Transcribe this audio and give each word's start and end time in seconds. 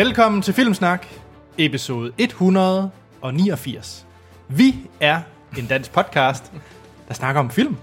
Velkommen 0.00 0.42
til 0.42 0.54
Filmsnak, 0.54 1.06
episode 1.58 2.12
189. 2.18 4.06
Vi 4.48 4.74
er 5.00 5.20
en 5.58 5.66
dansk 5.66 5.92
podcast, 5.92 6.52
der 7.08 7.14
snakker 7.14 7.40
om 7.40 7.50
film. 7.50 7.76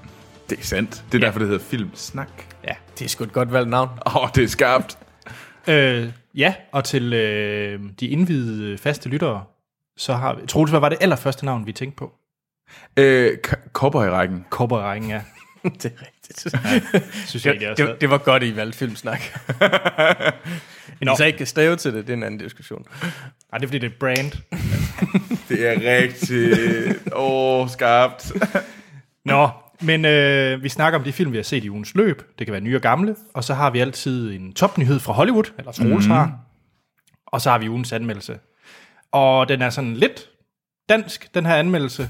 Det 0.49 0.59
er 0.59 0.63
sandt. 0.63 1.03
Det 1.11 1.17
er 1.17 1.19
Ja. 1.21 1.25
derfor, 1.25 1.39
det 1.39 1.47
hedder 1.47 1.63
Filmsnak. 1.63 2.27
Ja. 2.63 2.73
Det 2.99 3.05
er 3.05 3.09
sgu 3.09 3.23
et 3.23 3.33
godt 3.33 3.53
valgt 3.53 3.69
navn. 3.69 3.89
Åh, 4.05 4.15
oh, 4.15 4.29
det 4.35 4.43
er 4.43 4.47
skarpt. 4.47 4.97
Øh, 5.67 6.09
ja, 6.35 6.53
og 6.71 6.83
til 6.83 7.13
øh, 7.13 7.79
de 7.99 8.07
indvidede 8.07 8.77
faste 8.77 9.09
lyttere, 9.09 9.43
så 9.97 10.13
har 10.13 10.35
vi... 10.35 10.47
Troels, 10.47 10.69
hvad 10.71 10.79
var 10.79 10.89
det 10.89 10.97
allerførste 11.01 11.45
navn, 11.45 11.65
vi 11.65 11.71
tænkte 11.71 11.97
på? 11.97 12.13
Øh, 12.97 13.37
k- 13.47 13.69
Cowboy-rækken. 13.73 14.45
Cowboy-rækken, 14.49 15.09
ja. 15.09 15.21
det 15.63 15.85
er 15.85 16.01
rigtigt. 16.05 16.55
Synes 17.29 17.45
jeg 17.45 17.59
det, 17.59 17.77
det, 17.77 18.01
det 18.01 18.09
var 18.09 18.17
godt, 18.17 18.43
I 18.43 18.55
valgte 18.55 18.77
filmsnak. 18.77 19.21
Nå. 21.01 21.13
I 21.13 21.15
så 21.17 21.25
ikke 21.25 21.37
kan 21.37 21.47
stave 21.47 21.75
til 21.75 21.93
det, 21.93 22.07
det 22.07 22.13
er 22.13 22.17
en 22.17 22.23
anden 22.23 22.39
diskussion. 22.39 22.85
Ej, 23.53 23.57
det 23.57 23.63
er 23.63 23.67
fordi, 23.67 23.79
det 23.79 23.91
er 23.91 23.95
brand. 23.99 24.31
Det 25.49 25.67
er 25.67 26.01
rigtigt. 26.03 27.13
Åh, 27.15 27.61
oh, 27.61 27.69
skarpt. 27.69 28.31
Nå, 29.25 29.49
men 29.81 30.05
øh, 30.05 30.63
vi 30.63 30.69
snakker 30.69 30.99
om 30.99 31.05
de 31.05 31.11
film, 31.11 31.31
vi 31.31 31.37
har 31.37 31.43
set 31.43 31.63
i 31.63 31.69
ugens 31.69 31.95
løb. 31.95 32.21
Det 32.39 32.47
kan 32.47 32.51
være 32.51 32.61
nye 32.61 32.75
og 32.75 32.81
gamle. 32.81 33.15
Og 33.33 33.43
så 33.43 33.53
har 33.53 33.69
vi 33.69 33.79
altid 33.79 34.31
en 34.31 34.53
topnyhed 34.53 34.99
fra 34.99 35.13
Hollywood, 35.13 35.51
eller 35.57 35.71
Troels 35.71 36.05
mm. 36.05 36.11
har. 36.11 36.39
Og 37.27 37.41
så 37.41 37.49
har 37.49 37.57
vi 37.57 37.69
ugens 37.69 37.93
anmeldelse. 37.93 38.39
Og 39.11 39.49
den 39.49 39.61
er 39.61 39.69
sådan 39.69 39.93
lidt 39.93 40.29
dansk, 40.89 41.27
den 41.33 41.45
her 41.45 41.55
anmeldelse. 41.55 42.09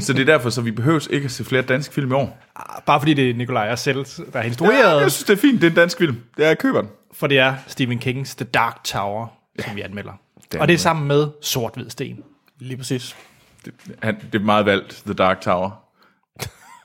så 0.00 0.12
det 0.12 0.20
er 0.20 0.24
derfor, 0.24 0.50
så 0.50 0.60
vi 0.60 0.70
behøver 0.70 1.06
ikke 1.10 1.24
at 1.24 1.30
se 1.30 1.44
flere 1.44 1.62
danske 1.62 1.94
film 1.94 2.10
i 2.10 2.14
år. 2.14 2.44
Bare 2.86 3.00
fordi 3.00 3.14
det 3.14 3.30
er 3.30 3.34
Nikolaj 3.34 3.70
og 3.70 3.78
selv, 3.78 4.04
der 4.04 4.24
har 4.32 4.40
Ja, 4.40 4.46
instrueret. 4.46 5.00
jeg 5.02 5.10
synes, 5.12 5.24
det 5.24 5.32
er 5.32 5.40
fint. 5.40 5.60
Det 5.60 5.66
er 5.66 5.70
en 5.70 5.76
dansk 5.76 5.98
film. 5.98 6.16
Det 6.36 6.44
er, 6.44 6.48
jeg 6.48 6.58
køber 6.58 6.80
den. 6.80 6.90
For 7.14 7.26
det 7.26 7.38
er 7.38 7.54
Stephen 7.66 7.98
Kings 7.98 8.34
The 8.34 8.44
Dark 8.44 8.84
Tower, 8.84 9.26
som 9.58 9.76
vi 9.76 9.80
anmelder. 9.80 10.12
Det 10.52 10.60
og 10.60 10.68
det 10.68 10.74
er 10.74 10.78
sammen 10.78 11.08
med 11.08 11.28
Sort-Hvid 11.42 11.90
Sten. 11.90 12.22
Lige 12.58 12.76
præcis. 12.76 13.16
Det, 13.64 13.74
han, 14.02 14.16
det 14.32 14.40
er 14.40 14.44
meget 14.44 14.66
valgt, 14.66 15.02
The 15.06 15.14
Dark 15.14 15.40
Tower. 15.40 15.70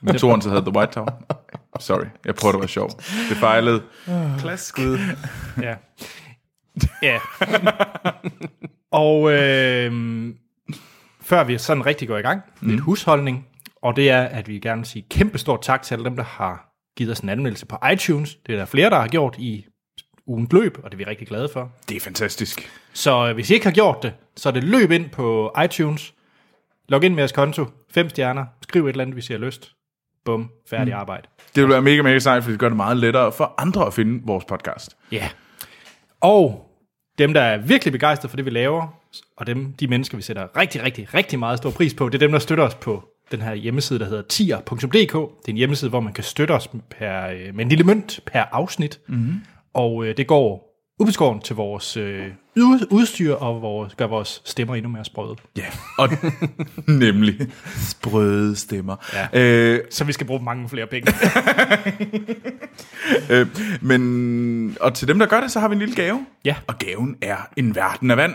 Men 0.02 0.18
toren 0.18 0.42
så 0.42 0.48
hedder 0.48 0.70
The 0.70 0.78
White 0.78 0.92
Tower. 0.92 1.10
Sorry, 1.80 2.04
jeg 2.24 2.34
prøvede 2.34 2.56
at 2.56 2.60
være 2.60 2.68
sjov. 2.68 2.90
Det 3.28 3.36
fejlede. 3.36 3.82
Klask. 4.38 4.78
Ja. 5.62 5.74
ja. 7.02 7.18
og 8.90 9.32
øh, 9.32 10.28
før 11.20 11.44
vi 11.44 11.58
sådan 11.58 11.86
rigtig 11.86 12.08
går 12.08 12.18
i 12.18 12.22
gang, 12.22 12.42
lidt 12.60 12.76
Mm. 12.76 12.82
husholdning, 12.82 13.46
og 13.82 13.96
det 13.96 14.10
er, 14.10 14.22
at 14.22 14.48
vi 14.48 14.58
gerne 14.58 14.78
vil 14.80 14.86
sige 14.86 15.04
kæmpe 15.10 15.38
stort 15.38 15.62
tak 15.62 15.82
til 15.82 15.94
alle 15.94 16.04
dem, 16.04 16.16
der 16.16 16.24
har 16.24 16.72
givet 16.96 17.12
os 17.12 17.20
en 17.20 17.28
anmeldelse 17.28 17.66
på 17.66 17.76
iTunes. 17.92 18.34
Det 18.46 18.52
er 18.52 18.58
der 18.58 18.64
flere, 18.64 18.90
der 18.90 19.00
har 19.00 19.08
gjort 19.08 19.36
i 19.38 19.66
ugens 20.30 20.52
løb, 20.52 20.78
og 20.82 20.90
det 20.90 20.94
er 20.94 20.98
vi 20.98 21.04
rigtig 21.04 21.28
glade 21.28 21.48
for. 21.52 21.72
Det 21.88 21.96
er 21.96 22.00
fantastisk. 22.00 22.70
Så 22.92 23.28
øh, 23.28 23.34
hvis 23.34 23.50
I 23.50 23.54
ikke 23.54 23.66
har 23.66 23.72
gjort 23.72 24.02
det, 24.02 24.12
så 24.36 24.48
er 24.48 24.52
det 24.52 24.64
løb 24.64 24.90
ind 24.90 25.10
på 25.10 25.52
iTunes, 25.64 26.14
log 26.88 27.04
ind 27.04 27.14
med 27.14 27.20
jeres 27.20 27.32
konto, 27.32 27.64
fem 27.94 28.08
stjerner, 28.08 28.46
skriv 28.62 28.86
et 28.86 28.88
eller 28.90 29.04
andet, 29.04 29.14
hvis 29.14 29.30
I 29.30 29.32
har 29.32 29.40
lyst. 29.40 29.72
Bum, 30.24 30.50
færdig 30.70 30.94
arbejde. 30.94 31.28
Det 31.54 31.62
vil 31.62 31.70
være 31.70 31.82
mega, 31.82 32.02
mega 32.02 32.18
sejt, 32.18 32.42
fordi 32.42 32.52
det 32.52 32.60
gør 32.60 32.68
det 32.68 32.76
meget 32.76 32.96
lettere 32.96 33.32
for 33.32 33.54
andre 33.58 33.86
at 33.86 33.94
finde 33.94 34.22
vores 34.24 34.44
podcast. 34.44 34.96
Ja. 35.12 35.28
Og 36.20 36.70
dem, 37.18 37.34
der 37.34 37.40
er 37.40 37.58
virkelig 37.58 37.92
begejstrede 37.92 38.30
for 38.30 38.36
det, 38.36 38.44
vi 38.44 38.50
laver, 38.50 39.00
og 39.36 39.46
dem, 39.46 39.72
de 39.72 39.86
mennesker, 39.86 40.16
vi 40.16 40.22
sætter 40.22 40.56
rigtig, 40.56 40.82
rigtig, 40.82 41.14
rigtig 41.14 41.38
meget 41.38 41.58
stor 41.58 41.70
pris 41.70 41.94
på, 41.94 42.08
det 42.08 42.14
er 42.14 42.18
dem, 42.18 42.32
der 42.32 42.38
støtter 42.38 42.64
os 42.64 42.74
på 42.74 43.04
den 43.30 43.42
her 43.42 43.54
hjemmeside, 43.54 43.98
der 43.98 44.04
hedder 44.04 44.22
tier.dk. 44.22 44.90
Det 44.90 45.12
er 45.12 45.48
en 45.48 45.56
hjemmeside, 45.56 45.88
hvor 45.88 46.00
man 46.00 46.12
kan 46.12 46.24
støtte 46.24 46.52
os 46.52 46.68
per, 46.90 47.26
øh, 47.26 47.54
med 47.54 47.64
en 47.64 47.68
lille 47.68 47.84
mønt 47.84 48.20
per 48.26 48.44
afsnit. 48.52 49.00
Mm-hmm. 49.06 49.40
Og 49.74 50.04
øh, 50.06 50.16
det 50.16 50.26
går 50.26 50.66
ubeskåren 50.98 51.40
til 51.40 51.56
vores 51.56 51.96
øh, 51.96 52.26
ud- 52.56 52.86
udstyr 52.90 53.34
og 53.34 53.62
vores, 53.62 53.94
gør 53.94 54.06
vores 54.06 54.42
stemmer 54.44 54.74
endnu 54.74 54.90
mere 54.90 55.04
sprøde. 55.04 55.36
Ja, 55.58 55.64
og 55.98 56.08
nemlig 57.04 57.36
sprøde 57.76 58.56
stemmer. 58.56 58.96
Ja. 59.32 59.40
Øh, 59.40 59.80
Så 59.90 60.04
vi 60.04 60.12
skal 60.12 60.26
bruge 60.26 60.42
mange 60.44 60.68
flere 60.68 60.86
penge. 60.86 61.12
øh, 63.30 63.46
men, 63.80 64.76
og 64.80 64.94
til 64.94 65.08
dem, 65.08 65.18
der 65.18 65.26
gør 65.26 65.40
det, 65.40 65.50
så 65.50 65.60
har 65.60 65.68
vi 65.68 65.72
en 65.72 65.78
lille 65.78 65.94
gave. 65.94 66.26
Ja. 66.44 66.56
Og 66.66 66.78
gaven 66.78 67.16
er 67.22 67.36
En 67.56 67.74
Verden 67.74 68.10
af 68.10 68.16
Vand, 68.16 68.34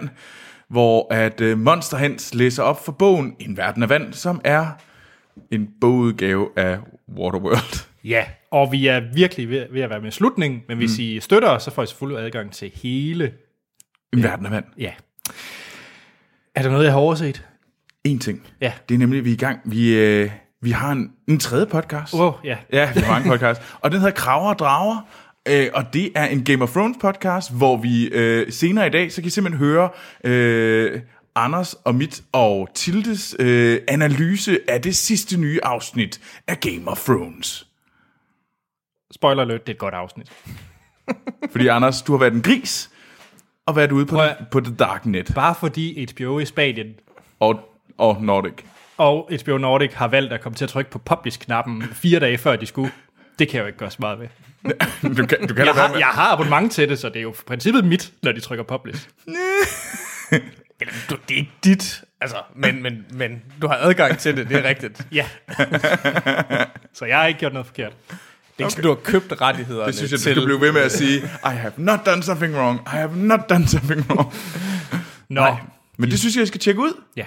hvor 0.69 1.13
at 1.13 1.41
øh, 1.41 1.57
Monster 1.59 1.97
Hans 1.97 2.33
læser 2.33 2.63
op 2.63 2.85
for 2.85 2.91
bogen 2.91 3.35
En 3.39 3.57
Verden 3.57 3.83
af 3.83 3.89
Vand, 3.89 4.13
som 4.13 4.41
er 4.43 4.67
en 5.51 5.67
bogudgave 5.81 6.49
af 6.55 6.77
Waterworld. 7.17 7.85
ja, 8.03 8.25
og 8.55 8.71
vi 8.71 8.87
er 8.87 9.01
virkelig 9.13 9.49
ved, 9.49 9.65
ved 9.71 9.81
at 9.81 9.89
være 9.89 9.99
med 10.01 10.07
i 10.07 10.11
slutningen, 10.11 10.61
men 10.67 10.77
hvis 10.77 10.97
mm. 10.97 11.03
I 11.03 11.19
støtter 11.19 11.49
os, 11.49 11.63
så 11.63 11.71
får 11.71 11.83
I 11.83 11.85
selvfølgelig 11.85 12.25
adgang 12.25 12.51
til 12.51 12.71
hele... 12.83 13.33
En 14.13 14.23
Verden 14.23 14.45
af 14.45 14.51
Vand. 14.51 14.65
Ja. 14.77 14.91
Er 16.55 16.61
der 16.61 16.69
noget, 16.69 16.83
jeg 16.83 16.93
har 16.93 16.99
overset? 16.99 17.45
En 18.03 18.19
ting. 18.19 18.47
Ja. 18.61 18.73
Det 18.89 18.95
er 18.95 18.99
nemlig, 18.99 19.19
at 19.19 19.25
vi 19.25 19.29
er 19.29 19.33
i 19.33 19.37
gang. 19.37 19.59
Vi, 19.65 19.97
øh, 19.97 20.31
vi 20.61 20.71
har 20.71 20.91
en, 20.91 21.11
en 21.27 21.39
tredje 21.39 21.65
podcast. 21.65 22.13
Oh, 22.13 22.33
ja. 22.43 22.57
Ja, 22.73 22.91
vi 22.93 22.99
har 22.99 23.11
mange 23.11 23.29
podcasts. 23.29 23.75
Og 23.79 23.91
den 23.91 23.99
hedder 23.99 24.13
Kraver 24.13 24.49
og 24.49 24.59
Drager. 24.59 25.07
Øh, 25.47 25.67
og 25.73 25.93
det 25.93 26.11
er 26.15 26.25
en 26.25 26.43
Game 26.43 26.63
of 26.63 26.71
Thrones 26.71 26.97
podcast, 27.01 27.55
hvor 27.57 27.77
vi 27.77 28.07
øh, 28.07 28.51
senere 28.51 28.87
i 28.87 28.89
dag, 28.89 29.11
så 29.11 29.21
kan 29.21 29.27
I 29.27 29.29
simpelthen 29.29 29.59
høre 29.59 29.89
øh, 30.23 31.01
Anders 31.35 31.73
og 31.73 31.95
mit 31.95 32.23
og 32.31 32.69
Tildes 32.75 33.35
øh, 33.39 33.79
analyse 33.87 34.59
af 34.67 34.81
det 34.81 34.95
sidste 34.95 35.37
nye 35.37 35.59
afsnit 35.63 36.21
af 36.47 36.59
Game 36.59 36.87
of 36.87 37.05
Thrones. 37.05 37.64
Spoiler 39.15 39.41
alert, 39.43 39.61
det 39.67 39.69
er 39.71 39.75
et 39.75 39.79
godt 39.79 39.93
afsnit. 39.93 40.31
Fordi 41.51 41.67
Anders, 41.67 42.01
du 42.01 42.11
har 42.11 42.19
været 42.19 42.33
en 42.33 42.41
gris 42.41 42.89
og 43.65 43.75
været 43.75 43.91
ude 43.91 44.05
på, 44.05 44.15
Prøv 44.15 44.25
at- 44.25 44.37
på 44.51 44.59
The 44.59 44.75
Dark 44.75 45.05
Net 45.05 45.31
Bare 45.35 45.55
fordi 45.55 46.07
HBO 46.11 46.39
i 46.39 46.45
Spanien 46.45 46.93
og, 47.39 47.59
og 47.97 48.21
Nordic. 48.21 48.53
og 48.97 49.29
HBO 49.43 49.57
Nordic 49.57 49.93
har 49.93 50.07
valgt 50.07 50.33
at 50.33 50.41
komme 50.41 50.55
til 50.55 50.65
at 50.65 50.69
trykke 50.69 50.91
på 50.91 50.99
publish-knappen 50.99 51.81
fire 51.83 52.19
dage 52.19 52.37
før 52.37 52.55
de 52.55 52.65
skulle, 52.65 52.91
det 53.39 53.47
kan 53.49 53.55
jeg 53.57 53.61
jo 53.63 53.67
ikke 53.67 53.79
gøre 53.79 53.91
så 53.91 53.97
meget 53.99 54.19
ved. 54.19 54.27
Du 55.17 55.25
kan, 55.25 55.47
du 55.47 55.53
kan 55.53 55.65
Jeg 55.65 55.73
har, 55.73 55.87
med. 55.89 55.97
jeg 55.97 56.07
har 56.07 56.31
abonnement 56.33 56.71
til 56.71 56.89
det, 56.89 56.99
så 56.99 57.09
det 57.09 57.17
er 57.17 57.21
jo 57.21 57.31
i 57.31 57.35
princippet 57.47 57.85
mit, 57.85 58.11
når 58.23 58.31
de 58.31 58.39
trykker 58.39 58.63
publish. 58.63 59.09
Eller, 60.81 60.93
du, 61.09 61.15
det 61.29 61.33
er 61.33 61.37
ikke 61.39 61.51
dit, 61.63 62.03
altså, 62.21 62.37
men, 62.55 62.83
men, 62.83 63.05
men 63.13 63.41
du 63.61 63.67
har 63.67 63.75
adgang 63.75 64.17
til 64.17 64.37
det, 64.37 64.49
det 64.49 64.57
er 64.57 64.69
rigtigt. 64.69 65.07
Ja. 65.11 65.25
så 66.93 67.05
jeg 67.05 67.17
har 67.17 67.25
ikke 67.25 67.39
gjort 67.39 67.53
noget 67.53 67.65
forkert. 67.65 67.93
Det 68.57 68.63
er 68.63 68.67
ikke 68.67 68.71
sådan, 68.71 68.83
du 68.83 68.89
har 68.89 68.95
købt 69.03 69.41
rettighederne 69.41 69.87
Det 69.87 69.95
synes 69.95 70.11
jeg, 70.11 70.19
du 70.19 70.23
til... 70.23 70.33
skal 70.33 70.45
blive 70.45 70.61
ved 70.61 70.71
med 70.71 70.81
at 70.81 70.91
sige, 70.91 71.17
I 71.23 71.55
have 71.55 71.73
not 71.77 71.99
done 72.05 72.23
something 72.23 72.55
wrong. 72.55 72.79
I 72.79 72.89
have 72.89 73.15
not 73.17 73.39
done 73.49 73.67
something 73.67 74.11
wrong. 74.11 74.33
Nå, 75.29 75.41
Nej, 75.41 75.59
men 75.97 76.11
det 76.11 76.19
synes 76.19 76.35
jeg, 76.35 76.39
jeg 76.39 76.47
skal 76.47 76.59
tjekke 76.59 76.81
ud. 76.81 77.01
ja. 77.17 77.25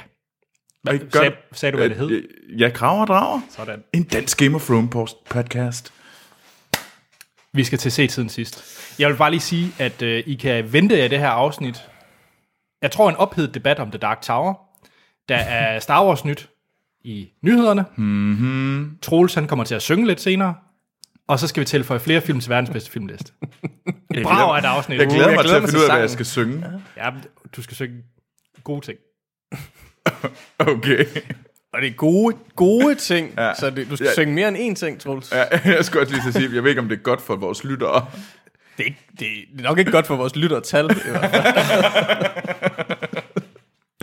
I 0.93 0.99
gør 0.99 1.21
Sag, 1.21 1.33
sagde 1.53 1.73
du, 1.73 1.77
hvad 1.77 1.89
det 1.89 1.97
hed? 1.97 2.23
Ja, 2.59 2.71
Kraver 2.71 3.01
og 3.01 3.07
Drager. 3.07 3.41
Sådan. 3.57 3.83
En 3.93 4.03
dansk 4.03 4.39
Game 4.39 4.55
of 4.57 4.67
Thrones 4.67 5.15
podcast. 5.31 5.93
Vi 7.53 7.65
skal 7.65 7.79
til 7.79 7.93
se 7.93 8.07
tiden 8.07 8.29
sidst. 8.29 8.65
Jeg 8.99 9.09
vil 9.09 9.17
bare 9.17 9.31
lige 9.31 9.41
sige, 9.41 9.73
at 9.79 10.03
øh, 10.03 10.23
I 10.27 10.35
kan 10.35 10.73
vente 10.73 11.03
af 11.03 11.11
det 11.11 11.19
her 11.19 11.29
afsnit. 11.29 11.83
Jeg 12.83 12.91
tror, 12.91 13.09
en 13.09 13.17
ophedet 13.17 13.55
debat 13.55 13.79
om 13.79 13.91
The 13.91 13.99
Dark 13.99 14.23
Tower. 14.23 14.55
Der 15.29 15.37
er 15.37 15.81
Star 15.81 16.07
Wars 16.07 16.25
nyt 16.25 16.49
i 17.05 17.29
nyhederne. 17.43 17.85
Mm-hmm. 17.97 18.99
Troels, 19.03 19.35
han 19.35 19.47
kommer 19.47 19.65
til 19.65 19.75
at 19.75 19.83
synge 19.83 20.07
lidt 20.07 20.21
senere. 20.21 20.55
Og 21.29 21.39
så 21.39 21.47
skal 21.49 21.61
vi 21.61 21.65
tilføje 21.65 22.01
flere 22.01 22.21
film 22.21 22.41
til 22.41 22.51
verdens 22.51 22.71
bedste 22.71 22.91
filmliste. 22.91 23.33
Et 24.15 24.23
brag 24.23 24.55
af 24.55 24.59
et 24.59 24.65
afsnit. 24.65 24.99
Jeg 24.99 25.07
glæder 25.07 25.27
jeg 25.29 25.35
mig 25.37 25.45
glæder 25.45 25.59
til 25.61 25.65
at 25.65 25.71
finde 25.71 25.79
ud 25.85 25.85
af, 25.85 25.91
hvad 25.95 26.01
jeg 26.01 26.11
skal 26.11 26.27
synge. 26.27 26.65
Ja, 26.97 27.11
du 27.57 27.63
skal 27.63 27.75
synge 27.77 27.95
gode 28.65 28.81
ting. 28.87 28.99
Okay. 30.59 31.05
Og 31.73 31.81
det 31.83 31.89
er 31.89 31.95
gode, 31.97 32.37
gode 32.57 32.95
ting, 32.95 33.35
Ja. 33.39 33.55
så 33.55 33.71
det, 33.71 33.91
du 33.91 33.97
skal 33.97 34.05
Ja. 34.07 34.13
synge 34.13 34.35
mere 34.35 34.49
end 34.49 34.57
én 34.57 34.81
ting, 34.81 35.01
Troels. 35.01 35.33
Ja, 35.33 35.45
jeg 35.77 35.85
skulle 35.85 36.03
også 36.03 36.13
lige 36.13 36.23
til 36.23 36.29
at 36.29 36.35
sige, 36.35 36.55
jeg 36.55 36.63
ved 36.63 36.71
ikke, 36.71 36.81
om 36.81 36.89
det 36.89 36.99
er 36.99 37.03
godt 37.03 37.21
for 37.21 37.37
vores 37.37 37.65
lyttere. 37.65 38.07
Det, 38.77 38.83
er 38.83 38.85
ikke, 38.85 39.07
det, 39.19 39.27
er 39.59 39.63
nok 39.63 39.79
ikke 39.79 39.91
godt 39.91 40.07
for 40.07 40.17
vores 40.17 40.37
lyttertal. 40.37 40.85
i 40.85 41.11
hvert 41.11 41.31
fald. 41.31 41.45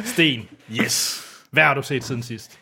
Sten, 0.13 0.47
yes. 0.81 1.25
hvad 1.51 1.63
har 1.63 1.73
du 1.73 1.81
set 1.81 2.03
siden 2.03 2.23
sidst? 2.23 2.59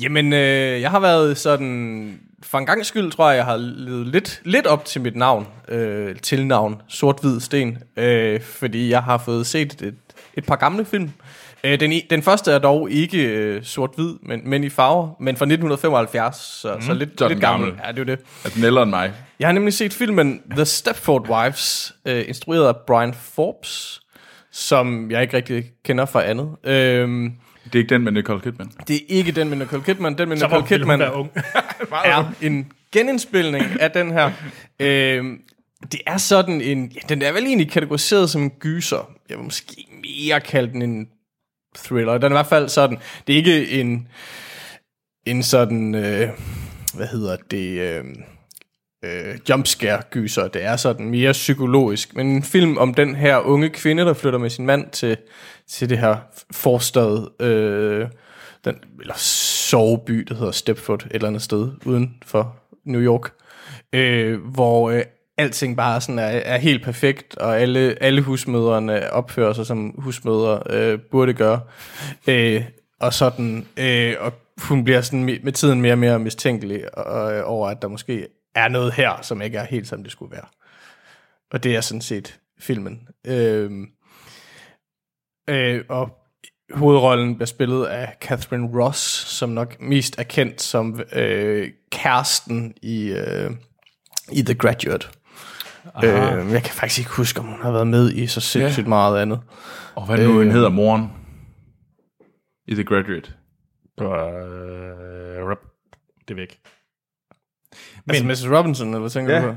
Jamen, 0.00 0.32
øh, 0.32 0.80
jeg 0.80 0.90
har 0.90 1.00
været 1.00 1.38
sådan... 1.38 2.20
For 2.44 2.58
en 2.58 2.66
gang 2.66 2.86
skyld 2.86 3.10
tror 3.10 3.28
jeg, 3.28 3.36
jeg 3.36 3.44
har 3.44 3.56
levet 3.56 4.06
lidt, 4.06 4.40
lidt 4.44 4.66
op 4.66 4.84
til 4.84 5.00
mit 5.00 5.16
navn. 5.16 5.46
Øh, 5.68 6.16
tilnavn. 6.16 6.82
Sort-Hvid 6.88 7.40
Sten. 7.40 7.78
Øh, 7.96 8.40
fordi 8.40 8.90
jeg 8.90 9.02
har 9.02 9.18
fået 9.18 9.46
set 9.46 9.82
et, 9.82 9.94
et 10.34 10.46
par 10.46 10.56
gamle 10.56 10.84
film. 10.84 11.10
Øh, 11.64 11.80
den, 11.80 11.92
den 12.10 12.22
første 12.22 12.52
er 12.52 12.58
dog 12.58 12.90
ikke 12.90 13.18
øh, 13.18 13.62
sort-hvid, 13.64 14.14
men, 14.22 14.40
men 14.44 14.64
i 14.64 14.68
farver. 14.68 15.08
Men 15.20 15.36
fra 15.36 15.44
1975, 15.44 16.36
så, 16.36 16.74
mm, 16.74 16.82
så 16.82 16.94
lidt, 16.94 17.10
så 17.18 17.24
er 17.24 17.28
lidt 17.28 17.40
gammel. 17.40 17.68
gammel. 17.68 17.82
Ja, 17.86 17.92
det 17.92 17.98
er 17.98 18.02
jo 18.02 18.16
det. 18.16 18.24
Er 18.44 18.48
den 18.48 18.64
ældre 18.64 18.82
end 18.82 18.90
mig? 18.90 19.12
Jeg 19.38 19.48
har 19.48 19.52
nemlig 19.52 19.74
set 19.74 19.92
filmen 19.92 20.40
The 20.50 20.64
Stepford 20.64 21.28
Wives, 21.28 21.94
øh, 22.04 22.24
instrueret 22.28 22.66
af 22.68 22.74
Brian 22.86 23.14
Forbes, 23.14 24.00
som 24.52 25.10
jeg 25.10 25.22
ikke 25.22 25.36
rigtig 25.36 25.64
kender 25.84 26.04
fra 26.04 26.24
andet. 26.24 26.48
Øhm, 26.64 27.32
Det 27.64 27.74
er 27.74 27.78
ikke 27.78 27.94
den 27.94 28.02
med 28.04 28.12
Nicole 28.12 28.40
Kidman. 28.40 28.70
det 28.88 28.96
er 28.96 29.00
ikke 29.08 29.32
den 29.32 29.48
med 29.48 29.56
Nicole 29.56 29.82
Kidman. 29.82 30.18
Den 30.18 30.28
med 30.28 30.36
Så 30.36 30.46
Nicole 30.46 30.66
Kidman 30.66 31.02
ung. 31.02 31.30
er 32.04 32.32
en 32.42 32.72
genindspilning 32.92 33.80
af 33.80 33.90
den 33.90 34.10
her. 34.10 34.30
Øhm, 34.80 35.40
det 35.92 36.00
er 36.06 36.16
sådan 36.16 36.60
en... 36.60 36.92
Ja, 36.94 37.00
den 37.08 37.22
er 37.22 37.32
vel 37.32 37.44
egentlig 37.44 37.70
kategoriseret 37.70 38.30
som 38.30 38.42
en 38.42 38.50
gyser. 38.50 39.10
jeg 39.28 39.38
vil 39.38 39.44
måske 39.44 39.86
mere 40.02 40.40
kalde 40.40 40.72
den 40.72 40.82
en 40.82 41.08
thriller. 41.76 42.12
Den 42.12 42.22
er 42.24 42.28
i 42.28 42.32
hvert 42.38 42.46
fald 42.46 42.68
sådan, 42.68 42.98
det 43.26 43.32
er 43.32 43.36
ikke 43.36 43.70
en, 43.80 44.08
en 45.26 45.42
sådan, 45.42 45.94
øh, 45.94 46.28
hvad 46.94 47.06
hedder 47.06 47.36
det, 47.50 47.80
øh, 47.80 48.04
øh, 49.04 49.38
jumpscare-gyser. 49.48 50.48
Det 50.48 50.64
er 50.64 50.76
sådan 50.76 51.08
mere 51.08 51.32
psykologisk. 51.32 52.16
Men 52.16 52.26
en 52.26 52.42
film 52.42 52.78
om 52.78 52.94
den 52.94 53.14
her 53.14 53.38
unge 53.38 53.68
kvinde, 53.68 54.04
der 54.04 54.14
flytter 54.14 54.38
med 54.38 54.50
sin 54.50 54.66
mand 54.66 54.90
til, 54.90 55.16
til 55.68 55.90
det 55.90 55.98
her 55.98 56.16
forstad, 56.52 57.42
øh, 57.42 58.06
den, 58.64 58.76
eller 59.00 59.14
soveby, 59.16 60.26
der 60.28 60.34
hedder 60.34 60.52
Stepford, 60.52 61.02
et 61.06 61.14
eller 61.14 61.28
andet 61.28 61.42
sted 61.42 61.72
uden 61.84 62.14
for 62.26 62.56
New 62.84 63.00
York, 63.00 63.32
øh, 63.92 64.40
hvor 64.40 64.90
øh, 64.90 65.02
alting 65.38 65.76
bare 65.76 66.00
sådan 66.00 66.18
er, 66.18 66.22
er 66.26 66.58
helt 66.58 66.84
perfekt, 66.84 67.36
og 67.36 67.60
alle, 67.60 67.96
alle 68.00 68.22
husmøderne 68.22 69.12
opfører 69.12 69.52
sig 69.52 69.66
som 69.66 69.94
husmødre 69.98 70.62
øh, 70.70 70.98
burde 71.10 71.32
gøre. 71.32 71.60
Øh, 72.28 72.62
og 73.00 73.14
sådan, 73.14 73.66
øh, 73.76 74.14
og 74.20 74.32
hun 74.62 74.84
bliver 74.84 75.00
sådan 75.00 75.24
med 75.42 75.52
tiden 75.52 75.80
mere 75.80 75.92
og 75.92 75.98
mere 75.98 76.18
mistænkelig 76.18 76.80
øh, 76.80 77.42
over, 77.44 77.68
at 77.68 77.82
der 77.82 77.88
måske 77.88 78.26
er 78.54 78.68
noget 78.68 78.92
her, 78.92 79.22
som 79.22 79.42
ikke 79.42 79.58
er 79.58 79.64
helt 79.64 79.88
som 79.88 80.02
det 80.02 80.12
skulle 80.12 80.32
være. 80.32 80.46
Og 81.52 81.62
det 81.62 81.76
er 81.76 81.80
sådan 81.80 82.00
set 82.00 82.40
filmen. 82.58 83.08
Øh, 83.26 83.70
øh, 85.48 85.84
og 85.88 86.18
hovedrollen 86.72 87.34
bliver 87.34 87.46
spillet 87.46 87.86
af 87.86 88.16
Catherine 88.20 88.82
Ross, 88.82 89.00
som 89.28 89.48
nok 89.48 89.80
mest 89.80 90.18
er 90.18 90.22
kendt 90.22 90.62
som 90.62 91.00
øh, 91.12 91.70
kæresten 91.92 92.74
i, 92.82 93.08
øh, 93.08 93.50
i 94.32 94.42
The 94.42 94.54
Graduate. 94.54 95.08
Øh, 96.04 96.52
jeg 96.52 96.62
kan 96.62 96.74
faktisk 96.74 96.98
ikke 96.98 97.10
huske, 97.10 97.40
om 97.40 97.46
hun 97.46 97.62
har 97.62 97.72
været 97.72 97.86
med 97.86 98.12
i 98.12 98.26
så 98.26 98.40
sindssygt 98.40 98.84
ja. 98.84 98.88
meget 98.88 99.22
andet. 99.22 99.40
Og 99.94 100.06
hvad 100.06 100.18
nu 100.18 100.40
øh, 100.40 100.52
hedder 100.52 100.68
moren 100.68 101.12
i 102.66 102.74
The 102.74 102.84
Graduate? 102.84 103.32
Øh, 104.00 104.06
det 106.28 106.30
er 106.30 106.34
væk. 106.34 106.60
Men, 108.06 108.30
altså 108.30 108.46
Mrs. 108.48 108.50
Robinson, 108.58 108.86
eller 108.88 108.98
hvad 109.00 109.10
tænker 109.10 109.34
Ja. 109.34 109.42
du 109.42 109.46
på? 109.52 109.56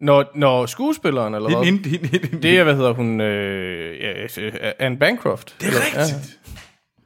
Når, 0.00 0.24
når 0.34 0.66
skuespilleren, 0.66 1.34
eller 1.34 1.48
hvad? 1.50 1.64
Hende, 1.64 1.88
hende, 1.88 2.08
hende, 2.08 2.26
hende. 2.28 2.42
Det 2.42 2.58
er, 2.58 2.64
hvad 2.64 2.74
hedder 2.76 2.92
hun, 2.92 3.20
øh, 3.20 4.00
ja, 4.00 4.42
øh, 4.42 4.52
Anne 4.78 4.98
Bancroft. 4.98 5.56
det 5.60 5.68
er 5.68 5.72
rigtigt. 5.98 6.38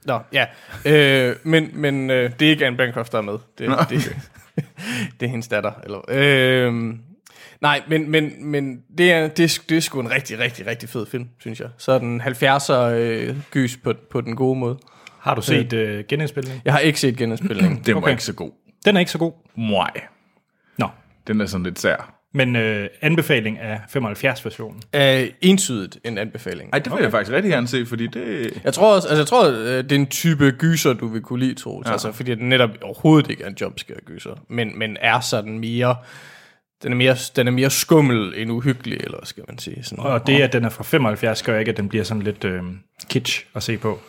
Nå, 0.04 0.18
ja. 0.32 0.46
Øh, 0.86 1.36
men 1.42 1.70
men 1.72 2.10
øh, 2.10 2.30
det 2.38 2.46
er 2.46 2.50
ikke 2.50 2.66
Anne 2.66 2.76
Bancroft, 2.76 3.12
der 3.12 3.18
er 3.18 3.22
med. 3.22 3.38
Det, 3.58 3.68
Nå, 3.68 3.76
det, 3.90 4.16
det 5.20 5.26
er 5.26 5.30
hendes 5.30 5.48
datter. 5.48 5.72
Eller, 5.84 6.00
øh, 6.08 6.74
nej, 7.60 7.82
men, 7.88 8.10
men, 8.10 8.46
men 8.46 8.82
det, 8.98 9.12
er, 9.12 9.28
det, 9.28 9.44
er, 9.44 9.58
det 9.68 9.76
er 9.76 9.80
sgu 9.80 10.00
en 10.00 10.10
rigtig, 10.10 10.38
rigtig, 10.38 10.66
rigtig 10.66 10.88
fed 10.88 11.06
film, 11.06 11.28
synes 11.40 11.60
jeg. 11.60 11.68
Sådan 11.78 12.20
70'er 12.20 12.72
øh, 12.72 13.36
gys 13.50 13.76
på, 13.76 13.92
på 14.10 14.20
den 14.20 14.36
gode 14.36 14.58
måde. 14.58 14.78
Har 15.20 15.34
du 15.34 15.42
set 15.42 15.72
øh, 15.72 16.04
genindspilningen? 16.08 16.62
Jeg 16.64 16.72
har 16.72 16.80
ikke 16.80 17.00
set 17.00 17.16
genindspilningen. 17.16 17.82
Den 17.86 17.94
var 17.94 18.00
Okay. 18.00 18.10
ikke 18.10 18.24
så 18.24 18.32
god. 18.34 18.50
Den 18.84 18.96
er 18.96 19.00
ikke 19.00 19.12
så 19.12 19.18
god. 19.18 19.32
Mwah. 19.56 19.88
Nå, 20.78 20.88
Den 21.26 21.40
er 21.40 21.46
sådan 21.46 21.64
lidt 21.64 21.78
sær. 21.78 22.14
men 22.34 22.56
øh, 22.56 22.88
anbefaling 23.00 23.58
af 23.58 23.80
75-versionen. 23.96 24.82
Øh, 24.94 25.28
entydigt 25.40 25.98
en 26.04 26.18
anbefaling. 26.18 26.70
Ej, 26.72 26.78
det 26.78 26.86
vil 26.86 26.92
okay. 26.92 27.02
jeg 27.02 27.10
faktisk 27.10 27.32
rigtig 27.32 27.50
gerne 27.52 27.68
se, 27.68 27.86
fordi 27.86 28.06
det... 28.06 28.60
Jeg 28.64 28.74
tror 28.74 28.94
også, 28.94 29.08
altså 29.08 29.20
jeg 29.20 29.26
tror, 29.26 29.48
øh, 29.48 29.84
det 29.84 29.92
er 29.92 29.96
en 29.96 30.06
type 30.06 30.50
gyser, 30.50 30.92
du 30.92 31.06
vil 31.06 31.22
kunne 31.22 31.40
lide, 31.40 31.54
Troels. 31.54 31.86
Ja. 31.86 31.92
Altså, 31.92 32.12
fordi 32.12 32.34
den 32.34 32.48
netop 32.48 32.70
overhovedet 32.82 33.30
ikke 33.30 33.44
er 33.44 33.48
en 33.48 33.56
jumpscare 33.60 34.00
gyser, 34.06 34.34
men, 34.48 34.78
men 34.78 34.96
er 35.00 35.20
sådan 35.20 35.58
mere, 35.58 35.96
den 36.82 36.92
er 36.92 36.96
mere, 36.96 37.16
den 37.36 37.46
er 37.46 37.52
mere 37.52 37.70
skummel 37.70 38.34
end 38.36 38.50
uhyggelig, 38.52 38.98
eller 39.00 39.18
skal 39.24 39.44
man 39.48 39.58
sige. 39.58 39.84
Sådan. 39.84 40.04
Og 40.04 40.26
det, 40.26 40.40
at 40.42 40.52
den 40.52 40.64
er 40.64 40.68
fra 40.68 40.84
75, 40.84 41.42
gør 41.42 41.58
ikke, 41.58 41.70
at 41.70 41.76
den 41.76 41.88
bliver 41.88 42.04
sådan 42.04 42.22
lidt 42.22 42.44
øh, 42.44 42.62
kitsch 43.10 43.46
at 43.54 43.62
se 43.62 43.76
på. 43.78 44.00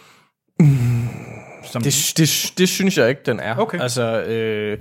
Som, 1.65 1.81
Det, 1.81 2.13
det, 2.17 2.53
det 2.57 2.69
synes 2.69 2.97
jeg 2.97 3.09
ikke, 3.09 3.21
den 3.25 3.39
er. 3.39 3.55
Okay. 3.57 3.79
Altså, 3.79 4.21
øh, 4.23 4.77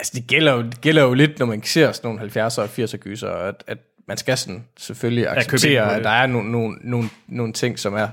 altså 0.00 0.12
det, 0.14 0.26
gælder 0.26 0.52
jo, 0.52 0.62
det 0.62 0.80
gælder 0.80 1.02
jo 1.02 1.14
lidt, 1.14 1.38
når 1.38 1.46
man 1.46 1.62
ser 1.62 1.92
sådan 1.92 2.08
nogle 2.08 2.46
70'er 2.46 2.60
og 2.60 2.68
80'er 2.78 2.96
gyser, 2.96 3.30
at, 3.30 3.64
at 3.66 3.78
man 4.08 4.16
skal 4.16 4.38
sådan 4.38 4.64
selvfølgelig 4.78 5.28
acceptere, 5.28 5.96
at 5.96 6.04
der 6.04 6.10
er 6.10 6.26
nogle, 6.26 6.52
nogle, 6.52 6.78
nogle, 6.80 7.10
nogle 7.28 7.52
ting, 7.52 7.78
som 7.78 7.94
er 7.94 8.08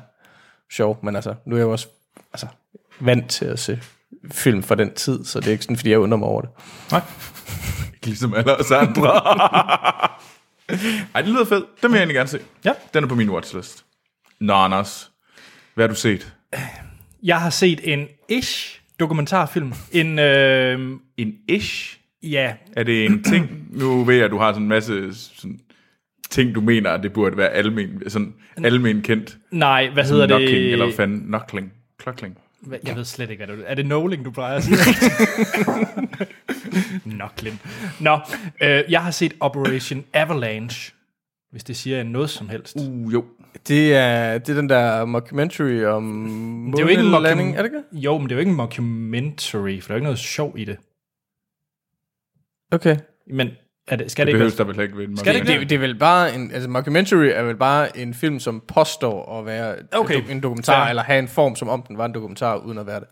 sjov, 0.72 1.00
men 1.04 1.16
altså, 1.16 1.36
nu 1.46 1.56
er 1.56 1.60
jeg 1.60 1.66
jo 1.66 1.72
også 1.72 1.88
altså, 2.34 2.48
vant 3.00 3.30
til 3.30 3.46
at 3.46 3.60
se 3.60 3.80
film 4.32 4.64
fra 4.64 4.76
den 4.76 4.94
tid, 4.94 5.26
så 5.26 5.40
det 5.40 5.48
er 5.48 5.52
ikke 5.52 5.64
sådan, 5.64 5.78
fordi 5.78 5.90
jeg 5.90 6.00
undrer 6.00 6.18
mig 6.18 6.28
over 6.28 6.42
det. 6.42 6.50
Nej. 6.92 7.02
Ikke 7.94 8.06
ligesom 8.06 8.34
alle 8.34 8.60
os 8.60 8.72
andre. 8.72 9.10
Ej, 11.16 11.22
det 11.22 11.32
lyder 11.32 11.46
fedt. 11.46 11.66
Den 11.82 11.92
vil 11.92 11.98
jeg 11.98 12.00
egentlig 12.00 12.16
gerne 12.16 12.30
se. 12.30 12.40
Ja. 12.66 12.74
Den 12.94 13.04
er 13.04 13.08
på 13.08 13.16
min 13.16 13.30
watchlist. 13.30 13.86
Nå, 14.40 14.54
Anders. 14.54 15.12
Hvad 15.74 15.84
har 15.84 15.88
du 15.88 15.96
set? 15.96 16.34
Jeg 17.24 17.42
har 17.42 17.50
set 17.50 17.94
en 17.94 18.08
ish 18.30 18.77
dokumentarfilm. 19.00 19.74
En, 19.92 20.20
øh, 20.20 20.90
En 21.18 21.34
ish? 21.48 21.98
ja, 22.24 22.54
Er 22.76 22.84
det 22.84 23.06
en 23.06 23.24
ting? 23.24 23.68
Nu 23.70 24.04
ved 24.04 24.16
jeg, 24.16 24.26
at 24.26 24.32
du 24.32 24.38
har 24.38 24.52
sådan 24.52 24.64
en 24.64 24.70
masse 24.70 25.14
sådan, 25.14 25.60
ting, 26.30 26.56
du 26.56 26.62
mener, 26.62 26.90
at 26.92 27.04
det 27.04 27.14
burde 27.14 27.38
være 27.38 27.50
almen, 27.50 28.10
sådan 28.10 28.34
almen 28.64 29.02
kendt. 29.02 29.38
nej, 29.52 29.90
hvad 29.90 30.04
hedder 30.04 30.28
det? 30.28 30.38
Knuckling, 30.38 30.66
eller 30.72 30.86
hvad 30.86 30.96
fanden? 30.96 31.36
Knuckling. 32.00 32.38
Hvad- 32.62 32.80
Jeg 32.86 32.96
ved 32.96 33.06
slet 33.06 33.30
ikke, 33.30 33.46
hvad 33.46 33.56
det 33.58 33.64
er. 33.64 33.68
Er 33.70 33.76
det 33.76 33.86
Noling, 33.86 34.26
du 34.26 34.32
plejer 34.32 34.56
at 34.58 34.64
sige? 34.64 34.78
Knuckling. 37.06 37.62
Nå, 38.00 38.20
øh, 38.62 38.84
jeg 38.90 39.04
har 39.04 39.12
set 39.12 39.34
Operation 39.40 40.04
Avalanche, 40.14 40.94
hvis 41.52 41.64
det 41.64 41.76
siger 41.78 42.04
noget 42.04 42.30
som 42.30 42.50
helst. 42.50 42.76
Uh, 42.80 43.14
jo. 43.14 43.26
Det 43.68 43.96
er, 43.96 44.38
det 44.38 44.50
er 44.50 44.54
den 44.54 44.70
der 44.70 45.06
mockumentary 45.06 45.84
om 45.84 46.72
det 46.72 46.80
er 46.80 46.84
jo 46.84 46.90
ikke 46.90 47.04
en 47.04 47.10
mockum- 47.12 47.26
er 47.58 47.62
det 47.62 47.66
ikke? 47.66 47.84
Jo, 47.92 48.18
men 48.18 48.24
det 48.30 48.32
er 48.32 48.36
jo 48.36 48.40
ikke 48.40 48.50
en 48.52 48.56
mockumentary, 48.58 49.82
for 49.82 49.88
der 49.88 49.94
er 49.94 49.96
jo 49.96 49.96
ikke 49.96 50.04
noget 50.04 50.20
sjov 50.20 50.54
i 50.58 50.66
det. 50.66 50.78
Okay. 52.72 52.98
Men 53.32 53.50
er 53.88 53.96
det, 53.96 54.12
skal 54.12 54.26
Det 54.26 54.34
det, 54.34 54.34
ikke 54.34 54.38
behøves 54.38 54.60
være... 54.60 54.68
der 54.68 54.74
vel 54.74 54.84
ikke 54.84 54.98
ved 54.98 55.08
en 55.08 55.18
Skal 55.18 55.34
det 55.34 55.40
ikke 55.50 55.60
Det, 55.60 55.70
det 55.70 55.76
er 55.76 55.80
vel 55.80 55.96
bare 55.96 56.36
en, 56.36 56.52
altså 56.52 56.70
mockumentary 56.70 57.26
er 57.34 57.44
vel 57.44 57.56
bare 57.56 57.98
en 57.98 58.14
film, 58.14 58.40
som 58.40 58.64
påstår 58.68 59.40
at 59.40 59.46
være 59.46 59.76
Okay. 59.92 60.22
en 60.30 60.44
dokumentar, 60.44 60.84
Fair. 60.84 60.90
eller 60.90 61.04
have 61.04 61.20
en 61.20 61.28
form, 61.28 61.56
som 61.56 61.70
om 61.70 61.82
den 61.88 61.98
var 61.98 62.06
en 62.06 62.14
dokumentar, 62.14 62.56
uden 62.56 62.78
at 62.78 62.88
være 62.88 63.00
det. 63.00 63.08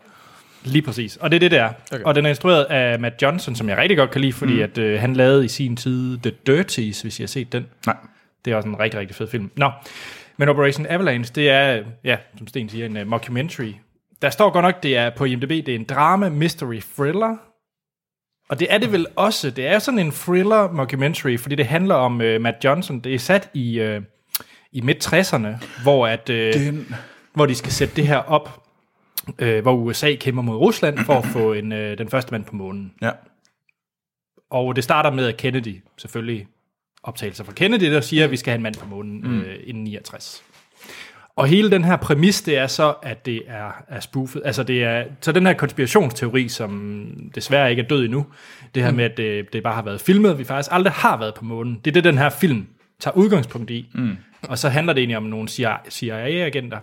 Lige 0.64 0.82
præcis. 0.82 1.16
Og 1.16 1.30
det 1.30 1.36
er 1.36 1.40
det, 1.40 1.50
der. 1.50 1.68
Okay. 1.92 2.04
Og 2.04 2.14
den 2.14 2.24
er 2.26 2.28
instrueret 2.30 2.64
af 2.64 3.00
Matt 3.00 3.22
Johnson, 3.22 3.54
som 3.54 3.68
jeg 3.68 3.76
rigtig 3.76 3.96
godt 3.98 4.10
kan 4.10 4.20
lide, 4.20 4.32
fordi 4.32 4.54
mm. 4.54 4.60
at, 4.62 4.78
øh, 4.78 5.00
han 5.00 5.14
lavede 5.14 5.44
i 5.44 5.48
sin 5.48 5.76
tid 5.76 6.18
The 6.18 6.32
Dirties, 6.46 7.02
hvis 7.02 7.18
I 7.18 7.22
har 7.22 7.26
set 7.26 7.52
den. 7.52 7.66
Nej. 7.86 7.96
Det 8.44 8.52
er 8.52 8.56
også 8.56 8.68
en 8.68 8.78
rigtig, 8.80 9.00
rigtig 9.00 9.16
fed 9.16 9.26
film. 9.28 9.50
Nå, 9.56 9.70
men 10.36 10.48
Operation 10.48 10.86
Avalanche, 10.86 11.34
det 11.34 11.50
er, 11.50 11.84
ja, 12.04 12.16
som 12.38 12.46
Sten 12.46 12.68
siger, 12.68 12.86
en 12.86 12.96
uh, 12.96 13.06
mockumentary. 13.06 13.72
Der 14.22 14.30
står 14.30 14.50
godt 14.50 14.62
nok, 14.62 14.82
det 14.82 14.96
er 14.96 15.10
på 15.10 15.24
IMDb, 15.24 15.50
det 15.50 15.68
er 15.68 15.74
en 15.74 15.84
drama, 15.84 16.28
mystery, 16.28 16.80
thriller. 16.96 17.36
Og 18.48 18.60
det 18.60 18.74
er 18.74 18.78
det 18.78 18.92
vel 18.92 19.06
også. 19.16 19.50
Det 19.50 19.66
er 19.66 19.78
sådan 19.78 19.98
en 19.98 20.10
thriller 20.10 20.72
mockumentary, 20.72 21.38
fordi 21.38 21.54
det 21.54 21.66
handler 21.66 21.94
om 21.94 22.12
uh, 22.12 22.40
Matt 22.40 22.64
Johnson. 22.64 23.00
Det 23.00 23.14
er 23.14 23.18
sat 23.18 23.50
i, 23.54 23.82
uh, 23.82 24.02
i 24.72 24.80
midt-60'erne, 24.80 25.82
hvor, 25.82 26.06
at, 26.06 26.30
uh, 26.30 26.36
Den... 26.36 26.94
hvor 27.34 27.46
de 27.46 27.54
skal 27.54 27.72
sætte 27.72 27.96
det 27.96 28.06
her 28.06 28.18
op, 28.18 28.62
uh, 29.42 29.58
hvor 29.58 29.72
USA 29.72 30.14
kæmper 30.14 30.42
mod 30.42 30.56
Rusland 30.56 30.98
for 30.98 31.14
at 31.14 31.24
få 31.24 31.52
en, 31.52 31.72
uh, 31.72 31.78
den 31.78 32.08
første 32.08 32.32
mand 32.32 32.44
på 32.44 32.56
månen. 32.56 32.92
Ja. 33.02 33.10
Og 34.50 34.76
det 34.76 34.84
starter 34.84 35.10
med, 35.10 35.26
at 35.26 35.36
Kennedy 35.36 35.82
selvfølgelig 35.96 36.46
optagelser 37.06 37.44
fra 37.44 37.52
Kennedy, 37.52 37.92
der 37.92 38.00
siger, 38.00 38.24
at 38.24 38.30
vi 38.30 38.36
skal 38.36 38.50
have 38.50 38.56
en 38.56 38.62
mand 38.62 38.74
på 38.74 38.86
månen 38.86 39.20
mm. 39.20 39.40
øh, 39.40 39.56
inden 39.66 39.84
69. 39.84 40.42
Og 41.36 41.46
hele 41.46 41.70
den 41.70 41.84
her 41.84 41.96
præmis, 41.96 42.42
det 42.42 42.58
er 42.58 42.66
så, 42.66 42.94
at 43.02 43.26
det 43.26 43.42
er, 43.46 43.84
er 43.88 44.00
spoofet. 44.00 44.42
Altså 44.44 44.62
det 44.62 44.84
er, 44.84 45.04
så 45.20 45.32
den 45.32 45.46
her 45.46 45.52
konspirationsteori, 45.52 46.48
som 46.48 47.10
desværre 47.34 47.70
ikke 47.70 47.82
er 47.82 47.86
død 47.86 48.04
endnu, 48.04 48.26
det 48.74 48.82
her 48.82 48.90
mm. 48.90 48.96
med, 48.96 49.04
at 49.04 49.16
det, 49.16 49.52
det 49.52 49.62
bare 49.62 49.74
har 49.74 49.82
været 49.82 50.00
filmet, 50.00 50.38
vi 50.38 50.44
faktisk 50.44 50.68
aldrig 50.72 50.92
har 50.92 51.16
været 51.18 51.34
på 51.34 51.44
månen, 51.44 51.80
det 51.84 51.90
er 51.90 51.92
det, 51.92 52.04
den 52.04 52.18
her 52.18 52.28
film 52.28 52.66
tager 53.00 53.16
udgangspunkt 53.16 53.70
i. 53.70 53.88
Mm. 53.94 54.16
Og 54.42 54.58
så 54.58 54.68
handler 54.68 54.92
det 54.92 55.00
egentlig 55.00 55.16
om 55.16 55.22
nogle 55.22 55.48
CIA-agenter, 55.90 56.78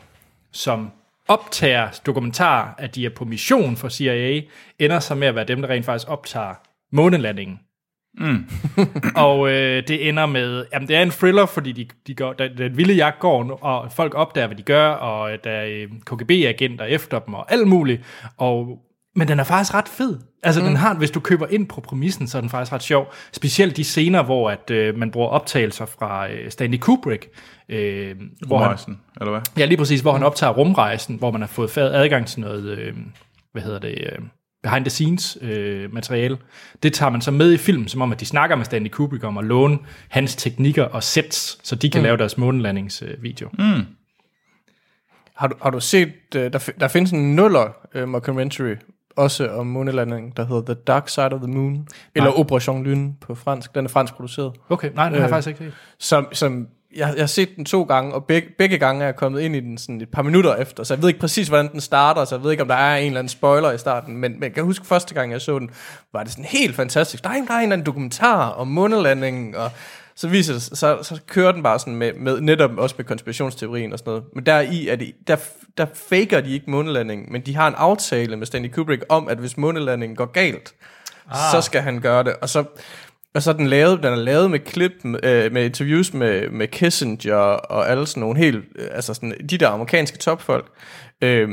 som 0.52 0.92
optager 1.28 2.02
dokumentarer, 2.06 2.74
at 2.78 2.96
de 2.96 3.06
er 3.06 3.10
på 3.10 3.26
mission 3.26 3.78
for 3.78 3.90
CIA, 3.90 4.42
ender 4.80 5.00
så 5.00 5.16
med 5.16 5.28
at 5.28 5.36
være 5.36 5.46
dem, 5.46 5.62
der 5.62 5.70
rent 5.70 5.86
faktisk 5.86 6.10
optager 6.10 6.54
månelandingen. 6.92 7.60
Mm. 8.18 8.50
og 9.26 9.50
øh, 9.52 9.84
det 9.88 10.10
ender 10.10 10.26
med, 10.26 10.66
jamen 10.74 10.88
det 10.88 10.96
er 10.96 11.02
en 11.02 11.12
thriller, 11.12 11.46
fordi 11.46 11.72
de, 11.72 11.88
de 12.08 12.16
går, 12.16 12.34
der, 12.34 12.48
den 12.58 12.78
vilde 12.78 12.94
jagt 12.94 13.20
går, 13.20 13.64
og 13.64 13.92
folk 13.92 14.16
opdager, 14.16 14.48
hvad 14.48 14.58
de 14.58 14.64
gør, 14.64 14.88
og 14.90 15.44
der 15.44 15.52
er 15.52 15.66
øh, 15.66 15.90
KGB-agenter 16.06 16.86
efter 16.86 17.20
dem, 17.20 17.34
og 17.34 17.52
alt 17.52 17.68
muligt. 17.68 18.02
Og, 18.38 18.80
men 19.16 19.28
den 19.28 19.40
er 19.40 19.44
faktisk 19.44 19.74
ret 19.74 19.88
fed. 19.88 20.20
Altså 20.44 20.62
mm. 20.62 20.68
den 20.68 20.76
har, 20.76 20.94
hvis 20.94 21.12
du 21.12 21.20
køber 21.20 21.48
ind 21.50 21.68
på 21.68 21.82
præmissen, 21.82 22.28
så 22.28 22.38
er 22.38 22.42
den 22.42 22.50
faktisk 22.50 22.74
ret 22.74 22.84
sjov. 22.84 23.14
Specielt 23.32 23.78
de 23.78 23.84
scener, 23.84 24.24
hvor 24.24 24.50
at, 24.50 24.72
øh, 24.72 24.98
man 24.98 25.12
bruger 25.12 25.28
optagelser 25.28 25.86
fra 25.86 26.32
øh, 26.32 26.52
Stanley 26.52 26.78
Kubrick. 26.78 27.28
Øh, 27.70 28.16
hvor 28.48 28.60
han, 28.60 28.78
eller 29.22 29.32
hvad? 29.32 29.42
Ja, 29.58 29.66
lige 29.66 29.78
præcis, 29.78 30.02
hvor 30.02 30.12
han 30.12 30.24
optager 30.24 30.54
rumrejsen, 30.54 31.16
hvor 31.16 31.32
man 31.32 31.42
har 31.42 31.48
fået 31.48 31.70
fad 31.70 31.94
adgang 31.94 32.28
til 32.28 32.42
noget, 32.42 32.78
øh, 32.78 32.94
hvad 33.52 33.62
hedder 33.62 33.80
det, 33.80 33.98
øh, 34.02 34.20
behind 34.64 34.86
the 34.86 34.90
scenes 34.90 35.38
øh, 35.42 35.94
materiale. 35.94 36.38
Det 36.84 36.94
tager 36.94 37.10
man 37.10 37.22
så 37.22 37.32
med 37.32 37.54
i 37.54 37.58
film, 37.58 37.88
som 37.88 38.02
om 38.02 38.12
at 38.12 38.20
de 38.20 38.26
snakker 38.26 38.56
med 38.56 38.66
Stanley 38.66 38.90
Kubrick 38.90 39.24
om 39.24 39.38
at 39.38 39.46
låne 39.46 39.78
hans 40.10 40.36
teknikker 40.36 40.84
og 40.84 41.04
sets, 41.04 41.68
så 41.68 41.76
de 41.76 41.90
kan 41.90 42.02
mm. 42.02 42.04
lave 42.04 42.18
deres 42.18 42.38
månelandingsvideo. 42.38 43.50
Mm. 43.60 43.86
Har 45.36 45.48
du, 45.48 45.56
har 45.62 45.70
du 45.70 45.80
set, 45.80 46.14
øh, 46.36 46.54
der, 46.54 46.70
der 46.80 46.88
findes 46.88 47.12
en 47.12 47.36
nuller 47.36 47.76
øh, 47.94 48.08
mockumentary, 48.08 48.76
også 49.16 49.48
om 49.48 49.68
månelanding, 49.68 50.38
der 50.38 50.46
hedder 50.46 50.74
The 50.74 50.84
Dark 50.88 51.10
Side 51.10 51.34
of 51.34 51.42
the 51.42 51.52
Moon, 51.52 51.88
eller 52.16 52.40
Operation 52.40 52.84
Lune 52.84 53.14
på 53.22 53.36
fransk. 53.36 53.76
Den 53.76 53.86
er 53.86 53.90
fransk 53.90 54.14
produceret. 54.14 54.54
Okay, 54.70 54.92
nej, 54.96 55.10
det 55.10 55.20
har 55.20 55.28
jeg 55.28 55.30
Øh, 55.30 55.30
faktisk 55.30 55.48
ikke 55.48 55.64
set. 55.64 55.74
Som, 56.00 56.28
som 56.32 56.68
jeg, 56.96 57.14
jeg 57.16 57.22
har 57.22 57.28
set 57.28 57.56
den 57.56 57.66
to 57.66 57.84
gange, 57.84 58.14
og 58.14 58.26
begge, 58.26 58.50
begge 58.58 58.78
gange 58.78 59.02
er 59.02 59.06
jeg 59.06 59.16
kommet 59.16 59.42
ind 59.42 59.56
i 59.56 59.60
den 59.60 59.78
sådan 59.78 60.02
et 60.02 60.10
par 60.10 60.22
minutter 60.22 60.56
efter, 60.56 60.84
så 60.84 60.94
jeg 60.94 61.02
ved 61.02 61.10
ikke 61.10 61.20
præcis, 61.20 61.48
hvordan 61.48 61.72
den 61.72 61.82
starter, 61.82 62.26
så 62.26 62.36
jeg 62.36 62.44
ved 62.44 62.52
ikke, 62.52 62.64
om 62.64 62.68
der 62.68 62.76
er 62.76 62.98
en 62.98 63.06
eller 63.06 63.20
anden 63.20 63.30
spoiler 63.30 63.72
i 63.72 63.78
starten, 63.78 64.18
men, 64.18 64.32
men 64.32 64.44
jeg 64.44 64.54
kan 64.54 64.64
huske 64.64 64.86
første 64.86 65.14
gang, 65.14 65.32
jeg 65.32 65.42
så 65.42 65.60
den, 65.60 65.70
var 66.14 66.24
det 66.24 66.32
sådan 66.32 66.46
helt 66.46 66.76
fantastisk. 66.76 67.24
Der 67.24 67.30
er 67.30 67.34
en, 67.34 67.48
der 67.48 67.54
er 67.54 67.58
en 67.58 67.64
eller 67.64 67.74
anden 67.74 67.86
dokumentar 67.86 68.50
om 68.50 68.68
månelandingen, 68.68 69.56
og 69.56 69.72
så 70.16 70.28
viser 70.28 70.54
det, 70.54 70.62
så, 70.62 70.98
så 71.02 71.20
kører 71.28 71.52
den 71.52 71.64
bare 71.64 71.80
sådan 71.80 71.96
med, 71.96 72.14
med, 72.14 72.42
netop 72.42 72.78
også 72.78 72.96
med 72.98 73.06
konspirationsteorien 73.06 73.94
og 73.94 74.00
sådan 74.00 74.12
noget. 74.12 74.24
Men 74.36 74.46
der 74.46 74.60
i 74.60 74.88
er 74.88 74.96
det, 74.96 75.14
der, 75.28 75.36
der 75.78 75.86
faker 76.10 76.42
de 76.42 76.54
ikke 76.54 76.72
månelandingen, 76.72 77.28
men 77.32 77.42
de 77.42 77.56
har 77.56 77.68
en 77.68 77.76
aftale 77.78 78.38
med 78.38 78.46
Stanley 78.46 78.70
Kubrick 78.70 79.04
om, 79.10 79.28
at 79.28 79.38
hvis 79.38 79.58
månelandingen 79.58 80.16
går 80.16 80.26
galt, 80.26 80.74
ah. 81.32 81.52
så 81.52 81.62
skal 81.62 81.82
han 81.82 82.00
gøre 82.00 82.24
det. 82.24 82.36
Og 82.42 82.50
så, 82.50 82.64
og 83.36 83.44
så 83.44 83.52
er 83.52 83.56
den 83.56 83.68
lavet, 83.68 84.04
den 84.04 84.14
er 84.14 84.16
lavet 84.16 84.52
med 84.52 84.60
klip, 84.60 84.92
øh, 85.24 85.52
med 85.52 85.66
interviews 85.66 86.14
med, 86.14 86.50
med 86.50 86.68
Kissinger 86.68 87.36
og 87.36 87.90
alle 87.90 88.08
sådan 88.08 88.22
nogle 88.22 88.38
helt, 88.38 88.66
øh, 88.76 88.88
altså 88.92 89.14
sådan, 89.14 89.36
de 89.50 89.58
der 89.58 89.68
amerikanske 89.68 90.18
topfolk. 90.18 90.68
Øh, 91.22 91.50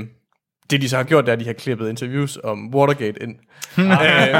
det 0.71 0.83
de 0.83 0.89
så 0.89 0.97
har 0.97 1.05
gjort, 1.05 1.25
det 1.25 1.29
er, 1.29 1.33
at 1.33 1.41
de 1.41 1.47
har 1.47 1.53
klippet 1.53 1.89
interviews 1.89 2.39
om 2.45 2.75
Watergate 2.75 3.23
ind. 3.23 3.35
øh, 3.79 3.87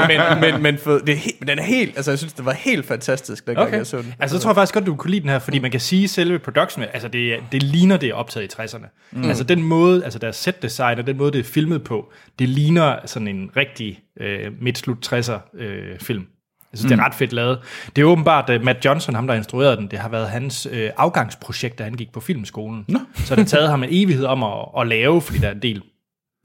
men, 0.07 0.41
men, 0.41 0.61
men, 0.61 0.77
for, 0.77 0.91
det 0.91 1.09
er 1.09 1.31
men 1.39 1.47
den 1.47 1.59
er 1.59 1.63
helt, 1.63 1.95
altså 1.95 2.11
jeg 2.11 2.17
synes, 2.17 2.33
det 2.33 2.45
var 2.45 2.51
helt 2.51 2.85
fantastisk, 2.85 3.47
dengang 3.47 3.67
Okay. 3.67 3.77
jeg 3.77 3.87
så 3.87 3.97
den. 3.97 4.13
Altså, 4.19 4.37
jeg 4.37 4.41
tror 4.41 4.53
faktisk 4.53 4.73
godt, 4.73 4.85
du 4.85 4.95
kunne 4.95 5.11
lide 5.11 5.21
den 5.21 5.29
her, 5.29 5.39
fordi 5.39 5.59
man 5.59 5.71
kan 5.71 5.79
sige, 5.79 6.03
at 6.03 6.09
selve 6.09 6.39
production, 6.39 6.85
altså 6.93 7.07
det, 7.07 7.39
det 7.51 7.63
ligner, 7.63 7.97
det 7.97 8.13
optaget 8.13 8.53
i 8.53 8.61
60'erne. 8.61 9.09
Mm. 9.11 9.23
Altså 9.23 9.43
den 9.43 9.63
måde, 9.63 10.03
altså 10.03 10.19
deres 10.19 10.35
set 10.35 10.61
design 10.61 10.99
og 10.99 11.07
den 11.07 11.17
måde, 11.17 11.31
det 11.31 11.39
er 11.39 11.43
filmet 11.43 11.83
på, 11.83 12.11
det 12.39 12.49
ligner 12.49 12.95
sådan 13.05 13.27
en 13.27 13.49
rigtig 13.55 13.99
øh, 14.19 14.51
midt-slut 14.61 15.13
60'er 15.13 15.61
øh, 15.61 15.99
film. 15.99 16.27
Jeg 16.71 16.77
synes, 16.77 16.91
mm. 16.91 16.97
det 16.97 17.03
er 17.03 17.05
ret 17.05 17.15
fedt 17.15 17.33
lavet. 17.33 17.59
Det 17.95 18.01
er 18.01 18.05
åbenbart, 18.05 18.49
at 18.49 18.63
Matt 18.63 18.85
Johnson, 18.85 19.15
ham 19.15 19.27
der 19.27 19.33
instruerede 19.33 19.77
den, 19.77 19.87
det 19.87 19.99
har 19.99 20.09
været 20.09 20.29
hans 20.29 20.67
øh, 20.71 20.89
afgangsprojekt, 20.97 21.79
da 21.79 21.83
han 21.83 21.93
gik 21.93 22.11
på 22.11 22.19
filmskolen. 22.19 22.85
Nå. 22.87 22.99
Så 23.15 23.35
det 23.35 23.47
taget 23.47 23.69
ham 23.69 23.83
en 23.83 23.89
evighed 23.91 24.25
om 24.25 24.43
at, 24.43 24.65
at 24.77 24.87
lave, 24.87 25.21
fordi 25.21 25.39
der 25.39 25.47
er 25.47 25.51
en 25.51 25.61
del 25.61 25.83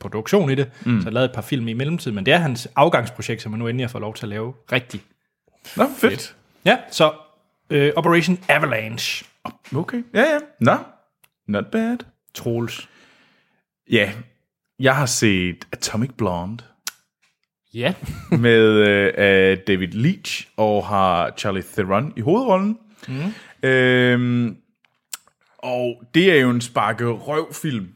produktion 0.01 0.51
i 0.51 0.55
det, 0.55 0.71
mm. 0.85 1.01
så 1.01 1.05
har 1.05 1.11
lavet 1.11 1.25
et 1.25 1.35
par 1.35 1.43
film 1.43 1.69
i 1.69 1.73
mellemtiden, 1.73 2.15
men 2.15 2.27
det 2.27 2.35
er 2.35 2.39
hans 2.39 2.69
afgangsprojekt, 2.77 3.43
som 3.43 3.53
han 3.53 3.59
nu 3.59 3.69
endelig 3.69 3.87
har 3.87 3.89
fået 3.89 4.03
lov 4.03 4.15
til 4.15 4.25
at 4.25 4.29
lave 4.29 4.55
rigtigt. 4.73 5.05
Nå, 5.77 5.85
fedt. 5.99 6.13
fedt. 6.13 6.37
Ja, 6.65 6.79
så 6.91 7.13
øh, 7.71 7.93
Operation 7.97 8.39
Avalanche. 8.49 9.27
Okay, 9.77 10.03
ja, 10.15 10.21
ja. 10.21 10.39
Nå, 10.61 10.77
not 11.49 11.67
bad. 11.73 11.99
Troels. 12.35 12.89
Ja, 13.91 14.13
jeg 14.81 14.97
har 14.97 15.07
set 15.07 15.67
Atomic 15.73 16.11
Blonde 16.19 16.65
Ja. 17.77 17.95
med 18.47 18.65
øh, 19.19 19.59
David 19.67 19.89
Leach 19.89 20.47
og 20.57 20.87
har 20.87 21.35
Charlie 21.39 21.63
Theron 21.63 22.13
i 22.17 22.21
hovedrollen. 22.21 22.79
Mm. 23.09 23.69
Øhm, 23.69 24.57
og 25.59 26.03
det 26.15 26.33
er 26.33 26.41
jo 26.41 26.51
en 26.51 26.61
sparke 26.61 27.07
røvfilm. 27.07 27.89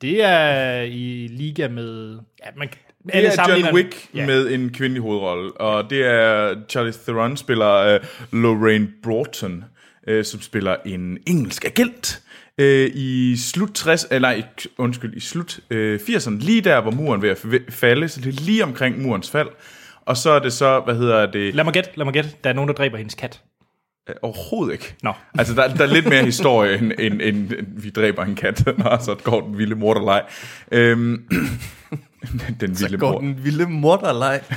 Det 0.00 0.24
er 0.24 0.82
i 0.82 1.28
liga 1.30 1.68
med... 1.68 2.18
Ja, 2.44 2.50
man, 2.56 2.68
Det 3.06 3.26
er 3.26 3.48
John 3.48 3.74
Wick 3.74 4.08
ja. 4.14 4.26
med 4.26 4.50
en 4.50 4.72
kvindelig 4.72 5.02
hovedrolle, 5.02 5.52
og 5.52 5.90
det 5.90 6.06
er 6.06 6.54
Charlie 6.68 6.92
Theron 6.92 7.36
spiller 7.36 7.94
uh, 7.94 8.40
Lorraine 8.42 8.88
Broughton, 9.02 9.64
uh, 10.10 10.22
som 10.22 10.40
spiller 10.40 10.76
en 10.86 11.18
engelsk 11.26 11.64
agent 11.64 12.22
uh, 12.58 12.64
i 12.94 13.36
slut 13.38 13.70
60, 13.74 14.06
eller 14.10 14.28
nej, 14.28 14.42
undskyld, 14.78 15.14
i 15.16 15.20
slut 15.20 15.58
uh, 15.70 15.76
80'erne, 15.94 16.38
lige 16.38 16.60
der, 16.60 16.80
hvor 16.80 16.90
muren 16.90 17.22
ved 17.22 17.30
at 17.30 17.36
fa- 17.36 17.70
falde, 17.70 18.08
så 18.08 18.20
det 18.20 18.28
er 18.38 18.44
lige 18.44 18.64
omkring 18.64 19.02
murens 19.02 19.30
fald. 19.30 19.48
Og 20.06 20.16
så 20.16 20.30
er 20.30 20.38
det 20.38 20.52
så, 20.52 20.80
hvad 20.80 20.94
hedder 20.94 21.26
det, 21.30 21.54
Lad 21.54 21.64
mig 21.64 21.72
gætte, 21.72 21.90
lad 21.94 22.04
mig 22.04 22.14
gætte. 22.14 22.30
Der 22.44 22.50
er 22.50 22.54
nogen, 22.54 22.68
der 22.68 22.74
dræber 22.74 22.96
hendes 22.96 23.14
kat. 23.14 23.40
uh, 24.10 24.14
overhovedet 24.22 24.72
ikke. 24.72 24.94
Nå. 25.02 25.12
Altså, 25.38 25.54
der, 25.54 25.74
der 25.74 25.82
er 25.82 25.86
lidt 25.92 26.06
mere 26.08 26.24
historie, 26.24 26.78
end, 26.78 26.92
end, 26.98 27.20
end, 27.22 27.52
end 27.52 27.66
vi 27.82 27.90
dræber 27.90 28.24
en 28.24 28.34
kat, 28.34 28.68
og 28.92 29.02
så 29.02 29.14
går 29.14 29.40
den 29.40 29.58
vilde 29.58 29.74
morderleg. 29.74 30.22
Øhm, 30.72 31.24
den 32.60 32.80
vilde 32.80 32.98
Går 32.98 33.12
mor. 33.12 33.20
den 33.20 33.44
vilde 33.44 33.66
morderleg. 33.66 34.40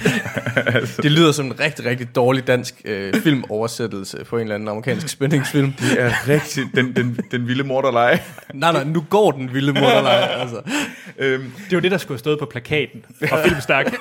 Altså. 0.66 1.02
det 1.02 1.12
lyder 1.12 1.32
som 1.32 1.46
en 1.46 1.60
rigtig, 1.60 1.86
rigtig 1.86 2.16
dårlig 2.16 2.48
dansk 2.48 2.82
øh, 2.86 3.14
filmoversættelse 3.14 4.24
på 4.26 4.36
en 4.36 4.42
eller 4.42 4.56
anden 4.56 4.70
amerikansk 4.70 5.08
spændingsfilm. 5.10 5.74
Det 5.74 6.02
er 6.02 6.28
rigtigt, 6.28 6.68
den, 6.76 6.96
den, 6.96 7.20
den 7.32 7.48
vilde 7.48 7.64
morderleg. 7.64 8.22
nej, 8.54 8.72
nej, 8.72 8.84
nu 8.84 9.06
går 9.10 9.32
den 9.32 9.54
vilde 9.54 9.74
morderleg. 9.74 10.30
Altså. 10.40 10.62
øhm, 11.18 11.52
Det 11.70 11.76
var 11.76 11.80
det, 11.82 11.92
der 11.92 11.98
skulle 11.98 12.16
have 12.16 12.20
stået 12.20 12.40
på 12.40 12.46
plakaten 12.46 13.06
fra 13.30 13.44
Filmstak. 13.48 13.94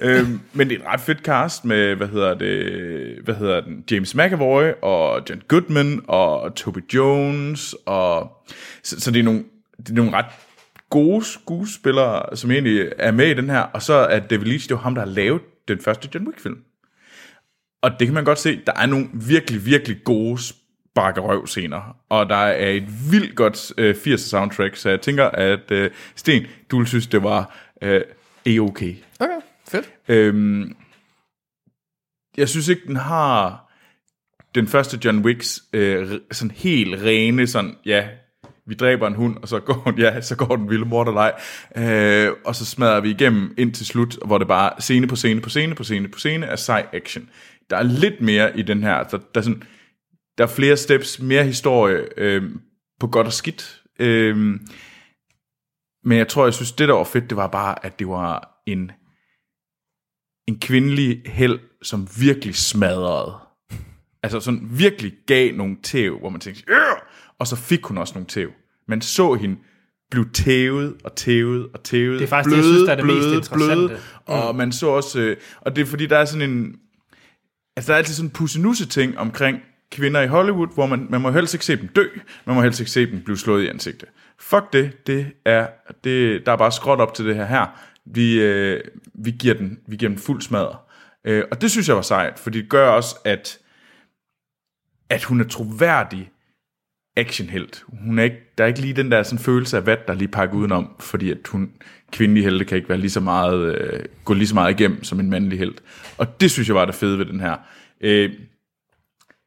øhm, 0.00 0.40
men 0.52 0.68
det 0.68 0.74
er 0.76 0.80
et 0.80 0.86
ret 0.86 1.00
fedt 1.00 1.18
cast 1.24 1.64
med, 1.64 1.94
hvad 1.94 2.08
hedder 2.08 2.34
det, 2.34 3.18
hvad 3.24 3.34
hedder 3.34 3.60
den, 3.60 3.84
James 3.90 4.14
McAvoy 4.14 4.64
og 4.82 5.20
John 5.30 5.42
Goodman 5.48 6.00
og 6.08 6.54
Toby 6.54 6.78
Jones 6.94 7.74
og 7.86 8.32
så, 8.82 9.00
så 9.00 9.10
det 9.10 9.20
er 9.20 9.24
nogle 9.24 9.44
det 9.78 9.90
er 9.90 9.94
nogle 9.94 10.12
ret 10.12 10.24
gode 10.90 11.24
skuespillere, 11.24 12.36
som 12.36 12.50
egentlig 12.50 12.92
er 12.98 13.10
med 13.10 13.30
i 13.30 13.34
den 13.34 13.50
her, 13.50 13.60
og 13.60 13.82
så 13.82 13.94
er 13.94 14.18
David 14.18 14.46
Leitch, 14.46 14.68
det 14.68 14.74
var 14.74 14.82
ham, 14.82 14.94
der 14.94 15.02
har 15.02 15.08
lavet 15.08 15.42
den 15.68 15.80
første 15.80 16.08
John 16.14 16.26
Wick-film. 16.26 16.58
Og 17.82 17.90
det 17.98 18.06
kan 18.06 18.14
man 18.14 18.24
godt 18.24 18.38
se, 18.38 18.60
der 18.66 18.72
er 18.76 18.86
nogle 18.86 19.08
virkelig, 19.12 19.66
virkelig 19.66 20.04
gode 20.04 20.38
sparkerøv 20.38 21.46
scener, 21.46 21.96
og 22.08 22.28
der 22.28 22.36
er 22.36 22.70
et 22.70 23.12
vildt 23.12 23.36
godt 23.36 23.72
øh, 23.78 23.94
80'er 23.94 24.16
soundtrack, 24.16 24.76
så 24.76 24.90
jeg 24.90 25.00
tænker, 25.00 25.24
at 25.24 25.70
øh, 25.70 25.90
Sten, 26.14 26.46
du 26.70 26.78
vil 26.78 26.86
synes, 26.86 27.06
det 27.06 27.22
var 27.22 27.56
øh, 27.82 28.02
A-okay. 28.46 28.94
Okay, 29.20 29.40
fedt. 29.68 29.90
Øhm, 30.08 30.76
jeg 32.36 32.48
synes 32.48 32.68
ikke, 32.68 32.82
den 32.86 32.96
har 32.96 33.70
den 34.54 34.68
første 34.68 34.98
John 35.04 35.24
Wicks 35.24 35.62
øh, 35.72 36.20
sådan 36.32 36.50
helt 36.50 37.02
rene, 37.02 37.46
sådan, 37.46 37.76
ja, 37.86 38.08
vi 38.66 38.74
dræber 38.74 39.06
en 39.06 39.14
hund, 39.14 39.36
og 39.36 39.48
så 39.48 39.60
går, 39.60 39.82
den, 39.86 39.98
ja, 40.04 40.20
så 40.20 40.36
går 40.36 40.56
den 40.56 40.70
vilde 40.70 40.84
morderleg, 40.84 41.32
øh, 41.76 42.32
og 42.44 42.54
så 42.54 42.64
smadrer 42.64 43.00
vi 43.00 43.10
igennem 43.10 43.54
ind 43.58 43.74
til 43.74 43.86
slut, 43.86 44.18
hvor 44.26 44.38
det 44.38 44.48
bare 44.48 44.72
scene 44.78 45.06
på 45.06 45.16
scene 45.16 45.40
på 45.40 45.48
scene 45.48 45.74
på 45.74 45.84
scene 45.84 46.08
på 46.08 46.18
scene 46.18 46.46
er 46.46 46.56
sej 46.56 46.86
action. 46.92 47.30
Der 47.70 47.76
er 47.76 47.82
lidt 47.82 48.20
mere 48.20 48.58
i 48.58 48.62
den 48.62 48.82
her, 48.82 49.02
der, 49.02 49.18
der, 49.18 49.40
er, 49.40 49.42
sådan, 49.42 49.62
der 50.38 50.44
er 50.44 50.48
flere 50.48 50.76
steps, 50.76 51.20
mere 51.20 51.44
historie 51.44 52.04
øh, 52.16 52.42
på 53.00 53.06
godt 53.06 53.26
og 53.26 53.32
skidt. 53.32 53.82
Øh, 53.98 54.36
men 56.04 56.18
jeg 56.18 56.28
tror, 56.28 56.44
jeg 56.44 56.54
synes, 56.54 56.72
det 56.72 56.88
der 56.88 56.94
var 56.94 57.04
fedt, 57.04 57.30
det 57.30 57.36
var 57.36 57.46
bare, 57.46 57.86
at 57.86 57.98
det 57.98 58.08
var 58.08 58.62
en 58.66 58.90
en 60.48 60.60
kvindelig 60.60 61.22
held, 61.26 61.58
som 61.82 62.08
virkelig 62.20 62.54
smadrede. 62.54 63.34
Altså 64.22 64.40
sådan 64.40 64.68
virkelig 64.70 65.12
gav 65.26 65.52
nogle 65.52 65.76
tæv, 65.82 66.18
hvor 66.18 66.28
man 66.28 66.40
tænkte, 66.40 66.64
øh! 66.68 66.76
Og 67.38 67.46
så 67.46 67.56
fik 67.56 67.84
hun 67.84 67.98
også 67.98 68.14
nogle 68.14 68.26
tæv. 68.26 68.50
Man 68.88 69.00
så 69.00 69.34
hende 69.34 69.56
blive 70.10 70.28
tævet 70.32 70.94
og 71.04 71.14
tævet 71.16 71.68
og 71.74 71.82
tævet. 71.82 72.18
Det 72.18 72.24
er 72.24 72.28
faktisk 72.28 72.50
det, 72.50 72.56
jeg 72.56 72.64
synes, 72.64 72.82
der 72.82 72.92
er 72.92 72.96
det 72.96 73.06
mest 73.06 73.28
interessante. 73.28 73.86
Bløde, 73.86 74.00
og 74.26 74.56
man 74.56 74.72
så 74.72 74.86
også, 74.86 75.20
øh, 75.20 75.36
og 75.60 75.76
det 75.76 75.82
er 75.82 75.86
fordi, 75.86 76.06
der 76.06 76.18
er 76.18 76.24
sådan 76.24 76.50
en, 76.50 76.76
altså 77.76 77.88
der 77.88 77.94
er 77.94 77.98
altid 77.98 78.14
sådan 78.14 78.26
en 78.26 78.32
pussenusse 78.32 78.86
ting 78.86 79.18
omkring 79.18 79.58
kvinder 79.90 80.20
i 80.20 80.26
Hollywood, 80.26 80.74
hvor 80.74 80.86
man, 80.86 81.06
man 81.10 81.20
må 81.20 81.30
helst 81.30 81.54
ikke 81.54 81.64
se 81.64 81.76
dem 81.76 81.88
dø, 81.88 82.06
man 82.44 82.56
må 82.56 82.62
helst 82.62 82.80
ikke 82.80 82.90
se 82.90 83.10
dem 83.10 83.22
blive 83.22 83.38
slået 83.38 83.64
i 83.64 83.68
ansigtet. 83.68 84.08
Fuck 84.38 84.72
det, 84.72 85.06
det 85.06 85.26
er, 85.44 85.68
det, 86.04 86.46
der 86.46 86.52
er 86.52 86.56
bare 86.56 86.72
skråt 86.72 87.00
op 87.00 87.14
til 87.14 87.24
det 87.24 87.36
her 87.36 87.44
her. 87.44 87.66
Vi, 88.04 88.40
øh, 88.40 88.80
vi, 89.14 89.30
giver 89.30 89.54
den, 89.54 89.78
vi 89.86 89.96
giver 89.96 90.08
den 90.08 90.18
fuld 90.18 90.42
smadre. 90.42 90.76
Øh, 91.24 91.44
og 91.50 91.60
det 91.60 91.70
synes 91.70 91.88
jeg 91.88 91.96
var 91.96 92.02
sejt, 92.02 92.38
fordi 92.38 92.60
det 92.60 92.70
gør 92.70 92.88
også, 92.88 93.16
at, 93.24 93.58
at 95.10 95.24
hun 95.24 95.40
er 95.40 95.44
troværdig 95.44 96.30
actionhelt. 97.16 97.84
Hun 97.88 98.18
er 98.18 98.22
ikke, 98.22 98.36
der 98.58 98.64
er 98.64 98.68
ikke 98.68 98.80
lige 98.80 98.94
den 98.94 99.10
der 99.10 99.22
sådan 99.22 99.38
følelse 99.38 99.76
af 99.76 99.86
vat, 99.86 100.06
der 100.06 100.12
er 100.12 100.18
lige 100.18 100.28
pakket 100.28 100.56
udenom, 100.56 100.90
fordi 101.00 101.30
at 101.30 101.38
hun, 101.48 101.70
kvindelig 102.12 102.44
helte 102.44 102.64
kan 102.64 102.76
ikke 102.76 102.88
være 102.88 102.98
lige 102.98 103.10
så 103.10 103.20
meget, 103.20 103.74
øh, 103.74 104.04
gå 104.24 104.34
lige 104.34 104.48
så 104.48 104.54
meget 104.54 104.80
igennem 104.80 105.04
som 105.04 105.20
en 105.20 105.30
mandlig 105.30 105.58
helt. 105.58 105.82
Og 106.18 106.40
det 106.40 106.50
synes 106.50 106.68
jeg 106.68 106.74
var 106.74 106.84
det 106.84 106.94
fede 106.94 107.18
ved 107.18 107.26
den 107.26 107.40
her. 107.40 107.56
Øh, 108.00 108.30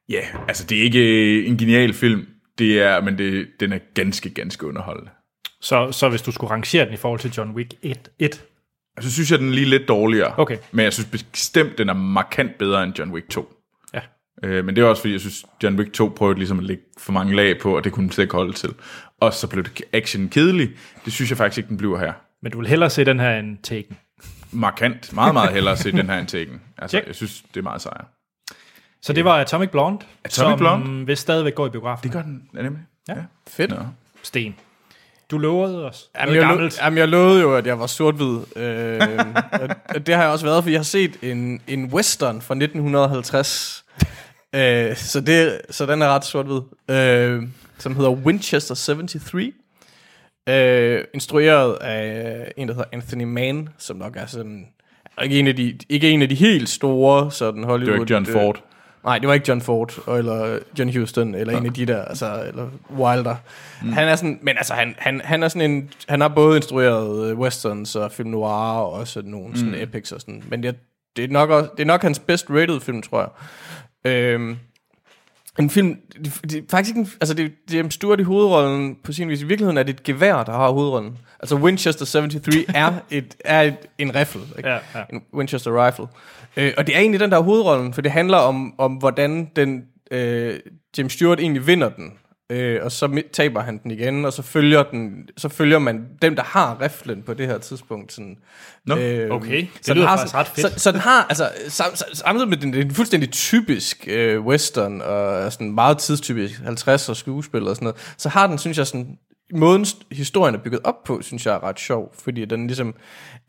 ja, 0.09 0.21
altså 0.47 0.65
det 0.65 0.77
er 0.77 0.83
ikke 0.83 1.45
en 1.45 1.57
genial 1.57 1.93
film, 1.93 2.27
det 2.57 2.81
er, 2.81 3.01
men 3.01 3.17
det, 3.17 3.47
den 3.59 3.73
er 3.73 3.79
ganske, 3.93 4.29
ganske 4.29 4.67
underholdende. 4.67 5.11
Så, 5.61 5.91
så 5.91 6.09
hvis 6.09 6.21
du 6.21 6.31
skulle 6.31 6.51
rangere 6.51 6.85
den 6.85 6.93
i 6.93 6.97
forhold 6.97 7.19
til 7.19 7.31
John 7.31 7.51
Wick 7.51 7.73
1, 7.81 8.09
1 8.19 8.45
Så 8.99 9.11
synes 9.11 9.31
jeg, 9.31 9.39
den 9.39 9.47
er 9.47 9.53
lige 9.53 9.69
lidt 9.69 9.87
dårligere. 9.87 10.33
Okay. 10.37 10.57
Men 10.71 10.83
jeg 10.83 10.93
synes 10.93 11.25
bestemt, 11.31 11.77
den 11.77 11.89
er 11.89 11.93
markant 11.93 12.57
bedre 12.57 12.83
end 12.83 12.99
John 12.99 13.11
Wick 13.11 13.29
2. 13.29 13.56
ja. 14.43 14.47
Øh, 14.47 14.65
men 14.65 14.75
det 14.75 14.81
er 14.83 14.85
også 14.87 15.01
fordi, 15.01 15.13
jeg 15.13 15.21
synes, 15.21 15.45
John 15.63 15.79
Wick 15.79 15.93
2 15.93 16.13
prøvede 16.15 16.37
ligesom 16.37 16.59
at 16.59 16.65
lægge 16.65 16.83
for 16.97 17.11
mange 17.11 17.35
lag 17.35 17.59
på, 17.61 17.77
og 17.77 17.83
det 17.83 17.91
kunne 17.91 18.03
den 18.03 18.11
slet 18.11 18.23
ikke 18.23 18.35
holde 18.35 18.53
til. 18.53 18.69
Og 19.21 19.33
så 19.33 19.47
blev 19.47 19.63
det 19.63 19.81
action 19.93 20.29
kedelig. 20.29 20.69
Det 21.05 21.13
synes 21.13 21.29
jeg 21.31 21.37
faktisk 21.37 21.57
ikke, 21.57 21.67
den 21.69 21.77
bliver 21.77 21.99
her. 21.99 22.13
Men 22.43 22.51
du 22.51 22.59
vil 22.59 22.67
hellere 22.67 22.89
se 22.89 23.05
den 23.05 23.19
her 23.19 23.39
end 23.39 23.57
Taken. 23.63 23.97
markant, 24.51 25.13
meget, 25.13 25.33
meget 25.33 25.53
hellere 25.53 25.77
se 25.77 25.91
den 25.91 26.09
her 26.09 26.17
end 26.19 26.27
Taken. 26.37 26.61
Altså, 26.77 26.97
Check. 26.97 27.07
jeg 27.07 27.15
synes, 27.15 27.43
det 27.53 27.59
er 27.59 27.63
meget 27.63 27.81
sejere. 27.81 28.05
Så 29.01 29.13
det 29.13 29.25
var 29.25 29.37
Atomic 29.39 29.69
Blonde, 29.69 29.97
Atomic 30.23 30.49
som 30.51 30.57
Blonde? 30.59 31.05
vil 31.05 31.17
stadigvæk 31.17 31.55
gå 31.55 31.65
i 31.67 31.69
biografen. 31.69 32.03
Det 32.03 32.11
gør 32.11 32.21
den, 32.21 32.41
er 32.57 32.61
nemlig. 32.63 32.81
Ja. 33.07 33.13
Fedt. 33.47 33.69
Nå. 33.71 33.77
Sten. 34.23 34.55
Du 35.31 35.37
lovede 35.37 35.85
os. 35.85 36.09
Jamen 36.19 36.35
jeg, 36.35 36.43
lo- 36.43 36.47
gammelt. 36.49 36.79
jamen, 36.81 36.97
jeg 36.97 37.07
lovede 37.07 37.41
jo, 37.41 37.55
at 37.55 37.67
jeg 37.67 37.79
var 37.79 37.87
sort-hvid. 37.87 38.37
Øh, 38.55 39.01
og 39.95 40.07
det 40.07 40.15
har 40.15 40.21
jeg 40.23 40.31
også 40.31 40.45
været, 40.45 40.63
for 40.63 40.69
jeg 40.69 40.79
har 40.79 40.83
set 40.83 41.17
en, 41.21 41.61
en 41.67 41.85
western 41.85 42.41
fra 42.41 42.53
1950. 42.55 43.85
øh, 44.55 44.95
så, 44.95 45.21
det, 45.21 45.61
så 45.69 45.85
den 45.85 46.01
er 46.01 46.07
ret 46.07 46.25
sort-hvid. 46.25 46.61
Øh, 46.95 47.43
som 47.77 47.95
hedder 47.95 48.11
Winchester 48.11 48.75
73. 48.75 49.53
Øh, 50.49 51.03
instrueret 51.13 51.73
af 51.75 52.51
en, 52.57 52.67
der 52.67 52.73
hedder 52.73 52.89
Anthony 52.91 53.23
Mann, 53.23 53.69
som 53.77 53.97
nok 53.97 54.15
er 54.17 54.25
sådan... 54.25 54.67
Ikke 55.23 55.39
en 55.39 55.47
af 55.47 55.55
de, 55.55 55.77
ikke 55.89 56.09
en 56.09 56.21
af 56.21 56.29
de 56.29 56.35
helt 56.35 56.69
store 56.69 57.31
sådan 57.31 57.63
Hollywood... 57.63 57.85
Det 57.85 57.99
var 57.99 58.03
ikke 58.03 58.13
John 58.13 58.27
øh, 58.27 58.33
Ford. 58.33 58.63
Nej, 59.03 59.19
det 59.19 59.27
var 59.27 59.33
ikke 59.33 59.45
John 59.49 59.61
Ford, 59.61 59.93
eller 60.17 60.59
John 60.79 60.97
Huston, 60.99 61.35
eller 61.35 61.57
en 61.57 61.65
af 61.65 61.73
de 61.73 61.85
der, 61.85 62.05
altså, 62.05 62.43
eller 62.47 62.69
Wilder. 62.97 63.35
Mm. 63.83 63.93
Han 63.93 64.07
er 64.07 64.15
sådan, 64.15 64.39
men 64.41 64.57
altså, 64.57 64.73
han, 64.73 64.95
han, 64.97 65.21
han 65.23 65.43
er 65.43 65.47
sådan 65.47 65.71
en, 65.71 65.89
han 66.09 66.21
har 66.21 66.27
både 66.27 66.55
instrueret 66.57 67.29
øh, 67.31 67.37
westerns 67.39 67.95
og 67.95 68.11
film 68.11 68.29
noir, 68.29 68.79
og 68.79 68.91
også 68.91 69.21
nogle 69.25 69.57
sådan 69.57 69.69
Mm. 69.71 69.81
epics 69.81 70.11
og 70.11 70.21
sådan, 70.21 70.43
men 70.49 70.63
det, 70.63 70.75
det, 71.15 71.23
er 71.23 71.27
nok 71.27 71.49
også, 71.49 71.69
det 71.77 71.83
er 71.83 71.87
nok 71.87 72.01
hans 72.01 72.19
best 72.19 72.45
rated 72.49 72.79
film, 72.79 73.01
tror 73.01 73.19
jeg. 73.19 73.29
Øhm, 74.07 74.57
en 75.59 75.69
film, 75.69 75.97
det, 76.23 76.39
det 76.51 76.65
faktisk 76.69 76.89
ikke 76.89 76.99
en, 76.99 77.09
altså 77.21 77.33
det, 77.33 77.51
det 77.67 77.73
er 77.73 77.77
James 77.77 77.93
Stewart 77.93 78.19
i 78.19 78.23
hovedrollen 78.23 78.97
på 79.03 79.13
sin 79.13 79.29
vis. 79.29 79.41
I 79.41 79.45
virkeligheden 79.45 79.77
er 79.77 79.83
det 79.83 79.93
et 79.93 80.03
gevær, 80.03 80.43
der 80.43 80.51
har 80.51 80.69
hovedrollen. 80.69 81.17
Altså 81.39 81.55
Winchester 81.55 82.05
73 82.05 82.55
er, 82.75 82.93
et, 83.11 83.35
er 83.45 83.61
et, 83.61 83.77
en 83.97 84.15
riffel. 84.15 84.41
Ikke? 84.57 84.69
Ja, 84.69 84.75
ja. 84.95 85.03
en 85.13 85.21
Winchester 85.33 85.85
Rifle. 85.85 86.07
Øh, 86.57 86.73
og 86.77 86.87
det 86.87 86.95
er 86.95 86.99
egentlig 86.99 87.19
den 87.19 87.31
der 87.31 87.37
er 87.37 87.41
hovedrollen, 87.41 87.93
for 87.93 88.01
det 88.01 88.11
handler 88.11 88.37
om, 88.37 88.73
om 88.77 88.93
hvordan 88.93 89.51
den 89.55 89.85
øh, 90.11 90.59
James 90.97 91.13
Stewart 91.13 91.39
egentlig 91.39 91.67
vinder 91.67 91.89
den. 91.89 92.13
Øh, 92.49 92.79
og 92.83 92.91
så 92.91 93.21
taber 93.33 93.61
han 93.61 93.79
den 93.83 93.91
igen, 93.91 94.25
og 94.25 94.33
så 94.33 94.41
følger, 94.41 94.83
den, 94.83 95.29
så 95.37 95.49
følger 95.49 95.79
man 95.79 96.07
dem, 96.21 96.35
der 96.35 96.43
har 96.43 96.81
riflen 96.81 97.23
på 97.23 97.33
det 97.33 97.47
her 97.47 97.57
tidspunkt. 97.57 98.13
Sådan, 98.13 98.37
Nå, 98.85 98.95
okay. 99.31 99.57
Det 99.61 99.69
så 99.81 99.93
lyder 99.93 100.03
den 100.05 100.09
har, 100.09 100.17
faktisk 100.17 100.35
ret 100.35 100.47
fedt. 100.47 100.73
Så, 100.73 100.79
så 100.79 100.91
den 100.91 100.99
har, 100.99 101.25
altså, 101.29 101.49
sam, 101.67 101.95
sam, 101.95 102.07
samtidig 102.13 102.49
med 102.49 102.57
den, 102.57 102.73
det 102.73 102.79
er 102.81 102.85
en 102.85 102.91
fuldstændig 102.93 103.31
typisk 103.31 104.07
øh, 104.11 104.41
western, 104.45 105.01
og 105.01 105.53
sådan 105.53 105.71
meget 105.71 105.97
tidstypisk, 105.97 106.59
50 106.63 107.09
og 107.09 107.15
skuespil 107.17 107.67
og 107.67 107.75
sådan 107.75 107.85
noget, 107.85 108.13
så 108.17 108.29
har 108.29 108.47
den, 108.47 108.57
synes 108.57 108.77
jeg, 108.77 108.87
sådan, 108.87 109.17
måden 109.53 109.83
st- 109.83 110.01
historien 110.11 110.55
er 110.55 110.59
bygget 110.59 110.81
op 110.83 111.03
på, 111.03 111.21
synes 111.21 111.45
jeg 111.45 111.53
er 111.55 111.63
ret 111.63 111.79
sjov, 111.79 112.15
fordi 112.23 112.45
den 112.45 112.67
ligesom 112.67 112.95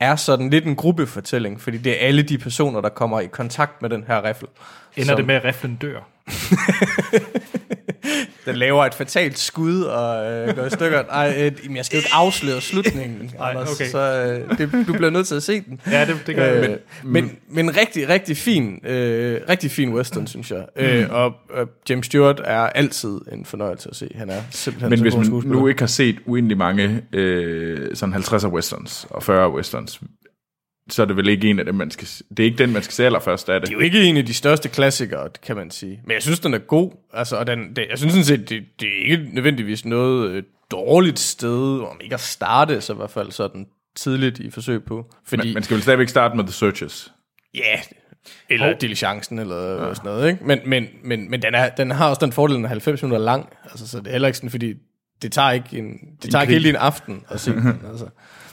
er 0.01 0.17
sådan 0.17 0.51
lidt 0.51 0.65
en 0.65 0.77
gruppefortælling, 0.77 1.61
fordi 1.61 1.79
det 1.79 1.93
er 2.03 2.07
alle 2.07 2.23
de 2.23 2.39
personer, 2.39 2.81
der 2.81 2.89
kommer 2.89 3.21
i 3.21 3.27
kontakt 3.27 3.83
med 3.83 3.91
den 3.91 4.05
her 4.07 4.25
riffel. 4.25 4.49
Ender 4.97 5.07
som- 5.09 5.17
det 5.17 5.27
med, 5.27 5.35
at 5.35 5.45
riflen 5.45 5.77
dør? 5.77 6.01
Den 8.47 8.57
laver 8.57 8.85
et 8.85 8.95
fatalt 8.95 9.39
skud 9.39 9.83
og 9.83 10.33
øh, 10.33 10.57
går 10.57 10.65
i 10.65 10.71
stykker. 10.71 11.03
Ej, 11.05 11.35
øh, 11.39 11.77
jeg 11.77 11.85
skal 11.85 11.97
jo 11.97 12.01
ikke 12.01 12.11
afsløre 12.13 12.61
slutningen, 12.61 13.31
Ej, 13.41 13.51
Anders, 13.51 13.73
okay. 13.73 13.91
så 13.91 13.99
øh, 13.99 14.59
det, 14.59 14.87
du 14.87 14.93
bliver 14.93 15.11
nødt 15.11 15.27
til 15.27 15.35
at 15.35 15.43
se 15.43 15.61
den. 15.61 15.81
Ja, 15.91 16.05
det, 16.07 16.17
det 16.27 16.37
gør 16.37 16.45
jeg. 16.45 16.71
Øh, 16.71 16.77
men, 17.05 17.25
men, 17.25 17.37
men 17.49 17.77
rigtig, 17.77 18.09
rigtig 18.09 18.37
fin, 18.37 18.81
øh, 18.87 19.41
rigtig 19.49 19.71
fin 19.71 19.95
western, 19.95 20.27
synes 20.27 20.51
jeg. 20.51 20.67
Øh, 20.77 21.07
og 21.11 21.35
øh, 21.57 21.67
James 21.89 22.07
Stewart 22.07 22.41
er 22.45 22.61
altid 22.61 23.21
en 23.33 23.45
fornøjelse 23.45 23.89
at 23.91 23.97
se. 23.97 24.09
Han 24.15 24.31
er 24.31 24.43
simpelthen 24.51 24.91
Men 24.91 24.99
så 24.99 25.03
hvis 25.03 25.15
man 25.15 25.53
nu 25.53 25.67
ikke 25.67 25.81
har 25.81 25.87
set 25.87 26.17
uendelig 26.27 26.59
mange 26.59 27.03
øh, 27.13 27.97
sådan 27.97 28.15
50'er 28.15 28.49
westerns 28.49 29.07
og 29.11 29.23
40'er 29.23 29.55
westerns, 29.57 30.01
så 30.91 31.03
er 31.03 31.07
det 31.07 31.17
vel 31.17 31.29
ikke 31.29 31.51
en 31.51 31.59
af 31.59 31.65
dem, 31.65 31.75
man 31.75 31.91
skal. 31.91 32.09
Det 32.31 32.41
er 32.41 32.45
ikke 32.45 32.59
den, 32.59 32.73
man 32.73 32.83
skal 32.83 32.93
se 32.93 33.05
allerførst, 33.05 33.49
er 33.49 33.53
det? 33.53 33.63
Det 33.63 33.69
er 33.69 33.75
jo 33.75 33.81
ikke 33.81 34.03
en 34.03 34.17
af 34.17 34.27
de 34.27 34.35
største 34.35 34.69
klassikere, 34.69 35.29
kan 35.43 35.57
man 35.57 35.71
sige. 35.71 36.01
Men 36.05 36.13
jeg 36.13 36.23
synes, 36.23 36.41
den 36.41 36.55
er 36.55 36.59
god. 36.59 36.93
Altså, 37.13 37.37
og 37.37 37.47
den, 37.47 37.77
det, 37.77 37.87
jeg 37.91 37.99
synes 37.99 38.13
sådan 38.13 38.25
set, 38.25 38.49
det, 38.49 38.65
det 38.81 38.89
er 38.89 39.11
ikke 39.11 39.29
nødvendigvis 39.33 39.85
noget 39.85 40.31
øh, 40.31 40.43
dårligt 40.71 41.19
sted, 41.19 41.81
om 41.81 42.01
ikke 42.01 42.15
at 42.15 42.21
starte, 42.21 42.81
så 42.81 42.93
i 42.93 42.97
hvert 42.97 43.11
fald 43.11 43.33
sådan 43.33 43.67
tidligt 43.97 44.39
i 44.39 44.51
forsøg 44.51 44.85
på. 44.85 45.07
Fordi, 45.27 45.49
Man, 45.49 45.55
man 45.55 45.63
skal 45.63 45.75
vel 45.75 45.83
stadigvæk 45.83 46.09
starte 46.09 46.37
med 46.37 46.45
The 46.45 46.53
Searchers. 46.53 47.13
Ja, 47.55 47.81
eller 48.49 48.69
oh. 48.69 48.75
diligencen, 48.81 49.39
eller 49.39 49.87
ja. 49.87 49.95
sådan 49.95 50.11
noget, 50.11 50.29
ikke? 50.29 50.45
Men, 50.45 50.59
men, 50.67 50.89
men, 51.05 51.31
men 51.31 51.43
den, 51.43 51.55
er, 51.55 51.69
den 51.69 51.91
har 51.91 52.09
også 52.09 52.25
den 52.25 52.33
fordel, 52.33 52.57
den 52.57 52.65
er 52.65 52.69
90 52.69 53.03
minutter 53.03 53.25
lang, 53.25 53.49
altså, 53.71 53.89
så 53.89 53.99
det 53.99 54.07
er 54.07 54.11
heller 54.11 54.29
ikke 54.29 54.39
sådan, 54.39 54.51
fordi 54.51 54.75
det 55.23 55.33
tager 55.33 55.51
ikke, 55.51 55.79
en, 55.79 55.99
det 56.23 56.31
tager 56.31 56.43
ikke 56.43 56.53
hele 56.53 56.69
din 56.69 56.77
aften 56.77 57.25
at 57.29 57.41
se 57.41 57.53
den, 57.53 57.81
altså. 57.91 58.09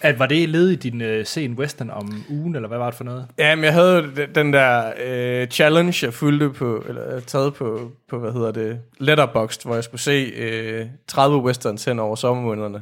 At, 0.05 0.19
var 0.19 0.25
det 0.25 0.49
led 0.49 0.69
i 0.69 0.75
din 0.75 1.01
uh, 1.01 1.23
sen 1.25 1.53
western 1.53 1.89
om 1.89 2.23
ugen, 2.29 2.55
eller 2.55 2.67
hvad 2.67 2.77
var 2.77 2.85
det 2.89 2.97
for 2.97 3.03
noget? 3.03 3.27
Jamen, 3.37 3.65
jeg 3.65 3.73
havde 3.73 4.11
den- 4.35 4.53
der 4.53 4.91
øh, 5.05 5.47
challenge, 5.47 6.05
jeg 6.05 6.13
fulgte 6.13 6.49
på, 6.49 6.83
eller 6.87 7.15
øh, 7.15 7.21
taget 7.21 7.53
på, 7.53 7.91
på, 8.09 8.19
hvad 8.19 8.31
hedder 8.31 8.51
det, 8.51 8.79
Letterboxd, 8.99 9.65
hvor 9.65 9.73
jeg 9.75 9.83
skulle 9.83 10.01
se 10.01 10.31
øh, 10.37 10.85
30 11.07 11.37
westerns 11.37 11.85
hen 11.85 11.99
over 11.99 12.15
sommermånederne. 12.15 12.81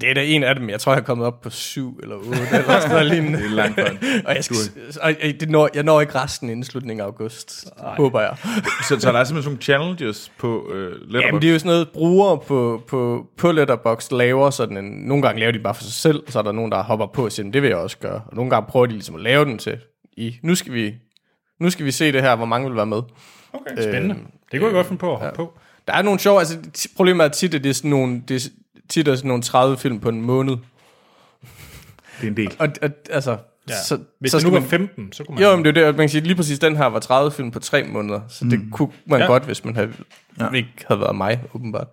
Det 0.00 0.10
er 0.10 0.14
da 0.14 0.24
en 0.24 0.42
af 0.42 0.54
dem. 0.54 0.70
Jeg 0.70 0.80
tror, 0.80 0.92
jeg 0.92 1.00
er 1.00 1.04
kommet 1.04 1.26
op 1.26 1.40
på 1.40 1.50
syv 1.50 2.00
eller 2.02 2.16
otte, 2.16 2.30
eller 2.30 2.80
sådan 2.80 2.88
noget 2.90 3.06
lignende. 3.12 3.38
Det 3.38 3.46
er 3.46 3.50
langt 3.50 3.78
og 4.26 4.34
jeg, 4.34 4.44
skal, 4.44 4.56
og 5.02 5.14
jeg, 5.22 5.40
det 5.40 5.50
når, 5.50 5.68
jeg 5.74 5.82
når 5.82 6.00
ikke 6.00 6.14
resten 6.14 6.50
inden 6.50 6.64
slutningen 6.64 7.00
af 7.00 7.04
august, 7.04 7.66
Ej. 7.78 7.96
håber 7.96 8.20
jeg. 8.20 8.36
Så, 8.88 9.00
så 9.00 9.12
der 9.12 9.18
er 9.18 9.24
simpelthen 9.24 9.26
sådan 9.26 9.44
nogle 9.44 9.58
challenges 9.62 10.32
på 10.38 10.72
øh, 10.72 10.90
Letterboxd? 10.90 11.24
Jamen, 11.26 11.42
det 11.42 11.48
er 11.48 11.52
jo 11.52 11.58
sådan 11.58 11.70
noget, 11.70 11.88
brugere 11.88 12.38
på, 12.38 12.82
på, 12.88 13.26
på 13.36 13.52
Letterboxd 13.52 14.12
laver 14.12 14.50
sådan 14.50 14.76
en... 14.76 14.84
Nogle 14.84 15.22
gange 15.22 15.40
laver 15.40 15.52
de 15.52 15.58
bare 15.58 15.74
for 15.74 15.82
sig 15.82 15.92
selv, 15.92 16.22
så 16.28 16.38
er 16.38 16.42
der 16.42 16.52
nogen, 16.52 16.72
der 16.72 16.82
hopper 16.82 17.06
på 17.06 17.24
og 17.24 17.32
siger, 17.32 17.44
"Men 17.44 17.52
det 17.52 17.62
vil 17.62 17.68
jeg 17.68 17.78
også 17.78 17.98
gøre. 17.98 18.22
Og 18.26 18.36
nogle 18.36 18.50
gange 18.50 18.66
prøver 18.70 18.86
de 18.86 18.92
ligesom 18.92 19.14
at 19.14 19.20
lave 19.20 19.44
den 19.44 19.58
til, 19.58 19.78
i, 20.16 20.36
nu 20.42 20.54
skal 20.54 20.72
vi, 20.72 20.94
nu 21.60 21.70
skal 21.70 21.86
vi 21.86 21.90
se 21.90 22.12
det 22.12 22.22
her, 22.22 22.36
hvor 22.36 22.46
mange 22.46 22.68
vil 22.68 22.76
være 22.76 22.86
med. 22.86 23.02
Okay, 23.52 23.82
spændende. 23.82 24.14
Øh, 24.14 24.20
det 24.52 24.60
kunne 24.60 24.66
jeg 24.66 24.74
godt 24.74 24.86
finde 24.86 25.00
på 25.00 25.06
at 25.06 25.20
hoppe 25.20 25.26
ja. 25.26 25.32
på. 25.32 25.58
Der 25.86 25.94
er 25.94 26.02
nogle 26.02 26.20
sjove, 26.20 26.38
altså 26.38 26.58
problemet 26.96 27.24
er 27.24 27.28
tit, 27.28 27.54
at 27.54 27.64
det 27.64 27.70
er 27.70 27.74
sådan 27.74 27.90
nogle, 27.90 28.22
det 28.28 28.48
tit 28.88 29.08
er 29.08 29.16
sådan 29.16 29.28
nogle 29.28 29.42
30 29.42 29.76
film 29.78 30.00
på 30.00 30.08
en 30.08 30.22
måned. 30.22 30.56
Det 32.20 32.26
er 32.26 32.28
en 32.28 32.36
del. 32.36 32.56
Og, 32.58 32.68
og 32.82 32.90
altså, 33.10 33.36
Ja. 33.68 33.74
så, 33.82 33.98
Hvis 34.20 34.30
så 34.30 34.38
det 34.38 34.46
nu 34.46 34.50
var 34.52 34.60
man, 34.60 34.68
15, 34.68 35.12
så 35.12 35.24
kunne 35.24 35.34
man... 35.34 35.44
jo, 35.44 35.56
men 35.56 35.64
det 35.64 35.70
er 35.78 35.86
det, 35.86 35.96
man 35.96 36.04
kan 36.04 36.08
sige, 36.08 36.20
lige 36.20 36.34
præcis 36.36 36.58
den 36.58 36.76
her 36.76 36.86
var 36.86 36.98
30 37.00 37.32
film 37.32 37.50
på 37.50 37.58
3 37.58 37.84
måneder, 37.84 38.20
så 38.28 38.44
det 38.44 38.60
kunne 38.72 38.88
man 39.06 39.20
Ja. 39.20 39.26
godt, 39.26 39.44
hvis 39.44 39.64
man 39.64 39.74
havde, 39.76 39.92
Ja. 40.40 40.50
ikke 40.54 40.68
havde 40.88 41.00
været 41.00 41.16
mig, 41.16 41.40
åbenbart. 41.54 41.86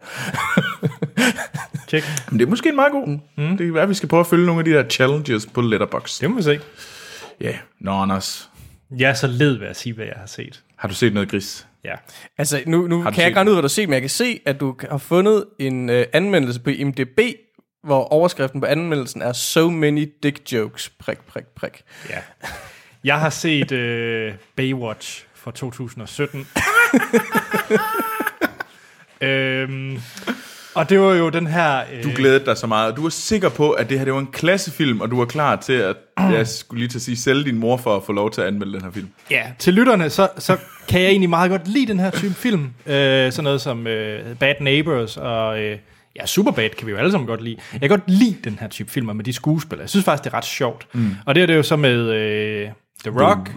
Tjek. 1.88 2.04
Men 2.32 2.40
det 2.40 2.46
er 2.46 2.50
måske 2.50 2.70
en 2.70 2.76
meget 2.76 2.92
god. 2.92 3.08
Mm. 3.08 3.48
Det 3.58 3.58
kan 3.58 3.74
være, 3.74 3.84
at 3.84 3.90
vi 3.90 3.94
skal 3.94 4.10
prøve 4.10 4.20
at 4.20 4.28
følge 4.28 4.46
nogle 4.46 4.60
af 4.60 4.66
de 4.66 4.72
der 4.72 4.90
challenges 4.90 5.46
på 5.46 5.62
Letterboxd. 5.62 6.22
Det 6.22 6.30
må 6.30 6.36
vi 6.36 6.42
se. 6.44 6.60
Ja, 7.42 7.46
yeah. 7.46 7.56
Nå 7.80 7.92
Anders. 7.92 8.50
Jeg 8.98 9.10
er 9.10 9.14
så 9.14 9.28
led 9.28 9.54
ved 9.58 9.68
at 9.68 9.78
sige, 9.78 9.94
hvad 9.94 10.06
jeg 10.06 10.16
har 10.18 10.28
set. 10.28 10.64
Har 10.76 10.88
du 10.88 10.94
set 10.94 11.14
noget 11.14 11.30
gris? 11.30 11.68
Ja. 11.86 11.96
Altså, 12.38 12.64
nu, 12.68 12.88
nu 12.88 13.04
kan 13.04 13.18
jeg 13.18 13.28
ikke 13.28 13.38
regne 13.38 13.52
ud, 13.52 13.56
hvad 13.56 13.62
du 13.70 13.82
har 13.82 13.88
men 13.88 13.94
jeg 13.94 14.02
kan 14.02 14.10
se, 14.10 14.40
at 14.46 14.60
du 14.60 14.76
har 14.90 14.98
fundet 14.98 15.46
en 15.60 15.90
øh, 15.90 16.06
anmeldelse 16.14 16.60
på 16.60 16.70
IMDb, 16.70 17.20
hvor 17.84 18.04
overskriften 18.04 18.62
på 18.62 18.68
anmeldelsen 18.68 19.22
er 19.22 19.34
So 19.34 19.70
many 19.70 20.14
dick 20.24 20.54
jokes, 20.54 20.90
prik, 20.90 21.18
prik, 21.28 21.46
prik. 21.56 21.84
ja. 22.10 22.20
Jeg 23.04 23.20
har 23.20 23.30
set 23.30 23.72
øh, 23.72 24.34
Baywatch 24.56 25.26
fra 25.34 25.52
2017. 25.52 26.48
øhm, 29.22 30.02
og 30.76 30.90
det 30.90 31.00
var 31.00 31.14
jo 31.14 31.30
den 31.30 31.48
her... 31.48 31.84
Øh, 31.94 32.04
Du 32.04 32.10
glædede 32.16 32.46
dig 32.46 32.58
så 32.58 32.68
meget. 32.68 32.96
Du 32.96 33.02
var 33.02 33.10
sikker 33.10 33.50
på, 33.50 33.72
at 33.72 33.90
det 33.90 33.98
her 33.98 34.06
det 34.06 34.14
var 34.14 34.20
en 34.20 34.28
klassefilm, 34.32 35.02
og 35.02 35.12
du 35.12 35.18
var 35.18 35.26
klar 35.26 35.56
til 35.56 35.74
at, 35.74 35.96
jeg 36.18 36.48
skulle 36.48 36.80
lige 36.80 36.90
til 36.90 36.98
at 36.98 37.02
sige, 37.02 37.18
sælge 37.18 37.44
din 37.44 37.58
mor 37.58 37.78
for 37.78 37.96
at 37.96 38.04
få 38.04 38.12
lov 38.14 38.32
til 38.32 38.42
at 38.42 38.48
anmelde 38.48 38.74
den 38.74 38.82
her 38.82 38.92
film. 38.92 39.10
Ja, 39.32 39.44
til 39.60 39.74
lytterne, 39.74 40.10
så, 40.10 40.30
så 40.38 40.58
kan 40.88 41.02
jeg 41.02 41.10
egentlig 41.10 41.30
meget 41.30 41.52
godt 41.52 41.68
lide 41.68 41.88
den 41.88 42.00
her 42.00 42.10
type 42.10 42.34
film. 42.34 42.74
Øh, 42.86 43.32
sådan 43.32 43.44
noget 43.44 43.62
som 43.62 43.88
øh, 43.88 44.36
Bad 44.36 44.56
Neighbors 44.62 45.18
og... 45.18 45.60
Øh, 45.62 45.78
ja, 46.16 46.26
Superbad 46.26 46.70
kan 46.70 46.88
vi 46.88 46.92
jo 46.92 46.98
alle 46.98 47.12
sammen 47.12 47.28
godt 47.28 47.42
lide. 47.44 47.58
Jeg 47.72 47.80
kan 47.80 47.90
godt 47.90 48.10
lide 48.10 48.36
den 48.44 48.58
her 48.62 48.68
type 48.68 48.92
filmer 48.92 49.14
med 49.14 49.24
de 49.24 49.34
skuespillere. 49.34 49.84
Jeg 49.84 49.90
synes 49.90 50.06
faktisk, 50.06 50.24
det 50.24 50.34
er 50.34 50.38
ret 50.38 50.46
sjovt. 50.46 50.88
Mm. 50.94 51.16
Og 51.26 51.36
det 51.36 51.44
er 51.44 51.48
det 51.48 51.56
jo 51.56 51.64
så 51.64 51.76
med 51.76 52.10
øh, 52.12 52.70
The 53.06 53.22
Rock 53.26 53.52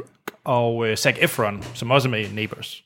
og 0.45 0.89
øh, 0.89 0.97
Zac 0.97 1.17
Efron, 1.21 1.63
som 1.75 1.91
også 1.91 2.09
er 2.09 2.11
med 2.11 2.21
i 2.21 2.27
Neighbors. 2.35 2.83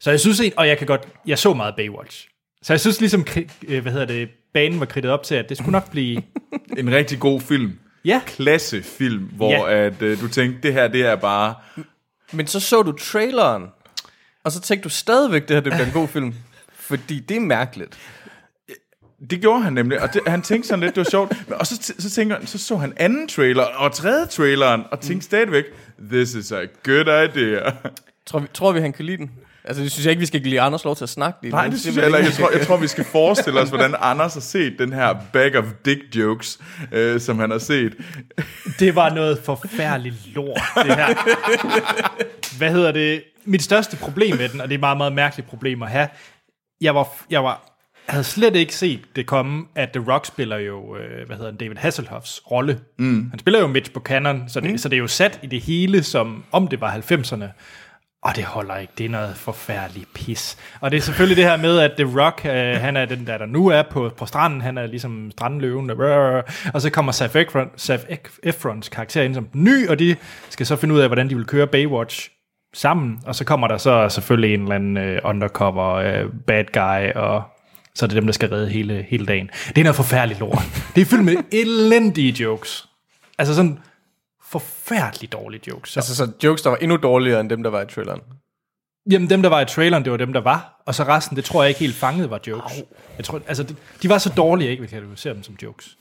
Så 0.00 0.10
jeg 0.10 0.20
synes, 0.20 0.42
og 0.56 0.68
jeg 0.68 0.78
kan 0.78 0.86
godt, 0.86 1.08
jeg 1.26 1.38
så 1.38 1.54
meget 1.54 1.74
Baywatch. 1.76 2.28
Så 2.66 2.72
jeg 2.72 2.80
synes 2.80 3.00
ligesom, 3.00 3.26
øh, 3.68 3.82
hvad 3.82 3.92
hedder 3.92 4.06
det, 4.06 4.28
banen 4.54 4.80
var 4.80 4.86
kridtet 4.86 5.12
op 5.12 5.22
til, 5.22 5.34
at 5.34 5.48
det 5.48 5.56
skulle 5.56 5.72
nok 5.72 5.90
blive... 5.90 6.22
En 6.78 6.92
rigtig 6.92 7.18
god 7.20 7.40
film. 7.40 7.78
Ja, 8.04 8.20
Klassefilm, 8.26 9.22
hvor 9.22 9.50
Ja. 9.50 9.86
at, 9.86 10.02
øh, 10.02 10.20
du 10.20 10.28
tænkte, 10.28 10.60
det 10.62 10.72
her 10.72 10.88
det 10.88 11.00
er 11.06 11.16
bare... 11.16 11.54
Men 12.32 12.46
så 12.46 12.60
så 12.60 12.82
du 12.82 12.92
traileren, 12.92 13.64
og 14.44 14.52
så 14.52 14.60
tænkte 14.60 14.84
du 14.84 14.88
stadigvæk, 14.88 15.42
det 15.48 15.56
her 15.56 15.60
det 15.60 15.72
bliver 15.72 15.86
en 15.86 15.92
god 15.92 16.08
film. 16.08 16.34
Fordi 16.88 17.20
det 17.20 17.36
er 17.36 17.40
mærkeligt. 17.40 17.98
Det 19.30 19.40
gjorde 19.40 19.62
han 19.62 19.72
nemlig, 19.72 20.00
og 20.00 20.14
det, 20.14 20.22
han 20.26 20.42
tænkte 20.42 20.68
sådan 20.68 20.80
lidt, 20.80 20.94
det 20.94 21.04
var 21.04 21.10
sjovt. 21.10 21.32
Men, 21.48 21.58
og 21.58 21.66
så, 21.66 21.94
så, 21.98 22.10
tænker, 22.10 22.36
han- 22.36 22.46
så 22.46 22.58
så 22.58 22.76
han 22.76 22.92
anden 22.96 23.28
trailer, 23.28 23.62
og 23.64 23.92
tredje 23.92 24.26
traileren, 24.26 24.82
og 24.90 25.00
tænkte 25.00 25.24
stadigvæk, 25.24 25.64
this 26.12 26.34
is 26.34 26.52
a 26.52 26.64
good 26.84 27.28
idea. 27.30 27.70
Tror 28.26 28.38
vi, 28.38 28.46
tror 28.54 28.72
vi 28.72 28.80
han 28.80 28.92
kan 28.92 29.04
lide 29.04 29.16
den? 29.16 29.30
Altså, 29.66 29.82
det 29.82 29.92
synes 29.92 30.06
jeg 30.06 30.10
ikke, 30.10 30.20
vi 30.20 30.26
skal 30.26 30.42
give 30.42 30.60
Anders 30.60 30.84
lov 30.84 30.96
til 30.96 31.04
at 31.04 31.08
snakke 31.08 31.38
lige 31.42 31.52
Nej, 31.52 31.68
det 31.68 31.80
synes 31.80 31.96
jeg 31.96 32.02
heller 32.02 32.18
ikke. 32.18 32.30
Jeg 32.30 32.36
tror, 32.36 32.50
jeg 32.50 32.66
tror, 32.66 32.76
vi 32.76 32.86
skal 32.86 33.04
forestille 33.04 33.60
os, 33.60 33.68
hvordan 33.74 33.94
Anders 34.00 34.34
har 34.34 34.40
set 34.40 34.78
den 34.78 34.92
her 34.92 35.14
bag 35.32 35.56
of 35.56 35.64
dick 35.84 36.16
jokes, 36.16 36.58
øh, 36.92 37.20
som 37.20 37.38
han 37.38 37.50
har 37.50 37.58
set. 37.58 37.96
Det 38.78 38.94
var 38.94 39.10
noget 39.10 39.38
forfærdeligt 39.44 40.34
lort, 40.34 40.60
det 40.76 40.94
her. 40.94 41.14
Hvad 42.58 42.70
hedder 42.70 42.92
det? 42.92 43.22
Mit 43.44 43.62
største 43.62 43.96
problem 43.96 44.36
med 44.36 44.48
den, 44.48 44.60
og 44.60 44.68
det 44.68 44.74
er 44.74 44.78
et 44.78 44.80
meget, 44.80 44.96
meget 44.96 45.12
mærkeligt 45.12 45.48
problem 45.48 45.82
at 45.82 45.90
have, 45.90 46.08
jeg 46.80 46.94
var, 46.94 47.08
jeg 47.30 47.44
var 47.44 47.76
havde 48.06 48.24
slet 48.24 48.56
ikke 48.56 48.74
set 48.74 49.00
det 49.16 49.26
komme, 49.26 49.64
at 49.74 49.90
The 49.90 50.12
Rock 50.12 50.26
spiller 50.26 50.56
jo, 50.56 50.96
øh, 50.96 51.26
hvad 51.26 51.36
hedder 51.36 51.50
han, 51.50 51.58
David 51.58 51.76
Hasselhoffs 51.76 52.42
rolle. 52.50 52.80
Mm. 52.98 53.30
Han 53.30 53.38
spiller 53.38 53.60
jo 53.60 53.66
Mitch 53.66 53.92
Buchanan, 53.92 54.44
så 54.48 54.60
det, 54.60 54.70
mm. 54.70 54.78
så 54.78 54.88
det 54.88 54.96
er 54.96 55.00
jo 55.00 55.06
sat 55.06 55.40
i 55.42 55.46
det 55.46 55.60
hele, 55.60 56.02
som 56.02 56.44
om 56.52 56.68
det 56.68 56.80
var 56.80 56.92
90'erne. 56.96 57.46
Og 58.26 58.36
det 58.36 58.44
holder 58.44 58.76
ikke. 58.76 58.92
Det 58.98 59.06
er 59.06 59.10
noget 59.10 59.36
forfærdeligt 59.36 60.14
pis. 60.14 60.56
Og 60.80 60.90
det 60.90 60.96
er 60.96 61.00
selvfølgelig 61.00 61.36
det 61.36 61.44
her 61.44 61.56
med, 61.56 61.78
at 61.78 61.92
The 61.98 62.20
Rock, 62.20 62.40
øh, 62.44 62.80
han 62.80 62.96
er 62.96 63.04
den 63.04 63.26
der, 63.26 63.38
der 63.38 63.46
nu 63.46 63.68
er 63.68 63.82
på, 63.90 64.10
på 64.16 64.26
stranden. 64.26 64.60
Han 64.60 64.78
er 64.78 64.86
ligesom 64.86 65.30
strandløven. 65.30 65.88
Der, 65.88 66.42
og 66.74 66.80
så 66.80 66.90
kommer 66.90 67.12
Saf, 67.12 67.36
Efron, 67.36 67.70
Saf 67.76 68.04
Efrons 68.42 68.88
karakter 68.88 69.22
ind 69.22 69.34
som 69.34 69.48
ny, 69.52 69.88
og 69.88 69.98
de 69.98 70.16
skal 70.50 70.66
så 70.66 70.76
finde 70.76 70.94
ud 70.94 71.00
af, 71.00 71.08
hvordan 71.08 71.30
de 71.30 71.36
vil 71.36 71.44
køre 71.44 71.66
Baywatch 71.66 72.30
sammen. 72.74 73.18
Og 73.26 73.34
så 73.34 73.44
kommer 73.44 73.68
der 73.68 73.78
så 73.78 74.08
selvfølgelig 74.08 74.54
en 74.54 74.62
eller 74.62 74.74
anden 74.74 74.96
øh, 74.96 75.20
undercover 75.24 75.94
øh, 75.94 76.24
bad 76.46 76.64
guy, 76.72 77.20
og 77.20 77.42
så 77.94 78.04
er 78.04 78.08
det 78.08 78.16
dem, 78.16 78.26
der 78.26 78.32
skal 78.32 78.48
redde 78.48 78.68
hele, 78.68 79.06
hele 79.08 79.26
dagen. 79.26 79.50
Det 79.68 79.78
er 79.78 79.82
noget 79.82 79.96
forfærdeligt 79.96 80.40
lort. 80.40 80.58
Det 80.94 81.00
er 81.00 81.04
fyldt 81.04 81.24
med 81.24 81.36
elendige 81.52 82.42
jokes. 82.42 82.88
Altså 83.38 83.54
sådan 83.54 83.78
forfærdeligt 84.50 85.32
dårlige 85.32 85.60
jokes. 85.68 85.90
Så. 85.90 86.00
Altså, 86.00 86.16
så 86.16 86.32
jokes, 86.44 86.62
der 86.62 86.70
var 86.70 86.76
endnu 86.76 86.96
dårligere 86.96 87.40
end 87.40 87.50
dem, 87.50 87.62
der 87.62 87.70
var 87.70 87.82
i 87.82 87.86
traileren. 87.86 88.20
Jamen, 89.10 89.30
dem, 89.30 89.42
der 89.42 89.48
var 89.48 89.60
i 89.60 89.64
traileren, 89.64 90.04
det 90.04 90.12
var 90.12 90.18
dem, 90.18 90.32
der 90.32 90.40
var. 90.40 90.82
Og 90.86 90.94
så 90.94 91.02
resten, 91.02 91.36
det 91.36 91.44
tror 91.44 91.62
jeg 91.62 91.68
ikke 91.68 91.80
helt 91.80 91.94
fanget 91.94 92.30
var 92.30 92.40
jokes. 92.46 92.72
Jeg 93.16 93.24
tror, 93.24 93.40
altså, 93.46 93.62
de, 93.62 93.76
de 94.02 94.08
var 94.08 94.18
så 94.18 94.32
dårlige, 94.36 94.66
jeg 94.66 94.70
ikke 94.70 94.80
vil 94.80 94.90
kategorisere 94.90 95.34
dem 95.34 95.42
som 95.42 95.56
jokes. 95.62 95.96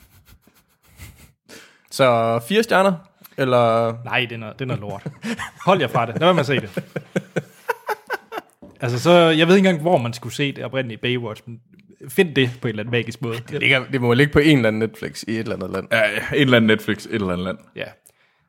Så 1.91 2.39
fire 2.47 2.63
stjerner? 2.63 2.93
Eller... 3.38 3.93
Nej, 4.03 4.19
det 4.19 4.31
er 4.31 4.38
noget, 4.38 4.60
det 4.60 4.65
er 4.65 4.67
noget 4.67 4.81
lort. 4.81 5.08
Hold 5.65 5.79
jer 5.79 5.88
fra 5.88 6.05
det. 6.05 6.19
Lad 6.19 6.27
være 6.27 6.34
med 6.34 6.39
at 6.39 6.45
se 6.45 6.55
det. 6.55 6.84
Altså, 8.81 8.99
så, 8.99 9.12
jeg 9.12 9.47
ved 9.47 9.55
ikke 9.55 9.69
engang, 9.69 9.81
hvor 9.81 9.97
man 9.97 10.13
skulle 10.13 10.34
se 10.34 10.51
det 10.51 10.65
oprindelige 10.65 10.97
Baywatch, 10.97 11.43
men 11.45 11.60
find 12.10 12.36
det 12.36 12.51
på 12.62 12.67
en 12.67 12.69
eller 12.69 12.84
anden 12.84 12.91
magisk 12.91 13.21
måde. 13.21 13.38
Det, 13.49 13.60
ligger, 13.60 13.86
det 13.91 14.01
må 14.01 14.13
ligge 14.13 14.34
på 14.34 14.39
en 14.39 14.58
eller 14.58 14.67
anden 14.67 14.79
Netflix 14.79 15.23
i 15.27 15.31
et 15.31 15.39
eller 15.39 15.55
andet 15.55 15.69
land. 15.71 15.88
Ja, 15.91 15.99
ja, 15.99 16.19
en 16.34 16.41
eller 16.41 16.58
anden 16.58 16.67
Netflix, 16.67 17.05
et 17.05 17.13
eller 17.13 17.34
andet 17.34 17.45
land. 17.45 17.58
Ja. 17.75 17.84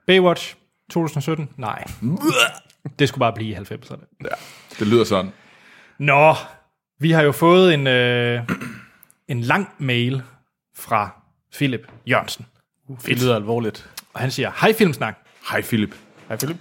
Baywatch 0.06 0.54
2017? 0.90 1.48
Nej. 1.56 1.84
Det 2.98 3.08
skulle 3.08 3.20
bare 3.20 3.32
blive 3.32 3.50
i 3.50 3.54
90'erne. 3.54 4.16
Ja, 4.24 4.34
det 4.78 4.86
lyder 4.86 5.04
sådan. 5.04 5.32
Nå, 5.98 6.34
vi 7.00 7.10
har 7.10 7.22
jo 7.22 7.32
fået 7.32 7.74
en, 7.74 7.86
øh, 7.86 8.40
en 9.28 9.40
lang 9.40 9.68
mail 9.78 10.22
fra 10.76 11.22
Philip 11.54 11.88
Jørgensen. 12.06 12.46
Det 13.06 13.22
lyder 13.22 13.36
alvorligt. 13.36 13.90
Og 14.14 14.20
han 14.20 14.30
siger, 14.30 14.50
hej 14.60 14.72
Filmsnak. 14.72 15.16
Hej 15.50 15.62
Philip. 15.62 15.94
Hej 16.28 16.36
Philip. 16.36 16.56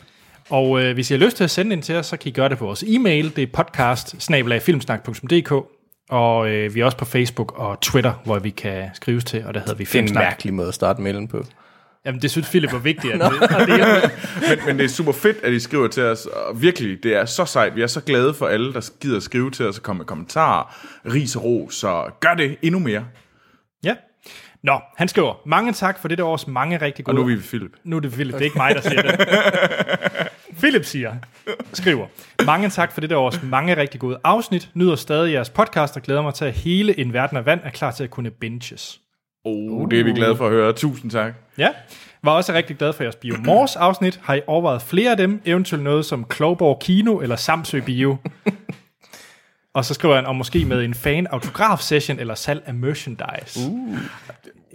Og 0.50 0.82
øh, 0.84 0.94
hvis 0.94 1.12
I 1.12 1.14
har 1.14 1.26
lyst 1.26 1.38
til 1.38 1.44
at 1.44 1.52
sende 1.52 1.74
ind 1.74 1.84
til 1.84 1.96
os, 1.96 2.06
så 2.06 2.18
kan 2.18 2.30
I 2.30 2.32
gøre 2.32 2.50
det 2.50 2.58
på 2.58 2.66
vores 2.66 2.84
e-mail. 2.88 3.36
Det 3.36 3.44
er 3.44 3.48
podcast 3.54 4.16
og 6.10 6.50
øh, 6.50 6.76
vi 6.76 6.80
er 6.80 6.86
også 6.86 6.98
på 6.98 7.06
Facebook 7.06 7.60
og 7.60 7.82
Twitter, 7.82 8.14
hvor 8.26 8.40
vi 8.40 8.50
kan 8.50 8.90
skrives 8.94 9.24
til, 9.24 9.46
og 9.46 9.54
der 9.54 9.60
hedder 9.60 9.74
vi 9.76 9.84
Det 9.84 9.96
er 9.96 10.00
en 10.00 10.08
Filmsnak. 10.08 10.22
mærkelig 10.24 10.54
måde 10.54 10.68
at 10.68 10.74
starte 10.74 11.02
mailen 11.02 11.28
på. 11.28 11.46
Jamen, 12.06 12.22
det 12.22 12.32
synes 12.32 12.50
Philip 12.50 12.72
var 12.72 12.80
vigtigt. 12.80 13.13
At 13.13 13.20
det, 13.20 13.41
og 13.41 13.68
det, 13.68 14.12
Men, 14.50 14.65
men 14.65 14.78
det 14.78 14.84
er 14.84 14.89
super 14.89 15.12
fedt, 15.12 15.38
at 15.44 15.54
I 15.54 15.60
skriver 15.60 15.88
til 15.88 16.04
os, 16.04 16.26
og 16.26 16.62
virkelig, 16.62 17.04
det 17.04 17.15
er 17.15 17.26
så 17.26 17.46
sejt. 17.46 17.76
Vi 17.76 17.82
er 17.82 17.88
så 17.88 18.02
glade 18.02 18.34
for 18.34 18.48
alle, 18.48 18.74
der 18.74 18.89
gider 19.02 19.20
skrive 19.20 19.52
til 19.52 19.68
os 19.68 19.78
og 19.78 19.84
komme 19.84 19.98
med 19.98 20.06
kommentarer, 20.06 20.76
ris 21.13 21.36
og 21.36 21.44
ros, 21.44 21.76
så 21.76 22.06
gør 22.20 22.34
det 22.34 22.58
endnu 22.62 22.80
mere. 22.80 23.06
ja. 23.84 23.96
Nå, 24.63 24.80
han 24.98 25.08
skriver, 25.08 25.34
mange 25.46 25.74
tak 25.74 26.00
for 26.00 26.08
det 26.08 26.20
års 26.20 26.48
mange 26.48 26.78
rigtig 26.78 27.08
Og 27.08 27.15
gode... 27.15 27.15
nu 27.15 27.22
er 27.22 27.28
vi 27.28 27.34
ved 27.36 27.44
Philip. 27.44 27.72
Nu 27.84 27.96
er 27.96 28.00
det 28.00 28.12
Philip, 28.12 28.34
det 28.34 28.41
er 28.41 28.46
ikke 28.46 28.58
mig, 28.58 28.76
der 28.76 28.82
siger 28.82 29.02
det. 29.02 29.28
Philip 30.60 30.86
siger, 30.86 31.15
skriver, 31.74 32.08
mange 32.46 32.70
tak 32.70 32.91
for 32.91 33.02
det 33.02 33.12
års 33.12 33.44
mange 33.44 33.78
rigtig 33.78 34.00
gode 34.00 34.18
afsnit. 34.24 34.70
Nyder 34.74 34.96
stadig 34.96 35.34
jeres 35.34 35.50
podcast 35.50 35.96
og 35.98 36.02
glæder 36.02 36.22
mig 36.22 36.34
til, 36.34 36.46
at 36.46 36.54
hele 36.54 37.00
En 37.00 37.13
Verden 37.13 37.38
af 37.38 37.46
Vand 37.46 37.60
er 37.63 37.70
klar 37.70 37.91
til 37.91 38.04
at 38.04 38.10
kunne 38.10 38.32
binges. 38.32 39.00
Oh, 39.46 39.90
det 39.92 40.00
er 40.00 40.04
vi 40.04 40.12
glade 40.12 40.36
for 40.36 40.46
at 40.46 40.52
høre. 40.52 40.74
Tusind 40.74 41.12
tak. 41.12 41.34
Ja, 41.58 41.70
var 42.24 42.32
også 42.32 42.54
rigtig 42.54 42.78
glad 42.78 42.94
for 42.94 43.04
jeres 43.04 43.16
Biomors 43.16 43.76
afsnit. 43.76 44.20
Har 44.24 44.34
I 44.34 44.42
overvejet 44.48 44.82
flere 44.82 45.12
af 45.12 45.18
dem? 45.18 45.42
Eventuelt 45.46 45.84
noget 45.84 46.06
som 46.06 46.24
Klovborg 46.24 46.80
Kino 46.82 47.20
eller 47.20 47.36
Samsø 47.36 47.82
Bio? 47.82 48.18
og 49.74 49.86
så 49.86 49.94
skriver 49.94 50.16
han, 50.16 50.26
om 50.26 50.36
måske 50.36 50.66
med 50.66 50.84
en 50.84 50.94
fan 50.94 51.28
autograf 51.28 51.80
session 51.80 52.20
eller 52.20 52.36
salg 52.36 52.64
af 52.66 52.74
merchandise. 52.74 53.70
Uh. 53.70 53.98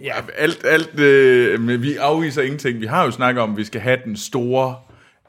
Ja, 0.03 0.13
alt, 0.37 0.65
alt, 0.65 0.99
øh, 0.99 1.59
men 1.59 1.81
vi 1.81 1.95
afviser 1.95 2.41
ingenting. 2.41 2.81
Vi 2.81 2.85
har 2.85 3.03
jo 3.05 3.11
snakket 3.11 3.43
om, 3.43 3.51
at 3.51 3.57
vi 3.57 3.63
skal 3.63 3.81
have 3.81 3.97
den 4.05 4.15
store 4.15 4.75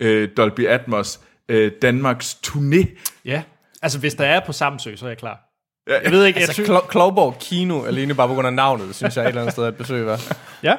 øh, 0.00 0.28
Dolby 0.36 0.66
Atmos 0.66 1.20
øh, 1.48 1.72
Danmarks 1.82 2.38
turné. 2.46 2.86
Ja, 3.24 3.42
altså 3.82 3.98
hvis 3.98 4.14
der 4.14 4.24
er 4.24 4.40
på 4.46 4.52
Samsø, 4.52 4.96
så 4.96 5.04
er 5.04 5.10
jeg 5.10 5.18
klar. 5.18 5.51
Ja, 5.88 6.00
Jeg 6.02 6.12
ved 6.12 6.24
ikke, 6.24 6.38
jeg 6.40 6.42
Altså, 6.48 6.54
synes... 6.64 6.70
Klo- 6.70 6.86
Klovborg 6.86 7.36
Kino, 7.40 7.84
alene 7.84 8.14
bare 8.14 8.28
på 8.28 8.34
grund 8.34 8.46
af 8.46 8.52
navnet, 8.52 8.94
synes 8.94 9.16
jeg 9.16 9.22
et 9.24 9.28
eller 9.28 9.40
andet 9.40 9.52
sted 9.52 9.64
er 9.64 9.68
et 9.68 9.76
besøg 9.76 10.06
værd. 10.06 10.20
Ja. 10.62 10.74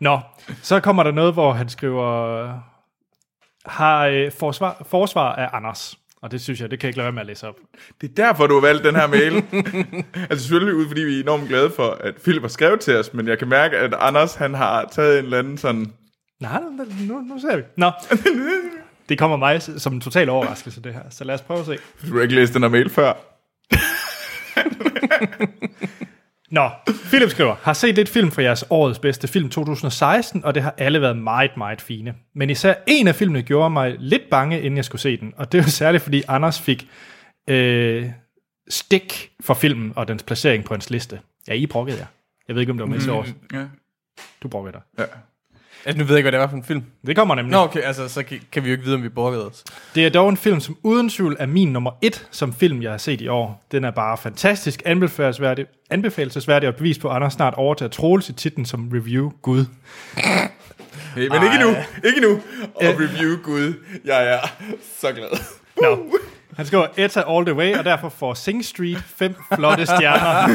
Nå, 0.00 0.20
så 0.62 0.80
kommer 0.80 1.02
der 1.02 1.10
noget, 1.10 1.32
hvor 1.32 1.52
han 1.52 1.68
skriver, 1.68 2.48
har 3.66 4.06
øh, 4.06 4.32
forsvar, 4.38 4.82
forsvar 4.90 5.34
af 5.34 5.48
Anders. 5.52 5.98
Og 6.22 6.30
det 6.30 6.40
synes 6.40 6.60
jeg, 6.60 6.70
det 6.70 6.78
kan 6.80 6.86
jeg 6.86 6.88
ikke 6.90 6.98
lade 6.98 7.04
være 7.04 7.12
med 7.12 7.20
at 7.20 7.26
læse 7.26 7.48
op. 7.48 7.54
Det 8.00 8.10
er 8.10 8.14
derfor, 8.14 8.46
du 8.46 8.54
har 8.54 8.60
valgt 8.60 8.84
den 8.84 8.96
her 8.96 9.06
mail. 9.06 9.32
altså 10.30 10.44
selvfølgelig 10.46 10.74
ud, 10.74 10.88
fordi 10.88 11.00
vi 11.00 11.16
er 11.16 11.22
enormt 11.22 11.48
glade 11.48 11.70
for, 11.76 11.90
at 12.00 12.14
Philip 12.22 12.42
har 12.42 12.48
skrevet 12.48 12.80
til 12.80 12.96
os, 12.96 13.14
men 13.14 13.28
jeg 13.28 13.38
kan 13.38 13.48
mærke, 13.48 13.76
at 13.76 13.94
Anders 13.98 14.34
han 14.34 14.54
har 14.54 14.84
taget 14.92 15.18
en 15.18 15.24
eller 15.24 15.38
anden 15.38 15.58
sådan... 15.58 15.92
Nej, 16.40 16.60
nu, 17.08 17.20
nu 17.20 17.40
ser 17.40 17.56
vi. 17.56 17.62
Nå, 17.76 17.90
det 19.08 19.18
kommer 19.18 19.36
mig 19.36 19.62
som 19.62 19.92
en 19.94 20.00
total 20.00 20.28
overraskelse, 20.28 20.82
det 20.82 20.92
her. 20.94 21.00
Så 21.10 21.24
lad 21.24 21.34
os 21.34 21.42
prøve 21.42 21.60
at 21.60 21.66
se. 21.66 21.78
Du 22.08 22.14
har 22.16 22.22
ikke 22.22 22.34
læst 22.34 22.54
den 22.54 22.62
her 22.62 22.68
mail 22.70 22.90
før. 22.90 23.12
Nå, 26.50 26.70
Philip 27.08 27.30
skriver, 27.30 27.54
har 27.62 27.72
set 27.72 27.94
lidt 27.94 28.08
film 28.08 28.30
fra 28.30 28.42
jeres 28.42 28.64
årets 28.70 28.98
bedste 28.98 29.28
film 29.28 29.48
2016, 29.50 30.44
og 30.44 30.54
det 30.54 30.62
har 30.62 30.74
alle 30.78 31.00
været 31.00 31.16
meget, 31.18 31.56
meget 31.56 31.80
fine. 31.80 32.14
Men 32.34 32.50
især 32.50 32.74
en 32.86 33.08
af 33.08 33.14
filmene 33.14 33.42
gjorde 33.42 33.70
mig 33.70 33.96
lidt 33.98 34.22
bange, 34.30 34.60
inden 34.60 34.76
jeg 34.76 34.84
skulle 34.84 35.02
se 35.02 35.16
den, 35.16 35.34
og 35.36 35.52
det 35.52 35.58
var 35.58 35.66
særligt, 35.68 36.02
fordi 36.02 36.22
Anders 36.28 36.60
fik 36.60 36.88
øh, 37.48 38.10
stik 38.68 39.30
for 39.40 39.54
filmen 39.54 39.92
og 39.96 40.08
dens 40.08 40.22
placering 40.22 40.64
på 40.64 40.74
hans 40.74 40.90
liste. 40.90 41.20
Ja, 41.48 41.52
I 41.54 41.66
brokkede 41.66 41.98
jer. 41.98 42.06
Jeg 42.48 42.54
ved 42.54 42.60
ikke, 42.62 42.70
om 42.70 42.78
det 42.78 42.82
var 42.88 42.90
med 42.94 43.00
til 43.00 43.10
års. 43.10 43.34
Ja. 43.52 43.66
Du 44.42 44.48
brokkede 44.48 44.72
dig. 44.72 44.80
ja. 44.98 45.04
Altså, 45.86 45.98
nu 45.98 46.04
ved 46.04 46.14
jeg 46.14 46.18
ikke, 46.18 46.24
hvad 46.24 46.32
det 46.32 46.40
var 46.40 46.46
for 46.46 46.56
en 46.56 46.64
film. 46.64 46.84
Det 47.06 47.16
kommer 47.16 47.34
nemlig. 47.34 47.52
Nå, 47.52 47.58
okay, 47.58 47.80
altså, 47.80 48.08
så 48.08 48.22
kan, 48.22 48.40
kan 48.52 48.64
vi 48.64 48.68
jo 48.68 48.72
ikke 48.72 48.84
vide, 48.84 48.94
om 48.94 49.02
vi 49.02 49.08
borgede 49.08 49.46
os. 49.46 49.64
Det 49.94 50.06
er 50.06 50.10
dog 50.10 50.28
en 50.28 50.36
film, 50.36 50.60
som 50.60 50.76
uden 50.82 51.08
tvivl 51.08 51.36
er 51.38 51.46
min 51.46 51.72
nummer 51.72 51.90
et 52.02 52.28
som 52.30 52.52
film, 52.52 52.82
jeg 52.82 52.90
har 52.90 52.98
set 52.98 53.20
i 53.20 53.28
år. 53.28 53.66
Den 53.72 53.84
er 53.84 53.90
bare 53.90 54.18
fantastisk, 54.18 54.82
anbefalesværdig, 54.84 55.66
anbefalesværdig 55.90 56.68
og 56.68 56.74
bevis 56.74 56.98
på, 56.98 57.08
at 57.08 57.16
Anders 57.16 57.32
snart 57.32 57.54
overtager 57.54 57.90
Troels 57.90 58.28
i 58.28 58.32
titlen 58.32 58.66
som 58.66 58.90
review 58.94 59.32
Gud. 59.42 59.64
Hey, 61.14 61.28
men 61.32 61.42
ikke 61.42 61.58
nu. 61.60 61.76
Ikke 62.04 62.20
nu. 62.20 62.40
Og 62.74 62.82
review 62.82 63.36
Gud. 63.42 63.74
Jeg 64.04 64.32
er 64.32 64.38
så 65.00 65.12
glad. 65.12 65.38
Nå. 65.82 66.18
Han 66.56 66.66
skriver 66.66 66.86
Etta 66.96 67.22
all 67.36 67.46
the 67.46 67.54
way, 67.54 67.76
og 67.78 67.84
derfor 67.84 68.08
får 68.08 68.34
Sing 68.34 68.64
Street 68.64 68.98
fem 69.06 69.34
flotte 69.54 69.86
stjerner. 69.86 70.46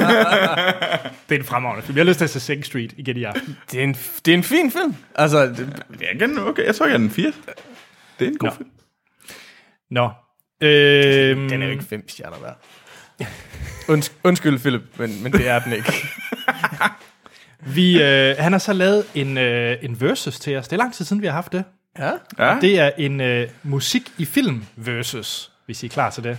det 1.29 1.35
er 1.35 1.39
en 1.39 1.45
fremragende 1.45 1.85
film. 1.85 1.97
Jeg 1.97 2.03
har 2.03 2.09
lyst 2.09 2.17
til 2.17 2.23
at 2.23 2.29
se 2.29 2.39
Sing 2.39 2.65
Street 2.65 2.93
igen 2.97 3.17
i 3.17 3.23
aften. 3.23 3.57
Det 3.71 3.79
er 3.79 3.83
en, 3.83 3.93
det 4.25 4.33
er 4.33 4.37
en 4.37 4.43
fin 4.43 4.71
film. 4.71 4.95
Altså, 5.15 5.45
det, 5.45 5.83
Jeg, 6.01 6.19
kan, 6.19 6.39
okay, 6.39 6.65
jeg 6.65 6.75
tror, 6.75 6.85
jeg 6.85 6.93
er 6.93 6.97
den 6.97 7.09
fire. 7.09 7.33
Det 8.19 8.27
er 8.27 8.31
en 8.31 8.37
god 8.37 8.49
Nå. 8.49 8.55
film. 8.55 8.69
Nå. 9.89 10.09
Øhm, 10.61 11.49
den 11.49 11.61
er 11.61 11.65
jo 11.65 11.71
ikke 11.71 11.83
fem 11.83 12.09
stjerner 12.09 12.37
værd. 12.41 12.57
Unds, 13.93 14.13
undskyld, 14.23 14.59
Philip, 14.59 14.81
men, 14.97 15.23
men 15.23 15.31
det 15.31 15.47
er 15.47 15.59
den 15.59 15.73
ikke. 15.73 15.93
Vi, 17.75 18.03
øh, 18.03 18.35
han 18.39 18.51
har 18.51 18.59
så 18.59 18.73
lavet 18.73 19.05
en, 19.15 19.37
øh, 19.37 19.77
en 19.81 20.01
versus 20.01 20.39
til 20.39 20.57
os. 20.57 20.67
Det 20.67 20.73
er 20.73 20.77
lang 20.77 20.93
tid 20.93 21.05
siden, 21.05 21.21
vi 21.21 21.27
har 21.27 21.33
haft 21.33 21.51
det. 21.51 21.63
Ja? 21.99 22.11
Ja. 22.39 22.57
Det 22.61 22.79
er 22.79 22.91
en 22.97 23.21
øh, 23.21 23.47
musik 23.63 24.11
i 24.17 24.25
film 24.25 24.65
versus, 24.75 25.50
hvis 25.71 25.83
I 25.83 25.85
er 25.85 25.89
klar 25.89 26.09
til 26.09 26.23
det. 26.23 26.37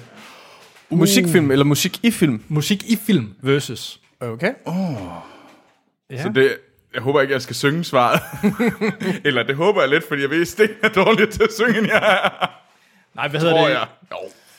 Musikfilm 0.90 1.50
eller 1.50 1.64
musik 1.64 2.00
i 2.02 2.10
film? 2.10 2.42
Musik 2.48 2.84
i 2.84 2.96
film 3.06 3.34
versus. 3.42 4.00
Okay. 4.20 4.52
Ja. 6.10 6.22
Så 6.22 6.28
det, 6.28 6.56
jeg 6.94 7.02
håber 7.02 7.20
ikke, 7.20 7.34
jeg 7.34 7.42
skal 7.42 7.56
synge 7.56 7.84
svaret. 7.84 8.20
Eller 9.26 9.42
det 9.42 9.56
håber 9.56 9.80
jeg 9.80 9.90
lidt, 9.90 10.08
fordi 10.08 10.22
jeg 10.22 10.30
ved, 10.30 10.40
at 10.40 10.48
Sten 10.48 10.68
er 10.82 10.88
dårlig 10.88 11.28
til 11.30 11.42
at 11.42 11.52
synge, 11.52 11.78
end 11.78 11.86
jeg 11.86 12.20
er. 12.24 12.50
Nej, 13.14 13.28
hvad 13.28 13.40
hedder 13.40 13.54
Tror 13.54 13.66
det? 13.68 13.74
jeg. 13.74 13.86
Jo. 14.10 14.16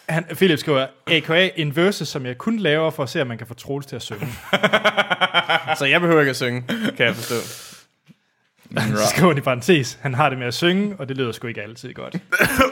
Han, 0.10 0.24
Philip 0.24 0.60
skriver, 0.60 0.88
aka 1.08 1.50
en 1.56 1.76
versus, 1.76 2.08
som 2.08 2.26
jeg 2.26 2.38
kun 2.38 2.60
laver 2.60 2.90
for 2.90 3.04
at 3.04 3.10
se, 3.10 3.22
om 3.22 3.28
man 3.28 3.38
kan 3.38 3.48
få 3.48 3.54
Troels 3.54 3.86
til 3.86 3.96
at 3.96 4.02
synge. 4.02 4.28
Så 5.80 5.86
jeg 5.86 6.02
behøver 6.02 6.20
ikke 6.20 6.30
at 6.30 6.36
synge, 6.36 6.64
kan 6.98 7.06
jeg 7.06 7.16
forstå. 7.16 7.36
Så 8.98 9.08
skriver 9.16 9.30
han 9.30 9.38
i 9.38 9.42
parentes, 9.42 9.98
han 10.02 10.14
har 10.14 10.30
det 10.30 10.38
med 10.38 10.48
at 10.48 10.54
synge, 10.54 10.96
og 11.00 11.10
det 11.10 11.18
lyder 11.18 11.32
sgu 11.32 11.48
ikke 11.48 11.62
altid 11.62 11.94
godt. 11.94 12.16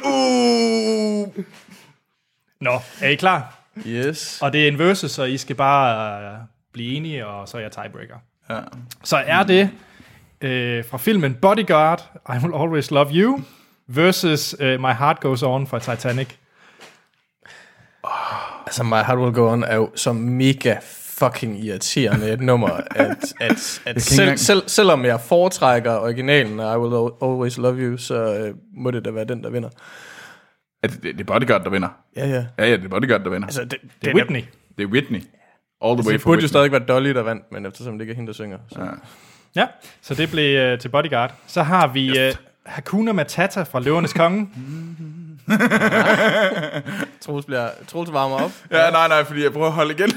Uh, 0.06 1.44
Nå, 2.62 2.80
er 3.02 3.10
I 3.10 3.16
klar? 3.16 3.56
Yes. 3.88 4.40
Og 4.42 4.54
det 4.54 4.64
er 4.64 4.68
en 4.68 4.80
versus, 4.80 5.12
så 5.12 5.24
I 5.24 5.38
skal 5.38 5.56
bare 5.56 6.22
øh, 6.24 6.38
blive 6.74 6.96
enige, 6.96 7.28
og 7.28 7.48
så 7.48 7.58
er 7.58 7.62
jeg 7.62 7.72
tiebreaker. 7.72 8.16
Ja. 8.50 8.60
Så 9.04 9.18
er 9.26 9.44
det 9.44 9.70
øh, 10.42 10.86
fra 10.86 10.98
filmen 10.98 11.34
Bodyguard, 11.34 12.12
I 12.30 12.38
Will 12.44 12.62
Always 12.62 12.92
Love 12.92 13.10
You, 13.14 13.42
versus 13.88 14.56
øh, 14.60 14.80
My 14.80 14.92
Heart 14.94 15.20
Goes 15.20 15.44
On 15.44 15.68
fra 15.68 15.80
Titanic. 15.80 16.28
Altså, 18.66 18.84
My 18.84 18.90
Heart 19.06 19.18
Will 19.18 19.34
Go 19.34 19.52
On 19.52 19.64
er 19.64 19.76
jo 19.76 19.90
så 19.96 20.14
mega 20.14 20.76
fucking 21.20 21.66
irriterende 21.66 22.30
et 22.34 22.42
nummer, 22.42 22.70
at, 22.96 23.34
at, 23.40 23.82
at 23.86 24.02
selv, 24.18 24.38
selv, 24.38 24.64
selvom 24.68 25.06
jeg 25.06 25.22
foretrækker 25.22 25.98
originalen 25.98 26.60
af 26.60 26.76
I 26.76 26.80
Will 26.80 26.94
Al- 26.96 27.30
Always 27.30 27.58
Love 27.58 27.78
You, 27.78 27.98
så 27.98 28.16
øh, 28.16 28.56
må 28.74 28.92
det 28.92 29.06
da 29.06 29.12
være 29.12 29.26
den, 29.26 29.44
der 29.44 29.50
vinder. 29.50 29.70
Er 30.84 30.88
det, 30.88 31.04
det 31.04 31.20
er 31.20 31.24
Bodyguard, 31.24 31.64
der 31.64 31.70
vinder. 31.70 31.90
Ja, 32.16 32.28
ja. 32.28 32.46
Ja, 32.60 32.66
ja, 32.66 32.72
det 32.78 32.86
er 32.86 32.90
Bodyguard, 32.90 33.22
der 33.24 33.30
vinder. 33.30 33.48
Altså, 33.48 33.64
det, 33.66 33.78
Det 34.02 34.10
er 34.10 34.16
Whitney. 34.16 34.44
Det 34.78 34.84
er 34.84 34.88
Whitney. 34.88 35.22
All 35.86 35.98
the 35.98 36.08
way 36.08 36.14
det 36.14 36.22
burde 36.24 36.24
jo 36.24 36.30
Whitney. 36.32 36.48
stadig 36.48 36.72
være 36.72 36.84
Dolly, 36.88 37.10
der 37.10 37.22
vandt, 37.22 37.52
men 37.52 37.66
eftersom 37.66 37.94
det 37.94 38.02
ikke 38.02 38.12
er 38.12 38.16
hende, 38.16 38.28
der 38.28 38.34
synger. 38.34 38.58
Så. 38.72 38.80
Ja. 38.82 38.90
Ja, 39.56 39.68
så 40.02 40.14
det 40.16 40.32
blev 40.32 40.58
øh, 40.60 40.80
til 40.80 40.90
Bodyguard. 40.90 41.34
Så 41.48 41.64
har 41.64 41.88
vi 41.88 42.20
øh, 42.20 42.34
Hakuna 42.66 43.12
Matata 43.12 43.64
fra 43.64 43.80
Løvernes 43.80 44.14
Konge. 44.14 44.50
Troels, 47.22 47.46
bliver, 47.46 47.70
Troels 47.88 48.14
varmer 48.14 48.36
op. 48.36 48.52
ja, 48.72 48.90
nej, 48.92 49.08
nej, 49.08 49.24
fordi 49.24 49.44
jeg 49.44 49.52
prøver 49.54 49.68
at 49.68 49.74
holde 49.74 49.94
igen. 49.94 50.10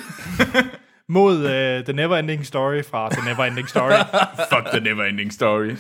mod 1.09 1.47
øh, 1.51 1.85
The 1.85 1.93
Neverending 1.93 2.47
Story 2.47 2.83
fra 2.91 3.11
The 3.11 3.29
Neverending 3.31 3.69
Story. 3.69 3.93
Fuck 4.53 4.67
the 4.73 4.81
never 4.81 5.05
ending 5.05 5.33
story. 5.33 5.71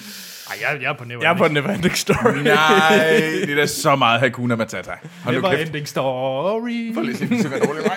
Ej, 0.50 0.56
jeg, 0.60 0.82
jeg 0.82 0.88
er 0.90 0.96
på 0.96 1.04
Neverending. 1.04 1.22
Jeg 1.22 1.30
er 1.30 1.36
på 1.36 1.48
Neverending 1.48 1.96
Story. 1.96 2.36
Nej, 2.36 2.96
det 3.46 3.50
er 3.50 3.56
da 3.56 3.66
så 3.66 3.96
meget 3.96 4.20
Hakuna 4.20 4.56
Matata. 4.56 4.90
Hold. 5.24 5.36
Neverending 5.36 5.88
Story. 5.88 6.94
Prøv 6.94 7.02
lige 7.02 7.16
se, 7.16 7.28
det 7.28 7.40
synger 7.40 7.58
dårligt 7.58 7.86
mig. 7.86 7.96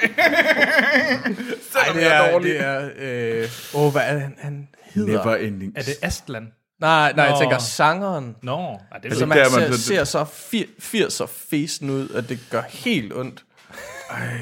Ej, 1.76 1.94
det 1.94 2.14
er, 2.14 2.40
det 2.40 2.60
er, 2.62 2.90
øh, 2.98 3.50
åh, 3.74 3.92
hvad 3.92 4.02
er 4.02 4.18
han, 4.20 4.36
han 4.40 4.68
hedder? 4.94 5.24
Never 5.24 5.36
ending. 5.36 5.74
Er 5.76 5.82
det 5.82 5.96
Astland? 6.02 6.48
Nej, 6.82 7.14
nej, 7.16 7.26
jeg 7.26 7.34
Nå. 7.34 7.40
tænker 7.40 7.58
sangeren. 7.58 8.36
Nå, 8.44 8.80
ja, 8.94 9.10
det 9.10 9.18
Som 9.18 9.30
jeg. 9.32 9.38
der, 9.38 9.50
man 9.52 9.70
man 9.70 9.70
ser, 9.74 9.78
så- 9.78 9.84
ser 9.84 10.04
så 10.04 10.24
fir- 10.24 10.96
80'er 11.24 11.28
fesen 11.50 11.90
ud, 11.90 12.10
at 12.10 12.30
det 12.30 12.40
gør 12.52 12.62
helt 12.70 13.14
ondt. 13.14 13.44
Nej, 14.12 14.38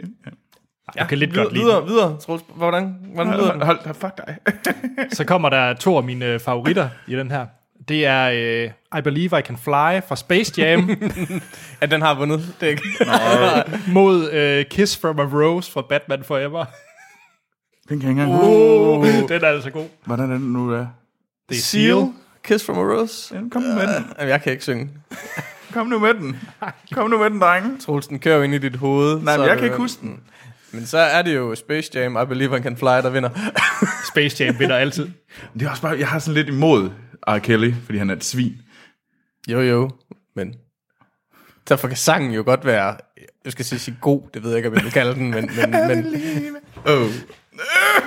nej. 0.95 1.01
Jeg 1.01 1.07
kan 1.07 1.17
lidt 1.17 1.31
videre, 1.31 1.43
godt 1.45 1.53
lide 1.53 1.65
videre, 1.65 1.87
videre, 1.87 2.17
Troels. 2.17 2.43
Hvordan, 2.55 2.95
hvordan 3.13 3.33
lyder 3.33 3.51
den? 3.51 3.61
Hold, 3.61 3.79
hold, 3.85 3.95
fuck 3.95 4.17
dig. 4.17 4.37
den. 4.65 5.11
Så 5.17 5.23
kommer 5.25 5.49
der 5.49 5.73
to 5.73 5.97
af 5.97 6.03
mine 6.03 6.25
øh, 6.25 6.39
favoritter 6.39 6.89
i 7.07 7.15
den 7.15 7.31
her. 7.31 7.45
Det 7.87 8.05
er 8.05 8.29
øh, 8.33 8.99
I 8.99 9.01
Believe 9.01 9.39
I 9.39 9.41
Can 9.41 9.57
Fly 9.57 10.07
fra 10.07 10.15
Space 10.15 10.53
Jam 10.57 10.89
At 11.81 11.91
den 11.91 12.01
har 12.01 12.15
vundet. 12.15 12.55
Det 12.59 12.65
er 12.65 12.69
ikke. 12.69 13.91
mod 13.93 14.31
øh, 14.31 14.65
Kiss 14.65 14.97
from 15.01 15.19
a 15.19 15.23
Rose 15.23 15.71
fra 15.71 15.81
Batman 15.89 16.23
Forever. 16.23 16.65
Den 17.89 17.99
kan 17.99 18.09
ikke 18.09 18.21
engang 18.21 18.43
Uh, 18.43 19.05
den 19.29 19.43
er 19.43 19.47
altså 19.47 19.69
god. 19.69 19.85
Hvordan 20.05 20.31
er 20.31 20.37
den 20.37 20.53
nu, 20.53 20.73
der? 20.73 20.87
Det 21.49 21.57
er 21.57 21.61
Seal. 21.61 22.13
Kiss 22.43 22.65
from 22.65 22.77
a 22.77 22.81
Rose. 22.81 23.35
Ja, 23.35 23.41
kom 23.51 23.61
nu 23.61 23.73
med 23.73 23.87
den. 23.87 24.05
Jamen, 24.19 24.29
jeg 24.29 24.41
kan 24.41 24.51
ikke 24.51 24.63
synge. 24.63 24.89
Kom 25.73 25.87
nu 25.87 25.99
med 25.99 26.13
den. 26.13 26.39
Kom 26.91 27.09
nu 27.09 27.17
med 27.17 27.29
den, 27.29 27.41
drenge. 27.41 27.77
Troels, 27.79 28.07
den 28.07 28.19
kører 28.19 28.35
jo 28.37 28.41
ind 28.41 28.53
i 28.53 28.57
dit 28.57 28.75
hoved. 28.75 29.21
Nej, 29.21 29.37
men 29.37 29.45
jeg 29.45 29.51
er 29.51 29.55
kan 29.55 29.63
ikke 29.63 29.77
huske 29.77 30.01
den. 30.01 30.19
Men 30.71 30.85
så 30.85 30.97
er 30.97 31.21
det 31.21 31.35
jo 31.35 31.55
Space 31.55 31.91
Jam, 31.99 32.17
I 32.23 32.25
Believe 32.25 32.57
I 32.57 32.61
Can 32.61 32.77
Fly, 32.77 32.85
der 32.85 33.09
vinder. 33.09 33.29
Space 34.11 34.43
Jam 34.43 34.59
vinder 34.59 34.75
altid. 34.77 35.09
Det 35.53 35.61
er 35.61 35.69
også 35.69 35.81
bare, 35.81 35.99
jeg 35.99 36.07
har 36.07 36.19
sådan 36.19 36.33
lidt 36.33 36.47
imod 36.47 36.89
R. 37.27 37.37
Kelly, 37.39 37.73
fordi 37.85 37.97
han 37.97 38.09
er 38.09 38.15
et 38.15 38.23
svin. 38.23 38.57
Jo, 39.47 39.61
jo. 39.61 39.89
Men 40.35 40.55
derfor 41.69 41.87
kan 41.87 41.97
sangen 41.97 42.31
jo 42.33 42.43
godt 42.45 42.65
være, 42.65 42.97
jeg 43.45 43.51
skal 43.51 43.65
sige, 43.65 43.79
sige 43.79 43.97
god, 44.01 44.21
det 44.33 44.43
ved 44.43 44.49
jeg 44.49 44.57
ikke, 44.57 44.69
om 44.69 44.75
jeg 44.75 44.83
vil 44.83 44.91
kalde 44.91 45.13
den, 45.15 45.31
men, 45.31 45.49
men, 45.55 45.71
men 45.89 46.57
Oh. 46.85 47.09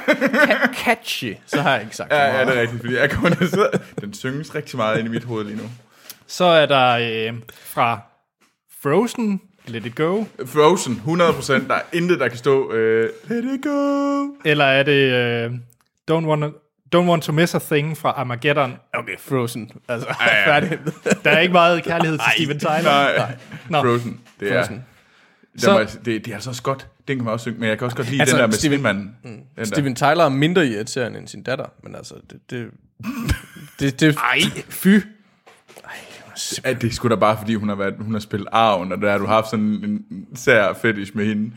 ca- 0.09 0.75
catchy, 0.85 1.35
så 1.47 1.61
har 1.63 1.73
jeg 1.75 1.83
ikke 1.83 1.97
sagt 1.97 2.13
Ja, 2.13 2.39
ja, 2.39 2.45
det 2.45 2.57
er 2.57 2.61
rigtigt, 2.61 2.81
fordi 2.81 2.97
jeg 2.97 3.11
kommer 3.11 3.31
til 3.31 3.49
sidde. 3.51 3.71
Den 4.01 4.15
synges 4.15 4.55
rigtig 4.55 4.77
meget 4.77 4.99
ind 4.99 5.09
i 5.09 5.11
mit 5.11 5.25
hoved 5.25 5.45
lige 5.45 5.57
nu. 5.57 5.63
Så 6.27 6.45
er 6.45 6.67
der 6.67 6.89
øh, 7.33 7.39
fra 7.53 8.01
Frozen, 8.83 9.41
Let 9.67 9.87
It 9.87 9.95
Go. 9.95 10.25
Frozen, 10.47 11.03
100%. 11.07 11.53
Der 11.69 11.75
er 11.75 11.81
intet, 11.93 12.21
der 12.21 12.29
kan 12.29 12.39
stå. 12.39 12.73
Øh, 12.73 13.11
Let 13.29 13.45
it 13.45 13.63
go. 13.63 14.27
Eller 14.45 14.65
er 14.65 14.83
det 14.83 15.13
øh, 15.13 15.51
Don't, 16.11 16.27
want 16.27 16.45
Don't 16.97 17.09
Want 17.09 17.23
to 17.23 17.33
Miss 17.33 17.55
a 17.55 17.59
Thing 17.59 17.97
fra 17.99 18.11
Armageddon. 18.11 18.75
Okay, 18.95 19.19
Frozen. 19.19 19.71
Altså, 19.89 20.09
ja. 20.21 20.37
ja, 20.37 20.47
færdig. 20.55 20.79
Der 21.25 21.31
er 21.31 21.39
ikke 21.41 21.53
meget 21.53 21.85
kærlighed 21.85 22.19
til 22.19 22.27
Steven 22.37 22.59
Tyler. 22.59 22.83
Nej, 22.83 23.37
Nå. 23.69 23.83
Frozen. 23.83 24.21
Det 24.41 24.53
er, 24.53 24.61
Frozen. 24.63 24.85
det, 25.53 25.63
Så- 25.63 25.79
er, 25.79 25.85
det, 25.85 26.05
det 26.05 26.29
er 26.29 26.35
altså 26.35 26.51
også 26.51 26.63
godt. 26.63 26.87
Den 27.09 27.17
kan 27.19 27.25
man 27.25 27.33
også 27.33 27.45
synge, 27.45 27.61
men 27.61 27.69
jeg 27.69 27.79
kan 27.79 27.85
også 27.85 27.97
godt 27.97 28.11
lide 28.11 28.21
Altså, 28.23 28.37
den 28.37 28.41
der 28.41 28.47
med 28.47 28.55
Steven- 28.55 28.79
Steven, 28.79 29.15
den 29.25 29.45
der. 29.57 29.65
Steven 29.65 29.95
Tyler 29.97 30.25
er 30.25 30.29
mindre 30.29 30.67
irriterende 30.67 31.19
end 31.19 31.29
sin 31.29 31.43
datter, 31.43 31.65
men 31.83 31.95
altså, 31.97 32.15
det... 32.31 32.51
det 32.51 32.71
det, 33.81 34.01
det, 34.01 34.17
Ej, 34.17 34.41
fy. 34.69 34.99
Ja, 36.65 36.73
det 36.73 36.85
er 36.85 36.91
sgu 36.93 37.09
da 37.09 37.15
bare, 37.15 37.39
fordi 37.39 37.55
hun 37.55 37.69
har, 37.69 37.77
været, 37.77 37.95
hun 38.01 38.13
har 38.13 38.21
spillet 38.21 38.49
arven, 38.53 38.93
og 38.93 39.01
der 39.01 39.11
har 39.11 39.19
du 39.19 39.27
haft 39.27 39.51
sådan 39.51 39.67
en 39.67 40.27
sær 40.35 40.73
fetish 40.73 41.17
med 41.17 41.27
hende. 41.27 41.53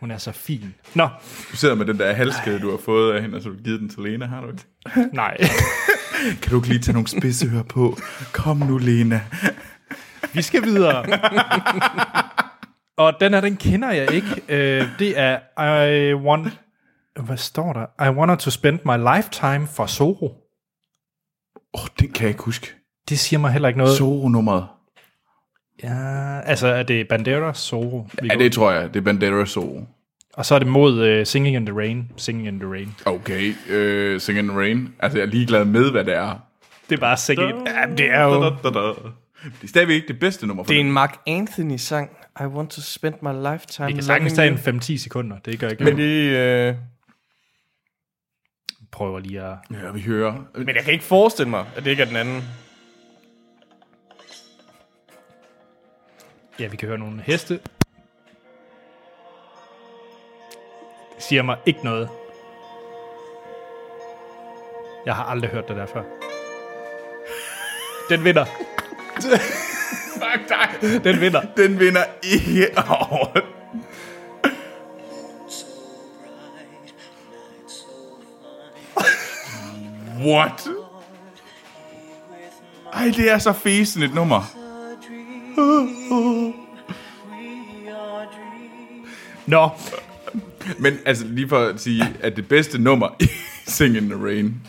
Hun 0.00 0.10
er 0.10 0.18
så 0.18 0.32
fin. 0.32 0.74
Nå, 0.94 1.08
Du 1.52 1.56
sidder 1.56 1.74
med 1.74 1.86
den 1.86 1.98
der 1.98 2.12
halskæde, 2.12 2.60
du 2.60 2.70
har 2.70 2.78
fået 2.78 3.14
af 3.14 3.22
hende, 3.22 3.36
og 3.36 3.42
så 3.42 3.48
har 3.48 3.56
du 3.56 3.62
givet 3.62 3.80
den 3.80 3.88
til 3.88 4.02
Lena, 4.02 4.26
har 4.26 4.40
du 4.40 4.48
ikke? 4.48 4.64
nej. 5.16 5.36
Kan 6.42 6.50
du 6.50 6.56
ikke 6.56 6.68
lige 6.68 6.78
tage 6.78 6.92
nogle 6.92 7.08
spidsører 7.08 7.62
på? 7.62 7.96
Kom 8.32 8.56
nu, 8.56 8.78
Lena. 8.78 9.20
Vi 10.34 10.42
skal 10.42 10.62
videre. 10.62 11.04
Og 12.96 13.14
den 13.20 13.34
her, 13.34 13.40
den 13.40 13.56
kender 13.56 13.90
jeg 13.90 14.10
ikke. 14.12 14.42
Øh, 14.48 14.88
det 14.98 15.18
er 15.18 15.38
I 15.84 16.14
want... 16.14 16.48
Hvad 17.20 17.36
står 17.36 17.72
der? 17.72 18.06
I 18.06 18.16
wanted 18.16 18.36
to 18.36 18.50
spend 18.50 18.78
my 18.84 19.16
lifetime 19.16 19.66
for 19.66 19.86
Zorro. 19.86 20.26
Åh, 21.74 21.82
oh, 21.82 21.88
den 22.00 22.12
kan 22.12 22.22
jeg 22.22 22.30
ikke 22.30 22.42
huske. 22.42 22.74
Det 23.10 23.18
siger 23.18 23.40
mig 23.40 23.52
heller 23.52 23.68
ikke 23.68 23.78
noget. 23.78 23.96
Zorro-nummeret. 23.96 24.66
Ja, 25.82 26.40
altså 26.40 26.66
er 26.66 26.82
det 26.82 27.08
Banderas 27.08 27.58
Zorro? 27.58 28.08
Ja, 28.24 28.34
det 28.34 28.52
tror 28.52 28.72
jeg. 28.72 28.94
Det 28.94 29.00
er 29.00 29.04
Bandera 29.04 29.46
Zorro. 29.46 29.86
Og 30.34 30.46
så 30.46 30.54
er 30.54 30.58
det 30.58 30.68
mod 30.68 31.18
uh, 31.20 31.26
Singing 31.26 31.56
in 31.56 31.66
the 31.66 31.76
Rain. 31.76 32.12
Singing 32.16 32.48
in 32.48 32.60
the 32.60 32.68
Rain. 32.70 32.94
Okay, 33.04 33.54
øh, 33.68 34.20
Sing 34.20 34.38
in 34.38 34.48
the 34.48 34.58
Rain. 34.58 34.94
Altså, 34.98 35.18
jeg 35.18 35.26
er 35.26 35.30
ligeglad 35.30 35.64
med, 35.64 35.90
hvad 35.90 36.04
det 36.04 36.14
er. 36.14 36.38
Det 36.90 36.96
er 36.96 37.00
bare 37.00 37.16
Singing. 37.16 37.68
Jamen, 37.68 37.98
det 37.98 38.10
er 38.10 38.22
jo... 38.22 38.42
Da, 38.42 38.48
da, 38.48 38.70
da. 38.70 38.92
Det 39.44 39.64
er 39.64 39.68
stadigvæk 39.68 39.94
ikke 39.94 40.08
det 40.08 40.18
bedste 40.20 40.46
nummer 40.46 40.64
for 40.64 40.68
det 40.68 40.76
er 40.76 40.80
den. 40.80 40.86
en 40.86 40.92
Mark 40.92 41.16
Anthony-sang. 41.26 42.10
I 42.40 42.44
want 42.44 42.70
to 42.70 42.80
spend 42.80 43.14
my 43.22 43.52
lifetime 43.52 43.86
Vi 43.86 43.92
kan 43.92 44.02
sagtens 44.02 44.32
tage 44.32 44.48
en 44.48 44.80
5-10 44.80 44.98
sekunder. 44.98 45.36
Det 45.44 45.58
gør 45.58 45.68
ikke. 45.68 45.84
Men 45.84 45.96
det... 45.96 46.36
Øh, 46.36 46.74
Prøver 48.92 49.18
lige 49.18 49.40
at... 49.40 49.56
Ja, 49.70 49.90
vi 49.94 50.00
hører. 50.00 50.34
men 50.54 50.68
jeg 50.68 50.84
kan 50.84 50.92
ikke 50.92 51.04
forestille 51.04 51.50
mig, 51.50 51.64
at 51.76 51.84
det 51.84 51.90
ikke 51.90 52.02
er 52.02 52.06
den 52.06 52.16
anden. 52.16 52.42
Ja, 56.60 56.66
vi 56.66 56.76
kan 56.76 56.88
høre 56.88 56.98
nogle 56.98 57.22
heste. 57.22 57.60
Det 61.14 61.22
siger 61.24 61.42
mig 61.42 61.56
ikke 61.66 61.84
noget. 61.84 62.08
Jeg 65.06 65.14
har 65.14 65.24
aldrig 65.24 65.50
hørt 65.50 65.68
det 65.68 65.76
der 65.76 65.86
før. 65.86 66.02
Den 68.08 68.24
vinder. 68.24 68.44
Fuck 70.20 70.48
dig. 70.48 71.04
Den 71.04 71.20
vinder. 71.20 71.42
Den 71.56 71.80
vinder 71.80 72.04
ikke 72.22 72.68
over. 72.88 73.40
What? 80.18 80.68
Ej, 82.92 83.04
det 83.16 83.30
er 83.30 83.38
så 83.38 83.52
fesen 83.52 84.02
et 84.02 84.14
nummer. 84.14 84.42
Nå, 89.46 89.68
Men 90.78 90.98
altså, 91.06 91.26
lige 91.26 91.48
for 91.48 91.58
at 91.58 91.80
sige, 91.80 92.02
at 92.22 92.36
det 92.36 92.48
bedste 92.48 92.78
nummer 92.82 93.08
i 93.20 93.26
Sing 93.66 93.96
in 93.96 94.10
the 94.10 94.24
Rain, 94.24 94.62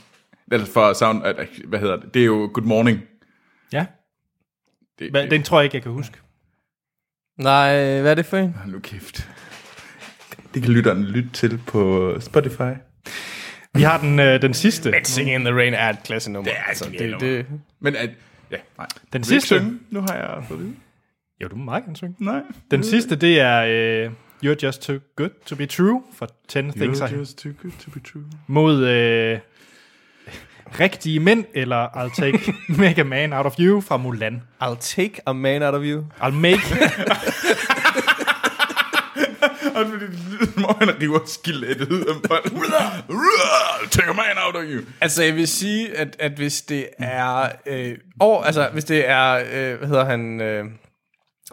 altså 0.51 0.71
for 0.73 0.93
sound, 0.93 1.25
at- 1.25 1.47
hvad 1.67 1.79
hedder 1.79 1.95
det, 1.99 2.13
det 2.13 2.21
er 2.21 2.25
jo 2.25 2.49
Good 2.53 2.65
Morning. 2.65 2.99
ja. 3.73 3.85
Det, 4.99 5.13
Men 5.13 5.31
den 5.31 5.43
tror 5.43 5.59
jeg 5.59 5.63
ikke, 5.63 5.75
jeg 5.75 5.83
kan 5.83 5.91
huske. 5.91 6.17
Nej, 7.37 7.73
hvad 8.01 8.11
er 8.11 8.15
det 8.15 8.25
for 8.25 8.37
en? 8.37 8.55
Nu 8.67 8.79
kæft. 8.79 9.29
Det 10.53 10.61
kan 10.63 10.71
lytteren 10.71 11.03
lytte 11.03 11.29
til 11.33 11.57
på 11.67 12.15
Spotify. 12.19 12.71
Vi 13.73 13.81
har 13.81 13.97
den, 13.99 14.19
øh, 14.19 14.41
den 14.41 14.53
sidste. 14.53 14.93
Singing 15.03 15.35
in 15.35 15.45
the 15.45 15.55
Rain 15.55 15.73
er 15.73 15.89
et 15.89 16.03
klasse 16.03 16.31
nummer. 16.31 16.51
Det 16.51 16.57
er 16.57 16.63
et 16.63 16.67
altså, 16.69 16.89
det, 16.99 17.15
det, 17.19 17.45
Men 17.79 17.95
at, 17.95 18.09
ja, 18.51 18.57
nej. 18.77 18.87
Den 19.13 19.23
sidste. 19.23 19.65
Nu 19.89 20.01
har 20.01 20.13
jeg 20.15 20.43
fået 20.47 20.59
det. 20.59 20.75
Jo, 21.41 21.47
du 21.47 21.55
må 21.55 21.63
meget 21.63 21.83
gerne 21.83 21.95
synge. 21.95 22.15
Nej. 22.19 22.41
Den 22.71 22.83
sidste, 22.83 23.15
det 23.15 23.39
er 23.39 23.63
øh, 23.67 24.11
You're 24.45 24.57
Just 24.63 24.81
Too 24.81 24.99
Good 25.15 25.29
To 25.45 25.55
Be 25.55 25.65
True 25.65 26.01
for 26.13 26.29
10 26.47 26.61
Things 26.61 26.99
I... 26.99 27.03
You're 27.03 27.17
just 27.17 27.37
too 27.37 27.51
good 27.61 27.71
to 27.85 27.91
be 27.91 27.99
true. 27.99 28.23
Mod 28.47 28.83
øh, 28.83 29.39
Rigtige 30.79 31.19
Mænd, 31.19 31.45
eller 31.53 31.87
I'll 31.87 32.15
Take 32.15 32.53
Make 32.83 33.01
a 33.01 33.03
Man 33.03 33.33
Out 33.33 33.45
of 33.45 33.55
You 33.59 33.81
fra 33.81 33.97
Mulan. 33.97 34.41
I'll 34.63 34.79
take 34.79 35.21
a 35.25 35.33
man 35.33 35.63
out 35.63 35.73
of 35.73 35.81
you. 35.83 36.05
I'll 36.21 36.31
make... 36.31 36.59
Og 39.75 39.87
fordi 39.87 40.05
det 40.05 40.19
lyder 40.31 40.51
som 40.53 40.65
om, 40.65 40.75
han 40.79 41.01
river 41.01 41.19
skelettet 41.25 41.91
ud 41.91 41.99
af 42.01 42.15
bolden. 42.29 42.61
Take 43.91 44.09
a 44.09 44.13
man 44.13 44.37
out 44.47 44.55
of 44.55 44.63
you. 44.63 44.81
Altså, 45.01 45.23
jeg 45.23 45.35
vil 45.35 45.47
sige, 45.47 45.97
at, 45.97 46.15
at 46.19 46.31
hvis 46.31 46.61
det 46.61 46.87
er... 46.97 47.49
Øh, 47.65 47.97
over, 48.19 48.43
altså, 48.43 48.69
hvis 48.73 48.85
det 48.85 49.09
er... 49.09 49.33
Øh, 49.33 49.77
hvad 49.77 49.87
hedder 49.87 50.05
han? 50.05 50.41
Øh, 50.41 50.65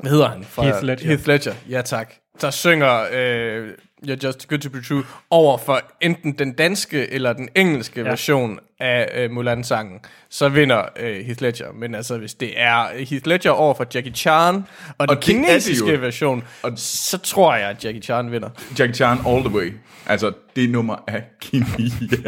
hvad 0.01 0.11
hedder 0.11 0.29
han? 0.29 0.45
Fra, 0.45 0.63
Heath 0.63 0.83
Ledger. 0.83 1.07
Heath 1.07 1.29
Ledger, 1.29 1.55
ja 1.71 1.83
tak. 1.83 2.13
Der 2.41 2.51
synger 2.51 3.07
øh, 3.13 3.69
You're 4.07 4.27
Just 4.27 4.49
Good 4.49 4.59
To 4.59 4.71
Be 4.71 4.83
True 4.83 5.05
over 5.31 5.59
for 5.59 5.81
enten 6.01 6.33
den 6.33 6.53
danske 6.53 7.13
eller 7.13 7.33
den 7.33 7.49
engelske 7.55 8.01
ja. 8.01 8.09
version 8.09 8.59
af 8.81 9.25
øh, 9.25 9.31
Mulan-sangen, 9.31 10.01
så 10.29 10.49
vinder 10.49 10.83
øh, 10.97 11.25
Heath 11.27 11.43
Ledger. 11.43 11.73
Men 11.73 11.95
altså, 11.95 12.19
hvis 12.19 12.35
det 12.35 12.61
er 12.61 13.05
Heath 13.05 13.27
Ledger 13.27 13.51
over 13.51 13.75
for 13.75 13.87
Jackie 13.95 14.13
Chan 14.13 14.55
og, 14.55 14.65
og 14.99 15.09
den 15.09 15.19
kinesiske 15.19 15.93
jo. 15.93 16.01
version, 16.01 16.45
og 16.63 16.73
så 16.77 17.19
tror 17.19 17.55
jeg, 17.55 17.69
at 17.69 17.85
Jackie 17.85 18.03
Chan 18.03 18.33
vinder. 18.33 18.51
Jackie 18.79 18.95
Chan 18.95 19.19
all 19.27 19.45
the 19.45 19.55
way. 19.55 19.73
Altså, 20.07 20.33
det 20.57 20.71
nummer 20.71 20.97
er 21.07 21.21
genialt. 21.45 22.27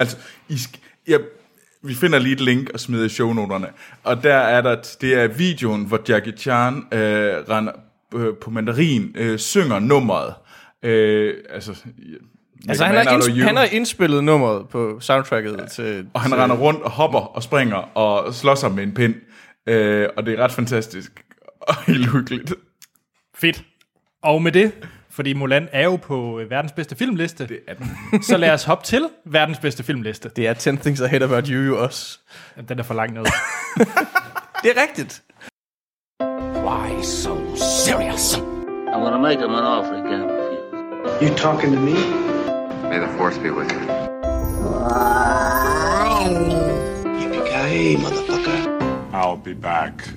altså, 0.00 0.16
I 0.48 0.58
jeg, 1.08 1.20
vi 1.84 1.94
finder 1.94 2.18
lige 2.18 2.32
et 2.32 2.40
link 2.40 2.70
og 2.74 2.80
smider 2.80 3.04
i 3.04 3.08
shownoterne. 3.08 3.66
Og 4.04 4.22
der 4.22 4.34
er 4.34 4.60
der, 4.60 4.76
det 5.00 5.14
er 5.14 5.28
videoen, 5.28 5.84
hvor 5.84 6.00
Jackie 6.08 6.32
Chan 6.36 6.74
øh, 6.92 7.00
render 7.48 7.72
øh, 8.14 8.34
på 8.40 8.50
mandarin, 8.50 9.12
øh, 9.14 9.38
synger 9.38 9.78
nummeret. 9.78 10.34
Øh, 10.82 11.34
altså, 11.50 11.84
Altså, 12.68 12.84
han 12.84 12.94
har, 12.94 13.18
indsp- 13.18 13.42
han 13.42 13.56
har 13.56 13.64
indspillet 13.64 14.24
nummeret 14.24 14.68
på 14.68 15.00
soundtracket 15.00 15.56
ja. 15.58 15.66
til... 15.66 16.06
Og 16.14 16.20
han 16.20 16.30
til, 16.30 16.38
render 16.40 16.56
rundt 16.56 16.82
og 16.82 16.90
hopper 16.90 17.18
og 17.18 17.42
springer 17.42 17.76
og 17.76 18.34
slår 18.34 18.54
sig 18.54 18.72
med 18.72 18.82
en 18.82 18.94
pind. 18.94 19.14
Øh, 19.66 20.08
og 20.16 20.26
det 20.26 20.38
er 20.38 20.44
ret 20.44 20.52
fantastisk. 20.52 21.24
Og 21.60 21.74
helt 21.86 22.12
hyggeligt. 22.12 22.54
Fedt. 23.36 23.64
Og 24.22 24.42
med 24.42 24.52
det, 24.52 24.72
fordi 25.14 25.32
Mulan 25.32 25.68
er 25.72 25.84
jo 25.84 25.96
på 25.96 26.40
øh, 26.40 26.50
verdens 26.50 26.72
bedste 26.72 26.96
filmliste, 26.96 27.46
Det 27.46 27.58
er 27.68 27.74
den. 27.74 27.90
så 28.28 28.36
lad 28.36 28.50
os 28.50 28.64
hoppe 28.64 28.84
til 28.84 29.08
verdens 29.24 29.58
bedste 29.58 29.82
filmliste. 29.82 30.30
Det 30.36 30.46
er 30.48 30.54
10 30.54 30.76
Things 30.76 31.00
I 31.00 31.04
Hate 31.04 31.24
About 31.24 31.46
You 31.46 31.60
jo 31.62 31.82
også. 31.84 32.18
Jamen, 32.56 32.68
Den 32.68 32.78
er 32.78 32.82
for 32.82 32.94
langt 32.94 33.14
ned. 33.14 33.24
Det 34.62 34.70
er 34.76 34.82
rigtigt. 34.82 35.22
Why 36.66 37.02
so 37.02 37.56
serious? 37.56 38.36
I'm 38.36 39.00
gonna 39.04 39.18
make 39.18 39.38
him 39.40 39.50
an 39.50 39.64
offer 39.64 39.92
refuse. 39.92 41.22
You 41.22 41.36
talking 41.36 41.72
to 41.74 41.80
me? 41.80 41.94
May 42.90 42.98
the 42.98 43.08
force 43.18 43.40
be 43.40 43.52
with 43.52 43.72
you. 43.74 43.80
Yippee-ki-yay, 47.20 47.96
motherfucker. 47.96 48.58
I'll 49.12 49.44
be 49.44 49.54
back. 49.54 50.14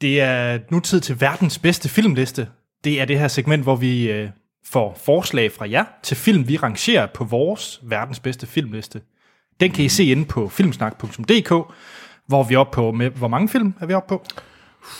Det 0.00 0.20
er 0.20 0.58
nu 0.70 0.80
tid 0.80 1.00
til 1.00 1.20
verdens 1.20 1.58
bedste 1.58 1.88
filmliste. 1.88 2.48
Det 2.84 3.00
er 3.00 3.04
det 3.04 3.18
her 3.18 3.28
segment, 3.28 3.62
hvor 3.62 3.76
vi 3.76 4.10
øh, 4.10 4.28
får 4.66 4.98
forslag 5.04 5.52
fra 5.52 5.70
jer 5.70 5.84
til 6.02 6.16
film, 6.16 6.48
vi 6.48 6.56
rangerer 6.56 7.06
på 7.06 7.24
vores 7.24 7.80
verdens 7.82 8.20
bedste 8.20 8.46
filmliste. 8.46 9.00
Den 9.60 9.70
kan 9.70 9.84
I 9.84 9.88
se 9.88 10.04
inde 10.04 10.24
på 10.24 10.48
filmsnak.dk, 10.48 11.74
hvor 12.26 12.42
vi 12.42 12.54
er 12.54 12.58
oppe 12.58 12.74
på, 12.74 12.92
med, 12.92 13.10
hvor 13.10 13.28
mange 13.28 13.48
film 13.48 13.74
er 13.80 13.86
vi 13.86 13.94
oppe 13.94 14.08
på? 14.08 14.24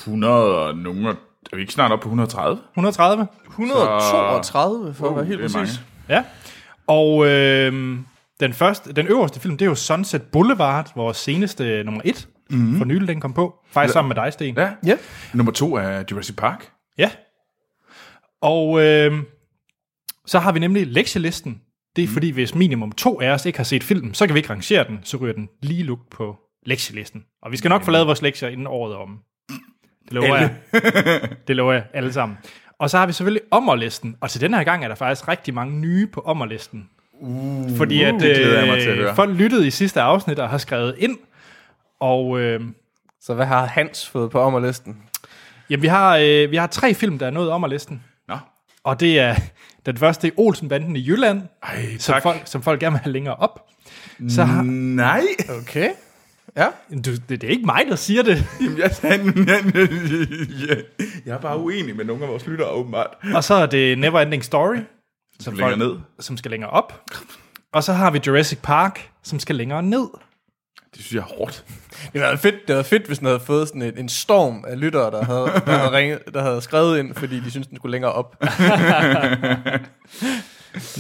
100 0.01 0.59
og 0.59 0.77
nogle... 0.77 1.09
Er 1.53 1.57
vi 1.57 1.61
ikke 1.61 1.73
snart 1.73 1.92
op 1.92 2.01
på 2.01 2.09
130? 2.09 2.59
130? 2.73 3.27
132, 3.49 4.94
for 4.94 5.09
at 5.09 5.16
være 5.16 5.25
helt 5.25 5.40
er 5.40 5.44
præcis. 5.44 5.55
mange. 5.55 5.70
Ja. 6.09 6.23
Og 6.87 7.27
øh, 7.27 7.99
den, 8.40 8.53
første, 8.53 8.92
den 8.92 9.07
øverste 9.07 9.40
film, 9.40 9.57
det 9.57 9.64
er 9.64 9.68
jo 9.68 9.75
Sunset 9.75 10.23
Boulevard, 10.23 10.92
vores 10.97 11.16
seneste 11.16 11.85
nummer 11.85 12.01
et. 12.05 12.29
Mm-hmm. 12.51 12.79
For 12.79 12.85
nylig, 12.85 13.09
den 13.09 13.20
kom 13.20 13.33
på. 13.33 13.55
Faktisk 13.73 13.92
sammen 13.92 14.09
med 14.09 14.25
dig, 14.25 14.33
Sten. 14.33 14.57
Ja. 14.57 14.70
Ja. 14.87 14.97
Nummer 15.33 15.53
to 15.53 15.75
er 15.75 16.03
Jurassic 16.11 16.37
Park. 16.37 16.70
Ja. 16.99 17.11
Og 18.44 18.85
øh, 18.85 19.22
så 20.26 20.38
har 20.38 20.52
vi 20.52 20.59
nemlig 20.59 20.87
lektielisten. 20.87 21.61
Det 21.96 22.04
er 22.04 22.09
fordi, 22.09 22.30
hvis 22.30 22.54
minimum 22.54 22.92
to 22.92 23.20
af 23.20 23.30
os 23.30 23.46
ikke 23.46 23.59
har 23.59 23.64
set 23.64 23.85
filmen, 23.85 24.14
så 24.14 24.26
kan 24.26 24.35
vi 24.35 24.38
ikke 24.38 24.50
rangere 24.50 24.85
den, 24.88 25.00
så 25.02 25.16
ryger 25.16 25.35
den 25.35 25.48
lige 25.62 25.83
luk 25.83 25.98
på 26.11 26.37
lektielisten. 26.66 27.24
Og 27.42 27.52
vi 27.52 27.57
skal 27.57 27.68
nok 27.68 27.83
få 27.83 27.90
lavet 27.90 28.07
vores 28.07 28.22
lektier 28.22 28.48
inden 28.48 28.66
året 28.66 28.94
om. 28.94 29.18
Det 30.04 30.12
lover 30.12 30.37
jeg. 30.37 30.54
Det 31.48 31.57
lover 31.57 31.72
jeg 31.72 31.85
alle 31.94 32.12
sammen. 32.12 32.38
Og 32.78 32.90
så 32.90 32.98
har 32.98 33.07
vi 33.07 33.12
selvfølgelig 33.12 33.42
ommerlisten, 33.50 34.16
og 34.20 34.30
til 34.30 34.40
den 34.40 34.54
her 34.54 34.64
gang 34.64 34.85
er 34.85 34.88
der 34.88 34.94
faktisk 34.94 35.28
rigtig 35.28 35.54
mange 35.54 35.80
nye 35.80 36.07
på 36.07 36.20
ommerlisten. 36.20 36.88
Uh, 37.20 37.76
fordi 37.76 38.02
at, 38.02 38.14
det 38.14 38.37
glæder 38.37 38.59
jeg 38.59 38.68
mig 38.68 38.83
til 38.83 38.88
at 38.88 38.96
øh, 38.96 39.02
høre. 39.04 39.14
folk 39.14 39.37
lyttede 39.37 39.66
i 39.66 39.70
sidste 39.70 40.00
afsnit 40.00 40.38
og 40.38 40.48
har 40.48 40.59
skrevet 40.59 40.94
ind, 40.98 41.18
og 42.00 42.40
øh, 42.40 42.61
Så 43.20 43.35
hvad 43.35 43.46
har 43.46 43.66
Hans 43.66 44.09
fået 44.09 44.30
på 44.30 44.40
ommerlisten? 44.40 45.02
jamen, 45.70 45.83
vi, 45.83 45.87
har, 45.87 46.16
øh, 46.16 46.50
vi 46.50 46.57
har 46.57 46.66
tre 46.66 46.94
film, 46.94 47.18
der 47.18 47.26
er 47.26 47.30
nået 47.30 47.50
ommerlisten. 47.50 48.02
Og 48.85 49.01
det 49.01 49.18
er 49.18 49.35
den 49.87 49.97
første, 49.97 50.33
Olsenbanden 50.37 50.97
i 50.97 51.09
Jylland, 51.09 51.42
Ej, 51.62 51.97
som 51.99 52.23
folk, 52.23 52.42
som 52.44 52.62
folk 52.62 52.81
gerne 52.81 52.92
vil 52.92 53.01
have 53.01 53.12
længere 53.12 53.35
op. 53.37 53.66
Så 54.29 54.44
har, 54.44 54.62
Nej. 54.62 55.23
Okay. 55.61 55.90
Ja. 56.57 56.66
du, 56.90 57.11
det, 57.16 57.29
det 57.29 57.44
er 57.44 57.49
ikke 57.49 57.66
mig, 57.66 57.85
der 57.88 57.97
siger 57.97 58.23
det. 58.23 58.44
Jamen, 58.61 58.79
jeg, 58.79 58.90
jeg, 59.03 59.20
jeg, 59.49 59.88
jeg, 60.68 60.83
jeg 61.27 61.35
er 61.35 61.38
bare 61.40 61.59
uenig 61.59 61.97
med 61.97 62.05
nogle 62.05 62.23
af 62.23 62.29
vores 62.29 62.47
lyttere, 62.47 62.68
åbenbart. 62.68 63.11
Og 63.35 63.44
så 63.44 63.55
er 63.55 63.66
det 63.66 63.99
Neverending 63.99 64.44
Story, 64.44 64.77
som, 65.40 65.55
længere 65.55 65.79
ned. 65.79 65.97
som 66.20 66.37
skal 66.37 66.51
længere 66.51 66.70
op. 66.70 67.03
Og 67.73 67.85
så 67.85 67.92
har 67.92 68.11
vi 68.11 68.20
Jurassic 68.27 68.59
Park, 68.62 69.09
som 69.23 69.38
skal 69.38 69.57
længere 69.57 69.83
ned. 69.83 70.07
Det 70.96 71.04
synes 71.04 71.14
jeg 71.14 71.20
er 71.20 71.38
hårdt. 71.38 71.64
Det 71.90 72.11
havde 72.12 72.22
været 72.22 72.40
fedt, 72.40 72.54
det 72.54 72.62
havde 72.66 72.76
været 72.76 72.87
fedt 72.87 73.07
hvis 73.07 73.18
den 73.18 73.26
havde 73.26 73.40
fået 73.40 73.68
sådan 73.68 73.83
en, 73.83 73.98
en 73.98 74.09
storm 74.09 74.64
af 74.68 74.80
lyttere, 74.80 75.11
der 75.11 75.24
havde, 75.24 75.62
der, 75.66 75.78
havde 75.78 75.92
ringet, 75.98 76.18
der 76.35 76.42
havde 76.42 76.61
skrevet 76.61 76.98
ind, 76.98 77.14
fordi 77.14 77.40
de 77.40 77.50
syntes, 77.50 77.66
den 77.66 77.76
skulle 77.76 77.92
længere 77.92 78.12
op. 78.12 78.42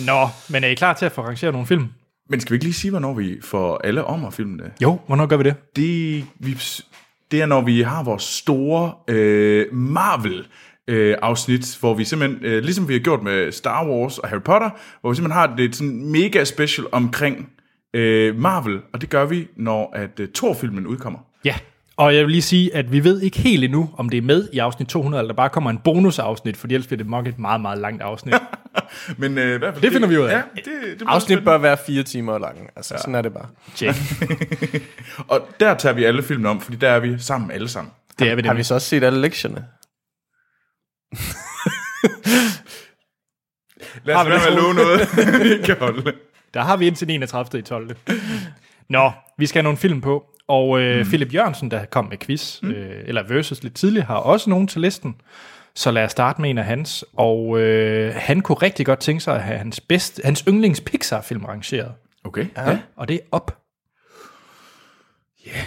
Nå, 0.06 0.28
men 0.48 0.64
er 0.64 0.68
I 0.68 0.74
klar 0.74 0.92
til 0.92 1.06
at 1.06 1.12
få 1.12 1.22
rangeret 1.22 1.52
nogle 1.52 1.66
film? 1.66 1.88
Men 2.30 2.40
skal 2.40 2.50
vi 2.50 2.54
ikke 2.54 2.64
lige 2.64 2.74
sige, 2.74 2.90
hvornår 2.90 3.14
vi 3.14 3.38
får 3.42 3.80
alle 3.84 4.04
om 4.04 4.24
at 4.24 4.34
filme 4.34 4.58
det? 4.58 4.72
Jo, 4.82 5.00
hvornår 5.06 5.26
gør 5.26 5.36
vi 5.36 5.44
det? 5.44 5.54
Det, 5.76 6.24
vi, 6.38 6.58
det 7.30 7.42
er, 7.42 7.46
når 7.46 7.60
vi 7.60 7.82
har 7.82 8.02
vores 8.02 8.22
store 8.22 8.92
øh, 9.08 9.66
Marvel 9.72 10.46
øh, 10.88 11.16
afsnit, 11.22 11.76
hvor 11.80 11.94
vi 11.94 12.04
simpelthen, 12.04 12.44
øh, 12.44 12.62
ligesom 12.62 12.88
vi 12.88 12.92
har 12.92 13.00
gjort 13.00 13.22
med 13.22 13.52
Star 13.52 13.86
Wars 13.86 14.18
og 14.18 14.28
Harry 14.28 14.42
Potter, 14.42 14.70
hvor 15.00 15.10
vi 15.10 15.16
simpelthen 15.16 15.40
har 15.40 15.56
det 15.56 15.76
sådan 15.76 16.10
mega 16.10 16.44
special 16.44 16.86
omkring 16.92 17.50
øh, 17.94 18.36
Marvel, 18.38 18.80
og 18.92 19.00
det 19.00 19.10
gør 19.10 19.24
vi, 19.24 19.48
når 19.56 19.92
at 19.96 20.20
øh, 20.20 20.28
Thor-filmen 20.34 20.86
udkommer. 20.86 21.18
Ja, 21.44 21.54
og 21.96 22.14
jeg 22.14 22.22
vil 22.24 22.30
lige 22.30 22.42
sige, 22.42 22.74
at 22.74 22.92
vi 22.92 23.04
ved 23.04 23.20
ikke 23.20 23.38
helt 23.38 23.64
endnu, 23.64 23.90
om 23.96 24.08
det 24.08 24.18
er 24.18 24.22
med 24.22 24.48
i 24.52 24.58
afsnit 24.58 24.88
200, 24.88 25.20
eller 25.20 25.28
der 25.32 25.36
bare 25.36 25.48
kommer 25.50 25.70
en 25.70 25.78
bonusafsnit, 25.78 26.56
for 26.56 26.66
ellers 26.68 26.86
bliver 26.86 26.96
det 26.98 27.06
nok 27.10 27.26
et 27.26 27.38
meget, 27.38 27.60
meget 27.60 27.78
langt 27.78 28.02
afsnit. 28.02 28.34
Men 29.18 29.38
øh, 29.38 29.54
i 29.54 29.58
hvert 29.58 29.74
fald, 29.74 29.82
Det 29.82 29.92
finder 29.92 30.08
vi 30.08 30.18
ud 30.18 30.24
af. 30.24 30.32
Ja, 30.36 30.42
det, 30.54 30.64
det 31.00 31.02
Afsnit 31.06 31.26
spændende. 31.26 31.44
bør 31.44 31.58
være 31.58 31.76
fire 31.86 32.02
timer 32.02 32.38
lang. 32.38 32.70
Altså, 32.76 32.94
ja. 32.94 32.98
sådan 32.98 33.14
er 33.14 33.22
det 33.22 33.32
bare. 33.32 33.46
Check. 33.76 33.96
Og 35.32 35.48
der 35.60 35.74
tager 35.74 35.92
vi 35.92 36.04
alle 36.04 36.22
filmene 36.22 36.48
om, 36.48 36.60
fordi 36.60 36.76
der 36.76 36.88
er 36.88 37.00
vi 37.00 37.18
sammen 37.18 37.50
alle 37.50 37.68
sammen. 37.68 37.92
Det 38.18 38.30
er 38.30 38.34
vi 38.34 38.42
Har 38.42 38.52
vi 38.54 38.58
det. 38.58 38.66
så 38.66 38.74
også 38.74 38.88
set 38.88 39.04
alle 39.04 39.20
lektierne? 39.20 39.56
Lad 44.04 44.14
os 44.14 44.26
være 44.26 44.38
med 44.38 44.46
at 44.46 44.52
det? 44.52 44.62
love 44.62 44.74
noget, 44.74 45.00
vi 45.60 45.62
kan 45.66 45.76
holde. 45.78 46.12
Der 46.54 46.60
har 46.60 46.76
vi 46.76 46.86
indtil 46.86 47.10
31. 47.10 47.58
i 47.58 47.62
12. 47.62 47.96
Nå, 48.88 49.12
vi 49.38 49.46
skal 49.46 49.58
have 49.58 49.62
nogle 49.64 49.78
film 49.78 50.00
på. 50.00 50.24
Og 50.48 50.80
øh, 50.80 50.98
mm. 50.98 51.04
Philip 51.04 51.34
Jørgensen, 51.34 51.70
der 51.70 51.84
kom 51.84 52.04
med 52.04 52.18
quiz, 52.18 52.62
mm. 52.62 52.70
øh, 52.70 53.02
eller 53.06 53.22
versus 53.22 53.62
lidt 53.62 53.74
tidligere, 53.74 54.06
har 54.06 54.16
også 54.16 54.50
nogen 54.50 54.68
til 54.68 54.80
listen. 54.80 55.14
Så 55.74 55.90
lad 55.90 56.04
os 56.04 56.10
starte 56.10 56.40
med 56.40 56.50
en 56.50 56.58
af 56.58 56.64
hans. 56.64 57.04
Og 57.12 57.60
øh, 57.60 58.14
han 58.16 58.40
kunne 58.40 58.56
rigtig 58.56 58.86
godt 58.86 58.98
tænke 58.98 59.20
sig 59.20 59.34
at 59.34 59.42
have 59.42 59.58
hans, 59.58 59.80
bedste, 59.80 60.22
hans 60.24 60.44
yndlings 60.48 60.80
Pixar-film 60.80 61.44
rangeret. 61.44 61.92
Okay. 62.24 62.46
Ja. 62.56 62.78
Og 62.96 63.08
det 63.08 63.14
er 63.14 63.20
op. 63.32 63.58
Ja. 65.46 65.50
Yeah. 65.50 65.64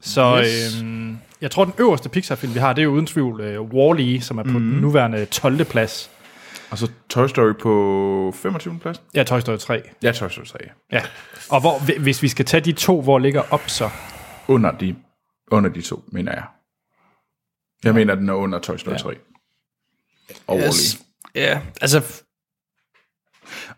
Så 0.00 0.40
Yes. 0.44 0.82
øhm, 0.82 1.18
jeg 1.40 1.50
tror, 1.50 1.64
den 1.64 1.74
øverste 1.78 2.08
Pixar-film, 2.08 2.54
vi 2.54 2.58
har, 2.58 2.72
det 2.72 2.82
er 2.82 2.84
jo 2.84 2.92
uden 2.92 3.06
tvivl 3.06 3.40
øh, 3.40 3.60
Wall-E, 3.60 4.20
som 4.20 4.38
er 4.38 4.42
på 4.42 4.58
mm. 4.58 4.70
den 4.70 4.80
nuværende 4.80 5.24
12. 5.24 5.64
plads. 5.64 6.10
Og 6.74 6.78
så 6.78 6.90
Toy 7.08 7.26
Story 7.26 7.52
på 7.52 8.32
25. 8.36 8.78
plads. 8.78 9.02
Ja, 9.14 9.22
Toy 9.22 9.40
Story 9.40 9.56
3. 9.56 9.82
Ja, 10.02 10.12
Toy 10.12 10.28
Story 10.28 10.44
3. 10.44 10.58
Ja. 10.92 11.02
Og 11.50 11.60
hvor, 11.60 11.78
hvi- 11.78 12.00
hvis 12.00 12.22
vi 12.22 12.28
skal 12.28 12.44
tage 12.44 12.60
de 12.60 12.72
to, 12.72 13.02
hvor 13.02 13.18
ligger 13.18 13.42
op 13.50 13.68
så? 13.68 13.90
Under 14.48 14.70
de, 14.70 14.96
under 15.50 15.70
de 15.70 15.82
to, 15.82 16.04
mener 16.06 16.32
jeg. 16.32 16.44
Jeg 17.84 17.94
mener, 17.94 18.14
den 18.14 18.28
er 18.28 18.32
under 18.32 18.58
Toy 18.58 18.76
Story 18.76 18.96
3. 18.96 19.14
Og 20.46 20.58
yes. 20.58 21.02
Ja, 21.34 21.60
altså... 21.80 22.24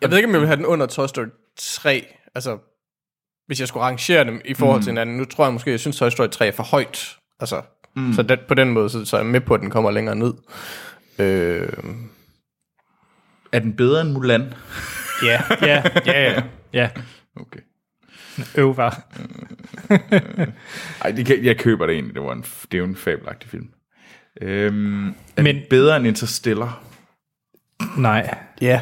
Jeg 0.01 0.11
ved 0.11 0.17
ikke, 0.17 0.29
om 0.29 0.33
jeg 0.33 0.41
vil 0.41 0.49
have 0.49 0.57
den 0.57 0.67
under 0.67 0.87
Toy 0.87 1.07
Story 1.07 1.27
3. 1.57 2.07
Altså, 2.35 2.59
hvis 3.47 3.61
jeg 3.61 3.69
skulle 3.69 3.85
rangere 3.85 4.25
dem 4.25 4.41
i 4.45 4.55
forhold 4.55 4.79
mm. 4.79 4.83
til 4.83 4.91
hinanden. 4.91 5.17
Nu 5.17 5.25
tror 5.25 5.45
jeg 5.45 5.53
måske, 5.53 5.71
jeg 5.71 5.81
synes, 5.81 5.97
Toy 5.97 6.09
Story 6.09 6.29
3 6.29 6.47
er 6.47 6.53
for 6.53 6.63
højt. 6.63 7.17
Altså, 7.41 7.63
mm. 7.97 8.13
så 8.13 8.23
den, 8.23 8.39
på 8.49 8.55
den 8.55 8.71
måde, 8.71 8.91
så, 8.91 9.05
så 9.05 9.17
er 9.17 9.21
jeg 9.21 9.31
med 9.31 9.41
på, 9.41 9.55
at 9.55 9.61
den 9.61 9.71
kommer 9.71 9.91
længere 9.91 10.17
ned. 10.17 10.35
Øh, 11.19 11.69
Er 13.57 13.61
den 13.61 13.77
bedre 13.77 14.01
end 14.01 14.11
Mulan? 14.11 14.55
Ja, 15.23 15.43
ja, 15.63 15.83
ja, 16.07 16.33
ja. 16.33 16.43
ja. 16.73 16.91
Okay. 17.37 17.61
Øv 18.59 18.77
bare. 18.77 18.93
Ej, 21.05 21.11
det 21.11 21.27
kan, 21.27 21.45
jeg 21.45 21.59
køber 21.59 21.87
det 21.87 21.95
egentlig. 21.95 22.15
Det, 22.15 22.23
var 22.23 22.33
en, 22.33 22.43
det 22.43 22.75
er 22.75 22.79
jo 22.79 22.85
en 22.85 22.97
fabelagtig 22.97 23.51
film. 23.51 23.69
Øhm, 24.43 25.09
er 25.37 25.43
Men, 25.43 25.61
bedre 25.71 25.97
end 25.97 26.07
Interstellar? 26.07 26.83
Nej. 27.97 28.39
Ja. 28.61 28.81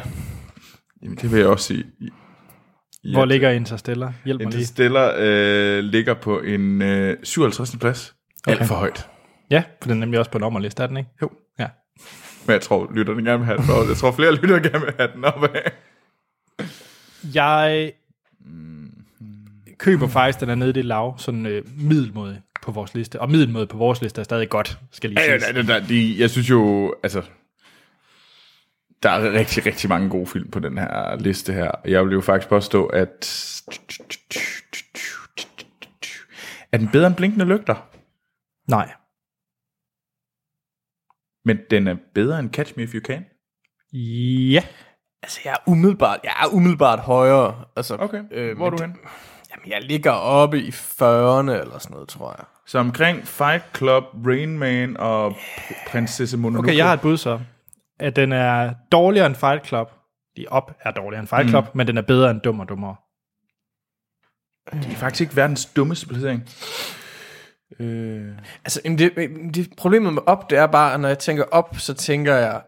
Jamen, 1.03 1.17
det 1.17 1.31
vil 1.31 1.39
jeg 1.39 1.47
også 1.47 1.65
sige. 1.65 1.85
Hvor 3.13 3.25
ligger 3.25 3.49
Interstellar? 3.49 4.13
Hjælp 4.25 4.41
mig 4.41 4.51
lige. 4.51 4.59
Interstellar 4.61 5.13
øh, 5.17 5.79
ligger 5.83 6.13
på 6.13 6.39
en 6.39 6.81
øh, 6.81 7.17
57. 7.23 7.75
plads. 7.79 8.15
Alt 8.47 8.57
Okay. 8.57 8.67
for 8.67 8.75
højt. 8.75 9.07
Ja, 9.51 9.63
for 9.81 9.89
den 9.89 9.97
er 9.97 9.99
nemlig 9.99 10.19
også 10.19 10.31
på 10.31 10.37
nummerliste, 10.37 10.83
er 10.83 10.87
den 10.87 10.97
ikke? 10.97 11.09
Jo. 11.21 11.29
Ja. 11.59 11.67
Men 12.45 12.53
jeg 12.53 12.61
tror, 12.61 12.91
lytterne 12.93 13.23
gerne 13.23 13.37
vil 13.37 13.45
have 13.45 13.57
den 13.61 13.69
op. 13.69 13.87
Jeg 13.87 13.97
tror, 13.97 14.11
flere 14.11 14.35
lyttere 14.35 14.59
gerne 14.61 14.85
vil 14.85 14.93
have 14.97 15.09
den 15.15 15.25
op 15.25 15.43
af. 15.43 15.71
Jeg 17.33 17.91
køber 19.77 20.07
faktisk, 20.07 20.39
den 20.39 20.49
er 20.49 20.55
nede 20.55 20.69
i 20.69 20.73
det 20.73 20.85
lav, 20.85 21.17
sådan 21.17 21.45
øh, 21.45 21.63
middelmåde 21.77 22.41
på 22.61 22.71
vores 22.71 22.93
liste. 22.93 23.21
Og 23.21 23.31
middelmåde 23.31 23.67
på 23.67 23.77
vores 23.77 24.01
liste 24.01 24.21
er 24.21 24.23
stadig 24.23 24.49
godt, 24.49 24.79
skal 24.91 25.09
lige 25.09 25.21
Ja, 25.21 25.25
siges. 25.39 25.55
ja, 25.55 25.61
ja, 25.61 25.73
ja, 25.73 25.79
de, 25.89 26.15
jeg 26.19 26.29
synes 26.29 26.49
jo, 26.49 26.93
altså, 27.03 27.21
der 29.03 29.09
er 29.09 29.31
rigtig, 29.31 29.65
rigtig 29.65 29.89
mange 29.89 30.09
gode 30.09 30.27
film 30.27 30.51
på 30.51 30.59
den 30.59 30.77
her 30.77 31.15
liste 31.19 31.53
her. 31.53 31.71
Jeg 31.85 32.05
vil 32.05 32.13
jo 32.13 32.21
faktisk 32.21 32.49
påstå, 32.49 32.85
at... 32.85 33.31
Er 36.71 36.77
den 36.77 36.87
bedre 36.87 37.07
end 37.07 37.15
Blinkende 37.15 37.45
Lygter? 37.45 37.75
Nej. 38.67 38.91
Men 41.45 41.57
den 41.71 41.87
er 41.87 41.95
bedre 42.13 42.39
end 42.39 42.49
Catch 42.53 42.73
Me 42.77 42.83
If 42.83 42.93
You 42.93 43.01
Can? 43.01 43.25
Ja. 43.93 44.63
Altså, 45.23 45.39
jeg 45.45 45.51
er 45.51 45.69
umiddelbart, 45.71 46.19
jeg 46.23 46.33
er 46.43 46.47
umiddelbart 46.53 46.99
højere. 46.99 47.63
Altså, 47.75 47.95
Okay, 47.95 48.23
øh, 48.31 48.57
hvor 48.57 48.65
er 48.65 48.69
du 48.69 48.83
hen? 48.83 48.95
Jamen, 49.51 49.71
jeg 49.71 49.81
ligger 49.83 50.11
oppe 50.11 50.59
i 50.59 50.69
40'erne 50.69 51.51
eller 51.51 51.77
sådan 51.79 51.93
noget, 51.93 52.09
tror 52.09 52.35
jeg. 52.37 52.45
Så 52.67 52.79
omkring 52.79 53.27
Fight 53.27 53.63
Club, 53.77 54.03
Rain 54.27 54.59
Man 54.59 54.97
og 54.97 55.31
Pr- 55.31 55.91
Prinsesse 55.91 56.37
Mononoke. 56.37 56.65
Okay, 56.65 56.77
jeg 56.77 56.85
har 56.85 56.93
et 56.93 57.01
bud 57.01 57.17
så. 57.17 57.39
At 57.99 58.15
den 58.15 58.31
er 58.31 58.73
dårligere 58.91 59.25
end 59.27 59.35
Fight 59.35 59.67
Club. 59.67 59.91
De 60.37 60.45
op 60.49 60.71
er 60.81 60.91
dårligere 60.91 61.19
end 61.19 61.27
Fight 61.27 61.49
Club, 61.49 61.63
mm. 61.63 61.77
men 61.77 61.87
den 61.87 61.97
er 61.97 62.01
bedre 62.01 62.31
end 62.31 62.41
Dum 62.41 62.59
og 62.59 62.69
Dummere. 62.69 62.95
Det 64.73 64.91
er 64.91 64.95
faktisk 64.95 65.21
ikke 65.21 65.35
verdens 65.35 65.65
dummeste 65.65 66.07
placering. 66.07 66.43
Øh, 67.79 68.27
Altså, 68.65 68.81
det, 68.85 69.11
det, 69.55 69.69
problemet 69.77 70.13
med 70.13 70.21
op, 70.25 70.49
det 70.49 70.57
er 70.57 70.67
bare, 70.67 70.93
at 70.93 70.99
når 70.99 71.07
jeg 71.07 71.19
tænker 71.19 71.43
op, 71.51 71.75
så 71.79 71.93
tænker 71.93 72.35
jeg, 72.35 72.61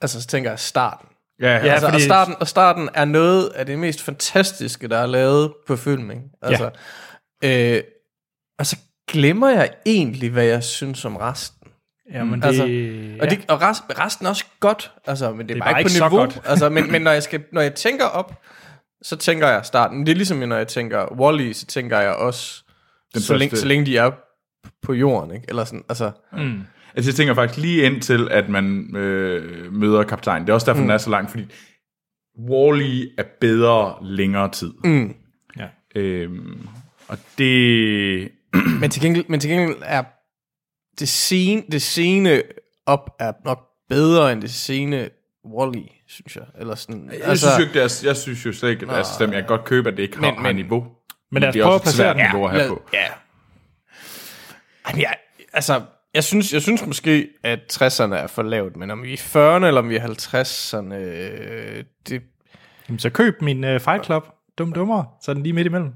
altså, 0.00 0.20
så 0.22 0.26
tænker 0.26 0.50
jeg 0.50 0.58
starten. 0.58 1.08
ja, 1.40 1.46
Ja, 1.56 1.66
Ja, 1.66 1.72
altså, 1.72 1.86
fordi- 1.86 1.96
og, 1.96 2.00
starten, 2.00 2.34
og 2.40 2.48
starten 2.48 2.88
er 2.94 3.04
noget 3.04 3.48
af 3.48 3.66
det 3.66 3.78
mest 3.78 4.02
fantastiske, 4.02 4.88
der 4.88 4.98
er 4.98 5.06
lavet 5.06 5.52
på 5.66 5.76
film, 5.76 6.10
ikke? 6.10 6.22
Altså, 6.42 6.70
ja. 7.42 7.76
øh, 7.76 7.82
og 8.58 8.66
så 8.66 8.76
glemmer 9.08 9.48
jeg 9.48 9.70
egentlig, 9.86 10.30
hvad 10.30 10.44
jeg 10.44 10.64
synes 10.64 11.04
om 11.04 11.16
resten. 11.16 11.68
Jamen, 12.12 12.44
Altså, 12.44 12.64
det... 12.64 13.20
Og, 13.20 13.30
det, 13.30 13.44
og 13.48 13.60
rest, 13.62 13.82
resten 13.98 14.26
er 14.26 14.30
også 14.30 14.44
godt, 14.60 14.92
altså, 15.06 15.30
men 15.32 15.38
det 15.38 15.42
er, 15.42 15.46
Det 15.54 15.60
er 15.60 15.64
bare, 15.64 15.72
bare 15.72 15.80
ikke 15.80 15.90
ikke 15.90 16.00
på 16.00 16.08
niveau. 16.08 16.18
godt. 16.24 16.40
altså, 16.44 16.68
men, 16.68 16.92
men 16.92 17.02
når, 17.02 17.10
jeg 17.10 17.22
skal, 17.22 17.44
når 17.52 17.60
jeg 17.60 17.74
tænker 17.74 18.04
op, 18.04 18.42
så 19.02 19.16
tænker 19.16 19.48
jeg 19.48 19.64
starten. 19.66 20.06
Det 20.06 20.12
er 20.12 20.16
ligesom, 20.16 20.38
når 20.38 20.56
jeg 20.56 20.68
tænker 20.68 21.04
Wall-E, 21.06 21.52
så 21.54 21.66
tænker 21.66 22.00
jeg 22.00 22.12
også, 22.14 22.64
Den 23.14 23.22
så 23.22 23.36
længe, 23.36 23.50
første- 23.50 23.60
så 23.60 23.66
længe 23.68 23.86
de 23.86 23.96
er 23.96 24.10
på 24.82 24.92
jorden, 24.92 25.34
ikke? 25.34 25.46
Eller 25.48 25.64
sådan, 25.64 25.84
altså, 25.88 26.10
Mm. 26.32 26.60
Altså 26.94 27.10
jeg 27.10 27.14
tænker 27.14 27.34
faktisk 27.34 27.58
lige 27.60 27.82
ind 27.82 28.02
til, 28.02 28.28
at 28.30 28.48
man 28.48 28.96
øh, 28.96 29.72
møder 29.72 30.02
kaptajnen. 30.04 30.46
Det 30.46 30.50
er 30.50 30.54
også 30.54 30.66
derfor, 30.66 30.80
mm. 30.80 30.84
den 30.86 30.90
er 30.90 30.98
så 30.98 31.10
lang, 31.10 31.30
fordi 31.30 31.44
Wall-E 32.38 33.14
er 33.18 33.24
bedre 33.40 33.96
længere 34.02 34.50
tid. 34.50 34.72
mm. 34.84 35.14
Ja. 35.58 35.66
Øhm, 35.96 36.66
og 37.08 37.18
det... 37.38 38.30
men, 38.80 38.90
til 38.90 39.02
gengæld, 39.02 39.24
men 39.28 39.40
til 39.40 39.50
gengæld 39.50 39.76
er 39.82 40.02
det 41.00 41.08
scene, 41.08 41.62
det 41.72 41.82
scene 41.82 42.42
op 42.86 43.10
er 43.20 43.32
nok 43.44 43.58
bedre 43.88 44.32
end 44.32 44.42
det 44.42 44.50
scene 44.50 45.10
Wall-E, 45.46 46.04
synes 46.08 46.36
jeg. 46.36 46.44
Eller 46.58 46.74
sådan, 46.74 47.10
Jeg, 47.12 47.20
altså, 47.22 47.46
synes 47.46 47.58
jo 47.58 47.62
ikke, 47.62 47.74
det 47.74 47.82
er, 47.82 48.06
jeg 48.08 48.16
synes 48.16 48.46
jo 48.46 48.52
slet 48.52 48.70
ikke, 48.70 48.90
altså, 48.92 49.24
jeg 49.24 49.32
kan 49.32 49.44
godt 49.46 49.64
købe, 49.64 49.88
at 49.90 49.96
det 49.96 50.02
ikke 50.02 50.18
har, 50.18 50.34
Men- 50.34 50.44
har 50.44 50.52
niveau. 50.52 50.86
Men 51.30 51.40
lad 51.40 51.48
os 51.48 51.52
det 51.52 51.60
er 51.60 51.64
prøve 51.64 51.74
også 51.74 51.82
at 51.82 51.84
placere 51.84 52.10
et 52.10 52.16
den. 52.16 52.24
niveau 52.26 52.44
at 52.44 52.50
have 52.50 52.60
lad- 52.62 52.68
på. 52.68 52.82
Ja. 52.92 53.06
Jamen, 54.88 55.02
jeg, 55.02 55.16
altså, 55.52 55.82
jeg 56.14 56.24
synes, 56.24 56.52
jeg 56.52 56.62
synes 56.62 56.86
måske, 56.86 57.28
at 57.42 57.58
60'erne 57.82 58.14
er 58.14 58.26
for 58.26 58.42
lavt, 58.42 58.76
men 58.76 58.90
om 58.90 59.02
vi 59.02 59.12
er 59.12 59.16
40'erne 59.16 59.66
eller 59.66 59.80
om 59.80 59.88
vi 59.88 59.96
er 59.96 60.06
50'erne, 60.06 60.94
øh, 60.94 61.84
det, 62.08 62.22
Jamen, 62.88 62.98
så 62.98 63.10
køb 63.10 63.42
min 63.42 63.64
uh, 63.64 63.80
Fight 63.80 64.04
Club. 64.04 64.26
Dum 64.58 64.72
Dummere. 64.72 65.06
Så 65.22 65.30
er 65.30 65.34
den 65.34 65.42
lige 65.42 65.52
midt 65.52 65.66
imellem. 65.66 65.92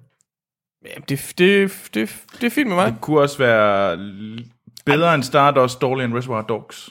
jamen, 0.87 1.05
det, 1.09 1.35
det, 1.39 1.73
det, 1.95 2.23
det 2.41 2.47
er 2.47 2.51
fint 2.51 2.69
med 2.69 2.77
mig. 2.77 2.93
Det 2.93 3.01
kunne 3.01 3.21
også 3.21 3.39
være 3.39 3.97
bedre 4.87 5.15
end 5.15 5.23
Stardust, 5.23 5.81
dårligere 5.81 6.05
end 6.09 6.15
Reservoir 6.19 6.43
Dogs. 6.43 6.91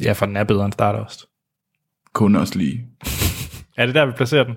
Ja, 0.00 0.12
for 0.12 0.26
den 0.26 0.36
er 0.36 0.44
bedre 0.44 0.64
end 0.64 0.72
Stardust. 0.72 1.26
Kun 2.12 2.36
også 2.36 2.58
lige. 2.58 2.86
Er 3.76 3.86
det 3.86 3.94
der, 3.94 4.06
vi 4.06 4.12
placerer 4.12 4.44
den? 4.44 4.56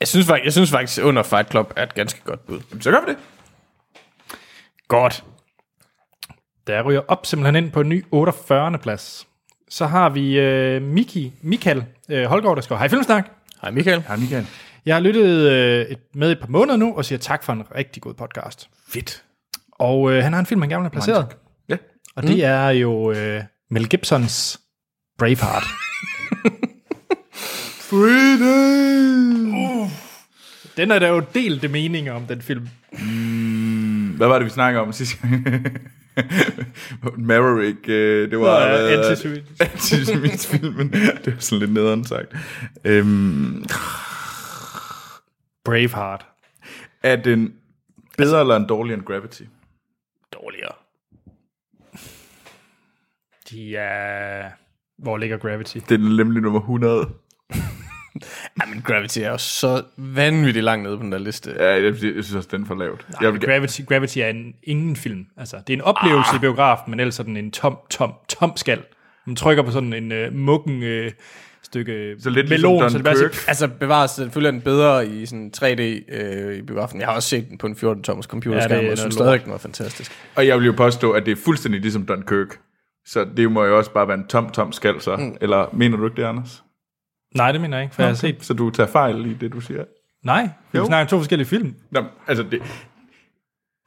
Jeg 0.00 0.08
synes, 0.08 0.26
faktisk, 0.26 0.44
jeg 0.44 0.52
synes 0.52 0.70
faktisk, 0.70 1.04
under 1.04 1.22
Fight 1.22 1.50
Club 1.50 1.72
er 1.76 1.82
et 1.82 1.94
ganske 1.94 2.20
godt 2.24 2.46
bud. 2.46 2.60
Så 2.80 2.90
gør 2.90 3.00
vi 3.06 3.12
det. 3.12 3.18
Godt. 4.88 5.24
Der 6.66 6.82
ryger 6.82 7.00
op 7.08 7.26
simpelthen 7.26 7.64
ind 7.64 7.72
på 7.72 7.80
en 7.80 7.88
ny 7.88 8.04
48. 8.10 8.78
plads. 8.78 9.26
Så 9.70 9.86
har 9.86 10.08
vi 10.08 10.38
øh, 10.38 10.82
Miki, 10.82 11.32
Michael 11.42 11.84
øh, 12.08 12.24
Holgaard, 12.24 12.56
der 12.56 12.62
skriver, 12.62 12.78
Hej 12.78 12.88
Filmsnak. 12.88 13.30
Hej 13.62 13.70
Michael. 13.70 14.04
Ja, 14.08 14.16
Michael. 14.16 14.46
Jeg 14.86 14.94
har 14.94 15.00
lyttet 15.00 15.50
øh, 15.50 15.86
et, 15.86 15.98
med 16.14 16.32
et 16.32 16.40
par 16.40 16.46
måneder 16.46 16.76
nu, 16.76 16.96
og 16.96 17.04
siger 17.04 17.18
tak 17.18 17.44
for 17.44 17.52
en 17.52 17.62
rigtig 17.74 18.02
god 18.02 18.14
podcast. 18.14 18.70
Fedt. 18.88 19.24
Og 19.72 20.12
øh, 20.12 20.22
han 20.22 20.32
har 20.32 20.40
en 20.40 20.46
film, 20.46 20.60
han 20.60 20.68
gerne 20.70 20.82
vil 20.82 20.84
have 20.84 20.90
placeret. 20.90 21.26
Ja. 21.68 21.76
Og 22.16 22.22
det 22.22 22.44
er 22.44 22.68
jo 22.68 23.10
øh, 23.10 23.42
Mel 23.70 23.88
Gibsons 23.88 24.60
Braveheart. 25.18 25.64
Freedom! 27.90 29.90
Den 30.76 30.90
er 30.90 30.98
der 30.98 31.08
jo 31.08 31.22
delte 31.34 31.68
meninger 31.68 32.12
om, 32.12 32.26
den 32.26 32.42
film. 32.42 32.68
Hvad 34.16 34.28
var 34.28 34.38
det, 34.38 34.44
vi 34.44 34.50
snakkede 34.50 34.82
om 34.82 34.92
sidste 34.92 35.16
gang? 35.22 35.46
Maverick, 37.28 37.88
øh, 37.88 38.30
det 38.30 38.40
var... 38.40 38.68
Nå, 38.68 38.74
ja, 38.74 39.08
antisemitisk 39.72 40.48
filmen. 40.48 40.92
Det 40.92 41.34
var 41.34 41.40
sådan 41.40 41.58
lidt 41.58 41.72
nederen 41.72 42.04
sagt. 42.04 42.34
Øhm, 42.84 43.64
Braveheart. 45.64 46.26
er 47.02 47.16
den 47.16 47.54
bedre 48.18 48.40
eller 48.40 48.56
en 48.56 48.66
dårligere 48.66 48.98
end 48.98 49.06
Gravity? 49.06 49.42
Dårligere. 50.32 50.72
De 53.50 53.76
er... 53.76 54.50
Hvor 54.98 55.16
ligger 55.16 55.36
Gravity? 55.36 55.78
Det 55.78 55.92
er 55.92 55.96
den 55.96 56.16
nemlig 56.16 56.42
nummer 56.42 56.60
100. 56.60 57.08
Jamen, 58.62 58.82
Gravity 58.82 59.18
er 59.18 59.30
jo 59.30 59.38
så 59.38 59.82
vanvittigt 59.96 60.64
langt 60.64 60.82
nede 60.82 60.96
på 60.96 61.02
den 61.02 61.12
der 61.12 61.18
liste. 61.18 61.54
Ja, 61.58 61.68
jeg, 61.68 61.82
jeg 61.84 61.94
synes 62.00 62.34
også, 62.34 62.48
den 62.52 62.62
er 62.62 62.66
for 62.66 62.74
lavt. 62.74 63.06
Jeg 63.20 63.32
vil, 63.32 63.40
Gravity, 63.40 63.80
Gravity 63.88 64.18
er 64.18 64.26
en, 64.26 64.54
ingen 64.62 64.96
film. 64.96 65.26
Altså, 65.36 65.56
det 65.66 65.72
er 65.72 65.76
en 65.76 65.82
oplevelse 65.82 66.30
ah. 66.30 66.36
i 66.36 66.38
biografen, 66.38 66.90
men 66.90 67.00
ellers 67.00 67.14
sådan 67.14 67.36
en 67.36 67.50
tom, 67.50 67.78
tom, 67.90 68.12
tom 68.28 68.56
skal. 68.56 68.82
Man 69.26 69.36
trykker 69.36 69.62
på 69.62 69.70
sådan 69.70 69.92
en 69.92 70.12
uh, 70.12 70.34
muggen 70.34 70.82
uh, 70.82 71.10
stykke 71.62 72.16
Så 72.18 72.30
lidt 72.30 72.48
ligesom 72.48 72.72
melon, 72.72 72.90
så 72.90 72.98
det 72.98 73.18
siger, 73.18 73.44
Altså 73.48 73.68
bevares, 73.68 74.10
selvfølgelig 74.10 74.48
er 74.48 74.52
den 74.52 74.60
bedre 74.60 75.06
i 75.06 75.26
sådan 75.26 75.52
3D 75.56 75.80
øh, 76.14 76.58
i 76.58 76.62
biografen. 76.62 77.00
Jeg 77.00 77.08
har 77.08 77.14
også 77.14 77.28
set 77.28 77.48
den 77.48 77.58
på 77.58 77.66
en 77.66 77.72
14-tommers 77.72 78.26
computerskærm, 78.26 78.80
Ja, 78.80 78.86
er 78.86 78.90
og 78.90 78.98
synes 78.98 79.14
stadig, 79.14 79.44
den 79.44 79.52
var 79.52 79.58
fantastisk. 79.58 80.12
og 80.34 80.46
jeg 80.46 80.58
vil 80.58 80.66
jo 80.66 80.72
påstå, 80.72 81.12
at 81.12 81.26
det 81.26 81.32
er 81.32 81.36
fuldstændig 81.44 81.80
ligesom 81.80 82.06
Dunkirk. 82.06 82.58
Så 83.06 83.26
det 83.36 83.52
må 83.52 83.64
jo 83.64 83.78
også 83.78 83.90
bare 83.90 84.08
være 84.08 84.18
en 84.18 84.26
tom, 84.26 84.50
tom 84.50 84.72
skal 84.72 85.00
så. 85.00 85.16
Mm. 85.16 85.36
Eller 85.40 85.70
mener 85.72 85.96
du 85.96 86.04
ikke 86.04 86.16
det, 86.16 86.24
Anders? 86.24 86.62
Nej, 87.34 87.52
det 87.52 87.60
mener 87.60 87.76
jeg 87.76 87.84
ikke, 87.84 87.94
for 87.94 88.02
jeg 88.02 88.10
har 88.10 88.14
set. 88.16 88.36
Så 88.44 88.54
du 88.54 88.70
tager 88.70 88.86
fejl 88.90 89.26
i 89.26 89.34
det, 89.34 89.52
du 89.52 89.60
siger? 89.60 89.84
Nej, 90.24 90.48
vi 90.72 90.78
snakker 90.78 90.96
om 91.00 91.06
to 91.06 91.18
forskellige 91.18 91.48
film. 91.48 91.74
Nå, 91.90 92.04
altså 92.26 92.42
det, 92.42 92.50
det 92.52 92.60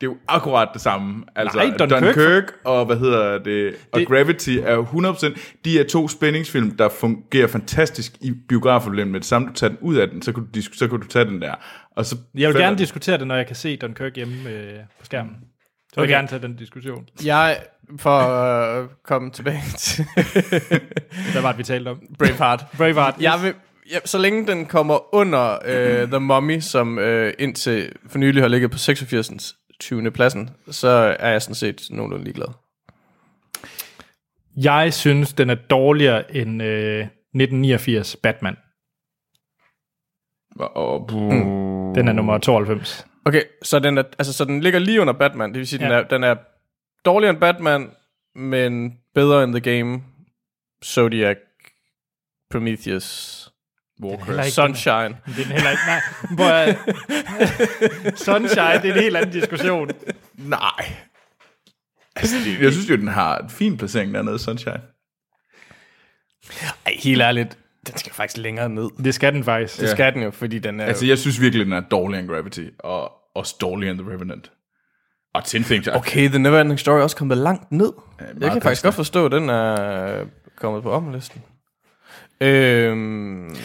er 0.08 0.12
jo 0.12 0.18
akkurat 0.28 0.70
det 0.74 0.82
samme. 0.82 1.24
Altså 1.36 1.58
Nej, 1.58 1.78
Dunkirk, 1.78 1.90
Dunkirk- 2.04 2.16
Dunkirk 2.16 2.44
og 2.66 2.86
hvad 2.86 2.98
hedder 2.98 3.38
det, 3.38 3.76
og 3.92 4.00
Det- 4.00 4.08
Gravity 4.08 4.50
er 4.64 4.74
jo 4.74 4.84
100%, 4.84 5.38
de 5.66 5.80
er 5.80 5.84
to 5.84 6.08
spændingsfilm, 6.08 6.72
der 6.78 6.90
fungerer 6.90 7.48
fantastisk 7.48 8.14
i 8.22 8.32
biografforløbet 8.50 9.12
med 9.12 9.20
det 9.20 9.28
samme, 9.28 9.48
du 9.48 9.54
tager 9.54 9.70
den 9.70 9.78
ud 9.82 9.96
af 9.96 10.10
den, 10.10 10.22
så 10.22 10.32
kan 10.34 10.48
du, 10.56 10.62
så 10.62 10.88
kan 10.88 11.00
du 11.00 11.08
tage 11.08 11.26
den 11.26 11.42
der. 11.42 11.54
Og 11.96 12.06
så 12.06 12.16
Jeg 12.16 12.48
vil 12.48 12.54
falder 12.54 12.60
gerne 12.60 12.70
den. 12.70 12.78
diskutere 12.78 13.18
det, 13.18 13.28
når 13.28 13.36
jeg 13.36 13.48
kan 13.48 13.56
se 13.56 13.78
Dunkirk 13.78 14.16
hjemme 14.16 14.50
øh, 14.50 14.74
på 15.00 15.06
skærmen. 15.06 15.36
Så 15.94 16.02
vil 16.02 16.10
jeg 16.10 16.18
Okay. 16.18 16.18
gerne 16.18 16.28
tage 16.28 16.42
den 16.42 16.56
diskussion. 16.56 17.06
Jeg, 17.26 17.64
for 18.00 18.10
at 18.20 18.90
komme 19.04 19.32
tilbage 19.32 19.62
til 19.78 20.06
Hvad 21.34 21.42
var 21.42 21.52
det, 21.52 21.58
vi 21.58 21.64
talte 21.64 21.90
om? 21.90 22.02
Braveheart. 22.20 22.66
Braveheart. 22.78 23.16
Jeg 23.20 23.40
vil, 23.44 23.54
ja, 23.92 23.98
så 24.06 24.18
længe 24.18 24.48
den 24.48 24.66
kommer 24.66 25.16
under 25.16 25.60
øh, 25.66 26.08
The 26.08 26.20
Mummy, 26.20 26.60
som 26.60 27.00
øh, 27.00 27.34
indtil 27.40 27.92
for 28.10 28.18
nylig 28.18 28.44
har 28.44 28.48
ligget 28.48 28.72
på 28.72 28.78
86. 28.78 29.56
20. 29.80 30.12
pladsen, 30.12 30.50
så 30.72 30.88
er 31.20 31.30
jeg 31.30 31.42
sådan 31.42 31.56
set 31.56 31.82
nogenlunde 31.90 32.24
ligeglad. 32.24 32.48
Jeg 34.58 34.94
synes, 34.94 35.34
den 35.34 35.50
er 35.50 35.56
dårligere 35.56 36.36
end 36.36 36.64
øh, 36.64 37.00
1989 37.00 38.16
Batman. 38.24 38.56
Og, 40.60 41.10
Den 41.96 42.08
er 42.08 42.12
nummer 42.14 42.38
92. 42.38 43.06
Okay, 43.26 43.44
så 43.64 43.80
den, 43.80 43.98
er, 43.98 44.04
altså, 44.20 44.34
så 44.34 44.46
den 44.46 44.62
ligger 44.62 44.80
lige 44.80 45.02
under 45.02 45.14
Batman. 45.14 45.50
Det 45.50 45.60
vil 45.60 45.68
sige, 45.68 45.82
ja. 45.82 45.86
den, 45.86 45.94
er, 45.94 46.08
den 46.08 46.24
er 46.24 46.36
dårligere 47.06 47.30
end 47.34 47.40
Batman, 47.40 47.92
men 48.36 48.98
bedre 49.16 49.44
end 49.44 49.54
The 49.54 49.76
Game, 49.76 50.04
Zodiac, 50.86 51.38
Prometheus, 52.52 53.50
ikke 54.04 54.52
Sunshine. 54.52 55.18
Det 55.26 55.40
er 55.40 55.44
den 55.44 55.46
heller 55.46 55.72
ikke. 55.72 55.84
Nej, 55.88 56.02
hvor 56.36 58.16
Sunshine, 58.26 58.82
det 58.82 58.90
er 58.90 58.94
en 58.94 59.00
helt 59.00 59.18
anden 59.18 59.32
diskussion. 59.32 59.90
Nej. 60.38 60.86
Altså, 62.16 62.36
jeg 62.62 62.74
synes 62.74 62.90
jo, 62.90 62.96
den 62.96 63.08
har 63.08 63.38
en 63.38 63.50
fin 63.50 63.78
placering 63.78 64.14
dernede, 64.14 64.40
Sunshine. 64.40 64.82
Ej, 66.86 66.94
helt 67.00 67.22
ærligt, 67.22 67.58
den 67.88 67.98
skal 67.98 68.14
faktisk 68.14 68.38
længere 68.38 68.70
ned. 68.70 68.90
Det 69.04 69.14
skal 69.16 69.34
den 69.34 69.44
faktisk. 69.44 69.80
Det 69.82 69.90
skal 69.90 70.14
den 70.14 70.24
jo, 70.24 70.32
fordi 70.32 70.60
den 70.60 70.80
er... 70.80 70.86
Altså, 70.86 71.06
jeg 71.06 71.18
synes 71.18 71.42
virkelig, 71.42 71.66
den 71.66 71.74
er 71.74 71.80
dårligere 71.82 72.20
end 72.24 72.30
Gravity, 72.30 72.66
og 72.80 73.12
også 73.36 73.56
dårligere 73.62 73.92
end 73.92 74.00
The 74.00 74.12
Revenant. 74.12 74.52
Og 75.34 75.44
10 75.44 75.60
Things 75.64 75.88
I 75.88 75.90
Okay, 75.90 76.28
The 76.30 76.40
Neverending 76.40 76.80
Story 76.80 77.00
er 77.00 77.04
også 77.04 77.16
kommet 77.16 77.38
langt 77.38 77.72
ned. 77.72 77.94
Ja, 78.20 78.26
jeg 78.40 78.52
kan 78.52 78.62
faktisk 78.62 78.84
godt 78.84 78.96
forstå, 78.96 79.26
at 79.26 79.32
den 79.32 79.50
er 79.50 80.26
kommet 80.58 80.84
på 80.84 80.92
omlisten. 80.92 81.42
Øhm, 82.42 83.56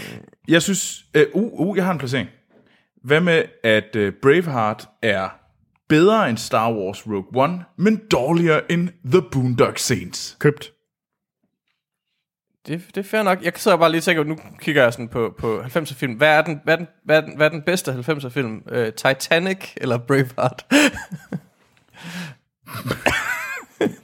Jeg 0.48 0.62
synes... 0.62 1.04
Øh, 1.14 1.26
uh, 1.34 1.60
uh, 1.60 1.76
jeg 1.76 1.84
har 1.84 1.92
en 1.92 1.98
placering. 1.98 2.28
Hvad 3.04 3.20
med, 3.20 3.42
at 3.64 3.96
uh, 3.96 4.08
Braveheart 4.22 4.88
er 5.02 5.28
bedre 5.88 6.30
end 6.30 6.38
Star 6.38 6.72
Wars 6.72 7.06
Rogue 7.06 7.42
One, 7.44 7.64
men 7.76 7.96
dårligere 8.10 8.72
end 8.72 8.88
The 9.10 9.22
Boondock 9.32 9.78
Saints? 9.78 10.36
Købt. 10.40 10.72
Det, 12.66 12.82
det 12.94 12.96
er 12.96 13.02
fair 13.02 13.22
nok. 13.22 13.42
Jeg 13.42 13.52
sidder 13.56 13.76
bare 13.76 13.90
lige 13.90 13.98
og 13.98 14.02
tænker, 14.04 14.24
nu 14.24 14.38
kigger 14.58 14.82
jeg 14.82 14.92
sådan 14.92 15.08
på, 15.08 15.34
på 15.38 15.60
90'er 15.60 15.94
film. 15.94 16.12
Hvad 16.12 16.28
er 16.28 16.42
den, 16.42 16.60
hvad 16.64 16.74
er 16.74 16.78
den, 16.78 16.88
hvad 17.04 17.16
er 17.16 17.20
den, 17.20 17.36
hvad 17.36 17.46
er 17.46 17.50
den 17.50 17.62
bedste 17.62 17.92
90'er 17.92 18.28
film? 18.28 18.62
Uh, 18.72 18.84
Titanic 18.96 19.58
eller 19.76 19.98
Braveheart? 19.98 20.66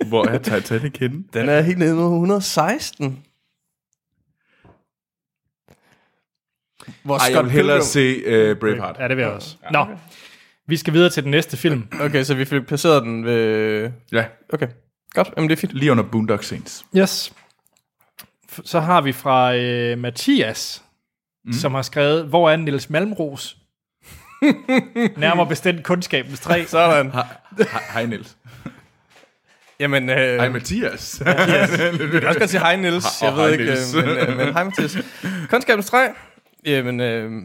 Hvor 0.09 0.27
er 0.27 0.39
Titanic 0.39 0.99
henne? 1.01 1.25
Den 1.33 1.49
er 1.49 1.61
helt 1.61 1.79
nede 1.79 1.95
på 1.95 2.03
116. 2.03 3.25
Hvor 7.03 7.17
Ej, 7.17 7.35
jeg 7.35 7.45
vil 7.45 7.53
hellere 7.53 7.83
se 7.83 8.17
uh, 8.17 8.59
Braveheart. 8.59 8.97
Ja, 8.99 9.09
det 9.09 9.17
vil 9.17 9.23
jeg 9.23 9.33
også. 9.33 9.57
Nå, 9.71 9.87
vi 10.67 10.77
skal 10.77 10.93
videre 10.93 11.11
til 11.11 11.23
den 11.23 11.31
næste 11.31 11.57
film. 11.57 11.89
Okay, 12.01 12.25
så 12.25 12.35
vi 12.35 12.45
fik 12.45 12.67
placeret 12.67 13.03
den 13.03 13.25
ved... 13.25 13.91
Ja, 14.13 14.25
Okay, 14.53 14.67
godt. 15.11 15.31
Jamen, 15.37 15.51
det 15.51 15.57
er 15.57 15.61
fint. 15.61 15.73
lige 15.73 15.91
under 15.91 16.05
Boondock 16.05 16.43
Saints. 16.43 16.87
Yes. 16.97 17.33
Så 18.64 18.80
har 18.80 19.00
vi 19.00 19.12
fra 19.12 19.55
øh, 19.55 19.98
Mathias, 19.98 20.82
mm. 21.44 21.53
som 21.53 21.74
har 21.74 21.82
skrevet, 21.82 22.24
hvor 22.24 22.50
er 22.50 22.57
Niels 22.57 22.90
Malmros? 22.90 23.57
Nærmere 25.16 25.46
bestemt 25.46 25.84
kundskabens 25.84 26.40
træ. 26.40 26.64
Sådan. 26.64 27.11
Hej, 27.11 27.24
hej 27.92 28.07
Niels. 28.07 28.36
Jamen, 29.80 30.11
øh, 30.11 30.16
Hej 30.16 30.48
Mathias. 30.48 31.22
Jeg 31.26 31.68
kan 32.11 32.26
også 32.26 32.38
godt 32.38 32.50
sige 32.50 32.61
hej, 32.61 32.76
Niels. 32.76 33.22
Jeg 33.22 33.32
ved 33.32 33.42
hej, 33.42 33.48
ikke, 33.53 33.64
Niels. 33.64 33.94
øh, 33.94 34.05
men, 34.05 34.16
øh, 34.16 34.36
men 34.36 34.53
hej, 34.53 34.64
Mathias. 34.64 34.98
Kundskabens 35.50 35.86
træ. 35.86 36.09
Jamen, 36.66 37.00
øh, 37.00 37.42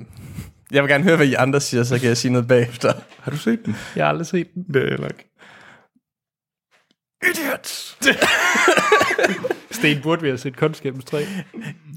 jeg 0.72 0.84
vil 0.84 0.90
gerne 0.90 1.04
høre, 1.04 1.16
hvad 1.16 1.28
I 1.28 1.34
andre 1.34 1.62
siger, 1.62 1.84
så 1.84 2.00
kan 2.00 2.08
jeg 2.08 2.18
sige 2.18 2.32
noget 2.32 2.48
bagefter. 2.48 2.94
Har 3.22 3.32
du 3.32 3.38
set 3.38 3.66
den? 3.66 3.76
Jeg 3.96 4.06
har 4.06 4.10
aldrig 4.10 4.28
set 4.28 4.54
den. 4.54 4.66
Det 4.74 4.84
er 4.84 4.90
heller 4.90 5.08
ikke. 5.08 5.28
Idiots! 7.32 7.98
Sten 9.78 10.02
burde 10.02 10.22
vi 10.22 10.28
have 10.28 10.38
set 10.38 10.58
kundskabens 10.58 11.06
træ. 11.06 11.26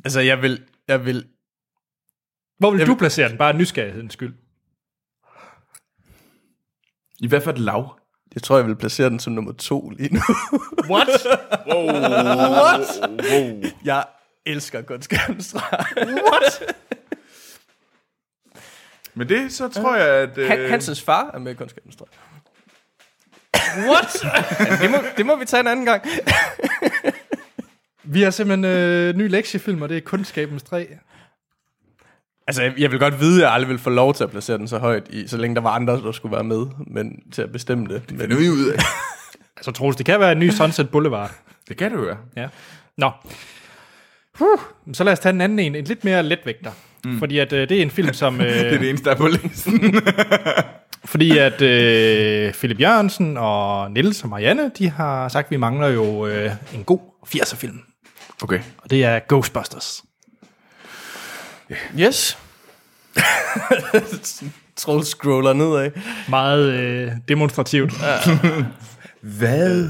altså, 0.04 0.20
jeg 0.20 0.42
vil, 0.42 0.62
jeg 0.88 1.04
vil... 1.04 1.26
Hvor 2.58 2.70
vil 2.70 2.78
Jeg 2.78 2.86
du 2.86 2.92
vil- 2.92 2.98
placere 2.98 3.28
den? 3.28 3.38
Bare 3.38 3.52
nysgerrighedens 3.56 4.12
skyld. 4.12 4.34
I 7.20 7.26
hvert 7.28 7.42
fald 7.42 7.56
lav. 7.56 7.96
Jeg 8.34 8.42
tror, 8.42 8.56
jeg 8.56 8.66
vil 8.66 8.76
placere 8.76 9.10
den 9.10 9.18
som 9.20 9.32
nummer 9.32 9.52
to 9.52 9.90
lige 9.90 10.14
nu. 10.14 10.20
What? 10.90 11.08
What? 11.68 12.86
Jeg 13.84 14.04
elsker 14.46 14.80
træ. 14.82 15.58
What? 15.96 16.74
Men 19.14 19.28
det, 19.28 19.52
så 19.52 19.68
tror 19.68 19.96
jeg, 19.96 20.08
at... 20.08 20.38
Øh, 20.38 20.48
Han, 20.48 20.70
Hanses 20.70 21.02
far 21.02 21.30
er 21.34 21.38
med 21.38 21.52
i 21.52 21.54
træ. 21.96 22.04
What? 23.76 24.24
Det 24.82 24.90
må, 24.90 24.96
det 25.16 25.26
må 25.26 25.36
vi 25.36 25.44
tage 25.44 25.60
en 25.60 25.66
anden 25.66 25.84
gang. 25.84 26.04
Vi 28.04 28.22
har 28.22 28.30
simpelthen 28.30 28.64
øh, 28.64 29.16
ny 29.16 29.28
lektiefilm, 29.30 29.82
og 29.82 29.88
det 29.88 29.96
er 29.96 30.00
kundskabens 30.00 30.62
træ. 30.62 30.84
Altså, 32.46 32.62
jeg, 32.62 32.72
jeg 32.78 32.90
vil 32.90 32.98
godt 32.98 33.20
vide, 33.20 33.36
at 33.36 33.42
jeg 33.42 33.52
aldrig 33.52 33.68
vil 33.68 33.78
få 33.78 33.90
lov 33.90 34.14
til 34.14 34.24
at 34.24 34.30
placere 34.30 34.58
den 34.58 34.68
så 34.68 34.78
højt, 34.78 35.08
i, 35.10 35.26
så 35.26 35.36
længe 35.36 35.54
der 35.54 35.60
var 35.60 35.70
andre, 35.70 35.92
der 35.92 36.12
skulle 36.12 36.32
være 36.32 36.44
med, 36.44 36.66
men 36.86 37.22
til 37.32 37.42
at 37.42 37.52
bestemme 37.52 37.86
det. 37.86 38.02
Men, 38.18 38.28
Nu 38.28 38.34
er 38.34 38.40
vi 38.40 38.48
ud 38.48 38.66
af. 38.66 38.78
Altså, 39.56 39.72
Troels, 39.72 39.96
det 39.96 40.06
kan 40.06 40.20
være 40.20 40.32
en 40.32 40.38
ny 40.38 40.50
Sunset 40.50 40.90
Boulevard. 40.90 41.30
Det 41.68 41.76
kan 41.76 41.90
det 41.90 41.96
jo 41.98 42.02
være. 42.02 42.16
Ja. 42.36 42.48
Nå. 42.98 43.10
Huh. 44.38 44.58
Så 44.92 45.04
lad 45.04 45.12
os 45.12 45.18
tage 45.18 45.32
en 45.32 45.40
anden 45.40 45.58
en, 45.58 45.74
en 45.74 45.84
lidt 45.84 46.04
mere 46.04 46.22
letvægter. 46.22 46.70
Mm. 47.04 47.18
Fordi 47.18 47.38
at, 47.38 47.52
øh, 47.52 47.68
det 47.68 47.78
er 47.78 47.82
en 47.82 47.90
film, 47.90 48.12
som... 48.12 48.40
Øh, 48.40 48.46
Det 48.46 48.74
er 48.74 48.78
det 48.78 48.88
eneste, 48.88 49.04
der 49.04 49.14
er 49.14 49.18
på 49.18 49.26
listen. 49.26 49.94
Fordi 51.04 51.38
at 51.38 51.62
øh, 51.62 52.52
Philip 52.52 52.80
Jørgensen 52.80 53.36
og 53.36 53.90
Nils 53.90 54.22
og 54.22 54.28
Marianne, 54.28 54.70
de 54.78 54.90
har 54.90 55.28
sagt, 55.28 55.46
at 55.46 55.50
vi 55.50 55.56
mangler 55.56 55.88
jo 55.88 56.26
øh, 56.26 56.50
en 56.74 56.84
god 56.84 57.00
80'er-film. 57.26 57.80
Okay. 58.42 58.60
Og 58.78 58.90
det 58.90 59.04
er 59.04 59.20
Ghostbusters. 59.28 60.04
Yes. 61.98 62.38
Troll 64.76 65.04
scroller 65.04 65.52
nedad. 65.52 65.90
Meget 66.28 66.72
øh, 66.72 67.12
demonstrativt. 67.28 67.92
Ja. 68.02 68.18
Hvad? 69.38 69.88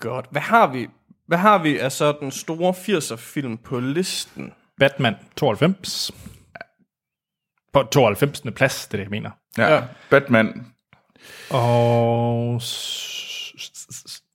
Godt. 0.00 0.26
Hvad 0.30 0.42
har 0.42 0.66
vi? 0.66 0.88
Hvad 1.26 1.38
har 1.38 1.58
vi 1.58 1.78
af 1.78 1.92
så 1.92 2.16
den 2.20 2.30
store 2.30 2.72
80'er 2.72 3.16
film 3.16 3.58
på 3.58 3.80
listen? 3.80 4.52
Batman 4.78 5.14
92. 5.36 6.12
På 7.72 7.82
92. 7.82 8.40
plads, 8.56 8.86
det 8.86 8.94
er 8.94 8.98
det, 8.98 9.04
jeg 9.04 9.10
mener. 9.10 9.30
Ja. 9.58 9.74
ja. 9.74 9.82
Batman. 10.10 10.66
Og, 11.50 12.62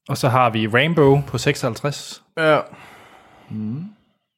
og 0.09 0.17
så 0.17 0.29
har 0.29 0.49
vi 0.49 0.67
Rainbow 0.67 1.21
på 1.27 1.37
56. 1.37 2.23
Ja. 2.37 2.59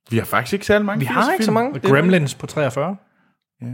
Vi 0.10 0.18
har 0.18 0.26
faktisk 0.26 0.54
ikke 0.54 0.66
særlig 0.66 0.86
mange 0.86 1.00
Vi 1.00 1.06
har 1.06 1.32
ikke 1.32 1.46
så 1.46 1.52
80'er-film. 1.52 1.54
mange. 1.54 1.76
Og 1.76 1.82
Gremlins 1.82 2.36
på 2.36 2.46
43. 2.48 2.98
Ja. 3.62 3.68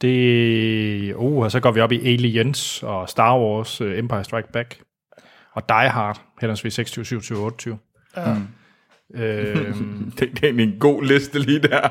Det, 0.00 1.14
uh, 1.14 1.36
og 1.42 1.50
så 1.50 1.60
går 1.60 1.70
vi 1.72 1.80
op 1.80 1.92
i 1.92 2.12
Aliens 2.12 2.82
og 2.82 3.08
Star 3.08 3.38
Wars, 3.38 3.80
uh, 3.80 3.98
Empire 3.98 4.24
Strike 4.24 4.52
Back. 4.52 4.80
Og 5.52 5.68
Die 5.68 5.88
Hard, 5.88 6.22
henholdsvis 6.40 6.74
26, 6.74 7.04
27, 7.04 7.38
28. 7.38 7.78
Ja. 8.16 8.36
Øhm, 9.14 10.10
Det, 10.18 10.40
det 10.40 10.60
er 10.60 10.62
en 10.62 10.78
god 10.78 11.02
liste 11.04 11.38
lige 11.38 11.58
der. 11.58 11.88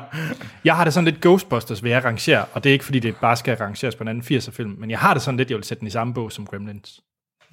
jeg 0.64 0.76
har 0.76 0.84
det 0.84 0.92
sådan 0.94 1.04
lidt 1.04 1.20
Ghostbusters, 1.20 1.82
vil 1.82 1.90
jeg 1.90 2.04
rangere, 2.04 2.44
og 2.52 2.64
det 2.64 2.70
er 2.70 2.72
ikke 2.72 2.84
fordi, 2.84 2.98
det 2.98 3.16
bare 3.20 3.36
skal 3.36 3.56
rangeres 3.56 3.94
på 3.96 4.04
en 4.04 4.08
anden 4.08 4.36
80'er 4.36 4.50
film, 4.50 4.70
men 4.78 4.90
jeg 4.90 4.98
har 4.98 5.14
det 5.14 5.22
sådan 5.22 5.36
lidt, 5.38 5.50
jeg 5.50 5.56
vil 5.56 5.64
sætte 5.64 5.80
den 5.80 5.86
i 5.86 5.90
samme 5.90 6.14
bog 6.14 6.32
som 6.32 6.46
Gremlins. 6.46 7.00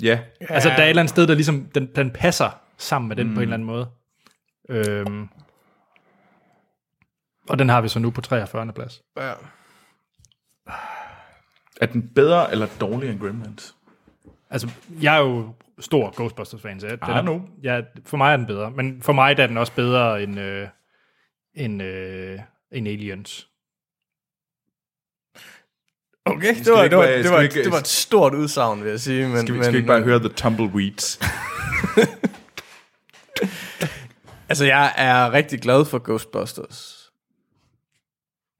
Ja. 0.02 0.20
Ja. 0.42 0.46
Altså, 0.50 0.70
der 0.70 0.76
er 0.76 0.84
et 0.84 0.90
eller 0.90 1.02
andet 1.02 1.10
sted, 1.10 1.28
der 1.28 1.36
ligesom, 1.36 1.66
den, 1.76 1.86
den 1.96 2.12
passer 2.12 2.50
sammen 2.78 3.08
med 3.10 3.16
den 3.16 3.28
mm. 3.28 3.34
på 3.34 3.40
en 3.40 3.44
eller 3.44 3.54
anden 3.54 3.66
måde. 3.68 3.88
Øhm, 4.70 5.30
og 7.50 7.60
den 7.60 7.70
har 7.70 7.82
vi 7.82 7.88
så 7.88 8.00
nu 8.00 8.12
på 8.12 8.22
43. 8.22 8.74
plads. 8.74 9.02
Ja. 9.18 9.34
Er 11.82 11.86
den 11.86 12.10
bedre 12.16 12.52
eller 12.52 12.68
dårligere 12.82 13.14
end 13.14 13.20
Gremlins? 13.22 13.76
Altså, 14.50 14.70
jeg 15.02 15.16
er 15.16 15.20
jo 15.22 15.54
stor 15.80 16.16
Ghostbusters-fan, 16.16 16.80
så 16.80 16.88
jeg, 16.88 17.02
den 17.02 17.10
Ah, 17.10 17.18
er, 17.18 17.22
nu. 17.22 17.50
ja, 17.64 17.82
for 18.06 18.18
mig 18.18 18.34
er 18.34 18.38
den 18.38 18.46
bedre. 18.46 18.72
Men 18.72 19.02
for 19.02 19.14
mig 19.14 19.38
der 19.38 19.44
er 19.44 19.48
den 19.48 19.58
også 19.58 19.74
bedre 19.74 20.24
end, 20.24 20.40
øh, 20.40 20.68
end, 21.54 21.82
øh, 21.84 22.40
end 22.72 22.88
Aliens. 22.88 23.48
Okay, 26.38 26.54
Skal 26.54 26.66
det 26.66 26.72
var, 26.74 26.80
vi 26.80 26.84
ikke 26.84 26.92
det, 26.96 26.98
var, 26.98 27.04
bare- 27.06 27.24
det, 27.24 27.32
var, 27.32 27.40
vi 27.40 27.46
et, 27.46 27.56
ikke- 27.56 27.64
det 27.64 27.72
var 27.72 27.78
et 27.80 27.88
stort 27.88 28.34
udsagn, 28.36 28.84
vil 28.84 28.90
jeg 28.90 29.00
sige. 29.00 29.28
Men, 29.28 29.38
Skal 29.38 29.54
vi, 29.54 29.58
men, 29.58 29.64
skal 29.64 29.74
vi 29.74 29.78
ikke 29.78 29.88
bare 29.88 30.02
høre 30.02 30.20
The 30.20 30.30
Tumbleweeds? 30.30 31.20
Altså, 34.50 34.66
jeg 34.66 34.94
er 34.98 35.34
rigtig 35.34 35.62
glad 35.62 35.86
for 35.86 36.00
Ghostbusters. 36.04 37.10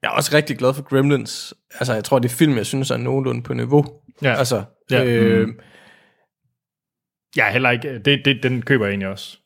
Jeg 0.02 0.08
er 0.08 0.12
også 0.12 0.30
rigtig 0.36 0.58
glad 0.58 0.74
for 0.74 0.82
Gremlins. 0.82 1.54
Altså, 1.74 1.94
jeg 1.94 2.04
tror, 2.04 2.18
det 2.18 2.30
er 2.30 2.34
film, 2.34 2.56
jeg 2.56 2.66
synes 2.66 2.90
er 2.90 2.96
nogenlunde 2.96 3.42
på 3.42 3.54
niveau. 3.54 4.00
Ja, 4.22 4.34
Altså, 4.34 4.64
Ja. 4.90 5.04
øh, 5.04 5.48
jeg 7.36 7.46
er 7.46 7.50
heller 7.50 7.70
ikke... 7.70 7.98
Det, 7.98 8.20
det, 8.24 8.42
den 8.42 8.62
køber 8.62 8.84
jeg 8.86 8.90
egentlig 8.92 9.08
også. 9.08 9.38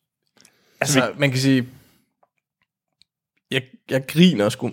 altså 0.81 1.13
man 1.19 1.31
kan 1.31 1.39
sige, 1.39 1.69
jeg, 3.51 3.63
jeg 3.91 4.07
griner 4.09 4.49
sgu 4.49 4.71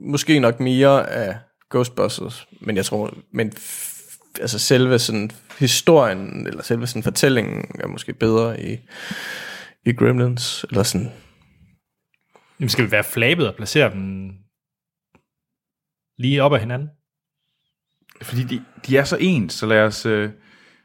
måske 0.00 0.40
nok 0.40 0.60
mere 0.60 1.10
af 1.10 1.36
Ghostbusters, 1.72 2.46
men 2.60 2.76
jeg 2.76 2.84
tror, 2.84 3.14
men 3.30 3.52
altså 4.40 4.58
selve 4.58 4.98
sådan 4.98 5.30
historien, 5.58 6.46
eller 6.46 6.62
selve 6.62 6.86
sådan 6.86 7.02
fortællingen, 7.02 7.64
er 7.80 7.86
måske 7.86 8.12
bedre 8.12 8.62
i, 8.62 8.78
i 9.86 9.92
Gremlins, 9.92 10.64
eller 10.70 10.82
sådan, 10.82 11.12
Jamen, 12.60 12.68
skal 12.68 12.86
vi 12.86 12.90
være 12.90 13.04
flabet 13.04 13.48
og 13.48 13.54
placere 13.54 13.92
dem 13.92 14.30
lige 16.18 16.42
op 16.42 16.52
ad 16.52 16.58
hinanden? 16.58 16.88
Fordi 18.22 18.42
de, 18.42 18.64
de 18.86 18.96
er 18.96 19.04
så 19.04 19.16
ens, 19.20 19.52
så 19.52 19.66
lad 19.66 19.80
os... 19.80 20.06
Øh, 20.06 20.30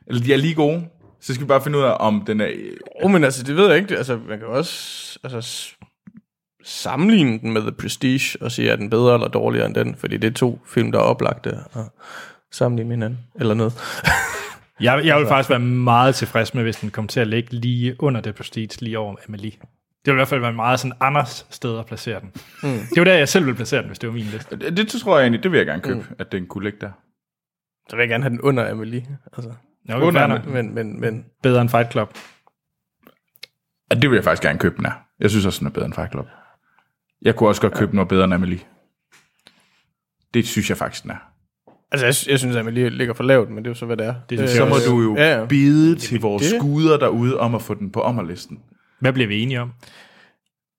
eller 0.08 0.22
de 0.22 0.34
er 0.34 0.38
lige 0.38 0.56
gode. 0.56 0.90
Så 1.22 1.34
skal 1.34 1.44
vi 1.44 1.48
bare 1.48 1.64
finde 1.64 1.78
ud 1.78 1.84
af, 1.84 1.98
om 2.00 2.24
den 2.26 2.42
er... 2.42 2.48
øh, 2.54 2.78
Oh, 3.04 3.12
men 3.12 3.24
altså, 3.24 3.44
det 3.44 3.56
ved 3.56 3.68
jeg 3.68 3.78
ikke. 3.78 3.98
Altså, 3.98 4.18
man 4.18 4.40
kan 4.40 4.48
også 4.48 5.20
altså, 5.24 5.76
sammenligne 6.68 7.40
den 7.40 7.54
med 7.54 7.62
The 7.62 7.72
Prestige 7.72 8.38
og 8.42 8.52
sige, 8.52 8.70
er 8.70 8.76
den 8.76 8.90
bedre 8.90 9.14
eller 9.14 9.28
dårligere 9.28 9.66
end 9.66 9.76
den? 9.76 9.96
Fordi 9.96 10.18
det 10.18 10.28
er 10.28 10.34
to 10.34 10.62
film, 10.66 10.92
der 10.92 11.00
er 11.00 11.04
oplagte 11.04 11.50
at 11.50 11.86
sammenligne 12.52 12.88
med 12.88 12.96
hinanden. 12.96 13.20
Eller 13.36 13.54
noget. 13.54 13.74
Jeg, 14.80 15.06
jeg 15.06 15.20
vil 15.20 15.28
faktisk 15.28 15.50
være 15.50 15.60
meget 15.60 16.16
tilfreds 16.16 16.54
med, 16.54 16.64
hvis 16.64 16.76
den 16.76 16.90
kom 16.90 17.08
til 17.08 17.20
at 17.20 17.28
ligge 17.28 17.56
lige 17.56 17.96
under 18.00 18.22
det 18.22 18.36
Prestige, 18.36 18.82
lige 18.82 19.00
over 19.00 19.16
Amelie. 19.28 19.52
Det 19.52 19.60
vil 20.06 20.12
i 20.12 20.16
hvert 20.16 20.28
fald 20.28 20.42
være 20.42 20.54
meget 20.54 20.80
sådan 20.80 20.98
Anders 21.00 21.48
sted 21.50 21.80
at 21.80 21.86
placere 21.86 22.20
den. 22.20 22.32
Mm. 22.64 22.70
Det 22.70 22.98
var 22.98 23.04
der, 23.04 23.14
jeg 23.14 23.30
selv 23.30 23.46
ville 23.46 23.56
placere 23.56 23.82
den, 23.82 23.88
hvis 23.90 24.00
det 24.00 24.08
var 24.08 24.14
min 24.14 24.24
liste. 24.24 24.56
Det, 24.56 24.78
det 24.78 24.88
tror 24.88 25.18
jeg 25.18 25.24
egentlig, 25.24 25.44
det 25.44 25.52
vil 25.52 25.58
jeg 25.58 25.66
gerne 25.66 25.82
købe, 25.82 26.00
mm. 26.00 26.16
at 26.20 26.32
den 26.32 26.48
kunne 26.48 26.64
ligge 26.64 26.80
der. 26.82 26.92
Så 27.90 27.96
vil 27.96 28.04
jeg 28.04 28.10
gerne 28.10 28.24
have 28.24 28.30
den 28.30 28.42
under 28.42 28.72
Amelie. 28.72 29.06
Altså, 29.38 29.54
Jeg 29.88 29.96
Under 29.96 30.24
under 30.24 30.42
men, 30.46 30.76
men, 30.76 31.02
men 31.02 31.26
bedre 31.44 31.62
end 31.62 31.70
Fight 31.70 31.92
Club. 31.92 32.18
Ja, 33.92 33.96
det 33.96 34.10
vil 34.10 34.16
jeg 34.16 34.24
faktisk 34.24 34.44
gerne 34.44 34.60
købe 34.60 34.76
den 34.78 34.86
her. 34.86 34.94
Jeg 35.20 35.30
synes 35.30 35.46
også, 35.46 35.60
den 35.60 35.68
er 35.68 35.72
bedre 35.72 35.86
end 35.86 35.94
Fight 35.94 36.12
Club. 36.12 36.28
Jeg 37.22 37.36
kunne 37.36 37.50
også 37.50 37.62
godt 37.62 37.74
købe 37.74 37.96
noget 37.96 38.08
bedre 38.10 38.24
end 38.24 38.34
Amelie. 38.34 38.60
Det 40.34 40.48
synes 40.48 40.70
jeg 40.70 40.78
faktisk, 40.78 41.04
den 41.04 41.12
er. 41.12 41.18
altså, 41.92 42.06
jeg, 42.06 42.32
jeg 42.32 42.40
synes, 42.40 42.56
at 42.56 42.60
Amelie 42.60 42.90
ligger 42.90 43.14
for 43.14 43.24
lavt, 43.24 43.50
men 43.50 43.58
det 43.58 43.66
er 43.66 43.70
jo 43.72 43.76
så, 43.76 43.86
hvad 43.86 43.98
det 43.98 44.06
er. 44.06 44.16
Det 44.30 44.38
synes 44.40 44.52
Så 44.52 44.64
jeg 44.64 44.70
må 44.70 44.76
du 44.88 45.02
jo 45.02 45.16
Ja, 45.16 45.40
ja. 45.40 45.46
bide 45.46 45.96
til 45.96 46.22
vores 46.22 46.44
det- 46.44 46.60
skuder 46.62 46.98
derude 46.98 47.40
om 47.40 47.56
at 47.56 47.62
få 47.62 47.74
den 47.74 47.92
på 47.92 48.02
ommerlisten. 48.02 48.60
Hvad 49.00 49.14
bliver 49.14 49.28
vi 49.28 49.42
enige 49.42 49.62
om? 49.62 49.74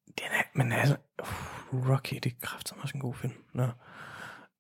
Den 0.07 0.27
er, 0.33 0.43
men 0.55 0.73
altså, 0.73 0.97
uh, 1.73 1.91
Rocky, 1.91 2.15
det 2.15 2.27
er 2.27 2.37
kraftigt 2.47 2.75
også 2.83 2.93
en 2.95 3.01
god 3.01 3.15
film. 3.15 3.33
Nå. 3.55 3.63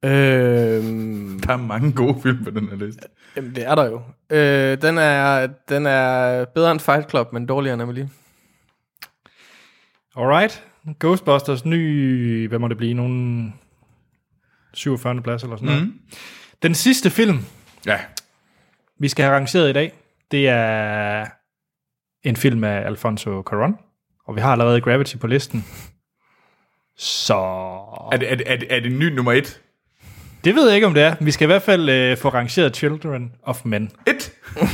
Øhm, 0.05 1.41
Der 1.41 1.53
er 1.53 1.57
mange 1.57 1.93
gode 1.93 2.22
film 2.22 2.45
på 2.45 2.51
den 2.51 2.68
her 2.68 2.76
liste. 2.76 3.01
jamen, 3.37 3.55
det 3.55 3.66
er 3.66 3.74
der 3.74 3.85
jo. 3.85 4.03
Øh, 4.31 4.83
den, 4.83 4.99
er, 4.99 5.47
den 5.68 5.87
er 5.87 6.45
bedre 6.45 6.72
end 6.72 6.81
Fight 6.81 7.11
Club, 7.11 7.33
men 7.33 7.47
dårligere 7.47 7.74
end 7.74 7.83
Amelie. 7.83 8.09
Alright. 10.16 10.64
Ghostbusters 10.99 11.64
ny, 11.64 12.49
hvad 12.49 12.59
må 12.59 12.68
det 12.68 12.76
blive, 12.76 12.95
nogen 12.95 13.55
47. 14.74 15.22
plads 15.22 15.43
eller 15.43 15.57
sådan 15.57 15.68
noget. 15.68 15.82
Mm. 15.82 16.01
Den 16.62 16.74
sidste 16.74 17.11
film, 17.11 17.39
Ja, 17.86 17.99
vi 18.99 19.09
skal 19.09 19.24
have 19.24 19.36
rangeret 19.36 19.70
i 19.70 19.72
dag, 19.72 19.93
det 20.30 20.49
er 20.49 21.26
en 22.22 22.36
film 22.36 22.64
af 22.64 22.86
Alfonso 22.86 23.43
Cuarón, 23.51 23.72
og 24.26 24.36
vi 24.36 24.41
har 24.41 24.53
allerede 24.53 24.80
Gravity 24.80 25.16
på 25.16 25.26
listen. 25.26 25.64
Så 26.97 27.34
er 28.12 28.16
det, 28.16 28.32
er, 28.32 28.34
det, 28.34 28.53
er, 28.53 28.57
det, 28.57 28.72
er 28.76 28.80
det 28.80 28.93
ny 28.93 29.05
nummer 29.05 29.32
et? 29.32 29.61
det 30.45 30.55
ved 30.55 30.66
jeg 30.66 30.74
ikke, 30.74 30.86
om 30.86 30.95
det 30.95 31.03
er. 31.03 31.16
Vi 31.20 31.30
skal 31.30 31.45
i 31.45 31.47
hvert 31.47 31.62
fald 31.62 31.89
øh, 31.89 32.16
få 32.16 32.28
rangeret 32.28 32.76
Children 32.76 33.32
of 33.43 33.64
Men. 33.64 33.91
Et? 34.07 34.32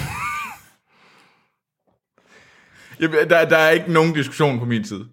Jamen, 3.01 3.31
der, 3.31 3.49
der 3.49 3.57
er 3.57 3.71
ikke 3.71 3.93
nogen 3.93 4.15
diskussion 4.15 4.59
på 4.59 4.65
min 4.65 4.85
side. 4.85 5.07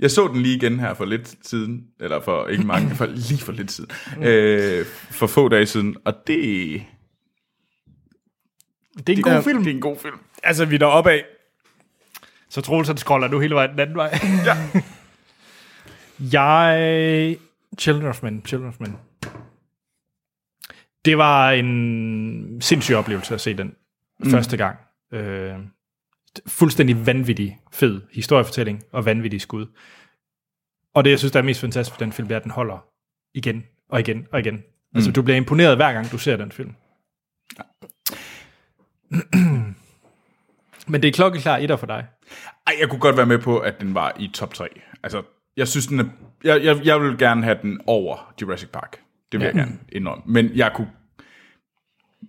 Jeg 0.00 0.10
så 0.10 0.28
den 0.28 0.42
lige 0.42 0.56
igen 0.56 0.80
her 0.80 0.94
for 0.94 1.04
lidt 1.04 1.34
siden, 1.42 1.84
eller 2.00 2.20
for 2.20 2.46
ikke 2.46 2.66
mange, 2.66 2.94
for 2.96 3.06
lige 3.06 3.38
for 3.38 3.52
lidt 3.52 3.72
siden, 3.72 3.90
øh, 4.22 4.86
for 5.10 5.26
få 5.26 5.48
dage 5.48 5.66
siden, 5.66 5.96
og 6.04 6.14
det, 6.26 6.36
Det 8.96 9.08
er 9.08 9.16
en 9.16 9.22
god 9.22 9.42
film. 9.42 9.58
det 9.58 9.70
er 9.70 9.74
en 9.74 9.80
god 9.80 9.96
film. 9.98 10.16
Altså, 10.42 10.64
vi 10.64 10.74
er 10.74 10.78
deroppe 10.78 11.10
af. 11.10 11.24
Så 12.48 12.60
Troels, 12.60 12.88
han 12.88 12.96
scroller 12.96 13.28
nu 13.28 13.38
hele 13.38 13.54
vejen 13.54 13.70
den 13.70 13.80
anden 13.80 13.96
vej. 13.96 14.18
Ja. 14.46 14.56
Jeg... 16.32 17.36
Children 17.78 18.06
of 18.06 18.22
Men, 18.22 18.42
Children 18.46 18.68
of 18.68 18.74
Men. 18.80 18.96
Det 21.04 21.18
var 21.18 21.50
en 21.50 22.60
sindssyg 22.60 22.94
oplevelse 22.94 23.34
at 23.34 23.40
se 23.40 23.54
den 23.54 23.74
mm. 24.18 24.30
første 24.30 24.56
gang. 24.56 24.76
Øh, 25.12 25.54
fuldstændig 26.46 27.06
vanvittig 27.06 27.58
fed 27.72 28.00
historiefortælling 28.12 28.82
og 28.92 29.04
vanvittig 29.04 29.40
skud. 29.40 29.66
Og 30.94 31.04
det, 31.04 31.10
jeg 31.10 31.18
synes, 31.18 31.32
der 31.32 31.38
er 31.38 31.44
mest 31.44 31.60
fantastisk 31.60 32.00
ved 32.00 32.06
den 32.06 32.12
film, 32.12 32.28
det 32.28 32.34
er, 32.34 32.38
at 32.38 32.44
den 32.44 32.50
holder 32.50 32.84
igen 33.34 33.64
og 33.88 34.00
igen 34.00 34.26
og 34.32 34.40
igen. 34.40 34.54
Mm. 34.54 34.62
Altså, 34.94 35.12
du 35.12 35.22
bliver 35.22 35.36
imponeret 35.36 35.76
hver 35.76 35.92
gang, 35.92 36.10
du 36.12 36.18
ser 36.18 36.36
den 36.36 36.52
film. 36.52 36.74
Men 40.90 41.02
det 41.02 41.08
er 41.08 41.12
klokkeklar 41.12 41.56
etter 41.56 41.76
for 41.76 41.86
dig. 41.86 42.06
Ej, 42.66 42.74
jeg 42.80 42.88
kunne 42.88 43.00
godt 43.00 43.16
være 43.16 43.26
med 43.26 43.38
på, 43.38 43.58
at 43.58 43.80
den 43.80 43.94
var 43.94 44.16
i 44.18 44.30
top 44.34 44.54
3. 44.54 44.68
Altså, 45.02 45.22
jeg 45.56 45.68
synes, 45.68 45.86
den 45.86 46.00
er, 46.00 46.04
jeg, 46.44 46.64
jeg, 46.64 46.84
jeg 46.84 47.00
vil 47.00 47.18
gerne 47.18 47.44
have 47.44 47.58
den 47.62 47.80
over 47.86 48.34
Jurassic 48.42 48.68
Park. 48.68 49.00
Det 49.32 49.40
vil 49.40 49.44
ja. 49.44 49.46
jeg 49.46 49.54
gerne 49.54 49.78
indrømme. 49.92 50.22
Men 50.26 50.50
jeg 50.54 50.72
kunne... 50.74 50.90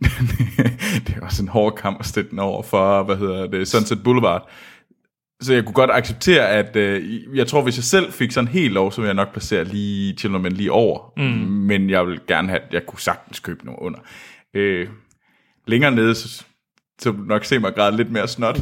det 1.08 1.16
er 1.16 1.22
også 1.22 1.44
en 1.44 1.48
hård 1.48 1.76
kamp 1.76 2.00
at 2.00 2.06
stille 2.06 2.30
den 2.30 2.40
over 2.40 2.64
for, 2.64 3.04
hvad 3.04 3.16
hedder 3.16 3.48
det, 3.48 3.68
Sunset 3.68 4.04
Boulevard. 4.04 4.50
Så 5.42 5.54
jeg 5.54 5.66
kunne 5.66 5.74
godt 5.74 5.92
acceptere, 5.92 6.50
at 6.50 6.76
øh, 6.76 7.38
jeg 7.38 7.48
tror, 7.48 7.62
hvis 7.62 7.78
jeg 7.78 7.84
selv 7.84 8.12
fik 8.12 8.32
sådan 8.32 8.48
helt 8.48 8.74
lov, 8.74 8.92
så 8.92 9.02
ville 9.02 9.08
jeg 9.08 9.16
nok 9.16 9.32
placere 9.32 9.64
lige 9.64 10.14
Children 10.14 10.44
Men 10.44 10.52
lige 10.52 10.72
over. 10.72 11.14
Mm. 11.18 11.24
Men 11.48 11.90
jeg 11.90 12.08
vil 12.08 12.20
gerne 12.28 12.50
have, 12.50 12.62
jeg 12.72 12.86
kunne 12.86 13.00
sagtens 13.00 13.40
købe 13.40 13.66
noget 13.66 13.80
under. 13.80 14.00
Øh, 14.54 14.88
længere 15.68 15.92
nede, 15.92 16.16
så, 16.16 16.44
så 17.00 17.12
vil 17.12 17.20
du 17.20 17.26
nok 17.26 17.46
se 17.46 17.60
mig 17.60 17.76
græde 17.76 17.98
lidt 17.98 18.12
mere 18.12 18.28
snot. 18.28 18.60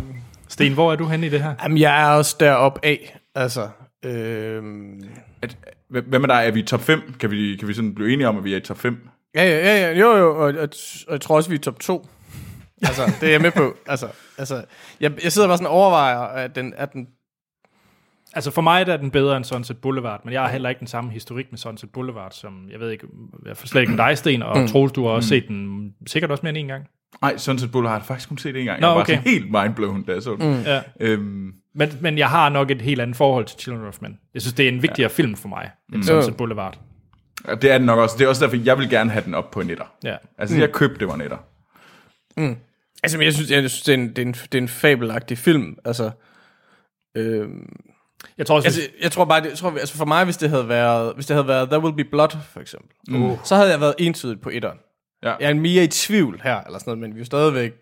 Sten, 0.48 0.74
hvor 0.74 0.92
er 0.92 0.96
du 0.96 1.06
henne 1.06 1.28
i 1.28 1.30
det 1.30 1.44
her? 1.44 1.54
Jamen, 1.64 1.78
jeg 1.78 2.02
er 2.02 2.10
også 2.16 2.36
deroppe 2.40 2.80
af. 2.84 3.18
Altså, 3.36 3.70
øhm, 4.06 5.04
At, 5.42 5.58
hvad 5.90 6.20
med 6.20 6.28
dig? 6.28 6.44
Er 6.48 6.52
vi 6.52 6.60
i 6.60 6.64
top 6.64 6.82
5? 6.82 7.14
Kan 7.20 7.32
vi, 7.32 7.56
kan 7.60 7.68
vi 7.68 7.74
sådan 7.74 7.96
blive 7.96 8.14
enige 8.14 8.28
om, 8.28 8.38
at 8.38 8.44
vi 8.44 8.54
er 8.54 8.58
i 8.58 8.62
top 8.62 8.78
5? 8.78 9.10
Ja, 9.36 9.43
ja, 9.43 9.57
ja, 9.57 9.88
ja, 9.88 9.99
jo, 9.99 10.17
jo, 10.17 10.30
og, 10.30 10.53
og, 10.53 10.69
og 11.07 11.11
jeg 11.11 11.21
tror 11.21 11.36
også, 11.36 11.49
vi 11.49 11.55
er 11.55 11.59
top 11.59 11.80
2. 11.80 12.07
Altså, 12.82 13.13
det 13.21 13.27
er 13.27 13.32
jeg 13.32 13.41
med 13.41 13.51
på. 13.51 13.75
Altså, 13.88 14.07
altså 14.38 14.65
jeg, 14.99 15.23
jeg 15.23 15.32
sidder 15.32 15.47
bare 15.47 15.57
sådan 15.57 15.67
og 15.67 15.73
overvejer, 15.73 16.19
at 16.19 16.55
den, 16.55 16.73
at 16.77 16.93
den 16.93 17.07
Altså 18.34 18.51
for 18.51 18.61
mig 18.61 18.86
der 18.86 18.93
er 18.93 18.97
den 18.97 19.11
bedre 19.11 19.38
end 19.38 19.45
Sunset 19.45 19.77
Boulevard, 19.77 20.21
men 20.25 20.34
jeg 20.34 20.41
har 20.41 20.49
heller 20.49 20.69
ikke 20.69 20.80
den 20.80 20.88
samme 20.88 21.11
historik 21.11 21.45
med 21.51 21.57
Sunset 21.57 21.89
Boulevard, 21.89 22.32
som 22.32 22.67
jeg 22.71 22.80
ved 22.80 22.91
ikke, 22.91 23.07
jeg 23.45 23.57
får 23.57 23.67
slet 23.67 23.82
ikke 23.82 23.93
med 23.93 24.05
dig, 24.05 24.17
Sten, 24.17 24.43
og 24.43 24.57
mm. 24.57 24.67
Troels, 24.67 24.91
du 24.91 25.03
har 25.03 25.11
også 25.11 25.30
set 25.30 25.47
den 25.47 25.93
sikkert 26.07 26.32
også 26.32 26.41
mere 26.43 26.49
end 26.49 26.57
en 26.57 26.67
gang. 26.67 26.86
Nej, 27.21 27.38
Sunset 27.38 27.71
Boulevard 27.71 27.91
har 27.91 27.99
jeg 27.99 28.05
faktisk 28.05 28.30
kun 28.30 28.38
set 28.38 28.55
en 28.55 28.65
gang. 28.65 28.82
Nå, 28.82 28.88
jeg 28.88 28.95
var 28.95 29.01
okay. 29.01 29.13
sådan 29.15 29.32
helt 29.32 29.51
mindblown, 29.51 30.03
da 30.03 30.11
jeg 30.11 30.23
så 30.23 30.36
den. 30.36 30.57
Mm. 30.57 30.61
Ja. 30.61 30.82
Øhm, 30.99 31.53
Men, 31.75 31.89
men 32.01 32.17
jeg 32.17 32.30
har 32.30 32.49
nok 32.49 32.71
et 32.71 32.82
helt 32.82 33.01
andet 33.01 33.17
forhold 33.17 33.45
til 33.45 33.59
Children 33.59 33.88
of 33.88 33.97
Men. 34.01 34.19
Jeg 34.34 34.41
synes, 34.41 34.53
det 34.53 34.65
er 34.65 34.69
en 34.69 34.82
vigtigere 34.82 35.11
ja. 35.11 35.23
film 35.23 35.36
for 35.36 35.47
mig, 35.47 35.69
end 35.93 36.03
Sunset 36.03 36.38
Boulevard. 36.38 36.80
Og 37.44 37.62
det 37.62 37.72
er 37.72 37.78
den 37.78 37.86
nok 37.86 38.00
også. 38.00 38.16
Det 38.18 38.26
er 38.26 38.30
også 38.30 38.46
derfor, 38.46 38.58
jeg 38.58 38.78
vil 38.78 38.90
gerne 38.90 39.12
have 39.12 39.26
den 39.26 39.34
op 39.34 39.52
på 39.52 39.62
en 39.62 39.70
etter. 39.70 39.94
Ja. 40.04 40.16
Altså, 40.38 40.56
mm. 40.56 40.62
jeg 40.62 40.72
købte, 40.72 41.00
det 41.00 41.08
var 41.08 41.14
en 41.14 41.22
etter. 41.22 41.38
Altså, 43.04 43.18
men 43.18 43.26
jeg 43.26 43.34
synes, 43.34 43.52
jeg 43.52 43.70
synes 43.70 43.82
det, 43.82 43.94
er 43.94 43.98
en, 43.98 44.10
det, 44.10 44.18
er 44.18 44.22
en, 44.22 44.34
det 44.34 44.56
er 44.56 44.62
en 44.62 44.68
fabelagtig 44.68 45.38
film. 45.38 45.78
Altså, 45.86 46.12
øhm, 47.16 47.70
Jeg 48.38 48.46
tror 48.46 48.56
også, 48.56 48.68
altså, 48.68 48.82
altså, 48.82 48.96
jeg 49.02 49.12
tror 49.12 49.26
bare, 49.26 49.42
det, 49.42 49.50
jeg 49.50 49.58
tror, 49.58 49.78
altså 49.78 49.96
for 49.96 50.06
mig, 50.06 50.26
hvis 50.26 50.38
det 50.38 50.50
havde 50.50 50.70
været, 50.70 51.16
hvis 51.16 51.26
det 51.26 51.36
havde 51.36 51.48
været 51.48 51.70
There 51.70 51.82
Will 51.82 51.96
Be 51.96 52.04
Blood, 52.04 52.38
for 52.52 52.60
eksempel, 52.60 52.90
mm. 53.08 53.36
så 53.44 53.56
havde 53.56 53.70
jeg 53.70 53.82
været 53.82 53.96
entydigt 53.98 54.42
på 54.42 54.50
etteren. 54.50 54.78
Ja. 55.24 55.36
Jeg 55.40 55.50
er 55.50 55.54
mere 55.54 55.84
i 55.84 55.88
tvivl 55.88 56.42
her, 56.44 56.62
eller 56.62 56.80
sådan 56.80 56.92
noget, 56.92 57.00
men 57.00 57.16
vi 57.16 57.22
er 57.22 57.26
stadigvæk 57.26 57.74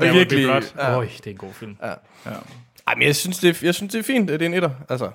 det 0.00 0.14
virkelig... 0.14 0.46
Ja. 0.46 0.60
Ja. 0.76 0.96
Øj, 0.96 1.08
det 1.16 1.26
er 1.26 1.30
en 1.30 1.36
god 1.36 1.52
film. 1.52 1.76
Ja. 1.82 1.92
Ej, 2.86 2.94
men 2.94 3.06
jeg 3.06 3.16
synes, 3.16 3.38
det 3.38 3.50
er, 3.50 3.66
jeg 3.66 3.74
synes, 3.74 3.92
det 3.92 3.98
er 3.98 4.02
fint, 4.02 4.30
at 4.30 4.40
det 4.40 4.46
er 4.46 4.50
en 4.50 4.54
etter. 4.54 4.70
Altså, 4.88 5.10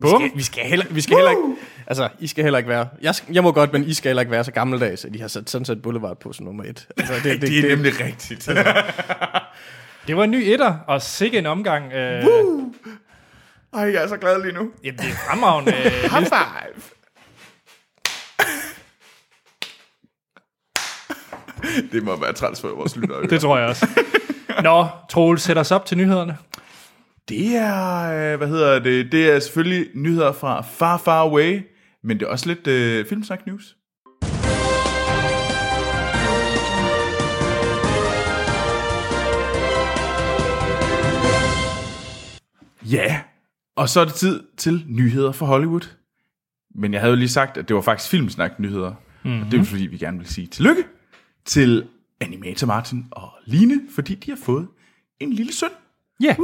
vi 0.00 0.08
Bum. 0.10 0.20
skal, 0.22 0.30
vi 0.38 0.42
skal 0.42 0.64
heller, 0.64 0.86
vi 0.90 1.00
skal 1.00 1.16
heller 1.16 1.30
ikke... 1.30 1.42
Altså, 1.86 2.08
I 2.20 2.26
skal 2.26 2.44
heller 2.44 2.58
ikke 2.58 2.68
være... 2.70 2.88
Jeg, 3.02 3.14
skal, 3.14 3.34
jeg 3.34 3.42
må 3.42 3.52
godt, 3.52 3.72
men 3.72 3.84
I 3.84 3.94
skal 3.94 4.08
heller 4.08 4.20
ikke 4.20 4.32
være 4.32 4.44
så 4.44 4.52
gammeldags, 4.52 5.04
at 5.04 5.14
I 5.14 5.18
har 5.18 5.28
sat 5.28 5.50
Sunset 5.50 5.82
Boulevard 5.82 6.20
på 6.20 6.32
som 6.32 6.46
nummer 6.46 6.64
et. 6.64 6.88
Altså, 6.96 7.14
det, 7.14 7.24
det, 7.24 7.40
Det 7.42 7.58
er 7.58 7.62
det, 7.62 7.70
nemlig 7.70 8.00
rigtigt. 8.00 8.48
Det 10.06 10.16
var 10.16 10.24
en 10.24 10.30
ny 10.30 10.36
etter, 10.36 10.74
og 10.86 11.02
sikke 11.02 11.38
en 11.38 11.46
omgang. 11.46 11.92
Øh, 11.92 12.24
Ej, 13.74 13.80
jeg 13.80 13.94
er 14.02 14.06
så 14.08 14.16
glad 14.16 14.42
lige 14.42 14.54
nu. 14.54 14.70
jamen, 14.84 14.98
det 14.98 15.06
er 15.08 15.14
fremragende. 15.28 15.72
Øh, 15.76 15.82
High 16.12 16.26
five! 16.26 16.82
det 21.92 22.02
må 22.04 22.16
være 22.20 22.32
træls 22.32 22.60
for 22.60 22.68
vores 22.68 22.96
lyttere. 22.96 23.22
det 23.26 23.40
tror 23.40 23.58
jeg 23.58 23.68
også. 23.68 23.86
Nå, 24.62 24.86
Troels, 25.10 25.42
sæt 25.42 25.58
os 25.58 25.70
op 25.70 25.86
til 25.86 25.96
nyhederne. 25.98 26.36
Det 27.28 27.56
er, 27.56 28.32
øh, 28.32 28.38
hvad 28.38 28.48
hedder 28.48 28.78
det, 28.78 29.12
det 29.12 29.30
er 29.30 29.38
selvfølgelig 29.38 29.86
nyheder 29.94 30.32
fra 30.32 30.60
Far 30.60 30.96
Far 30.96 31.22
Away, 31.22 31.60
men 32.02 32.20
det 32.20 32.26
er 32.26 32.30
også 32.30 32.48
lidt 32.48 32.66
øh, 32.66 33.06
Filmsnak 33.06 33.46
News. 33.46 33.76
Ja, 42.90 43.20
og 43.76 43.88
så 43.88 44.00
er 44.00 44.04
det 44.04 44.14
tid 44.14 44.42
til 44.56 44.84
nyheder 44.88 45.32
fra 45.32 45.46
Hollywood. 45.46 45.94
Men 46.74 46.92
jeg 46.92 47.00
havde 47.00 47.12
jo 47.12 47.18
lige 47.18 47.28
sagt, 47.28 47.56
at 47.56 47.68
det 47.68 47.76
var 47.76 47.82
faktisk 47.82 48.10
Filmsnak 48.10 48.60
nyheder. 48.60 48.94
Mm-hmm. 49.24 49.40
Og 49.40 49.46
det 49.46 49.54
er 49.54 49.58
jo 49.58 49.64
fordi, 49.64 49.86
vi 49.86 49.98
gerne 49.98 50.18
vil 50.18 50.26
sige 50.26 50.46
tillykke 50.46 50.84
til 51.44 51.86
Animator 52.20 52.66
Martin 52.66 53.04
og 53.10 53.30
Line, 53.46 53.80
fordi 53.94 54.14
de 54.14 54.30
har 54.30 54.38
fået 54.42 54.68
en 55.20 55.32
lille 55.32 55.52
søn. 55.52 55.70
Ja. 56.22 56.36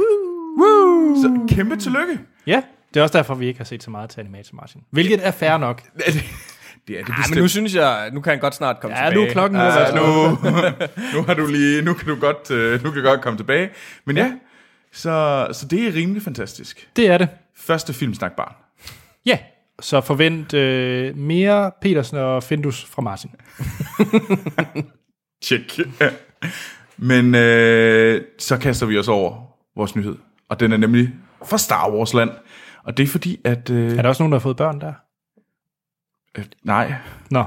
Så 1.21 1.55
kæmpe 1.55 1.75
tillykke. 1.75 2.19
Ja, 2.47 2.61
Det 2.93 2.99
er 2.99 3.03
også 3.03 3.17
derfor, 3.17 3.35
vi 3.35 3.47
ikke 3.47 3.59
har 3.59 3.65
set 3.65 3.83
så 3.83 3.91
meget 3.91 4.09
til 4.09 4.19
animator, 4.19 4.55
Martin. 4.55 4.81
Hvilket 4.91 5.27
er 5.27 5.31
fair 5.31 5.57
nok. 5.57 5.81
det 6.87 6.99
er 6.99 7.03
det 7.03 7.15
bestemt. 7.17 7.29
men 7.35 7.41
nu 7.41 7.47
synes 7.47 7.75
jeg, 7.75 8.09
nu 8.13 8.21
kan 8.21 8.29
han 8.31 8.39
godt 8.39 8.55
snart 8.55 8.79
komme 8.81 8.97
Ja, 8.97 9.09
tilbage. 9.09 9.23
nu 9.25 9.29
er 9.29 9.33
klokken 9.33 9.59
Ja, 9.59 9.65
være 9.65 9.95
nu, 9.95 10.29
nu 11.19 11.23
har 11.25 11.33
du 11.33 11.47
lige, 11.47 11.81
nu 11.81 11.93
kan 11.93 12.07
du 12.07 12.15
godt, 12.15 12.51
øh, 12.51 12.83
nu 12.83 12.91
kan 12.91 13.03
du 13.03 13.07
godt 13.09 13.21
komme 13.21 13.39
tilbage. 13.39 13.69
Men 14.05 14.17
ja, 14.17 14.31
så, 14.91 15.47
så 15.51 15.67
det 15.67 15.87
er 15.87 15.93
rimelig 15.93 16.21
fantastisk. 16.21 16.89
Det 16.95 17.07
er 17.07 17.17
det. 17.17 17.27
Første 17.57 17.93
filmsnak 17.93 18.31
barn. 18.35 18.53
Ja, 19.25 19.37
så 19.81 20.01
forvent 20.01 20.53
øh, 20.53 21.17
mere 21.17 21.71
Petersen 21.81 22.17
og 22.17 22.43
Findus 22.43 22.85
fra 22.85 23.01
Martin. 23.01 23.31
Tjek. 25.43 25.79
Men 26.97 27.35
øh, 27.35 28.21
så 28.39 28.57
kaster 28.57 28.85
vi 28.85 28.97
os 28.99 29.07
over 29.07 29.41
vores 29.75 29.95
nyhed. 29.95 30.15
Og 30.49 30.59
den 30.59 30.71
er 30.71 30.77
nemlig 30.77 31.09
fra 31.45 31.57
Star 31.57 31.91
Wars 31.91 32.13
land. 32.13 32.29
Og 32.83 32.97
det 32.97 33.03
er 33.03 33.07
fordi, 33.07 33.39
at... 33.43 33.69
Øh, 33.69 33.97
Er 33.97 34.01
der 34.01 34.09
også 34.09 34.23
nogen, 34.23 34.31
der 34.31 34.37
har 34.37 34.41
fået 34.43 34.57
børn 34.57 34.81
der? 34.81 34.93
øh, 36.37 36.45
nej. 36.63 36.93
Nå, 37.31 37.45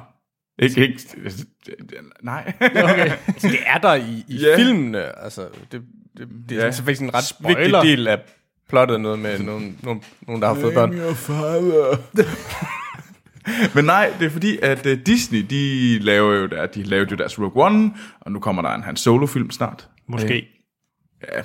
Ikke, 0.59 0.81
ikke, 0.81 1.01
nej. 2.23 2.53
okay. 2.61 3.11
Altså, 3.27 3.49
det 3.49 3.59
er 3.67 3.79
der 3.79 3.95
i, 3.95 4.25
i 4.29 4.41
yeah. 4.45 4.57
filmene. 4.59 5.23
Altså, 5.25 5.49
det, 5.73 5.83
det, 6.17 6.29
det 6.49 6.57
er 6.57 6.61
Ja. 6.61 6.65
yeah. 6.65 6.75
faktisk 6.75 7.03
en 7.03 7.15
ret 7.15 7.25
Spoiler. 7.25 7.59
vigtig 7.59 7.83
del 7.99 8.09
af 8.09 8.19
plottet, 8.69 9.01
noget 9.01 9.19
med 9.19 9.39
nogen, 9.39 9.79
nogen, 9.83 10.03
nogen 10.27 10.43
der 10.43 10.49
har 10.49 10.55
fået 10.55 10.75
børn. 10.75 10.91
Men 13.75 13.85
nej, 13.85 14.13
det 14.19 14.27
er 14.27 14.31
fordi, 14.31 14.59
at 14.63 14.87
uh, 14.87 14.93
Disney, 15.07 15.47
de 15.51 15.99
laver 15.99 16.35
jo 16.35 16.47
der, 16.47 16.67
de 16.67 16.83
lavede 16.83 17.11
jo 17.11 17.17
deres 17.17 17.39
Rogue 17.39 17.65
One, 17.65 17.91
og 18.21 18.33
nu 18.33 18.41
kommer 18.41 18.63
der 18.63 18.71
en 18.71 18.83
Han 18.83 18.97
Solo-film 18.97 19.51
snart. 19.51 19.89
måske. 20.07 20.47
Ja, 21.23 21.43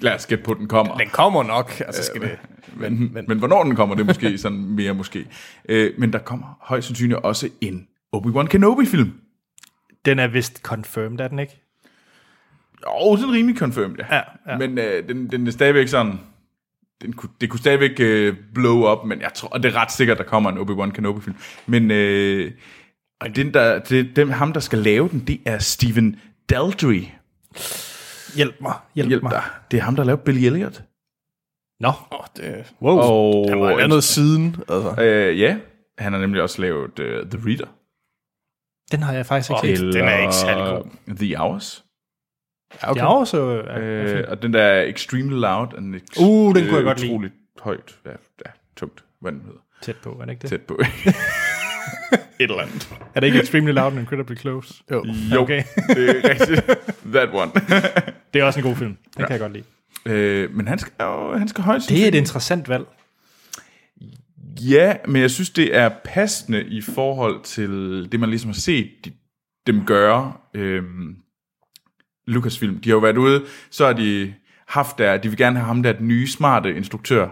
lad 0.00 0.14
os 0.14 0.26
gætte 0.26 0.44
på, 0.44 0.52
at 0.52 0.58
den 0.58 0.68
kommer. 0.68 0.96
Den 0.96 1.08
kommer 1.08 1.42
nok, 1.42 1.80
altså 1.86 2.02
skal 2.02 2.20
det... 2.20 2.38
Men, 2.74 2.98
men, 2.98 3.10
men, 3.14 3.24
men 3.28 3.38
hvornår 3.38 3.64
den 3.64 3.76
kommer, 3.76 3.94
det 3.94 4.02
er 4.02 4.06
måske 4.06 4.38
sådan 4.44 4.58
mere 4.58 4.94
måske. 4.94 5.26
Øh, 5.68 5.92
men 5.98 6.12
der 6.12 6.18
kommer 6.18 6.58
højst 6.60 6.86
sandsynligt 6.86 7.20
også 7.20 7.48
en 7.60 7.86
Obi-Wan 8.16 8.46
Kenobi-film. 8.46 9.12
Den 10.04 10.18
er 10.18 10.26
vist 10.26 10.62
confirmed, 10.62 11.20
er 11.20 11.28
den 11.28 11.38
ikke? 11.38 11.60
Jo, 12.86 13.16
den 13.16 13.24
er 13.24 13.32
rimelig 13.32 13.58
confirmed, 13.58 13.96
ja. 13.98 14.16
Ja, 14.16 14.22
ja. 14.48 14.58
Men 14.58 14.78
øh, 14.78 15.08
den, 15.08 15.30
den 15.30 15.46
er 15.46 15.50
stadigvæk 15.50 15.88
sådan... 15.88 16.20
Den 17.02 17.12
kunne, 17.12 17.30
det 17.40 17.50
kunne 17.50 17.60
stadigvæk 17.60 18.00
øh, 18.00 18.36
blow 18.54 18.92
up, 18.92 19.06
men 19.06 19.20
jeg 19.20 19.30
tror, 19.34 19.48
og 19.48 19.62
det 19.62 19.74
er 19.74 19.76
ret 19.82 19.92
sikkert, 19.92 20.18
der 20.18 20.24
kommer 20.24 20.50
en 20.50 20.58
Obi-Wan 20.58 20.90
Kenobi-film. 20.90 21.36
Men 21.66 21.90
øh, 21.90 22.50
og 23.20 23.36
den 23.36 23.54
der, 23.54 23.78
det, 23.78 24.16
dem, 24.16 24.30
ham, 24.30 24.52
der 24.52 24.60
skal 24.60 24.78
lave 24.78 25.08
den, 25.08 25.20
det 25.20 25.40
er 25.44 25.58
Steven 25.58 26.20
Daldry. 26.50 27.02
Hjælp 28.36 28.56
mig, 28.60 28.74
hjælp, 28.94 29.08
Hjælp 29.08 29.22
mig. 29.22 29.32
dig. 29.32 29.42
Det 29.70 29.76
er 29.78 29.82
ham, 29.82 29.96
der 29.96 30.04
lavede 30.04 30.22
Billy 30.24 30.44
Elliot. 30.46 30.82
Nå, 31.80 31.92
Oh, 32.10 32.24
det, 32.36 32.72
wow. 32.82 32.98
Og, 32.98 33.48
der 33.48 33.54
var 33.56 33.86
noget 33.86 34.04
siden. 34.04 34.56
Altså. 34.68 35.02
øh, 35.02 35.40
ja, 35.40 35.58
han 35.98 36.12
har 36.12 36.20
nemlig 36.20 36.42
også 36.42 36.60
lavet 36.62 36.98
uh, 36.98 37.06
The 37.30 37.40
Reader. 37.48 37.66
Den 38.92 39.02
har 39.02 39.12
jeg 39.12 39.26
faktisk 39.26 39.50
ikke 39.64 39.76
set. 39.78 39.92
den 39.94 40.04
er 40.08 40.18
ikke 40.18 40.34
særlig 40.34 40.64
god. 40.82 41.16
The 41.16 41.36
Hours. 41.36 41.84
Ja, 42.82 42.90
Okay. 42.90 43.00
Jeg 43.00 43.06
er 43.08 43.14
også... 43.14 43.38
Øh, 43.38 44.18
Øh, 44.18 44.24
og 44.28 44.42
den 44.42 44.52
der 44.52 44.62
er 44.62 44.82
Extremely 44.82 45.40
Loud. 45.40 45.66
And 45.76 45.94
ex- 45.96 46.20
Uh, 46.22 46.54
den 46.54 46.64
kunne 46.64 46.76
jeg 46.76 46.84
godt 46.84 47.00
lide. 47.00 47.10
Utroligt 47.12 47.34
højt. 47.60 47.98
Ja, 48.06 48.10
ja, 48.46 48.50
tungt. 48.76 49.04
Hvad 49.20 49.32
den 49.32 49.40
hedder. 49.40 49.58
tæt 49.82 49.96
på, 49.96 50.10
er 50.20 50.24
det 50.24 50.30
ikke 50.32 50.42
det? 50.42 50.48
Tæt 50.50 50.60
på. 50.62 50.78
Et 52.12 52.20
eller 52.50 52.58
andet. 52.62 52.94
Er 53.14 53.20
det 53.20 53.26
ikke 53.26 53.40
Extremely 53.40 53.72
Loud 53.72 53.92
and 53.92 54.00
Incredibly 54.00 54.36
Close? 54.36 54.74
Jo. 54.90 55.04
Jo, 55.34 55.40
Okay. 55.42 55.62
det 55.88 56.08
er 56.24 56.30
rigtigt. 56.30 56.64
That 57.12 57.28
one. 57.32 57.52
Det 58.34 58.40
er 58.40 58.44
også 58.44 58.60
en 58.60 58.66
god 58.66 58.76
film. 58.76 58.90
Den 58.90 58.98
ja. 59.18 59.26
kan 59.26 59.32
jeg 59.32 59.40
godt 59.40 59.52
lide. 59.52 59.64
øh, 60.06 60.54
men 60.56 60.68
han 60.68 60.78
skal, 60.78 60.92
jo, 61.00 61.38
han 61.38 61.48
skal 61.48 61.64
højst 61.64 61.88
Det 61.88 62.04
er 62.04 62.08
et 62.08 62.14
interessant 62.14 62.68
valg. 62.68 62.84
Ja, 64.60 64.94
men 65.08 65.22
jeg 65.22 65.30
synes, 65.30 65.50
det 65.50 65.76
er 65.76 65.88
passende 66.04 66.64
i 66.64 66.80
forhold 66.80 67.42
til 67.44 67.70
det, 68.12 68.20
man 68.20 68.28
ligesom 68.30 68.50
har 68.50 68.54
set 68.54 68.90
de, 69.04 69.12
dem 69.66 69.84
gøre. 69.86 70.32
Øhm, 70.54 71.16
Lucasfilm, 72.26 72.78
de 72.80 72.88
har 72.88 72.94
jo 72.96 73.00
været 73.00 73.16
ude, 73.16 73.44
så 73.70 73.86
har 73.86 73.92
de 73.92 74.34
haft 74.68 74.98
der, 74.98 75.16
de 75.16 75.28
vil 75.28 75.38
gerne 75.38 75.58
have 75.58 75.66
ham 75.66 75.82
der, 75.82 75.92
den 75.92 76.08
nye, 76.08 76.26
smarte 76.26 76.76
instruktør. 76.76 77.28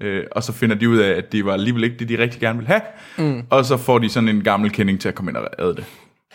Øh, 0.00 0.24
og 0.32 0.42
så 0.42 0.52
finder 0.52 0.76
de 0.76 0.88
ud 0.88 0.98
af, 0.98 1.10
at 1.10 1.32
det 1.32 1.44
var 1.44 1.52
alligevel 1.52 1.84
ikke 1.84 1.96
det, 1.96 2.08
de 2.08 2.18
rigtig 2.18 2.40
gerne 2.40 2.58
vil 2.58 2.66
have. 2.66 2.80
Mm. 3.18 3.42
Og 3.50 3.64
så 3.64 3.76
får 3.76 3.98
de 3.98 4.08
sådan 4.08 4.28
en 4.28 4.44
gammel 4.44 4.70
kending 4.70 5.00
til 5.00 5.08
at 5.08 5.14
komme 5.14 5.30
ind 5.30 5.36
og 5.36 5.48
redde 5.60 5.76
det. 5.76 5.84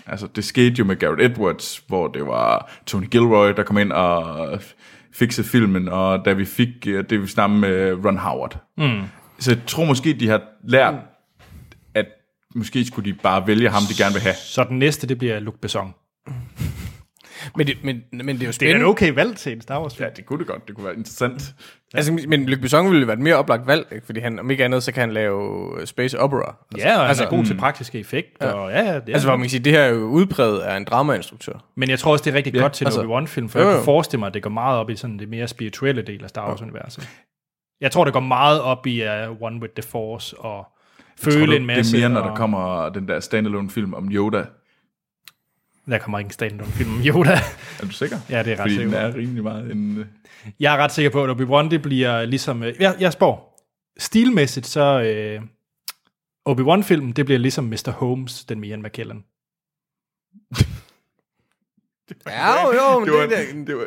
Altså, 0.08 0.28
det 0.36 0.44
skete 0.44 0.76
jo 0.80 0.86
med 0.86 0.96
Garrett 0.96 1.22
Edwards, 1.22 1.84
hvor 1.88 2.08
det 2.08 2.26
var 2.26 2.72
Tony 2.86 3.06
Gilroy, 3.10 3.54
der 3.58 3.64
kom 3.64 3.78
ind 3.78 3.92
og 3.92 4.60
fikset 5.14 5.46
filmen, 5.46 5.90
og 5.90 6.26
da 6.26 6.34
vi 6.34 6.46
fik 6.46 6.68
øh, 6.88 7.04
det, 7.10 7.22
vi 7.22 7.28
snakkede 7.28 7.60
med 7.60 8.06
Ron 8.06 8.18
Howard. 8.18 8.58
Mm. 8.78 9.02
Så 9.40 9.52
jeg 9.52 9.60
tror 9.68 9.86
måske, 9.86 10.14
de 10.14 10.28
har 10.28 10.42
lært, 10.68 10.94
at 11.96 12.06
måske 12.56 12.86
skulle 12.86 13.12
de 13.12 13.18
bare 13.24 13.48
vælge 13.48 13.70
ham, 13.70 13.82
de 13.90 14.04
gerne 14.04 14.14
vil 14.14 14.22
have. 14.22 14.36
Så 14.36 14.64
den 14.64 14.80
næste, 14.80 15.08
det 15.08 15.18
bliver 15.18 15.40
Luc 15.40 15.56
Besson. 15.62 15.94
Men, 17.58 17.68
det, 17.68 17.78
men, 17.84 18.04
men 18.12 18.28
det 18.28 18.30
er 18.30 18.34
jo 18.34 18.38
Det 18.40 18.48
er 18.48 18.52
spændende. 18.52 18.80
en 18.80 18.86
okay 18.86 19.12
valg 19.14 19.36
til 19.38 19.52
en 19.54 19.62
Star 19.62 19.82
Wars 19.82 19.96
film. 19.96 20.06
Ja, 20.10 20.14
det 20.16 20.26
kunne 20.26 20.40
det 20.40 20.48
godt. 20.48 20.68
Det 20.68 20.76
kunne 20.76 20.86
være 20.86 20.96
interessant. 20.96 21.56
Altså, 21.94 22.14
men 22.28 22.46
Luc 22.46 22.60
Besson 22.62 22.86
ville 22.86 23.00
jo 23.00 23.06
være 23.06 23.14
et 23.18 23.20
mere 23.24 23.36
oplagt 23.36 23.68
valg, 23.68 23.88
ikke? 23.92 24.06
fordi 24.06 24.20
han, 24.20 24.40
om 24.40 24.52
ikke 24.52 24.66
andet, 24.66 24.84
så 24.84 24.92
kan 24.92 25.02
han 25.02 25.12
lave 25.12 25.70
øh, 25.82 25.88
Space 25.88 26.20
Opera. 26.20 26.56
Altså, 26.72 26.88
Ja, 26.88 26.96
og 26.98 27.08
altså, 27.08 27.24
altså, 27.24 27.36
er 27.36 27.38
god 27.38 27.46
til 27.46 27.58
praktiske 27.58 28.00
effekter. 28.00 28.48
Ja. 28.48 28.54
Og, 28.54 28.72
ja, 28.72 28.78
ja, 28.78 28.96
det 28.96 29.10
er 29.10 29.14
Altså, 29.14 29.28
hvor 29.28 29.36
man 29.38 29.44
kan 29.44 29.50
sige, 29.50 29.64
det 29.64 29.72
her 29.74 29.82
er 29.82 29.90
jo 29.90 30.04
udpræget 30.06 30.60
af 30.60 30.78
en 30.78 30.84
dramainstruktør. 30.84 31.54
Men 31.78 31.90
jeg 31.90 32.00
tror 32.00 32.12
også, 32.12 32.24
det 32.26 32.32
er 32.32 32.36
rigtig 32.38 32.54
ja, 32.56 32.60
godt 32.62 32.74
til 32.74 32.84
en 32.84 32.88
altså- 32.88 33.02
Obi-Wan-film, 33.02 33.50
for 33.50 33.60
Jo, 33.60 33.66
jeg 33.66 33.72
jo. 33.74 33.78
kan 33.78 33.86
forestille 33.86 34.20
mig, 34.20 34.28
at 34.28 34.34
det 34.34 34.44
går 34.44 34.50
meget 34.50 34.80
op 34.80 34.90
i 34.90 34.96
sådan 34.96 35.20
det 35.20 35.30
mere 35.30 35.48
spirituelle 35.48 36.02
del 36.02 36.24
af 36.24 36.30
Star 36.30 36.48
Wars-universet. 36.50 37.10
Jeg 37.82 37.92
tror, 37.92 38.04
det 38.04 38.14
går 38.14 38.20
meget 38.20 38.62
op 38.62 38.88
i 38.88 39.02
uh, 39.04 39.42
One 39.42 39.62
with 39.62 39.74
the 39.74 39.84
Force 39.90 40.38
og 40.38 40.66
føle 41.20 41.46
Tror 41.46 41.54
en 41.56 41.66
masse. 41.66 41.98
det 41.98 42.04
er 42.04 42.10
mere, 42.10 42.14
når 42.20 42.22
og, 42.22 42.30
der 42.30 42.36
kommer 42.36 42.90
den 42.90 43.08
der 43.08 43.20
standalone 43.20 43.70
film 43.70 43.94
om 43.94 44.10
Yoda. 44.12 44.44
Der 45.92 45.98
kommer 45.98 46.20
ikke 46.20 46.28
en 46.28 46.32
stand 46.34 46.62
film 46.64 46.94
om 46.96 47.02
Yoda. 47.06 47.32
Er 47.80 47.86
du 47.86 47.90
sikker? 47.92 48.18
Ja, 48.30 48.44
det 48.44 48.48
er 48.54 48.56
ret 48.56 48.62
Fordi 48.62 48.76
sikker 48.76 48.92
den 48.92 49.12
er 49.12 49.16
rimelig 49.16 49.44
meget 49.44 49.72
en... 49.72 49.98
øh, 49.98 50.06
Jeg 50.60 50.74
er 50.74 50.78
ret 50.78 50.92
sikker 50.92 51.12
på, 51.12 51.24
at 51.24 51.30
Obi-Wan, 51.30 51.70
det 51.72 51.82
bliver 51.82 52.26
ligesom... 52.26 52.64
øh, 52.64 52.76
Jeg, 52.80 52.96
jeg 53.00 53.14
spår. 53.14 53.60
Stilmæssigt, 54.00 54.66
så... 54.68 55.02
Øh, 55.02 55.42
Obi-Wan-filmen, 56.50 57.12
det 57.12 57.26
bliver 57.26 57.40
ligesom 57.40 57.64
Mr. 57.64 57.92
Holmes, 57.92 58.46
den 58.46 58.60
med 58.60 58.70
Ian 58.70 58.82
McKellen. 58.84 59.24
Ja, 62.28 62.66
jo, 62.66 62.74
jo, 62.74 63.00
men 63.00 63.08
Det 63.08 63.14
var, 63.18 63.22
det, 63.22 63.38
det, 63.56 63.68
det 63.68 63.76
var, 63.76 63.84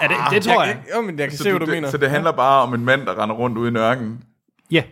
Er 0.00 0.08
det, 0.08 0.16
det 0.30 0.42
tror 0.42 0.64
jeg. 0.64 0.82
Jo, 0.96 1.00
men 1.00 1.18
jeg 1.18 1.28
kan 1.28 1.36
så, 1.38 1.42
se, 1.44 1.50
hvad 1.50 1.60
du 1.60 1.66
det, 1.66 1.74
mener. 1.74 1.90
så 1.90 1.96
det 1.96 2.10
handler 2.10 2.32
bare 2.32 2.62
om 2.62 2.74
en 2.74 2.84
mand, 2.84 3.06
der 3.06 3.22
render 3.22 3.36
rundt 3.36 3.58
ude 3.58 3.68
i 3.68 3.72
nørken 3.72 4.24
Ja. 4.70 4.82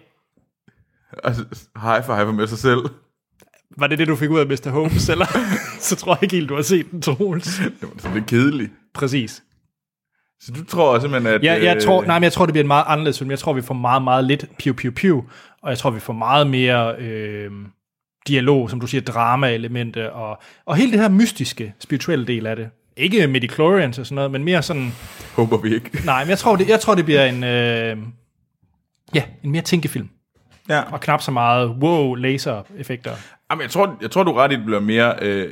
og 1.24 1.32
high 1.82 2.04
five 2.04 2.32
med 2.32 2.46
sig 2.46 2.58
selv. 2.58 2.78
Var 3.78 3.86
det 3.86 3.98
det, 3.98 4.08
du 4.08 4.16
fik 4.16 4.30
ud 4.30 4.38
af 4.38 4.46
Mr. 4.46 4.70
Holmes, 4.70 5.08
eller? 5.08 5.26
så 5.80 5.96
tror 5.96 6.14
jeg 6.14 6.22
ikke 6.22 6.36
helt, 6.36 6.48
du 6.48 6.54
har 6.54 6.62
set 6.62 6.90
den, 6.90 7.02
Troels. 7.02 7.56
Det 7.56 7.82
var 7.82 7.88
sådan 7.98 8.14
lidt 8.14 8.26
kedeligt. 8.26 8.72
Præcis. 8.94 9.42
Så 10.40 10.52
du 10.52 10.64
tror 10.64 10.98
simpelthen, 10.98 11.34
at... 11.34 11.42
Ja, 11.44 11.64
jeg 11.64 11.76
øh, 11.76 11.82
tror, 11.82 12.04
nej, 12.04 12.18
men 12.18 12.24
jeg 12.24 12.32
tror, 12.32 12.46
det 12.46 12.52
bliver 12.52 12.62
en 12.62 12.68
meget 12.68 12.84
anderledes 12.86 13.18
film. 13.18 13.30
Jeg 13.30 13.38
tror, 13.38 13.52
vi 13.52 13.62
får 13.62 13.74
meget, 13.74 14.02
meget 14.02 14.24
lidt 14.24 14.46
piu, 14.58 14.72
piu, 14.74 14.90
piu. 14.90 15.24
Og 15.62 15.70
jeg 15.70 15.78
tror, 15.78 15.90
vi 15.90 16.00
får 16.00 16.12
meget 16.12 16.46
mere 16.46 16.96
øh, 16.98 17.50
dialog, 18.26 18.70
som 18.70 18.80
du 18.80 18.86
siger, 18.86 19.00
drama-elemente. 19.00 20.12
Og, 20.12 20.38
og 20.66 20.76
hele 20.76 20.92
det 20.92 21.00
her 21.00 21.08
mystiske, 21.08 21.74
spirituelle 21.80 22.26
del 22.26 22.46
af 22.46 22.56
det. 22.56 22.70
Ikke 22.96 23.26
midichlorians 23.26 23.98
og 23.98 24.06
sådan 24.06 24.14
noget, 24.14 24.30
men 24.30 24.44
mere 24.44 24.62
sådan... 24.62 24.92
Håber 25.34 25.56
vi 25.56 25.74
ikke. 25.74 25.90
Nej, 26.04 26.24
men 26.24 26.30
jeg 26.30 26.38
tror, 26.38 26.56
det, 26.56 26.68
jeg 26.68 26.80
tror, 26.80 26.94
det 26.94 27.04
bliver 27.04 27.24
en... 27.24 27.44
Øh, 27.44 27.96
ja, 29.14 29.22
en 29.44 29.50
mere 29.50 29.62
tænkefilm. 29.62 30.08
Ja. 30.68 30.80
Og 30.92 31.00
knap 31.00 31.22
så 31.22 31.30
meget 31.30 31.68
wow 31.68 32.14
laser-effekter. 32.14 33.12
Jamen, 33.50 33.62
jeg 33.62 33.70
tror, 33.70 33.96
jeg 34.02 34.10
tror 34.10 34.22
du 34.22 34.32
ret 34.32 34.52
i, 34.52 34.56
det 34.56 34.64
bliver 34.64 34.80
mere 34.80 35.14
øh, 35.22 35.50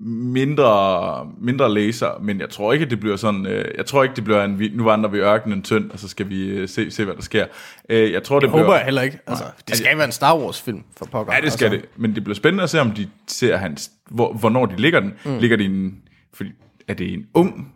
mindre, 0.00 1.26
mindre 1.40 1.74
laser, 1.74 2.18
men 2.20 2.40
jeg 2.40 2.50
tror 2.50 2.72
ikke, 2.72 2.84
at 2.84 2.90
det 2.90 3.00
bliver 3.00 3.16
sådan, 3.16 3.46
øh, 3.46 3.64
jeg 3.76 3.86
tror 3.86 4.02
ikke, 4.02 4.16
det 4.16 4.24
bliver 4.24 4.44
en, 4.44 4.70
nu 4.74 4.84
vandrer 4.84 5.10
vi 5.10 5.18
ørkenen 5.18 5.62
tynd, 5.62 5.90
og 5.90 5.98
så 5.98 6.08
skal 6.08 6.28
vi 6.28 6.48
øh, 6.48 6.68
se, 6.68 6.90
se, 6.90 7.04
hvad 7.04 7.14
der 7.14 7.22
sker. 7.22 7.46
Øh, 7.88 8.12
jeg 8.12 8.22
tror, 8.22 8.36
det 8.36 8.42
Det 8.42 8.50
bliver, 8.50 8.62
håber 8.62 8.76
jeg 8.76 8.84
heller 8.84 9.02
ikke. 9.02 9.18
Altså, 9.26 9.44
det 9.68 9.76
skal 9.76 9.96
være 9.96 10.06
en 10.06 10.12
Star 10.12 10.38
Wars-film 10.38 10.84
for 10.96 11.04
pokker. 11.04 11.34
Ja, 11.34 11.40
det 11.40 11.52
skal 11.52 11.64
altså. 11.64 11.80
det, 11.80 11.88
men 11.96 12.14
det 12.14 12.24
bliver 12.24 12.34
spændende 12.34 12.64
at 12.64 12.70
se, 12.70 12.80
om 12.80 12.90
de 12.90 13.08
ser 13.26 13.56
hans, 13.56 13.90
hvor, 14.10 14.32
hvornår 14.32 14.66
de 14.66 14.76
ligger 14.76 15.00
den. 15.00 15.14
Mm. 15.24 15.38
Ligger 15.38 15.56
de 15.56 15.64
en, 15.64 16.02
fordi, 16.34 16.50
er 16.88 16.94
det 16.94 17.12
en 17.12 17.26
ung, 17.34 17.74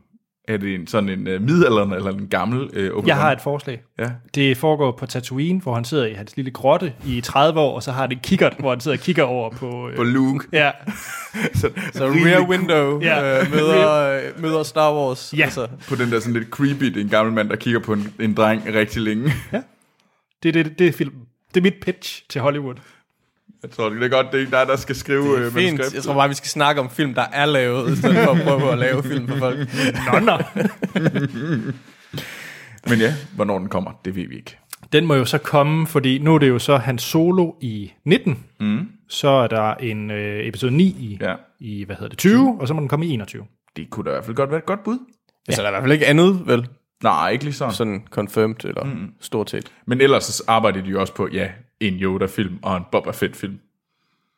er 0.49 0.57
det 0.57 0.75
en 0.75 0.87
sådan 0.87 1.09
en 1.09 1.19
uh, 1.35 1.43
middelalderen 1.43 1.93
eller 1.93 2.11
en 2.11 2.29
gammel 2.29 2.71
øh, 2.73 2.91
Obi-Wan? 2.91 3.07
Jeg 3.07 3.17
har 3.17 3.33
et 3.33 3.41
forslag. 3.41 3.83
Ja. 3.99 4.11
Det 4.35 4.57
foregår 4.57 4.93
på 4.93 5.07
Tatooine, 5.07 5.61
hvor 5.61 5.75
han 5.75 5.85
sidder 5.85 6.07
i 6.07 6.13
hans 6.13 6.37
lille 6.37 6.51
grotte 6.51 6.93
i 7.07 7.21
30 7.21 7.61
år, 7.61 7.75
og 7.75 7.83
så 7.83 7.93
har 7.93 8.07
det 8.07 8.15
en 8.17 8.21
kikkert, 8.23 8.57
hvor 8.59 8.71
han 8.71 8.81
sidder 8.81 8.97
og 8.97 9.03
kigger 9.03 9.23
over 9.23 9.51
på... 9.51 9.89
Øh, 9.89 9.97
På 9.97 10.03
Luke. 10.03 10.47
Ja, 10.53 10.71
så, 11.61 11.71
Så 11.93 12.07
Rear 12.07 12.49
Window 12.49 13.01
Ja. 13.03 13.41
øh, 13.41 13.51
møder, 13.51 13.99
øh, 13.99 14.43
møder 14.43 14.63
Star 14.63 14.95
Wars. 14.95 15.35
Ja. 15.37 15.45
Altså, 15.45 15.69
på 15.89 15.95
den 15.95 16.11
der 16.13 16.21
sådan 16.21 16.35
lidt 16.35 16.49
creepy, 16.49 16.85
det 16.85 16.97
er 16.97 17.01
en 17.01 17.09
gammel 17.09 17.35
mand, 17.35 17.49
der 17.49 17.57
kigger 17.57 17.81
på 17.81 17.93
en, 17.93 18.15
en 18.21 18.35
dreng 18.35 18.63
rigtig 18.75 19.03
længe. 19.03 19.33
det 20.43 20.49
er, 20.49 20.63
det, 20.63 20.79
det, 20.79 20.87
er 20.87 20.93
film. 20.93 21.15
det 21.55 21.61
er 21.61 21.63
mit 21.63 21.75
pitch 21.83 22.23
til 22.29 22.41
Hollywood. 22.41 22.75
Jeg 23.63 23.71
tror, 23.71 23.89
det 23.89 24.03
er 24.03 24.09
godt, 24.09 24.27
det 24.27 24.35
er 24.35 24.39
ikke 24.39 24.51
dig, 24.53 24.67
der 24.67 24.77
skal 24.77 24.95
skrive 24.97 25.39
øh, 25.39 25.53
fint. 25.53 25.95
Jeg 25.95 26.03
tror 26.03 26.15
bare, 26.15 26.29
vi 26.29 26.35
skal 26.35 26.49
snakke 26.49 26.81
om 26.81 26.91
film, 26.91 27.15
der 27.15 27.25
er 27.33 27.47
lavet, 27.47 27.93
i 27.93 27.97
stedet 27.97 28.17
for 28.25 28.33
at 28.33 28.43
prøve 28.43 28.73
at 28.73 28.79
lave 28.79 29.03
film 29.03 29.29
for 29.29 29.37
folk. 29.37 29.59
Nå, 30.13 30.19
nå. 30.19 30.39
Men 32.89 32.99
ja, 32.99 33.15
hvornår 33.35 33.59
den 33.59 33.69
kommer, 33.69 33.91
det 34.05 34.17
ved 34.17 34.29
vi 34.29 34.37
ikke. 34.37 34.59
Den 34.93 35.07
må 35.07 35.15
jo 35.15 35.25
så 35.25 35.39
komme, 35.39 35.87
fordi 35.87 36.19
nu 36.19 36.35
er 36.35 36.39
det 36.39 36.49
jo 36.49 36.59
så 36.59 36.77
hans 36.77 37.03
solo 37.03 37.53
i 37.61 37.93
19. 38.05 38.45
Mm. 38.61 38.89
Så 39.09 39.29
er 39.29 39.47
der 39.47 39.75
en 39.75 40.11
øh, 40.11 40.47
episode 40.47 40.73
9 40.73 40.85
i, 40.85 41.19
Ja. 41.21 41.35
i, 41.61 41.85
hvad 41.85 41.97
hedder 41.97 42.09
det, 42.09 42.19
20, 42.19 42.57
og 42.61 42.69
så 42.69 42.75
må 42.75 42.81
den 42.81 42.89
komme 42.89 43.07
i 43.07 43.11
21. 43.11 43.45
Det 43.77 43.91
kunne 43.91 44.05
da 44.05 44.11
i 44.11 44.13
hvert 44.13 44.25
fald 44.25 44.37
godt 44.37 44.51
være 44.51 44.59
et 44.59 44.67
godt 44.67 44.85
bud. 44.85 44.99
Altså, 45.49 45.63
der 45.63 45.69
er 45.69 45.71
i 45.71 45.75
hvert 45.75 45.83
fald 45.83 45.93
ikke 45.93 46.07
andet, 46.07 46.47
vel? 46.47 46.67
Nej, 47.03 47.31
ikke 47.31 47.45
lige 47.45 47.55
sådan. 47.55 47.75
Sådan 47.75 48.03
confirmed, 48.11 48.65
eller 48.65 48.85
mm. 48.85 49.09
stort 49.21 49.51
set. 49.51 49.73
Men 49.87 50.01
ellers 50.01 50.25
så 50.25 50.45
arbejder 50.47 50.83
de 50.83 50.89
jo 50.91 51.01
også 51.01 51.15
på, 51.15 51.29
ja, 51.33 51.49
en 51.83 51.95
Yoda-film 51.95 52.59
og 52.63 52.77
en 52.77 52.83
Boba 52.93 53.11
Fett-film. 53.11 53.59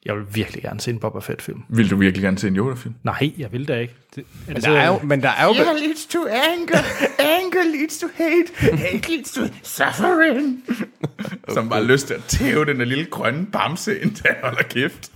Jeg 0.04 0.16
vil 0.16 0.24
virkelig 0.34 0.62
gerne 0.62 0.80
se 0.80 0.90
en 0.90 0.98
Boba 0.98 1.18
Fett-film. 1.18 1.62
Vil 1.68 1.90
du 1.90 1.96
virkelig 1.96 2.22
gerne 2.22 2.38
se 2.38 2.48
en 2.48 2.56
Yoda-film? 2.56 2.94
Nej, 3.02 3.32
jeg 3.38 3.52
vil 3.52 3.68
da 3.68 3.78
ikke. 3.78 3.94
Det, 4.16 4.24
er 4.48 4.54
det 4.54 4.64
Der 4.64 4.70
er 4.70 4.86
jo, 4.86 4.98
men 5.02 5.22
der 5.22 5.28
er 5.28 5.44
jo... 5.44 5.52
leads 5.52 6.06
to 6.06 6.26
anger. 6.26 6.78
Anger 7.18 7.76
leads 7.78 7.98
to 7.98 8.06
hate. 8.16 8.76
Hate 8.76 9.10
leads 9.10 9.32
to 9.32 9.40
suffering. 9.62 10.64
okay. 11.02 11.36
Som 11.54 11.68
bare 11.68 11.84
lyst 11.84 12.06
til 12.06 12.14
at 12.14 12.24
tæve 12.28 12.64
den 12.64 12.78
der 12.78 12.84
lille 12.84 13.04
grønne 13.04 13.46
bamse, 13.46 14.00
indtil 14.00 14.26
han 14.26 14.36
holder 14.42 14.62
kæft. 14.62 15.12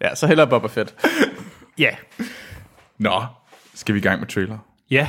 Ja, 0.00 0.14
så 0.14 0.26
hellere 0.26 0.46
Boba 0.46 0.66
Fett. 0.68 0.94
Ja. 1.78 1.90
Nå, 2.98 3.24
skal 3.74 3.94
vi 3.94 3.98
i 3.98 4.02
gang 4.02 4.20
med 4.20 4.28
trailer? 4.28 4.58
Ja. 4.90 5.08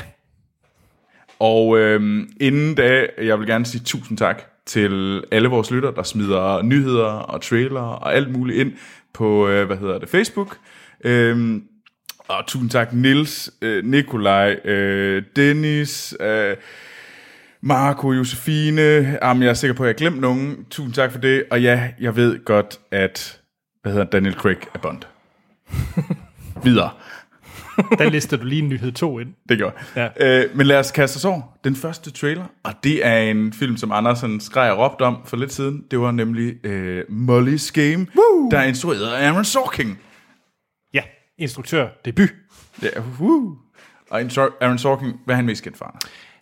Og 1.39 1.77
øhm, 1.77 2.29
inden 2.39 2.75
da, 2.75 3.07
jeg 3.21 3.39
vil 3.39 3.47
gerne 3.47 3.65
sige 3.65 3.83
tusind 3.83 4.17
tak 4.17 4.43
til 4.67 5.23
alle 5.31 5.49
vores 5.49 5.71
lytter, 5.71 5.91
der 5.91 6.03
smider 6.03 6.61
nyheder 6.61 7.05
og 7.05 7.41
trailer 7.41 7.81
og 7.81 8.15
alt 8.15 8.31
muligt 8.31 8.59
ind 8.59 8.73
på, 9.13 9.47
øh, 9.47 9.65
hvad 9.67 9.77
hedder 9.77 9.99
det, 9.99 10.09
Facebook. 10.09 10.57
Øhm, 11.03 11.63
og 12.27 12.47
tusind 12.47 12.69
tak 12.69 12.93
Nils, 12.93 13.51
øh, 13.61 13.85
Nikolaj, 13.85 14.59
øh, 14.65 15.23
Dennis, 15.35 16.15
øh, 16.19 16.55
Marco, 17.61 18.11
Josefine. 18.11 18.81
Jamen, 19.21 19.43
jeg 19.43 19.49
er 19.49 19.53
sikker 19.53 19.75
på, 19.75 19.83
at 19.83 19.87
jeg 19.87 19.93
har 19.93 19.97
glemt 19.97 20.21
nogen. 20.21 20.65
Tusind 20.69 20.93
tak 20.93 21.11
for 21.11 21.19
det. 21.19 21.43
Og 21.51 21.61
ja, 21.61 21.89
jeg 21.99 22.15
ved 22.15 22.45
godt, 22.45 22.79
at 22.91 23.39
hvad 23.81 23.91
hedder 23.91 24.05
Daniel 24.05 24.33
Craig 24.33 24.57
er 24.73 24.79
Bond. 24.79 25.01
Videre. 26.65 26.89
Der 27.97 28.09
lister 28.09 28.37
du 28.37 28.45
lige 28.45 28.61
en 28.61 28.69
nyhed 28.69 28.91
2 28.91 29.19
ind. 29.19 29.33
Det 29.49 29.57
gjorde 29.57 29.75
Ja. 29.95 30.07
øh, 30.19 30.57
Men 30.57 30.67
lad 30.67 30.79
os 30.79 30.91
kaste 30.91 31.17
os 31.17 31.25
over 31.25 31.41
den 31.63 31.75
første 31.75 32.11
trailer. 32.11 32.45
Og 32.63 32.73
det 32.83 33.05
er 33.05 33.17
en 33.17 33.53
film, 33.53 33.77
som 33.77 33.91
Andersen 33.91 34.39
skreg 34.39 34.71
og 34.71 34.77
råbte 34.79 35.01
om 35.01 35.17
for 35.25 35.37
lidt 35.37 35.53
siden. 35.53 35.83
Det 35.91 35.99
var 35.99 36.11
nemlig 36.11 36.65
øh, 36.65 37.03
Molly's 37.09 37.71
Game, 37.73 38.07
Woo! 38.15 38.49
der 38.51 38.59
er 38.59 38.63
instrueret 38.63 39.13
af 39.13 39.27
Aaron 39.29 39.45
Sorkin. 39.45 39.97
Ja, 40.93 41.01
instruktør, 41.37 41.87
debut. 42.05 42.29
Ja, 42.83 42.87
woo! 43.19 43.55
Og 44.09 44.19
Aaron 44.61 44.77
Sorkin, 44.77 45.13
hvad 45.25 45.33
er 45.35 45.37
han 45.37 45.45
mest 45.45 45.63
kendt 45.63 45.77
for? 45.77 45.97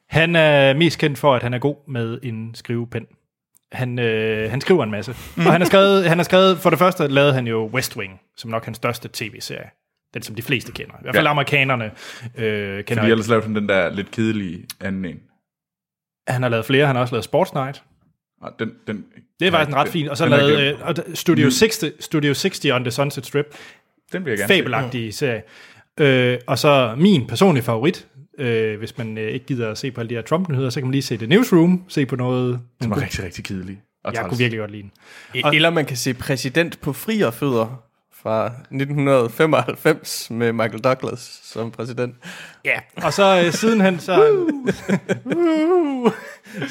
Han 0.09 0.35
er 0.35 0.73
mest 0.73 0.99
kendt 0.99 1.17
for, 1.17 1.35
at 1.35 1.43
han 1.43 1.53
er 1.53 1.59
god 1.59 1.75
med 1.89 2.19
en 2.23 2.51
skrivepen. 2.55 3.05
Han, 3.71 3.99
øh, 3.99 4.49
han 4.51 4.61
skriver 4.61 4.83
en 4.83 4.91
masse. 4.91 5.15
Mm. 5.35 5.45
Og 5.45 5.51
han 5.51 5.61
har, 5.61 5.65
skrevet, 5.73 6.05
han 6.09 6.17
har 6.17 6.23
skrevet, 6.23 6.57
for 6.57 6.69
det 6.69 6.79
første 6.79 7.07
lavede 7.07 7.33
han 7.33 7.47
jo 7.47 7.69
West 7.73 7.97
Wing, 7.97 8.19
som 8.37 8.51
nok 8.51 8.65
hans 8.65 8.77
største 8.77 9.09
tv-serie. 9.13 9.69
Den, 10.15 10.23
som 10.23 10.35
de 10.35 10.41
fleste 10.41 10.71
kender. 10.71 10.93
I 10.93 10.97
hvert 11.01 11.15
fald 11.15 11.25
Ja. 11.25 11.31
amerikanerne 11.31 11.85
øh, 12.37 12.83
kender. 12.83 13.01
Fordi 13.01 13.11
ellers 13.11 13.27
lavede 13.27 13.45
han 13.45 13.55
den 13.55 13.69
der 13.69 13.89
lidt 13.89 14.11
kedelige 14.11 14.65
anden 14.81 15.05
en. 15.05 15.19
Han 16.27 16.41
har 16.41 16.49
lavet 16.49 16.65
flere. 16.65 16.85
Han 16.87 16.95
har 16.95 17.01
også 17.01 17.13
lavet 17.15 17.23
Sports 17.23 17.53
Night. 17.53 17.83
Og 18.41 18.51
den, 18.59 18.71
den, 18.87 19.05
Det 19.39 19.47
er 19.47 19.51
faktisk 19.51 19.69
en 19.69 19.75
ret 19.75 19.85
den- 19.85 19.91
fin. 19.93 20.09
Og 20.09 20.17
så 20.17 20.25
glemt. 20.27 20.99
øh, 21.09 21.15
Studio, 21.15 21.49
60, 21.49 21.83
Studio 22.03 22.33
60 22.33 22.65
on 22.65 22.83
the 22.83 22.91
Sunset 22.91 23.25
Strip. 23.25 23.45
Den 24.11 24.25
vil 24.25 24.31
jeg 24.31 24.37
gerne 24.37 24.47
se. 24.47 24.53
Fabelagtig 24.57 25.13
serie. 25.13 25.41
Øh, 25.99 26.37
og 26.47 26.59
så 26.59 26.95
min 26.97 27.27
personlige 27.27 27.63
favorit, 27.63 28.07
øh, 28.37 28.77
hvis 28.79 28.97
man 28.97 29.17
øh, 29.17 29.31
ikke 29.31 29.45
gider 29.45 29.71
at 29.71 29.77
se 29.77 29.91
på 29.91 30.01
alle 30.01 30.09
de 30.09 30.15
her 30.15 30.21
Trump-nyheder, 30.21 30.69
så 30.69 30.79
kan 30.79 30.87
man 30.87 30.91
lige 30.91 31.01
se 31.01 31.17
The 31.17 31.27
Newsroom, 31.27 31.83
se 31.87 32.05
på 32.05 32.15
noget. 32.15 32.59
Den 32.81 32.89
var 32.89 33.01
rigtig, 33.01 33.23
rigtig 33.23 33.43
kedelig. 33.43 33.81
Og 34.03 34.13
Jeg 34.13 34.19
træls. 34.21 34.29
kunne 34.29 34.37
virkelig 34.37 34.59
godt 34.59 34.71
lide 34.71 34.81
den. 34.83 34.91
E- 35.45 35.55
Eller 35.55 35.69
man 35.69 35.85
kan 35.85 35.97
se 35.97 36.13
Præsident 36.13 36.81
på 36.81 36.93
frierfødder 36.93 37.81
fra 38.25 38.45
1995 38.45 40.31
med 40.31 40.53
Michael 40.53 40.83
Douglas 40.83 41.39
som 41.43 41.71
præsident. 41.71 42.15
Ja, 42.65 42.79
og 43.03 43.13
så 43.13 43.43
øh, 43.45 43.51
sidenhen, 43.53 43.99
så, 43.99 44.15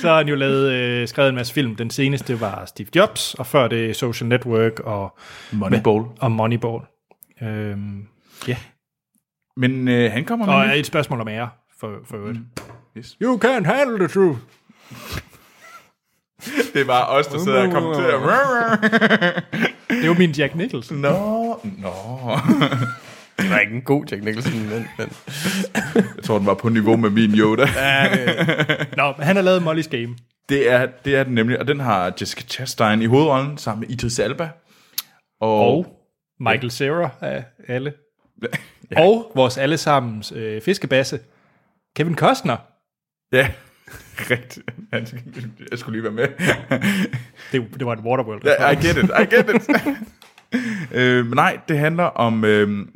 så 0.01 0.09
har 0.09 0.17
han 0.17 0.29
jo 0.29 0.35
lavet, 0.35 0.73
øh, 0.73 1.09
skrevet 1.09 1.29
en 1.29 1.35
masse 1.35 1.55
film. 1.55 1.77
Den 1.77 1.91
seneste 1.91 2.41
var 2.41 2.65
Steve 2.67 2.89
Jobs, 2.97 3.35
og 3.35 3.47
før 3.47 3.69
det 3.69 3.97
Social 3.97 4.29
Network 4.29 4.81
og, 4.81 5.19
Moneyball. 5.53 6.05
og 6.21 6.33
Moneyball. 6.33 6.83
Øhm, 7.43 8.07
ja, 8.49 8.57
Men 9.57 9.89
øh, 9.89 10.13
han 10.13 10.25
kommer 10.25 10.47
med 10.47 10.55
og 10.55 10.67
nyt. 10.67 10.75
et 10.77 10.87
spørgsmål 10.87 11.21
om 11.21 11.29
ære, 11.29 11.49
for, 11.81 11.97
for 12.05 12.17
øvrigt. 12.17 12.39
Yes. 12.99 13.17
You 13.23 13.41
can't 13.45 13.65
handle 13.65 13.99
the 13.99 14.09
truth. 14.09 14.39
Det 16.75 16.87
var 16.87 17.05
os, 17.07 17.27
der 17.27 17.39
sidder 17.39 17.67
og 17.67 17.73
kommenterer. 17.73 19.41
Det 20.05 20.11
er 20.11 20.15
jo 20.15 20.19
min 20.19 20.31
Jack 20.31 20.55
Nicholson. 20.55 20.97
Nå, 20.97 21.61
nå. 21.79 21.93
Det 23.39 23.51
var 23.51 23.59
ikke 23.59 23.75
en 23.75 23.83
god 23.83 24.05
Jack 24.11 24.25
Nicholson, 24.25 24.53
men, 24.69 24.87
men 24.99 25.09
Jeg 25.95 26.25
tror, 26.25 26.39
den 26.39 26.47
var 26.47 26.55
på 26.55 26.69
niveau 26.69 26.97
med 26.97 27.11
min 27.11 27.31
Yoda. 27.31 27.67
Nå, 28.97 29.15
men 29.19 29.27
han 29.27 29.37
har 29.37 29.43
lavet 29.43 29.61
Molly's 29.61 29.89
Game. 29.89 30.17
Det 30.49 30.71
er, 30.71 30.87
det 31.05 31.17
er 31.17 31.25
den 31.25 31.35
nemlig, 31.35 31.59
og 31.59 31.67
den 31.67 31.81
har 31.81 32.13
Jessica 32.21 32.43
Chastain 32.43 33.03
i 33.03 33.07
hovedrollen 33.07 33.59
sammen 33.59 33.81
med 33.81 33.89
Idris 33.91 34.19
Elba. 34.19 34.49
Og, 35.41 35.77
Og 35.77 35.87
Michael 36.41 36.71
Cera 36.71 37.11
af 37.21 37.45
alle. 37.69 37.93
Og 38.97 39.33
vores 39.35 39.59
allesammens 39.59 40.33
øh, 40.37 40.63
fiskebasse, 40.63 41.19
Kevin 41.97 42.17
Costner. 42.17 42.57
ja, 43.33 43.49
rigtigt. 44.31 44.71
Jeg 45.71 45.79
skulle 45.79 46.01
lige 46.01 46.03
være 46.03 46.13
med. 46.13 46.29
Det, 47.53 47.67
det 47.79 47.87
var 47.87 47.93
et 47.93 47.99
Waterworld. 47.99 48.43
Ja, 48.45 48.71
I 48.71 48.75
get 48.75 48.97
it, 48.97 49.05
I 49.05 49.35
get 49.35 49.51
it. 49.55 49.71
øh, 50.99 51.27
men 51.27 51.35
nej, 51.35 51.59
det 51.69 51.79
handler 51.79 52.05
om... 52.05 52.45
Øh, 52.45 52.87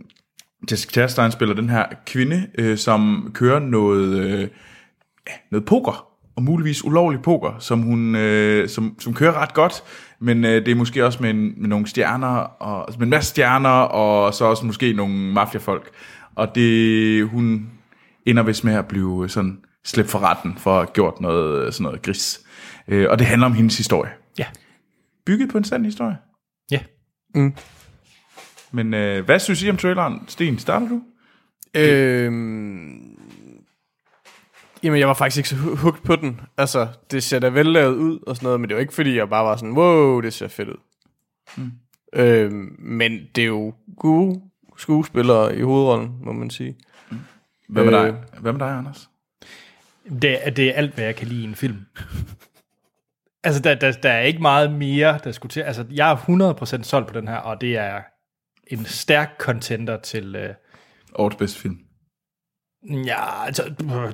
Jessica 0.71 0.93
Chastain 0.93 1.33
spiller 1.33 1.55
den 1.55 1.71
her 1.71 1.87
kvinde, 2.07 2.47
øh, 2.59 2.79
som 2.79 3.31
kører 3.35 3.59
noget, 3.59 4.25
øh, 4.25 4.49
noget 5.51 5.65
poker, 5.65 6.09
og 6.37 6.43
muligvis 6.43 6.85
ulovlig 6.85 7.23
poker, 7.23 7.57
som 7.59 7.83
hun 7.83 8.15
øh, 8.15 8.69
som, 8.69 8.97
som 8.99 9.15
kører 9.15 9.33
ret 9.33 9.55
godt, 9.55 9.83
men 10.21 10.45
øh, 10.45 10.67
det 10.67 10.69
er 10.69 10.75
måske 10.75 11.07
også 11.07 11.19
med, 11.23 11.31
en, 11.31 11.55
med 11.57 11.69
nogle 11.69 11.87
stjerner, 11.87 12.37
og, 12.37 12.81
altså 12.81 12.99
med 12.99 13.07
en 13.07 13.11
masse 13.11 13.31
stjerner, 13.31 13.69
og 13.71 14.35
så 14.35 14.45
også 14.45 14.67
måske 14.67 14.93
nogle 14.93 15.15
mafiafolk. 15.15 15.91
Og 16.35 16.55
det, 16.55 17.29
hun 17.29 17.71
ender 18.27 18.43
vist 18.43 18.65
med 18.65 18.75
at 18.75 18.87
blive 18.87 19.29
sådan 19.29 19.59
slæbt 19.89 20.09
for 20.09 20.19
retten 20.19 20.59
for 20.59 20.71
at 20.73 20.77
have 20.87 20.93
gjort 20.95 21.21
noget, 21.21 21.75
sådan 21.75 21.83
noget 21.85 22.03
gris. 22.03 22.41
Øh, 22.89 23.07
og 23.11 23.19
det 23.19 23.27
handler 23.27 23.47
om 23.47 23.53
hendes 23.53 23.77
historie. 23.79 24.11
Ja. 24.39 24.47
Bygget 25.27 25.51
på 25.51 25.59
en 25.59 25.65
sand 25.65 25.85
historie. 25.85 26.17
Ja. 26.71 26.81
Men 28.73 28.95
øh, 28.95 29.25
hvad 29.25 29.39
synes 29.39 29.63
I 29.63 29.71
om 29.71 29.77
traileren? 29.77 30.25
Sten, 30.29 30.59
starter 30.59 30.89
du? 30.89 31.03
Øhm, 31.75 33.19
jamen, 34.83 34.99
jeg 35.01 35.09
var 35.09 35.15
faktisk 35.15 35.37
ikke 35.37 35.49
så 35.49 35.57
hu- 35.57 35.75
hooked 35.77 36.03
på 36.03 36.17
den. 36.17 36.41
Altså, 36.57 36.89
det 37.11 37.23
ser 37.23 37.39
da 37.39 37.49
vellavet 37.49 37.95
ud 37.97 38.19
og 38.27 38.37
sådan 38.37 38.47
noget, 38.47 38.61
men 38.61 38.69
det 38.69 38.75
var 38.75 38.81
ikke 38.81 38.95
fordi, 38.95 39.17
jeg 39.17 39.29
bare 39.29 39.45
var 39.45 39.57
sådan, 39.57 39.73
wow, 39.73 40.21
det 40.21 40.33
ser 40.33 40.49
fedt 40.49 40.69
ud. 40.69 40.77
Mm. 41.57 41.73
Øhm, 42.15 42.77
men 42.79 43.21
det 43.35 43.43
er 43.43 43.47
jo 43.49 43.75
gode 43.99 44.41
skuespillere 44.77 45.57
i 45.59 45.63
hovedrollen, 45.63 46.13
må 46.25 46.33
man 46.33 46.51
sige. 46.51 46.77
Hvad 47.69 47.85
med 47.85 47.95
Øh. 47.95 48.01
dig? 48.07 48.15
Hvad 48.41 48.53
med 48.53 48.61
dig, 48.61 48.71
Anders? 48.71 49.11
Det, 50.23 50.47
er- 50.47 50.51
det 50.51 50.69
er 50.69 50.73
alt, 50.73 50.95
hvad 50.95 51.05
jeg 51.05 51.17
kan 51.17 51.27
lide 51.29 51.41
i 51.41 51.45
en 51.45 51.55
film. 51.55 51.77
altså, 53.45 53.63
der, 53.63 53.75
der, 53.75 53.93
der 53.93 54.11
er 54.11 54.21
ikke 54.21 54.43
meget 54.43 54.73
mere, 54.73 55.19
der 55.25 55.33
skulle 55.33 55.51
til. 55.51 55.61
Altså, 55.61 55.85
jeg 55.91 56.11
er 56.13 56.17
100% 56.81 56.83
solgt 56.83 57.09
på 57.09 57.21
den 57.21 57.29
her, 57.29 57.37
og 57.37 57.61
det 57.61 57.77
er 57.77 58.01
en 58.67 58.85
stærk 58.85 59.31
contender 59.39 60.01
til... 60.01 60.37
Øh, 60.37 60.55
Årets 61.15 61.37
bedste 61.37 61.61
film 61.61 61.79
ja, 62.85 63.47
altså, 63.47 63.63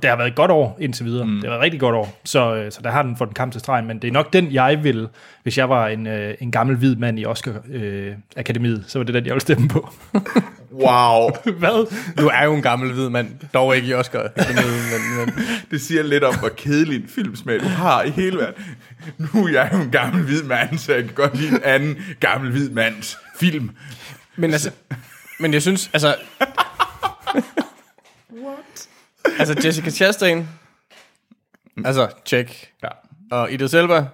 det 0.03 0.11
har 0.11 0.17
været 0.17 0.29
et 0.29 0.35
godt 0.35 0.51
år 0.51 0.77
indtil 0.81 1.07
videre. 1.07 1.27
Mm. 1.27 1.35
Det 1.35 1.43
har 1.43 1.49
været 1.49 1.59
et 1.59 1.63
rigtig 1.63 1.81
godt 1.81 1.95
år. 1.95 2.21
Så, 2.25 2.55
øh, 2.55 2.73
så 2.73 2.81
der 2.85 2.91
har 2.91 3.03
den 3.03 3.17
fået 3.17 3.29
den 3.29 3.35
kamp 3.35 3.53
til 3.53 3.61
stregen, 3.61 3.87
men 3.87 3.99
det 3.99 4.09
er 4.09 4.13
nok 4.13 4.33
den, 4.33 4.53
jeg 4.53 4.85
vil, 4.85 5.09
hvis 5.43 5.59
jeg 5.59 5.69
var 5.69 5.89
en, 5.89 6.07
øh, 6.07 6.35
en 6.41 6.51
gammel 6.51 6.77
hvid 6.77 6.97
mand 6.97 7.19
i 7.19 7.25
Oscar-akademiet, 7.25 8.79
øh, 8.79 8.85
så 8.87 8.99
var 8.99 9.05
det 9.05 9.15
den, 9.15 9.27
jeg 9.27 9.35
ville 9.35 9.41
stemme 9.41 9.69
på. 9.69 9.89
Wow. 10.75 11.31
Hvad? 11.59 11.87
Du 12.19 12.27
er 12.29 12.45
jo 12.45 12.55
en 12.55 12.63
gammel 12.63 12.93
hvid 12.93 13.09
mand, 13.09 13.29
dog 13.55 13.77
ikke 13.77 13.89
i 13.89 13.95
Oscar. 13.95 14.29
men, 14.37 15.27
men, 15.27 15.45
det 15.71 15.81
siger 15.81 16.03
lidt 16.03 16.25
om, 16.25 16.39
hvor 16.39 16.49
kedelig 16.49 17.03
en 17.03 17.09
filmsmag 17.09 17.61
du 17.61 17.69
har 17.69 18.03
i 18.03 18.11
hele 18.11 18.39
verden. 18.39 18.65
Nu 19.19 19.47
er 19.47 19.51
jeg 19.51 19.71
jo 19.73 19.79
en 19.79 19.91
gammel 19.91 20.25
hvid 20.25 20.43
mand, 20.43 20.79
så 20.79 20.95
jeg 20.95 21.05
kan 21.05 21.13
godt 21.15 21.37
lide 21.37 21.51
en 21.51 21.61
anden 21.65 21.97
gammel 22.21 22.51
hvid 22.51 22.71
mands 22.71 23.19
film. 23.37 23.71
men 24.37 24.53
altså, 24.53 24.71
men 25.41 25.53
jeg 25.53 25.63
synes, 25.63 25.91
altså... 25.93 26.15
Altså, 29.39 29.61
Jessica 29.65 29.91
Chastain, 29.91 30.49
altså, 31.85 32.09
check. 32.27 32.71
Ja. 32.83 32.89
Og 33.31 33.53
Idris 33.53 33.75
Elba, 33.75 34.07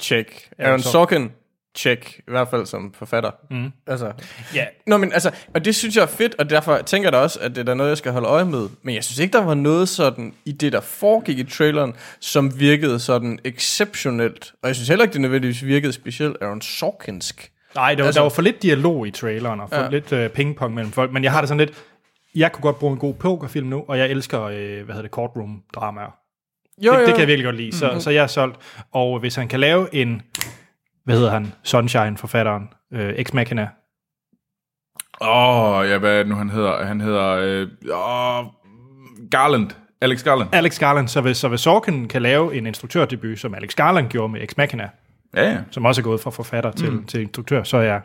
check. 0.00 0.48
Aaron 0.58 0.82
Sorkin. 0.82 1.30
Check, 1.76 2.18
i 2.18 2.22
hvert 2.30 2.48
fald 2.48 2.66
som 2.66 2.92
forfatter. 2.98 3.30
Mm. 3.50 3.72
Altså, 3.86 4.12
Ja. 4.54 4.64
Nå, 4.86 4.96
men 4.96 5.12
altså, 5.12 5.30
og 5.54 5.64
det 5.64 5.74
synes 5.74 5.96
jeg 5.96 6.02
er 6.02 6.06
fedt, 6.06 6.34
og 6.38 6.50
derfor 6.50 6.78
tænker 6.78 7.06
jeg 7.06 7.12
da 7.12 7.18
også, 7.18 7.38
at 7.40 7.56
det 7.56 7.68
er 7.68 7.74
noget, 7.74 7.90
jeg 7.90 7.98
skal 7.98 8.12
holde 8.12 8.28
øje 8.28 8.44
med. 8.44 8.68
Men 8.82 8.94
jeg 8.94 9.04
synes 9.04 9.18
ikke, 9.18 9.32
der 9.32 9.44
var 9.44 9.54
noget 9.54 9.88
sådan 9.88 10.34
i 10.44 10.52
det, 10.52 10.72
der 10.72 10.80
foregik 10.80 11.38
i 11.38 11.44
traileren, 11.44 11.94
som 12.20 12.60
virkede 12.60 13.00
sådan 13.00 13.38
exceptionelt. 13.44 14.52
Og 14.62 14.68
jeg 14.68 14.76
synes 14.76 14.88
heller 14.88 15.04
ikke, 15.04 15.12
det 15.12 15.20
nødvendigvis 15.20 15.64
virkede 15.64 15.92
specielt 15.92 16.36
Aaron 16.40 16.60
Sorkinsk. 16.60 17.52
Nej, 17.74 17.84
der, 17.84 17.90
altså, 17.90 18.04
Altså- 18.06 18.18
der 18.18 18.22
var 18.22 18.28
for 18.30 18.42
lidt 18.42 18.62
dialog 18.62 19.06
i 19.06 19.10
traileren, 19.10 19.60
og 19.60 19.68
for. 19.68 19.76
Ja. 19.76 19.88
lidt 19.90 20.12
øh, 20.12 20.30
pingpong 20.30 20.74
mellem 20.74 20.92
folk, 20.92 21.12
men 21.12 21.24
jeg 21.24 21.32
har 21.32 21.40
det 21.40 21.48
sådan 21.48 21.58
lidt, 21.58 21.72
jeg 22.36 22.52
kunne 22.52 22.62
godt 22.62 22.78
bruge 22.78 22.92
en 22.92 22.98
god 22.98 23.14
pokerfilm 23.14 23.66
nu, 23.66 23.84
og 23.88 23.98
jeg 23.98 24.10
elsker, 24.10 24.42
øh, 24.42 24.56
hvad 24.56 24.94
hedder 24.94 25.02
det, 25.02 25.10
courtroom-dramaer. 25.10 26.18
Jo, 26.82 26.92
Det, 26.92 27.00
det 27.00 27.08
kan 27.08 27.20
jeg 27.20 27.28
virkelig 27.28 27.44
godt 27.44 27.56
lide, 27.56 27.72
så, 27.72 27.84
mm-hmm. 27.86 28.00
så 28.00 28.10
jeg 28.10 28.22
er 28.22 28.26
solgt. 28.26 28.56
Og 28.92 29.18
hvis 29.20 29.34
han 29.34 29.48
kan 29.48 29.60
lave 29.60 29.94
en, 29.94 30.22
hvad 31.04 31.16
hedder 31.16 31.30
han, 31.30 31.52
Sunshine-forfatteren, 31.62 32.68
øh, 32.92 33.14
Ex 33.16 33.32
Machina, 33.32 33.68
Åh, 35.20 35.78
oh, 35.78 35.88
ja, 35.88 35.98
hvad 35.98 36.12
er 36.12 36.18
det 36.18 36.28
nu, 36.28 36.34
han 36.34 36.50
hedder? 36.50 36.84
Han 36.84 37.00
hedder... 37.00 37.26
Øh, 37.26 37.68
åh, 37.92 38.46
Garland. 39.30 39.70
Alex 40.00 40.24
Garland. 40.24 40.48
Alex 40.54 40.78
Garland, 40.78 41.08
så 41.08 41.20
hvis, 41.20 41.36
så 41.36 41.48
hvis 41.48 41.60
Sorkin 41.60 42.08
kan 42.08 42.22
lave 42.22 42.54
en 42.54 42.66
instruktørdebut, 42.66 43.38
som 43.38 43.54
Alex 43.54 43.74
Garland 43.74 44.08
gjorde 44.08 44.32
med 44.32 44.42
Ex 44.42 44.56
Machina, 44.56 44.88
Ja, 45.36 45.50
ja. 45.50 45.58
som 45.70 45.84
også 45.84 46.00
er 46.00 46.02
gået 46.02 46.20
fra 46.20 46.30
forfatter 46.30 46.70
til, 46.70 46.92
mm. 46.92 47.06
til 47.06 47.20
instruktør, 47.20 47.62
så 47.62 47.76
er 47.76 47.82
jeg... 47.82 48.00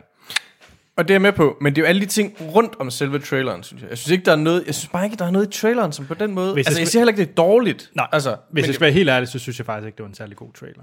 Og 0.96 1.08
det 1.08 1.10
er 1.10 1.14
jeg 1.14 1.22
med 1.22 1.32
på, 1.32 1.56
men 1.60 1.74
det 1.74 1.80
er 1.80 1.82
jo 1.82 1.88
alle 1.88 2.00
de 2.00 2.06
ting 2.06 2.32
rundt 2.40 2.72
om 2.80 2.90
selve 2.90 3.18
traileren, 3.18 3.62
synes 3.62 3.82
jeg. 3.82 3.90
Jeg 3.90 3.98
synes 3.98 4.10
ikke, 4.12 4.24
der 4.24 4.32
er 4.32 4.36
noget, 4.36 4.62
jeg 4.66 4.74
synes 4.74 4.88
bare 4.92 5.04
ikke, 5.04 5.16
der 5.16 5.24
er 5.24 5.30
noget 5.30 5.56
i 5.56 5.60
traileren, 5.60 5.92
som 5.92 6.06
på 6.06 6.14
den 6.14 6.34
måde... 6.34 6.52
Hvis 6.52 6.66
altså, 6.66 6.78
jeg 6.78 6.80
jeg 6.80 6.86
skal- 6.86 6.92
siger 6.92 7.00
heller 7.00 7.12
ikke, 7.12 7.22
det 7.24 7.28
er 7.30 7.34
dårligt. 7.34 7.90
Nej, 7.94 8.06
altså, 8.12 8.30
Hvis 8.30 8.62
men 8.62 8.66
jeg 8.66 8.74
skal 8.74 8.84
være 8.84 8.92
helt 8.92 9.08
ærlig, 9.10 9.28
så 9.28 9.38
synes 9.38 9.58
jeg 9.58 9.66
faktisk 9.66 9.86
ikke, 9.86 9.96
det 9.96 10.02
var 10.02 10.08
en 10.08 10.14
særlig 10.14 10.36
god 10.36 10.52
trailer. 10.52 10.82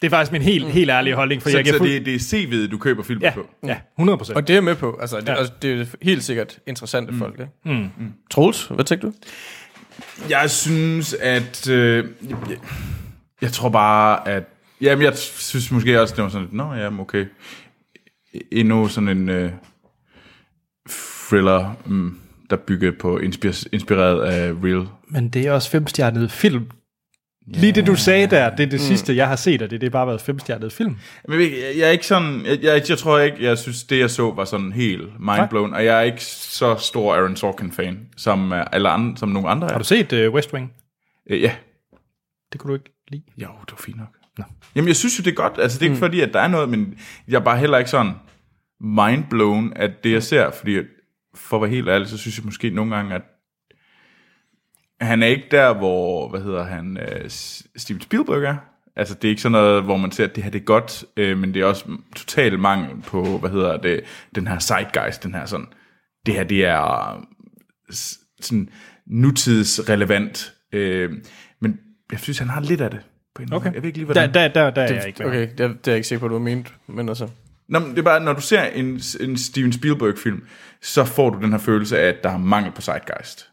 Det 0.00 0.06
er 0.06 0.10
faktisk 0.10 0.32
min 0.32 0.42
helt, 0.42 0.66
helt 0.66 0.90
ærlige 0.90 1.14
holdning, 1.14 1.42
for 1.42 1.50
Så, 1.50 1.56
jeg 1.58 1.64
giver 1.64 1.74
så 1.74 1.78
fuld... 1.78 1.90
det, 1.90 2.06
det 2.06 2.14
er 2.14 2.18
CV'et, 2.18 2.70
du 2.70 2.78
køber 2.78 3.02
filmen 3.02 3.22
Ja, 3.22 3.34
på? 3.34 3.46
ja, 3.66 3.76
100 3.98 4.18
procent. 4.18 4.36
Og 4.36 4.42
det 4.48 4.52
er 4.54 4.56
jeg 4.56 4.64
med 4.64 4.74
på. 4.74 4.98
Altså, 5.00 5.20
det, 5.20 5.28
Ja. 5.28 5.34
altså, 5.34 5.52
det 5.62 5.80
er 5.80 5.84
helt 6.02 6.24
sikkert 6.24 6.58
interessante 6.66 7.12
mm. 7.12 7.18
folk, 7.18 7.40
ikke? 7.40 7.52
Mm. 7.64 7.88
Troels, 8.30 8.64
hvad 8.66 8.84
tænker 8.84 9.08
du? 9.08 9.14
Jeg 10.28 10.50
synes, 10.50 11.14
at... 11.14 11.68
Øh, 11.68 12.04
jeg, 12.28 12.36
jeg 13.42 13.52
tror 13.52 13.68
bare, 13.68 14.28
at... 14.28 14.44
Jamen, 14.80 15.04
jeg 15.04 15.16
synes 15.18 15.70
måske 15.70 16.00
også, 16.00 16.14
det 16.14 16.24
var 16.24 16.30
sådan 16.30 16.42
lidt... 16.44 16.52
Nå, 16.54 16.74
jamen, 16.74 17.00
okay. 17.00 17.26
Endnu 18.52 18.88
sådan 18.88 19.08
en 19.08 19.28
øh, 19.28 19.52
thriller, 20.88 21.74
mm, 21.86 22.18
der 22.50 22.56
bygger 22.56 22.92
på 23.00 23.18
inspir- 23.18 23.66
inspireret 23.72 24.22
af 24.22 24.52
real. 24.64 24.86
Men 25.08 25.28
det 25.28 25.46
er 25.46 25.52
også 25.52 25.70
femstjernet 25.70 26.30
film. 26.32 26.70
Lige 27.46 27.72
det, 27.72 27.86
du 27.86 27.96
sagde 27.96 28.26
der, 28.26 28.50
det 28.56 28.62
er 28.62 28.70
det 28.70 28.80
mm. 28.80 28.86
sidste, 28.86 29.16
jeg 29.16 29.28
har 29.28 29.36
set 29.36 29.62
af 29.62 29.68
det. 29.68 29.80
Det 29.80 29.86
er 29.86 29.90
bare 29.90 30.06
været 30.06 30.20
femstjernet 30.20 30.72
film. 30.72 30.96
Men 31.28 31.40
jeg, 31.40 31.50
jeg, 31.76 31.86
er 31.86 31.90
ikke 31.90 32.06
sådan... 32.06 32.46
Jeg, 32.46 32.62
jeg, 32.62 32.82
jeg 32.88 32.98
tror 32.98 33.18
ikke, 33.18 33.44
jeg 33.44 33.58
synes, 33.58 33.84
det 33.84 33.98
jeg 33.98 34.10
så 34.10 34.30
var 34.30 34.44
sådan 34.44 34.72
helt 34.72 35.20
mindblown. 35.20 35.74
Og 35.74 35.84
jeg 35.84 35.98
er 35.98 36.02
ikke 36.02 36.24
så 36.24 36.76
stor 36.76 37.14
Aaron 37.14 37.36
Sorkin-fan, 37.36 38.08
som, 38.16 38.52
alle 38.72 38.88
andre, 38.88 39.16
som 39.16 39.28
nogle 39.28 39.48
andre 39.48 39.66
er. 39.68 39.72
Har 39.72 39.78
du 39.78 39.84
set 39.84 40.12
uh, 40.12 40.34
West 40.34 40.52
Wing? 40.54 40.72
Øh, 41.30 41.42
Ja, 41.42 41.54
Det 42.52 42.60
kunne 42.60 42.68
du 42.68 42.74
ikke 42.74 42.94
lide. 43.08 43.22
Jo, 43.36 43.48
det 43.66 43.72
var 43.72 43.78
fint 43.84 43.96
nok. 43.98 44.16
Nå. 44.38 44.44
Jamen, 44.74 44.88
jeg 44.88 44.96
synes 44.96 45.18
jo, 45.18 45.22
det 45.22 45.30
er 45.30 45.34
godt. 45.34 45.58
Altså, 45.58 45.78
det 45.78 45.82
er 45.82 45.90
ikke 45.90 45.94
mm. 45.94 46.00
fordi, 46.00 46.20
at 46.20 46.32
der 46.32 46.40
er 46.40 46.48
noget, 46.48 46.68
men 46.68 46.98
jeg 47.28 47.36
er 47.36 47.44
bare 47.44 47.58
heller 47.58 47.78
ikke 47.78 47.90
sådan 47.90 48.12
mindblown 48.80 49.72
at 49.76 50.04
det, 50.04 50.12
jeg 50.12 50.22
ser. 50.22 50.50
Fordi, 50.50 50.78
for 51.34 51.56
at 51.56 51.62
være 51.62 51.70
helt 51.70 51.88
ærlig, 51.88 52.08
så 52.08 52.18
synes 52.18 52.38
jeg 52.38 52.44
måske 52.44 52.70
nogle 52.70 52.96
gange, 52.96 53.14
at 53.14 53.22
han 55.00 55.22
er 55.22 55.26
ikke 55.26 55.46
der, 55.50 55.74
hvor, 55.74 56.28
hvad 56.28 56.40
hedder 56.40 56.64
han, 56.64 56.98
uh, 57.00 57.30
Steven 57.76 58.00
Spielberg 58.00 58.42
er. 58.42 58.56
Altså, 58.96 59.14
det 59.14 59.24
er 59.24 59.30
ikke 59.30 59.42
sådan 59.42 59.52
noget, 59.52 59.82
hvor 59.82 59.96
man 59.96 60.12
ser, 60.12 60.24
at 60.24 60.36
det 60.36 60.44
her 60.44 60.50
det 60.50 60.60
er 60.60 60.64
godt, 60.64 61.04
øh, 61.16 61.38
men 61.38 61.54
det 61.54 61.62
er 61.62 61.66
også 61.66 61.84
total 62.16 62.58
mangel 62.58 63.02
på, 63.02 63.38
hvad 63.38 63.50
hedder 63.50 63.76
det, 63.76 64.00
den 64.34 64.46
her 64.46 64.58
zeitgeist, 64.58 65.22
den 65.22 65.34
her 65.34 65.46
sådan, 65.46 65.66
det 66.26 66.34
her, 66.34 66.44
det 66.44 66.64
er 66.64 67.26
sådan 68.40 68.68
nutidsrelevant. 69.06 70.54
Øh, 70.72 71.12
men 71.60 71.78
jeg 72.12 72.20
synes, 72.20 72.38
han 72.38 72.48
har 72.48 72.60
lidt 72.60 72.80
af 72.80 72.90
det. 72.90 73.00
På 73.34 73.42
en 73.42 73.52
Okay. 73.52 73.64
måde. 73.66 73.74
Jeg 73.74 73.82
ved 73.82 73.86
ikke 73.88 73.98
lige, 73.98 74.06
Der, 74.08 74.12
hvordan. 74.12 74.34
der, 74.34 74.48
der, 74.48 74.70
der 74.70 74.82
er 74.82 74.94
jeg 74.94 75.06
ikke 75.06 75.18
med. 75.22 75.26
Okay, 75.26 75.40
det, 75.58 75.60
er- 75.60 75.68
det 75.68 75.86
er 75.88 75.92
jeg 75.92 75.96
ikke 75.96 76.08
sikker 76.08 76.20
på, 76.20 76.28
du 76.28 76.34
har 76.34 76.40
ment, 76.40 76.74
men 76.86 77.08
altså... 77.08 77.28
Nå, 77.68 77.78
men 77.78 77.90
det 77.90 77.98
er 77.98 78.02
bare, 78.02 78.20
når 78.20 78.32
du 78.32 78.40
ser 78.40 78.62
en, 78.62 79.00
en 79.20 79.36
Steven 79.36 79.72
Spielberg-film, 79.72 80.44
så 80.82 81.04
får 81.04 81.30
du 81.30 81.38
den 81.40 81.50
her 81.50 81.58
følelse 81.58 81.98
af, 81.98 82.08
at 82.08 82.16
der 82.24 82.30
er 82.30 82.38
mangel 82.38 82.72
på 82.72 82.80
zeitgeist. 82.82 83.48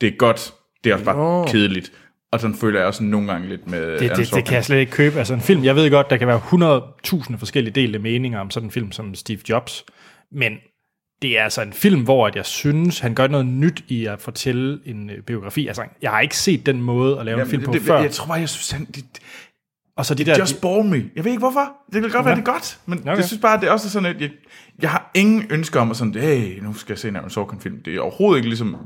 Det 0.00 0.06
er 0.06 0.16
godt, 0.18 0.54
det 0.84 0.90
er 0.90 0.94
også 0.94 1.04
bare 1.04 1.16
oh. 1.42 1.48
kedeligt. 1.48 1.92
Og 2.32 2.40
sådan 2.40 2.56
føler 2.56 2.78
jeg 2.78 2.86
også 2.86 3.04
nogle 3.04 3.32
gange 3.32 3.48
lidt 3.48 3.70
med 3.70 3.98
Det, 3.98 4.16
det, 4.16 4.30
det 4.34 4.44
kan 4.44 4.54
jeg 4.54 4.64
slet 4.64 4.78
ikke 4.78 4.92
købe. 4.92 5.18
Altså 5.18 5.34
en 5.34 5.40
film, 5.40 5.64
jeg 5.64 5.76
ved 5.76 5.90
godt, 5.90 6.10
der 6.10 6.16
kan 6.16 6.28
være 6.28 6.40
100.000 7.28 7.36
forskellige 7.36 7.74
delte 7.74 7.98
meninger 7.98 8.40
om 8.40 8.50
sådan 8.50 8.66
en 8.66 8.70
film 8.70 8.92
som 8.92 9.14
Steve 9.14 9.38
Jobs, 9.48 9.84
men 10.32 10.52
det 11.22 11.38
er 11.38 11.44
altså 11.44 11.62
en 11.62 11.72
film, 11.72 12.02
hvor 12.04 12.26
at 12.26 12.36
jeg 12.36 12.46
synes, 12.46 12.98
han 12.98 13.14
gør 13.14 13.26
noget 13.26 13.46
nyt 13.46 13.84
i 13.88 14.06
at 14.06 14.20
fortælle 14.20 14.80
en 14.84 15.10
øh, 15.10 15.22
biografi. 15.22 15.66
Altså, 15.66 15.84
jeg 16.02 16.10
har 16.10 16.20
ikke 16.20 16.36
set 16.36 16.66
den 16.66 16.82
måde 16.82 17.18
at 17.18 17.24
lave 17.26 17.40
en 17.42 17.46
film 17.48 17.62
på 17.62 17.72
det, 17.72 17.82
før. 17.82 18.00
Jeg 18.00 18.10
tror 18.10 18.26
bare, 18.26 18.40
jeg 18.40 18.48
synes, 18.48 18.70
han, 18.70 18.84
det, 18.84 19.04
og 19.96 20.06
så 20.06 20.14
de 20.14 20.18
det 20.18 20.26
der, 20.26 20.38
just 20.38 20.60
bore 20.60 20.84
me. 20.84 21.10
Jeg 21.16 21.24
ved 21.24 21.30
ikke 21.32 21.38
hvorfor. 21.38 21.72
Det 21.92 22.02
kan 22.02 22.10
godt 22.10 22.24
være, 22.24 22.28
Ja. 22.34 22.40
det 22.40 22.48
er 22.48 22.52
godt. 22.52 22.78
Men 22.86 22.98
Okay. 22.98 23.16
jeg 23.16 23.24
synes 23.24 23.40
bare, 23.40 23.60
det 23.60 23.68
er 23.68 23.72
også 23.72 23.90
sådan, 23.90 24.14
at 24.16 24.20
jeg, 24.20 24.30
jeg 24.82 24.90
har 24.90 25.10
ingen 25.14 25.46
ønsker 25.50 25.80
om 25.80 25.90
at 25.90 25.96
sådan, 25.96 26.14
hey, 26.14 26.60
nu 26.62 26.74
skal 26.74 26.92
jeg 26.92 26.98
se 26.98 27.08
en 27.08 27.16
Aaron 27.16 27.30
Sorkin-film. 27.30 27.82
Det 27.82 27.94
er 27.96 28.00
overhovedet 28.00 28.38
ikke 28.38 28.48
ligesom, 28.48 28.76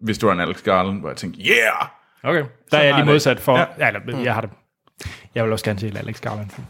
hvis 0.00 0.18
du 0.18 0.26
var 0.26 0.32
en 0.34 0.40
Alex 0.40 0.62
Garland, 0.62 1.00
hvor 1.00 1.08
jeg 1.08 1.16
tænkte, 1.16 1.40
yeah! 1.40 1.88
okay. 2.22 2.44
der 2.70 2.78
er 2.78 2.82
jeg 2.82 2.94
lige 2.94 3.04
modsat 3.06 3.36
det. 3.36 3.44
for. 3.44 3.58
Ja. 3.58 3.64
Ja. 3.78 3.88
eller, 3.88 4.18
jeg 4.22 4.34
har 4.34 4.40
det. 4.40 4.50
Jeg 5.34 5.44
vil 5.44 5.52
også 5.52 5.64
gerne 5.64 5.80
se 5.80 5.88
en 5.88 5.96
Alex 5.96 6.20
Garland 6.20 6.50
film. 6.50 6.66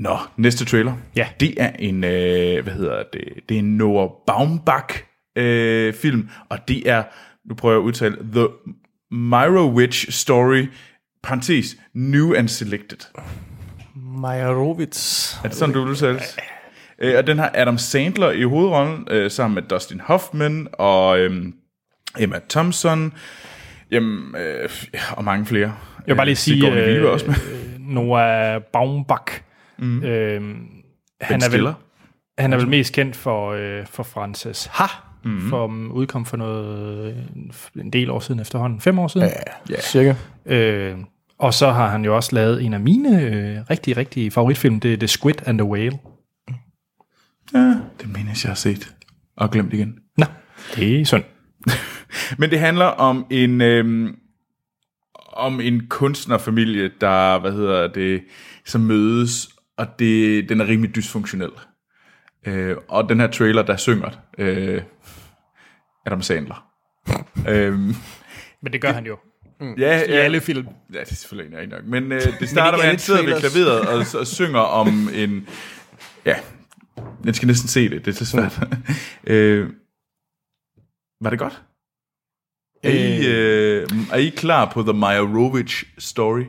Nå, 0.00 0.18
næste 0.36 0.64
trailer. 0.64 0.92
Ja. 1.16 1.28
Det 1.40 1.54
er 1.56 1.70
en, 1.78 2.04
øh, 2.04 2.62
hvad 2.64 2.72
hedder 2.72 3.02
det, 3.12 3.22
det 3.48 3.54
er 3.54 3.58
en 3.58 3.76
Noah 3.76 4.10
Baumbach 4.26 5.04
øh, 5.36 5.94
film, 5.94 6.28
og 6.48 6.68
det 6.68 6.90
er, 6.90 7.02
nu 7.48 7.54
prøver 7.54 7.74
jeg 7.74 7.80
at 7.80 7.84
udtale, 7.84 8.16
The 8.32 8.46
Meyerowitz 9.10 10.12
Story, 10.12 10.66
parentes, 11.22 11.76
New 11.94 12.34
and 12.34 12.48
Selected. 12.48 12.98
Meyerowitz. 13.94 15.34
Er 15.44 15.48
det 15.48 15.56
sådan, 15.56 15.74
du 15.74 15.80
vil 15.80 15.90
udtale? 15.90 16.20
Øh, 16.98 17.18
og 17.18 17.26
den 17.26 17.38
har 17.38 17.50
Adam 17.54 17.78
Sandler 17.78 18.30
i 18.30 18.42
hovedrollen, 18.42 19.06
øh, 19.10 19.30
sammen 19.30 19.54
med 19.54 19.62
Dustin 19.62 20.00
Hoffman 20.00 20.68
og 20.72 21.18
øh, 21.18 21.46
Emma 22.18 22.40
Thompson, 22.48 23.12
jamen, 23.90 24.34
øh, 24.36 24.68
og 25.10 25.24
mange 25.24 25.46
flere. 25.46 25.74
Jeg 25.98 26.06
vil 26.06 26.14
bare 26.16 26.26
lige 26.26 26.36
sige, 26.36 26.56
Sigourney 26.56 26.82
Weaver 26.82 27.06
øh, 27.06 27.12
også 27.12 27.26
med. 27.26 27.34
Noah 27.78 28.62
Baumbach. 28.72 29.40
Mm. 29.80 30.02
Øh, 30.02 30.42
han, 31.20 31.42
er 31.42 31.50
vel, 31.50 31.74
han 32.38 32.52
er 32.52 32.56
vel 32.56 32.68
mest 32.68 32.92
kendt 32.92 33.16
for, 33.16 33.52
øh, 33.52 33.86
for 33.86 34.02
Frances 34.02 34.66
Ha, 34.72 34.84
mm. 35.24 35.48
for 35.48 35.64
um, 35.64 35.92
udkom 35.92 36.26
for 36.26 36.36
noget, 36.36 37.26
en 37.76 37.90
del 37.92 38.10
år 38.10 38.20
siden 38.20 38.40
efterhånden. 38.40 38.80
Fem 38.80 38.98
år 38.98 39.08
siden. 39.08 39.26
Ja. 39.26 39.74
Ja. 39.74 39.80
Cirka. 39.80 40.14
Øh, 40.46 40.98
og 41.38 41.54
så 41.54 41.70
har 41.70 41.88
han 41.88 42.04
jo 42.04 42.16
også 42.16 42.34
lavet 42.34 42.62
en 42.62 42.74
af 42.74 42.80
mine 42.80 43.22
øh, 43.22 43.58
rigtig, 43.70 43.96
rigtig 43.96 44.32
favoritfilm, 44.32 44.80
det 44.80 44.92
er 44.92 44.96
The 44.96 45.08
Squid 45.08 45.34
and 45.46 45.58
the 45.58 45.68
Whale. 45.68 45.98
Ja, 47.54 47.76
det 48.00 48.06
mener 48.06 48.30
jeg, 48.30 48.36
jeg 48.44 48.50
har 48.50 48.54
set. 48.54 48.94
Og 49.36 49.50
glemt 49.50 49.72
igen. 49.72 49.98
Nå, 50.16 50.24
det 50.76 51.00
er 51.00 51.04
synd. 51.04 51.24
Men 52.38 52.50
det 52.50 52.58
handler 52.58 52.84
om 52.84 53.26
en 53.30 53.60
øhm, 53.60 54.16
om 55.32 55.60
en 55.60 55.86
kunstnerfamilie, 55.86 56.90
der 57.00 57.38
hvad 57.38 57.52
hedder 57.52 57.86
det, 57.86 58.22
som 58.64 58.80
mødes, 58.80 59.48
og 59.80 59.98
det, 59.98 60.48
den 60.48 60.60
er 60.60 60.66
rimelig 60.68 60.94
dysfunktionel. 60.94 61.50
Øh, 62.46 62.76
og 62.88 63.08
den 63.08 63.20
her 63.20 63.26
trailer, 63.26 63.62
der 63.62 63.76
synger 63.76 64.10
øh, 64.38 64.82
Adam 66.06 66.22
Sandler. 66.22 66.66
øhm, 67.48 67.94
Men 68.62 68.72
det 68.72 68.80
gør 68.80 68.92
han 68.92 69.06
jo. 69.06 69.18
ja, 69.78 70.02
I 70.02 70.12
alle 70.12 70.40
film. 70.40 70.66
Ja, 70.92 71.00
det 71.00 71.10
er 71.10 71.14
selvfølgelig 71.14 71.60
ikke 71.60 71.74
nok. 71.74 71.84
Men 71.84 72.12
øh, 72.12 72.20
det 72.40 72.48
starter 72.48 72.78
med, 72.78 72.84
at 72.84 72.90
han 72.90 72.98
sidder 72.98 73.24
ved 73.24 73.40
klaveret 73.40 73.80
og, 73.80 74.06
og 74.20 74.26
synger 74.26 74.60
om 74.60 75.08
en... 75.14 75.48
Ja, 76.24 76.36
jeg 77.24 77.34
skal 77.34 77.46
næsten 77.46 77.68
se 77.68 77.90
det, 77.90 78.04
det 78.04 78.10
er 78.10 78.24
så 78.24 78.26
svært. 78.26 78.60
øh, 79.26 79.70
var 81.20 81.30
det 81.30 81.38
godt? 81.38 81.62
Er 82.82 82.90
I, 82.90 83.26
øh, 83.26 83.88
er 84.12 84.16
I 84.16 84.28
klar 84.28 84.72
på 84.72 84.82
The 84.82 84.92
Meyerowitz 84.92 85.84
Story? 85.98 86.44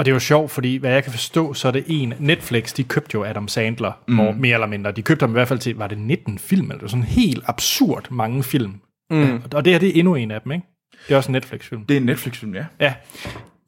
Og 0.00 0.04
det 0.06 0.10
er 0.10 0.14
jo 0.14 0.20
sjovt, 0.20 0.50
fordi 0.50 0.76
hvad 0.76 0.92
jeg 0.92 1.02
kan 1.02 1.12
forstå, 1.12 1.54
så 1.54 1.68
er 1.68 1.72
det 1.72 1.84
en 1.86 2.14
Netflix, 2.18 2.74
de 2.74 2.84
købte 2.84 3.14
jo 3.14 3.24
Adam 3.24 3.48
Sandler, 3.48 3.92
mm. 4.08 4.14
more, 4.14 4.32
mere 4.32 4.54
eller 4.54 4.66
mindre. 4.66 4.92
De 4.92 5.02
købte 5.02 5.22
ham 5.22 5.30
i 5.30 5.32
hvert 5.32 5.48
fald 5.48 5.58
til, 5.58 5.76
var 5.76 5.86
det 5.86 5.98
19 5.98 6.38
film, 6.38 6.70
eller 6.70 6.88
sådan 6.88 7.02
helt 7.02 7.44
absurd 7.46 8.10
mange 8.10 8.42
film. 8.42 8.80
Mm. 9.10 9.42
Og 9.54 9.64
det 9.64 9.72
her, 9.72 9.80
det 9.80 9.88
er 9.88 9.92
endnu 9.98 10.14
en 10.14 10.30
af 10.30 10.40
dem, 10.40 10.52
ikke? 10.52 10.66
Det 11.08 11.12
er 11.12 11.16
også 11.16 11.28
en 11.28 11.32
Netflix-film. 11.32 11.84
Det 11.84 11.94
er 11.94 12.00
en 12.00 12.06
Netflix-film, 12.06 12.54
ja. 12.54 12.64
Ja, 12.80 12.94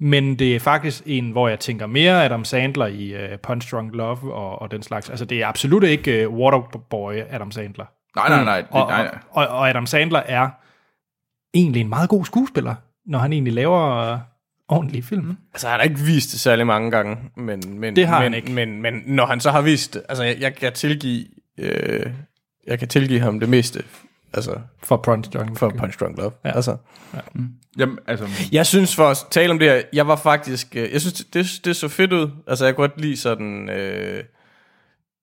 men 0.01 0.39
det 0.39 0.57
er 0.57 0.61
faktisk 0.61 1.03
en, 1.07 1.31
hvor 1.31 1.49
jeg 1.49 1.61
tænker 1.61 1.87
mere 1.87 2.25
Adam 2.25 2.45
Sandler 2.45 2.87
i 2.87 3.15
uh, 3.15 3.39
Punch 3.43 3.71
Drunk 3.71 3.95
Love 3.95 4.35
og, 4.35 4.63
og 4.63 4.71
den 4.71 4.83
slags. 4.83 5.11
Altså, 5.11 5.25
det 5.25 5.43
er 5.43 5.47
absolut 5.47 5.85
ikke 5.85 6.29
uh, 6.29 6.35
Waterboy 6.35 7.15
Adam 7.31 7.51
Sandler. 7.51 7.87
Nej, 8.17 8.29
nej, 8.29 8.45
nej. 8.45 8.61
Det, 8.61 8.67
Og, 8.71 8.89
nej, 8.89 9.03
nej. 9.03 9.19
og, 9.31 9.47
og 9.47 9.69
Adam 9.69 9.87
Sandler 9.87 10.23
er 10.27 10.49
egentlig 11.55 11.81
en 11.81 11.89
meget 11.89 12.09
god 12.09 12.25
skuespiller, 12.25 12.75
når 13.07 13.19
han 13.19 13.33
egentlig 13.33 13.53
laver 13.53 14.13
uh, 14.13 14.19
ordentlig 14.69 15.05
film. 15.05 15.25
Mm. 15.25 15.37
Altså, 15.53 15.69
han 15.69 15.79
har 15.79 15.85
ikke 15.85 16.01
vist 16.01 16.33
det 16.33 16.41
særlig 16.41 16.67
mange 16.67 16.91
gange, 16.91 17.17
men, 17.37 17.63
men, 17.81 17.97
Det 17.97 18.07
har 18.07 18.19
men, 18.19 18.23
han 18.23 18.35
ikke. 18.35 18.53
Men, 18.53 18.83
men 18.83 19.03
når 19.07 19.27
han 19.27 19.41
så 19.41 19.51
har 19.51 19.61
vist 19.61 19.95
det, 19.95 20.03
altså, 20.09 20.25
jeg, 20.25 20.41
jeg 20.41 20.55
kan 20.55 20.73
tilgive, 20.73 21.27
øh, 21.59 22.07
jeg 22.67 22.79
kan 22.79 22.89
tilgive 22.89 23.21
ham 23.21 23.41
det 23.41 23.49
meste, 23.49 23.83
altså, 24.33 24.59
For 24.83 24.97
Punch 24.97 25.31
Drunk. 25.31 25.59
for 25.59 25.69
Punch 25.69 25.99
Drunk 25.99 26.19
Love. 26.19 26.33
Ja. 26.45 26.49
Ja. 26.49 26.55
Altså, 26.55 26.77
Jamen, 27.79 27.99
altså, 28.07 28.29
jeg 28.53 28.67
synes 28.67 28.97
for 28.97 29.09
at 29.09 29.19
tale 29.31 29.51
om 29.51 29.59
det 29.59 29.71
her, 29.71 29.83
jeg 29.93 30.07
var 30.07 30.17
faktisk, 30.17 30.77
øh, 30.77 30.93
jeg 30.93 31.01
synes, 31.01 31.15
det, 31.15 31.35
det, 31.35 31.61
det 31.65 31.77
så 31.77 31.89
fedt 31.89 32.13
ud. 32.13 32.31
Altså, 32.47 32.65
jeg 32.65 32.75
kunne 32.77 32.89
godt 32.89 33.01
lide 33.01 33.17
sådan, 33.17 33.69
øh, 33.71 34.25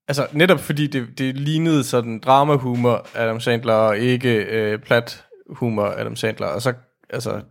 altså, 0.08 0.28
netop 0.32 0.60
fordi 0.60 0.88
det, 0.88 1.08
det 1.18 1.36
lignede 1.36 1.84
sådan 1.84 2.20
drama-humor 2.20 3.08
Adam 3.16 3.40
Sandler, 3.40 3.74
og 3.74 3.98
ikke 3.98 4.36
øh, 4.36 4.80
plat 4.80 5.26
humor 5.50 5.86
Adam 5.98 6.16
Sandler, 6.16 6.48
og 6.48 6.62
så, 6.62 6.74
altså, 7.10 7.42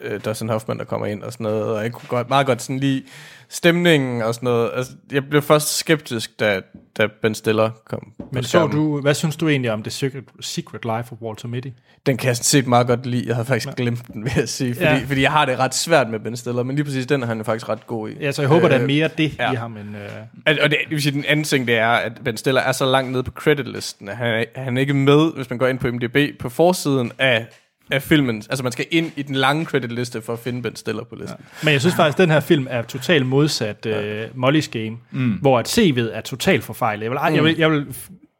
øh, 0.00 0.20
Dustin 0.24 0.48
Hoffman, 0.48 0.78
der 0.78 0.84
kommer 0.84 1.06
ind 1.06 1.22
og 1.22 1.32
sådan 1.32 1.44
noget, 1.44 1.64
og 1.64 1.82
jeg 1.82 1.92
kunne 1.92 2.08
godt, 2.08 2.28
meget 2.28 2.46
godt 2.46 2.62
sådan 2.62 2.78
lige 2.78 3.02
stemningen 3.48 4.22
og 4.22 4.34
sådan 4.34 4.46
noget. 4.46 4.70
Altså, 4.74 4.92
jeg 5.12 5.24
blev 5.28 5.42
først 5.42 5.78
skeptisk, 5.78 6.40
da, 6.40 6.60
da 6.98 7.06
Ben 7.22 7.34
Stiller 7.34 7.70
kom 7.84 8.12
Men 8.32 8.42
så 8.42 8.48
skærmen. 8.48 8.70
du, 8.76 9.00
hvad 9.00 9.14
synes 9.14 9.36
du 9.36 9.48
egentlig 9.48 9.72
om 9.72 9.82
The 9.82 9.90
Secret, 9.90 10.24
Secret 10.40 10.84
Life 10.84 11.12
of 11.12 11.18
Walter 11.22 11.48
Mitty? 11.48 11.68
Den 12.06 12.16
kan 12.16 12.28
jeg 12.28 12.36
sådan 12.36 12.44
set 12.44 12.66
meget 12.66 12.86
godt 12.86 13.06
lide. 13.06 13.24
Jeg 13.26 13.34
havde 13.34 13.46
faktisk 13.46 13.76
glemt 13.76 14.06
den, 14.12 14.24
vil 14.24 14.32
jeg 14.36 14.48
sige. 14.48 14.74
Fordi, 14.74 14.84
Ja. 14.86 14.94
ja. 14.94 15.04
fordi 15.06 15.22
jeg 15.22 15.32
har 15.32 15.44
det 15.44 15.58
ret 15.58 15.74
svært 15.74 16.10
med 16.10 16.18
Ben 16.20 16.36
Stiller, 16.36 16.62
men 16.62 16.76
lige 16.76 16.84
præcis 16.84 17.06
den 17.06 17.22
er 17.22 17.26
han 17.26 17.44
faktisk 17.44 17.68
ret 17.68 17.86
god 17.86 18.08
i. 18.10 18.14
Ja, 18.20 18.32
så 18.32 18.42
jeg 18.42 18.48
håber, 18.48 18.64
øh, 18.64 18.70
der 18.70 18.76
er 18.76 18.82
Øh, 18.82 18.86
mere 18.86 19.08
det 19.18 19.38
ja. 19.38 19.44
ja. 19.44 19.52
i 19.52 19.54
ham 19.56 19.76
end... 19.76 19.96
Øh, 19.96 20.56
Og 20.64 20.70
det, 20.70 20.78
det 20.84 20.90
vil 20.90 21.02
sige, 21.02 21.12
den 21.12 21.24
anden 21.24 21.44
ting, 21.44 21.66
det 21.66 21.76
er, 21.78 21.88
at 21.88 22.12
Ben 22.24 22.36
Stiller 22.36 22.60
er 22.60 22.72
så 22.72 22.86
langt 22.86 23.12
nede 23.12 23.22
på 23.22 23.30
creditlisten, 23.30 24.08
at 24.08 24.16
han 24.16 24.26
er, 24.34 24.44
han 24.56 24.76
er 24.76 24.80
ikke 24.80 24.94
med, 24.94 25.32
hvis 25.36 25.50
man 25.50 25.58
går 25.58 25.66
ind 25.66 25.78
på 25.78 25.86
IMDb, 25.88 26.38
på 26.40 26.48
forsiden 26.48 27.12
af, 27.18 27.46
af 27.90 28.02
filmen. 28.02 28.36
Altså, 28.36 28.62
man 28.62 28.72
skal 28.72 28.86
ind 28.90 29.12
i 29.16 29.22
den 29.22 29.34
lange 29.34 29.64
creditliste 29.64 30.22
for 30.22 30.32
at 30.32 30.38
finde 30.38 30.62
Ben 30.62 30.76
Stiller 30.76 31.04
på 31.04 31.14
listen. 31.14 31.38
Men 31.62 31.72
jeg 31.72 31.80
synes 31.80 31.96
faktisk, 31.96 32.14
at 32.18 32.22
den 32.22 32.30
her 32.30 32.40
film 32.40 32.66
er 32.70 32.82
totalt 32.82 33.26
modsat 33.26 33.86
uh, 33.86 34.44
Molly's 34.48 34.70
Game, 34.70 34.96
mm. 35.10 35.32
hvor 35.32 35.58
at 35.58 35.78
CV'et 35.78 36.16
er 36.16 36.20
totalt 36.20 36.64
forfejlet. 36.64 37.02
Jeg 37.04 37.10
vil, 37.10 37.18
mm. 37.28 37.34
jeg 37.34 37.44
vil, 37.44 37.56
jeg 37.58 37.70
vil 37.70 37.86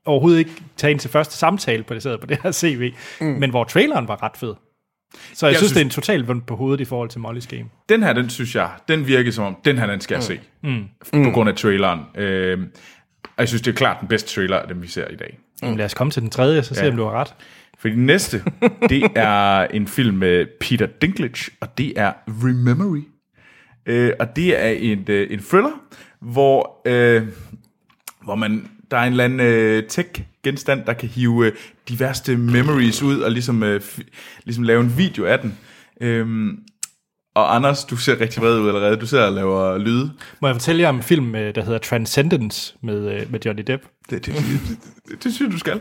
overhovedet 0.05 0.39
ikke 0.39 0.51
tage 0.77 0.91
ind 0.91 1.01
til 1.01 1.11
første 1.11 1.37
samtale 1.37 1.83
på 1.83 1.95
det, 1.95 2.03
sidder 2.03 2.17
på 2.17 2.27
det 2.27 2.39
her 2.43 2.53
CV, 2.53 2.93
mm. 3.21 3.27
men 3.27 3.51
hvor 3.51 3.65
traileren 3.65 4.09
var 4.09 4.23
ret 4.23 4.37
fed. 4.37 4.55
Så 5.35 5.47
jeg, 5.47 5.53
jeg 5.53 5.59
synes, 5.59 5.59
synes- 5.59 5.73
det 5.73 5.81
er 5.81 5.85
en 5.85 5.91
totalt 5.91 6.29
vendt 6.29 6.47
på 6.47 6.57
hovedet 6.57 6.81
i 6.81 6.85
forhold 6.85 7.09
til 7.09 7.19
Molly's 7.19 7.57
Game. 7.57 7.65
den 7.89 8.03
her, 8.03 8.13
den 8.13 8.31
synes 8.31 8.55
jeg, 8.55 8.71
den 8.89 9.07
virker 9.07 9.31
som 9.33 9.45
om, 9.45 9.57
den 9.65 9.79
her, 9.79 9.87
den 9.87 10.01
skal 10.01 10.15
jeg 10.15 10.23
se. 10.23 10.41
Mm. 10.63 10.85
På 11.25 11.31
grund 11.31 11.49
af 11.49 11.55
traileren. 11.57 12.01
Øh, 12.15 12.59
og 13.25 13.31
jeg 13.39 13.49
synes, 13.49 13.63
det 13.63 13.71
er 13.73 13.77
klart 13.77 13.97
den 14.01 14.09
bedste 14.09 14.35
trailer 14.35 14.67
dem, 14.67 14.83
vi 14.83 14.87
ser 14.89 15.09
i 15.09 15.17
dag. 15.17 15.39
Mm. 15.63 15.77
Lad 15.77 15.85
os 15.85 15.95
komme 15.95 16.11
til 16.11 16.23
den 16.23 16.31
tredje, 16.31 16.63
så 16.63 16.75
se 16.75 16.85
Ja. 16.85 16.91
om 16.91 16.97
du 16.97 17.05
har 17.05 17.11
ret. 17.11 17.35
For 17.79 17.89
den 17.89 18.07
næste, 18.07 18.43
det 18.89 19.03
er 19.15 19.61
en 19.61 19.87
film 19.87 20.17
med 20.17 20.47
Peter 20.61 20.87
Dinklage, 20.87 21.51
og 21.61 21.79
det 21.79 21.93
er 21.97 22.13
Rememory. 22.29 23.03
Øh, 23.87 24.13
og 24.21 24.37
det 24.37 24.65
er 24.65 24.69
en, 24.69 25.05
øh, 25.09 25.27
en 25.31 25.43
thriller, 25.43 25.81
hvor, 26.21 26.81
øh, 26.87 27.23
hvor 28.25 28.35
man, 28.35 28.69
der 28.91 28.97
er 28.97 29.03
en 29.03 29.13
eller 29.13 29.25
anden 29.25 29.41
øh, 29.41 29.83
tech-genstand, 29.89 30.85
der 30.87 30.93
kan 30.93 31.09
hive 31.09 31.47
øh, 31.47 31.53
de 31.89 32.01
værste 32.01 32.37
memories 32.37 33.03
ud, 33.03 33.21
og 33.21 33.31
ligesom, 33.31 33.63
øh, 33.63 33.81
ligesom 34.45 34.65
lave 34.65 34.81
en 34.81 34.99
video 34.99 35.25
af 35.25 35.39
den. 35.39 35.59
Øhm, 36.01 36.59
og 37.35 37.55
Anders, 37.55 37.85
du 37.85 37.97
ser 37.97 38.21
rigtig 38.21 38.43
vred 38.43 38.61
ud 38.61 38.69
allerede. 38.69 38.97
Du 38.97 39.07
sidder 39.07 39.27
og 39.27 39.33
laver 39.33 39.79
lyde. 39.79 40.13
Må 40.41 40.49
jeg 40.49 40.55
fortælle 40.55 40.83
jer 40.83 40.89
om 40.89 40.97
en 40.97 41.03
film, 41.03 41.35
øh, 41.35 41.55
der 41.55 41.65
hedder 41.65 41.79
Transcendence 41.79 42.75
med, 42.83 43.15
øh, 43.15 43.33
med 43.33 43.41
Johnny 43.45 43.63
Depp? 43.67 43.83
Det, 44.11 44.27
det, 44.27 44.35
det, 44.35 44.79
det, 45.09 45.25
det 45.25 45.35
synes 45.35 45.41
jeg, 45.41 45.53
du 45.53 45.59
skal. 45.59 45.81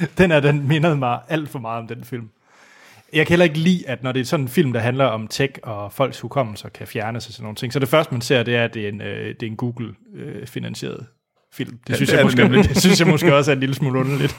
Den 0.18 0.30
er, 0.30 0.40
den 0.40 0.68
mindede 0.68 0.96
mig 0.96 1.20
alt 1.28 1.48
for 1.48 1.58
meget 1.58 1.82
om 1.82 1.88
den 1.88 2.04
film. 2.04 2.30
Jeg 3.12 3.26
kan 3.26 3.32
heller 3.32 3.44
ikke 3.44 3.58
lide, 3.58 3.88
at 3.88 4.02
når 4.02 4.12
det 4.12 4.20
er 4.20 4.24
sådan 4.24 4.44
en 4.44 4.48
film, 4.48 4.72
der 4.72 4.80
handler 4.80 5.04
om 5.04 5.28
tech 5.28 5.52
og 5.62 5.92
folks 5.92 6.20
hukommelser 6.20 6.68
kan 6.68 6.86
fjernes 6.86 7.26
og 7.26 7.32
sådan 7.32 7.44
nogle 7.44 7.56
ting, 7.56 7.72
så 7.72 7.78
det 7.78 7.88
første, 7.88 8.14
man 8.14 8.20
ser, 8.20 8.42
det 8.42 8.56
er, 8.56 8.64
at 8.64 8.74
det 8.74 8.84
er 8.84 8.88
en, 8.88 9.00
øh, 9.00 9.28
det 9.28 9.42
er 9.42 9.46
en 9.46 9.56
Google-finansieret 9.56 11.06
film. 11.52 11.78
Det 11.86 11.96
synes, 11.96 12.10
det 12.10 12.16
jeg 12.16 12.24
måske, 12.24 12.42
det 12.68 12.80
synes 12.80 13.00
jeg 13.00 13.08
måske 13.08 13.34
også 13.34 13.50
er 13.50 13.54
en 13.54 13.60
lille 13.60 13.74
smule 13.74 13.98
underligt. 13.98 14.36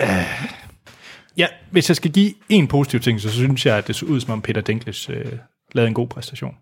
Øh, 0.00 0.06
ja, 1.36 1.46
hvis 1.70 1.90
jeg 1.90 1.96
skal 1.96 2.12
give 2.12 2.34
en 2.48 2.68
positiv 2.68 3.00
ting, 3.00 3.20
så 3.20 3.30
synes 3.30 3.66
jeg, 3.66 3.78
at 3.78 3.86
det 3.86 3.96
så 3.96 4.06
ud, 4.06 4.20
som 4.20 4.32
om 4.32 4.42
Peter 4.42 4.60
Dinklage 4.60 5.12
øh, 5.12 5.32
lavede 5.72 5.88
en 5.88 5.94
god 5.94 6.08
præstation. 6.08 6.56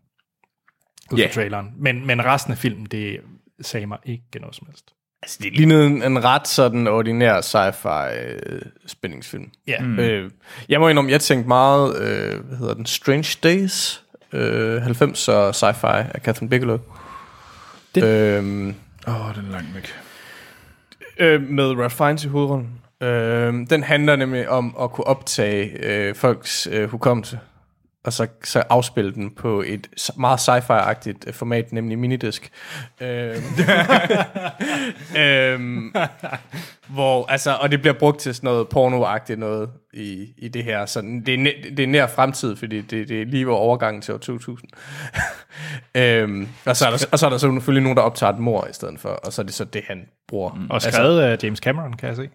Ud 1.13 1.19
yeah. 1.19 1.33
traileren. 1.33 1.73
Men, 1.77 2.07
men 2.07 2.25
resten 2.25 2.53
af 2.53 2.59
filmen, 2.59 2.87
det 2.87 3.21
sagde 3.61 3.87
mig 3.87 3.99
ikke 4.05 4.25
noget 4.41 4.57
som 4.57 4.67
helst. 4.67 4.95
Altså, 5.23 5.39
det 5.43 5.53
lignede 5.53 5.87
en, 5.87 6.03
en 6.03 6.25
ret 6.25 6.49
sådan 6.49 6.87
ordinær 6.87 7.41
sci-fi 7.41 8.13
øh, 8.19 8.63
spændingsfilm. 8.87 9.51
Ja. 9.67 9.81
Mm. 9.81 9.99
Øh, 9.99 10.31
jeg 10.69 10.81
må 10.81 10.89
indrømme, 10.89 11.11
jeg 11.11 11.21
tænkte 11.21 11.49
meget, 11.49 12.01
øh, 12.01 12.45
hvad 12.45 12.57
hedder 12.59 12.75
den, 12.75 12.87
Strange 12.87 13.39
Days, 13.43 14.05
øh, 14.33 14.83
90 14.83 15.29
og 15.29 15.51
sci-fi 15.51 15.87
af 16.15 16.21
Catherine 16.25 16.51
Bigelow. 16.51 16.79
Den- 17.95 18.05
Øhm, 18.05 18.75
Åh, 19.09 19.29
oh, 19.29 19.35
den 19.35 19.47
er 19.49 19.51
langt 19.53 19.75
væk. 19.75 19.95
øh, 21.19 21.43
med 21.43 21.65
Ralph 21.65 21.95
Fiennes 21.97 22.25
i 22.25 22.29
hovedrollen. 22.29 22.69
Øh, 23.01 23.55
den 23.71 23.83
handler 23.83 24.17
nemlig 24.17 24.49
om 24.49 24.77
at 24.81 24.91
kunne 24.93 25.07
optage 25.07 25.87
øh, 25.87 26.15
folks 26.15 26.69
øh, 26.71 26.91
hukommelse, 26.91 27.39
og 28.09 28.13
så, 28.13 28.27
så 28.45 28.63
afspille 28.71 29.15
den 29.15 29.31
på 29.31 29.63
et 29.67 30.11
meget 30.17 30.39
sci-fi-agtigt 30.39 31.27
øh, 31.27 31.35
format, 31.35 31.73
nemlig 31.73 31.99
minidisk. 31.99 32.51
Øh, 33.01 33.37
øhm, 35.23 35.95
hvor, 36.89 37.27
altså, 37.27 37.59
og 37.61 37.71
det 37.71 37.81
bliver 37.81 37.95
brugt 37.95 38.21
til 38.21 38.35
sådan 38.35 38.49
noget 38.49 38.69
pornoagtigt 38.69 39.39
noget 39.39 39.71
i, 39.93 40.35
i 40.39 40.49
det 40.49 40.65
her. 40.65 40.87
Sådan, 40.87 41.21
det, 41.27 41.35
er 41.35 41.53
det 41.77 41.83
er 41.83 41.87
nær 41.87 42.07
fremtid, 42.07 42.57
fordi 42.57 42.81
det, 42.81 43.09
det 43.09 43.23
er 43.23 43.27
lige 43.27 43.47
ved 43.47 43.55
overgangen 43.55 44.03
til 44.03 44.15
år 44.15 44.19
2000. 44.19 44.71
øhm, 45.95 46.49
og, 46.67 46.77
så 46.77 46.87
er 46.87 46.91
der, 46.91 47.07
og 47.13 47.19
så 47.19 47.27
er 47.27 47.31
der 47.31 47.39
så 47.39 47.53
selvfølgelig 47.53 47.83
nogen, 47.83 47.97
der 47.97 48.03
optager 48.03 48.33
et 48.33 48.39
mor 48.39 48.67
i 48.71 48.73
stedet 48.73 49.01
for, 49.01 49.09
og 49.09 49.33
så 49.33 49.43
er 49.43 49.47
det 49.47 49.55
så 49.55 49.65
det, 49.65 49.83
han 49.89 50.07
bruger. 50.29 50.53
Mm. 50.55 50.71
Og 50.71 50.83
skrevet 50.83 51.21
af 51.21 51.37
James 51.43 51.59
Cameron, 51.59 51.93
kan 51.93 52.09
jeg 52.09 52.17
se. 52.17 52.29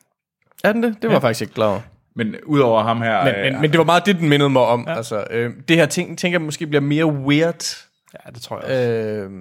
Er 0.63 0.73
den 0.73 0.83
det? 0.83 0.95
Det 1.01 1.07
var 1.07 1.15
ja. 1.15 1.19
faktisk 1.19 1.41
ikke 1.41 1.53
klar. 1.53 1.81
Men 2.15 2.35
udover 2.45 2.83
ham 2.83 3.01
her... 3.01 3.23
Men, 3.23 3.35
øh, 3.35 3.43
men, 3.53 3.61
men 3.61 3.71
det 3.71 3.77
var 3.77 3.83
meget 3.83 4.05
det, 4.05 4.15
den 4.19 4.29
mindede 4.29 4.49
mig 4.49 4.61
om. 4.61 4.85
Ja. 4.87 4.95
Altså, 4.97 5.23
øh, 5.31 5.51
det 5.67 5.75
her 5.77 5.85
ting, 5.85 6.17
tænker 6.17 6.39
jeg 6.39 6.45
måske 6.45 6.67
bliver 6.67 6.81
mere 6.81 7.05
weird. 7.05 7.77
Ja, 8.13 8.31
det 8.31 8.41
tror 8.41 8.55
jeg 8.55 8.63
også. 8.65 9.23
Øh, 9.23 9.31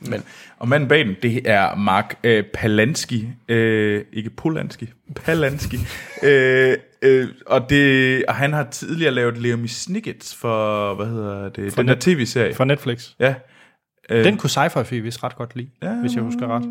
men 0.00 0.22
Og 0.58 0.68
manden 0.68 0.88
bag 0.88 1.04
den, 1.06 1.16
det 1.22 1.42
er 1.50 1.74
Mark 1.74 2.18
øh, 2.24 2.44
Palanski. 2.54 3.28
Øh, 3.48 4.04
ikke 4.12 4.30
Polanski. 4.30 4.88
Palanski. 5.14 5.76
øh, 6.22 6.76
øh, 7.02 7.28
og, 7.46 7.70
det, 7.70 8.24
og 8.28 8.34
han 8.34 8.52
har 8.52 8.64
tidligere 8.64 9.14
lavet 9.14 9.38
Leomi 9.38 9.68
Snickets 9.68 10.34
for, 10.34 10.94
hvad 10.94 11.06
hedder 11.06 11.48
det, 11.48 11.76
den 11.76 11.88
der 11.88 11.94
Net- 11.94 12.00
tv-serie. 12.00 12.54
For 12.54 12.64
Netflix. 12.64 13.08
Ja. 13.20 13.34
Øh, 14.10 14.24
Den 14.24 14.36
kunne 14.36 14.50
sci-fi 14.50 14.94
vist 14.94 15.24
ret 15.24 15.36
godt 15.36 15.56
lide, 15.56 15.68
ja, 15.82 15.92
hvis 15.94 16.14
jeg 16.14 16.22
husker 16.22 16.46
ret. 16.56 16.62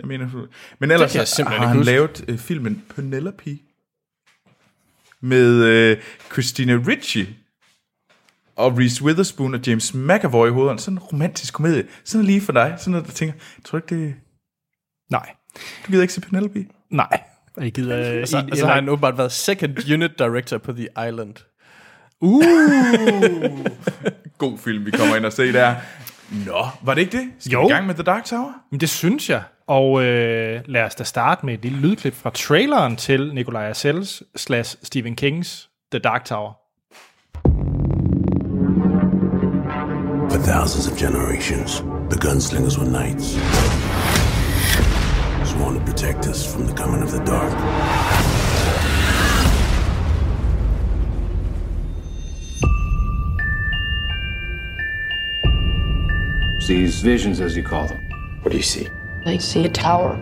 Jeg 0.00 0.06
mener, 0.08 0.46
men 0.78 0.90
ellers 0.90 1.14
har 1.38 1.44
han 1.66 1.76
huske. 1.76 1.92
lavet 1.92 2.24
øh, 2.28 2.38
filmen 2.38 2.82
Penelope 2.96 3.58
med 5.24 5.64
øh, 5.64 5.96
Christina 6.32 6.72
Ricci 6.88 7.26
og 8.56 8.78
Reese 8.78 9.04
Witherspoon 9.04 9.54
og 9.54 9.60
James 9.66 9.94
McAvoy 9.94 10.48
i 10.48 10.50
hovedet. 10.50 10.80
Sådan 10.80 10.94
en 10.94 10.98
romantisk 10.98 11.54
komedie. 11.54 11.84
Sådan 12.04 12.26
lige 12.26 12.40
for 12.40 12.52
dig. 12.52 12.74
Sådan 12.78 12.90
noget, 12.90 13.06
der 13.06 13.12
tænker, 13.12 13.34
tror 13.64 13.78
ikke 13.78 13.96
det... 13.96 14.14
Nej. 15.10 15.34
Du 15.86 15.90
gider 15.90 16.02
ikke 16.02 16.14
se 16.14 16.20
Penelope? 16.20 16.66
Nej. 16.90 17.22
Jeg 17.60 17.72
gider... 17.72 18.22
og 18.22 18.28
så, 18.28 18.38
en- 18.38 18.50
og 18.50 18.56
så 18.56 18.66
har 18.66 18.74
han 18.74 18.88
åbenbart 18.88 19.18
været 19.18 19.32
second 19.32 19.92
unit 19.92 20.18
director 20.18 20.58
på 20.58 20.72
The 20.72 20.88
Island. 21.08 21.34
God 24.38 24.58
film, 24.58 24.86
vi 24.86 24.90
kommer 24.90 25.16
ind 25.16 25.24
og 25.24 25.32
se 25.32 25.52
der. 25.52 25.74
Nå, 26.46 26.66
var 26.82 26.94
det 26.94 27.00
ikke 27.00 27.18
det? 27.18 27.28
Skal 27.38 27.52
Jo. 27.52 27.60
vi 27.60 27.66
i 27.66 27.70
gang 27.70 27.86
med 27.86 27.94
The 27.94 28.02
Dark 28.02 28.24
Tower? 28.24 28.52
Men 28.70 28.80
det 28.80 28.88
synes 28.90 29.30
jeg. 29.30 29.42
Og 29.66 30.04
øh, 30.04 30.60
lad 30.66 30.82
os 30.82 30.94
da 30.94 31.04
starte 31.04 31.46
med 31.46 31.54
et 31.54 31.62
lille 31.62 31.78
lydklip 31.78 32.14
fra 32.14 32.30
traileren 32.30 32.96
til 32.96 33.34
Nikolaj 33.34 33.68
Arcells 33.68 34.22
slash 34.36 34.76
Stephen 34.82 35.16
Kings 35.16 35.70
The 35.92 35.98
Dark 35.98 36.24
Tower. 36.24 36.52
For 40.30 40.38
thousands 40.38 40.88
of 40.90 40.98
generations, 40.98 41.84
the 42.10 42.18
gunslingers 42.26 42.78
were 42.78 42.90
knights. 42.90 43.26
Sworn 45.50 45.74
to 45.74 45.84
protect 45.90 46.26
us 46.26 46.54
from 46.54 46.66
the 46.66 46.74
coming 46.76 47.02
of 47.02 47.10
the 47.10 47.24
dark. 47.24 47.52
These 56.68 57.02
visions, 57.02 57.40
as 57.40 57.56
you 57.56 57.62
call 57.62 57.86
them. 57.86 58.00
What 58.42 58.50
do 58.50 58.56
you 58.56 58.62
see? 58.62 58.88
I 59.26 59.38
see 59.38 59.64
a 59.64 59.72
tower, 59.72 60.12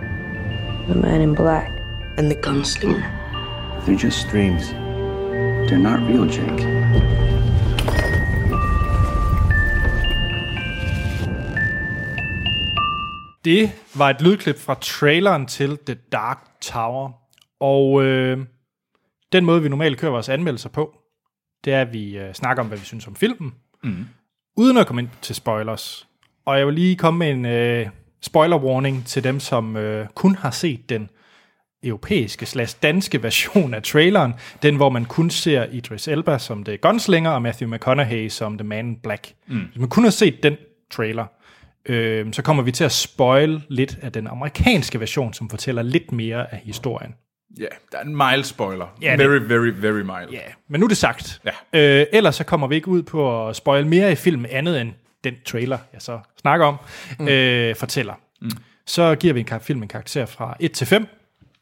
a 0.88 0.94
man 0.94 1.20
in 1.20 1.34
black, 1.34 1.70
and 2.18 2.30
the 2.30 2.36
gunslinger. 2.36 3.02
They're 3.84 4.04
just 4.06 4.28
dreams. 4.30 4.62
They're 5.66 5.78
not 5.78 6.00
real, 6.08 6.26
Jake. 6.26 6.62
Det 13.44 13.70
var 13.94 14.10
et 14.10 14.22
lydklip 14.22 14.58
fra 14.58 14.74
traileren 14.74 15.46
til 15.46 15.78
The 15.86 15.94
Dark 16.12 16.60
Tower. 16.60 17.10
Og 17.60 18.02
øh, 18.04 18.38
den 19.32 19.44
måde, 19.44 19.62
vi 19.62 19.68
normalt 19.68 19.98
kører 19.98 20.12
vores 20.12 20.28
anmeldelser 20.28 20.68
på, 20.68 20.94
det 21.64 21.72
er, 21.72 21.80
at 21.80 21.92
vi 21.92 22.18
øh, 22.18 22.34
snakker 22.34 22.62
om, 22.62 22.68
hvad 22.68 22.78
vi 22.78 22.84
synes 22.84 23.06
om 23.06 23.16
filmen. 23.16 23.54
Mm. 23.84 24.06
Uden 24.56 24.76
at 24.76 24.86
komme 24.86 25.02
ind 25.02 25.08
til 25.22 25.34
spoilers. 25.34 26.08
Og 26.44 26.58
jeg 26.58 26.66
vil 26.66 26.74
lige 26.74 26.96
komme 26.96 27.18
med 27.18 27.30
en 27.30 27.46
øh, 27.46 27.88
spoiler 28.22 28.56
warning 28.56 29.06
til 29.06 29.24
dem, 29.24 29.40
som 29.40 29.76
øh, 29.76 30.06
kun 30.14 30.34
har 30.34 30.50
set 30.50 30.88
den 30.88 31.08
europæiske 31.84 32.46
slash 32.46 32.76
danske 32.82 33.22
version 33.22 33.74
af 33.74 33.82
traileren. 33.82 34.34
Den, 34.62 34.76
hvor 34.76 34.88
man 34.88 35.04
kun 35.04 35.30
ser 35.30 35.66
Idris 35.72 36.08
Elba 36.08 36.38
som 36.38 36.64
det 36.64 36.80
gunslinger, 36.80 37.30
og 37.30 37.42
Matthew 37.42 37.70
McConaughey 37.70 38.28
som 38.28 38.58
The 38.58 38.66
Man 38.66 38.86
in 38.86 38.96
Black. 38.96 39.32
Mm. 39.46 39.60
Hvis 39.60 39.78
man 39.78 39.88
kun 39.88 40.04
har 40.04 40.10
set 40.10 40.42
den 40.42 40.56
trailer, 40.90 41.26
øh, 41.86 42.32
så 42.32 42.42
kommer 42.42 42.62
vi 42.62 42.72
til 42.72 42.84
at 42.84 42.92
spoil 42.92 43.62
lidt 43.68 43.98
af 44.02 44.12
den 44.12 44.26
amerikanske 44.26 45.00
version, 45.00 45.34
som 45.34 45.50
fortæller 45.50 45.82
lidt 45.82 46.12
mere 46.12 46.52
af 46.54 46.60
historien. 46.64 47.14
Ja, 47.58 47.66
der 47.92 47.98
er 47.98 48.02
en 48.02 48.16
mild 48.16 48.44
spoiler. 48.44 48.96
Ja, 49.02 49.16
very, 49.16 49.38
very, 49.38 49.68
very 49.68 50.00
mild. 50.00 50.30
Ja, 50.32 50.40
men 50.68 50.80
nu 50.80 50.86
er 50.86 50.88
det 50.88 50.96
sagt. 50.96 51.42
Ja. 51.72 52.00
Øh, 52.00 52.06
ellers 52.12 52.36
så 52.36 52.44
kommer 52.44 52.66
vi 52.66 52.74
ikke 52.74 52.88
ud 52.88 53.02
på 53.02 53.48
at 53.48 53.56
spoil 53.56 53.86
mere 53.86 54.12
i 54.12 54.14
filmen, 54.14 54.46
andet 54.50 54.80
end 54.80 54.92
den 55.24 55.34
trailer, 55.46 55.78
jeg 55.92 56.02
så 56.02 56.20
snakker 56.40 56.66
om, 56.66 56.76
mm. 57.18 57.28
øh, 57.28 57.76
fortæller. 57.76 58.14
Mm. 58.42 58.50
Så 58.86 59.14
giver 59.14 59.34
vi 59.34 59.40
en 59.40 59.46
kar- 59.46 59.58
film 59.58 59.82
en 59.82 59.88
karakter 59.88 60.26
fra 60.26 60.56
1 60.60 60.72
til 60.72 60.86
5, 60.86 61.06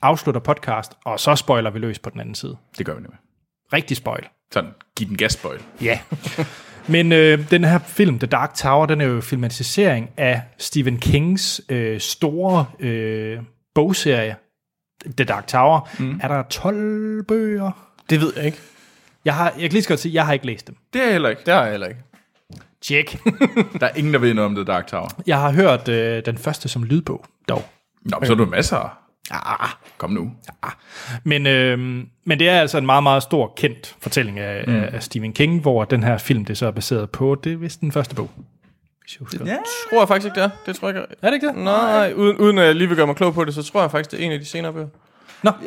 afslutter 0.02 0.40
podcast, 0.40 0.92
og 1.04 1.20
så 1.20 1.36
spoiler 1.36 1.70
vi 1.70 1.78
løs 1.78 1.98
på 1.98 2.10
den 2.10 2.20
anden 2.20 2.34
side. 2.34 2.56
Det 2.78 2.86
gør 2.86 2.94
vi 2.94 3.00
nemlig. 3.00 3.18
Rigtig 3.72 3.96
spoil. 3.96 4.24
Sådan, 4.52 4.70
giv 4.96 5.08
den 5.08 5.16
gas 5.16 5.32
spoil. 5.32 5.60
Ja. 5.82 5.98
Men 6.88 7.12
øh, 7.12 7.50
den 7.50 7.64
her 7.64 7.78
film, 7.78 8.18
The 8.18 8.26
Dark 8.26 8.54
Tower, 8.54 8.86
den 8.86 9.00
er 9.00 9.04
jo 9.04 9.20
filmatisering 9.20 10.10
af 10.16 10.42
Stephen 10.58 10.98
Kings 10.98 11.60
øh, 11.68 12.00
store 12.00 12.66
øh, 12.80 13.38
bogserie, 13.74 14.36
The 15.16 15.24
Dark 15.24 15.46
Tower. 15.46 15.88
Mm. 15.98 16.20
Er 16.22 16.28
der 16.28 16.42
12 16.42 17.22
bøger? 17.24 17.70
Det 18.10 18.20
ved 18.20 18.32
jeg 18.36 18.44
ikke. 18.44 18.58
Jeg, 19.24 19.34
har, 19.34 19.50
jeg 19.50 19.60
kan 19.60 19.72
lige 19.72 19.82
så 19.82 19.88
godt 19.88 20.00
sige, 20.00 20.14
jeg 20.14 20.26
har 20.26 20.32
ikke 20.32 20.46
læst 20.46 20.66
dem. 20.66 20.76
Det 20.92 21.00
er 21.00 21.04
jeg 21.04 21.12
heller 21.12 21.28
ikke. 21.28 21.42
Det 21.46 21.54
har 21.54 21.62
jeg 21.62 21.70
heller 21.70 21.86
ikke. 21.86 22.00
Tjek. 22.82 23.18
Der 23.80 23.86
er 23.86 23.94
ingen, 23.96 24.12
der 24.12 24.20
ved 24.20 24.34
noget 24.34 24.46
om 24.46 24.54
The 24.54 24.64
Dark 24.64 24.86
Tower. 24.86 25.08
jeg 25.26 25.40
har 25.40 25.52
hørt 25.52 25.88
øh, 25.88 26.22
den 26.26 26.38
første 26.38 26.68
som 26.68 26.84
lydbog, 26.84 27.24
dog. 27.48 27.64
Nå, 28.02 28.18
men 28.18 28.26
så 28.26 28.32
er 28.32 28.36
du 28.36 28.46
masser. 28.46 28.98
Ah, 29.30 29.68
kom 29.98 30.10
nu. 30.10 30.32
Men, 31.24 31.46
øh, 31.46 31.78
men 32.24 32.38
det 32.38 32.48
er 32.48 32.60
altså 32.60 32.78
en 32.78 32.86
meget, 32.86 33.02
meget 33.02 33.22
stor, 33.22 33.52
kendt 33.56 33.96
fortælling 34.00 34.38
af, 34.38 34.64
mm. 34.66 34.74
af 34.74 35.02
Stephen 35.02 35.32
King, 35.32 35.60
hvor 35.60 35.84
den 35.84 36.02
her 36.02 36.18
film, 36.18 36.44
det 36.44 36.58
så 36.58 36.66
er 36.66 36.70
baseret 36.70 37.10
på, 37.10 37.40
det 37.44 37.52
er 37.52 37.56
vist 37.56 37.80
den 37.80 37.92
første 37.92 38.14
bog. 38.14 38.30
Husker. 39.20 39.46
Ja. 39.46 39.56
Tror 39.90 40.00
jeg 40.00 40.08
faktisk 40.08 40.26
ikke, 40.26 40.40
det 40.40 40.44
er. 40.44 40.50
Det 40.66 40.76
tror 40.76 40.88
jeg 40.88 40.96
ikke. 40.96 41.14
Er 41.22 41.26
det 41.26 41.34
ikke 41.34 41.46
det? 41.46 41.56
Nej, 41.56 42.12
uden, 42.16 42.36
uden 42.36 42.58
at 42.58 42.66
jeg 42.66 42.74
lige 42.74 42.88
vil 42.88 42.96
gøre 42.96 43.06
mig 43.06 43.16
klog 43.16 43.34
på 43.34 43.44
det, 43.44 43.54
så 43.54 43.62
tror 43.62 43.80
jeg 43.80 43.90
faktisk, 43.90 44.10
det 44.10 44.20
er 44.20 44.26
en 44.26 44.32
af 44.32 44.38
de 44.38 44.44
senere 44.44 44.72
bøger. 44.72 44.88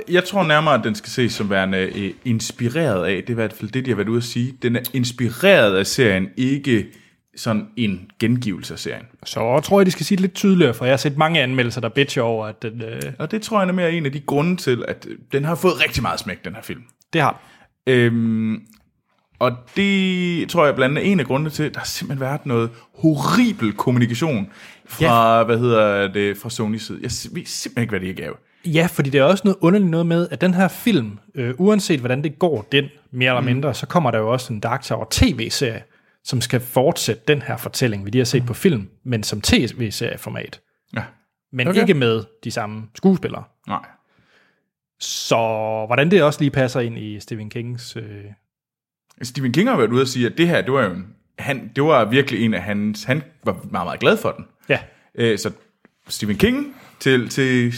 Jeg 0.09 0.23
tror 0.23 0.43
nærmere, 0.43 0.73
at 0.73 0.83
den 0.83 0.95
skal 0.95 1.09
ses 1.09 1.33
som 1.33 1.49
værende 1.49 1.77
øh, 1.77 2.11
inspireret 2.25 3.05
af, 3.05 3.15
det 3.15 3.29
er 3.29 3.33
i 3.33 3.33
hvert 3.33 3.53
fald 3.53 3.71
det, 3.71 3.85
de 3.85 3.91
har 3.91 3.95
været 3.95 4.09
ude 4.09 4.17
at 4.17 4.23
sige. 4.23 4.53
Den 4.61 4.75
er 4.75 4.81
inspireret 4.93 5.75
af 5.75 5.87
serien, 5.87 6.27
ikke 6.37 6.85
sådan 7.35 7.67
en 7.77 8.11
gengivelse 8.19 8.73
af 8.73 8.79
serien. 8.79 9.05
Så 9.25 9.59
tror 9.63 9.79
jeg, 9.79 9.85
de 9.85 9.91
skal 9.91 10.05
sige 10.05 10.15
det 10.15 10.21
lidt 10.21 10.33
tydeligere, 10.33 10.73
for 10.73 10.85
jeg 10.85 10.91
har 10.91 10.97
set 10.97 11.17
mange 11.17 11.41
anmeldelser, 11.41 11.81
der 11.81 11.89
bitcher 11.89 12.23
over, 12.23 12.45
at 12.45 12.61
den, 12.61 12.81
øh, 12.81 13.01
Og 13.19 13.31
det 13.31 13.41
tror 13.41 13.61
jeg 13.61 13.67
er 13.67 13.73
mere 13.73 13.91
en 13.91 14.05
af 14.05 14.11
de 14.11 14.19
grunde 14.19 14.55
til, 14.55 14.85
at 14.87 15.07
øh, 15.09 15.17
den 15.31 15.45
har 15.45 15.55
fået 15.55 15.83
rigtig 15.83 16.01
meget 16.01 16.19
smæk, 16.19 16.45
den 16.45 16.55
her 16.55 16.61
film. 16.61 16.83
det 17.13 17.21
har 17.21 17.41
Øhm, 17.87 18.61
og 19.39 19.51
det 19.75 20.49
tror 20.49 20.65
jeg 20.65 20.75
blandt 20.75 20.97
andet 20.97 21.07
er 21.07 21.11
en 21.11 21.19
af 21.19 21.25
grundene 21.25 21.49
til, 21.49 21.63
at 21.63 21.73
der 21.73 21.79
har 21.79 21.85
simpelthen 21.85 22.21
været 22.21 22.45
noget 22.45 22.69
horribel 22.95 23.73
kommunikation 23.73 24.49
fra, 24.85 25.37
ja. 25.37 25.43
hvad 25.43 25.57
hedder 25.57 26.07
det, 26.07 26.37
fra 26.37 26.49
Sony's 26.49 26.77
side. 26.77 26.99
Jeg 27.01 27.11
ved 27.31 27.45
simpelthen 27.45 27.81
ikke, 27.81 27.89
hvad 27.89 27.99
det 27.99 28.15
gav. 28.15 28.37
Ja, 28.65 28.87
fordi 28.91 29.09
det 29.09 29.19
er 29.19 29.23
også 29.23 29.41
noget 29.45 29.57
underligt 29.61 29.91
noget 29.91 30.05
med, 30.05 30.27
at 30.31 30.41
den 30.41 30.53
her 30.53 30.67
film, 30.67 31.19
øh, 31.35 31.53
uanset 31.57 31.99
hvordan 31.99 32.23
det 32.23 32.39
går 32.39 32.61
den, 32.71 32.85
mere 33.11 33.29
eller 33.29 33.41
mindre, 33.41 33.73
så 33.73 33.85
kommer 33.85 34.11
der 34.11 34.19
jo 34.19 34.31
også 34.31 34.53
en 34.53 34.59
Dark 34.59 34.83
Tower 34.83 35.05
tv-serie, 35.11 35.83
som 36.23 36.41
skal 36.41 36.59
fortsætte 36.59 37.21
den 37.27 37.41
her 37.41 37.57
fortælling, 37.57 38.05
vi 38.05 38.09
lige 38.09 38.19
har 38.19 38.25
set 38.25 38.45
på 38.45 38.53
film, 38.53 38.89
men 39.03 39.23
som 39.23 39.41
tv-serieformat. 39.41 40.61
Ja. 40.95 41.03
Men 41.51 41.67
Okay. 41.67 41.79
okay. 41.79 41.89
ikke 41.89 41.99
med 41.99 42.23
de 42.43 42.51
samme 42.51 42.83
skuespillere. 42.95 43.43
Nej. 43.67 43.85
Så 44.99 45.35
hvordan 45.87 46.11
det 46.11 46.23
også 46.23 46.39
lige 46.39 46.51
passer 46.51 46.79
ind 46.79 46.97
i 46.97 47.19
Stephen 47.19 47.49
Kings... 47.49 47.95
Øh, 47.95 48.03
Stephen 49.21 49.51
King 49.51 49.69
har 49.69 49.77
været 49.77 49.91
ude 49.91 50.01
og 50.01 50.07
sige, 50.07 50.25
at 50.25 50.37
det 50.37 50.47
her, 50.47 50.61
det 50.61 50.73
var 50.73 50.83
jo 50.83 50.91
en, 50.91 51.07
han, 51.39 51.71
det 51.75 51.83
var 51.83 52.05
virkelig 52.05 52.45
en 52.45 52.53
af 52.53 52.61
hans, 52.61 53.03
han 53.03 53.23
var 53.43 53.53
meget, 53.53 53.85
meget 53.87 53.99
glad 53.99 54.17
for 54.17 54.31
den. 54.31 54.45
ja, 54.69 54.79
Øh, 55.15 55.37
så 55.39 55.51
Stephen 56.07 56.37
King 56.37 56.75
til, 56.99 57.29
til 57.29 57.73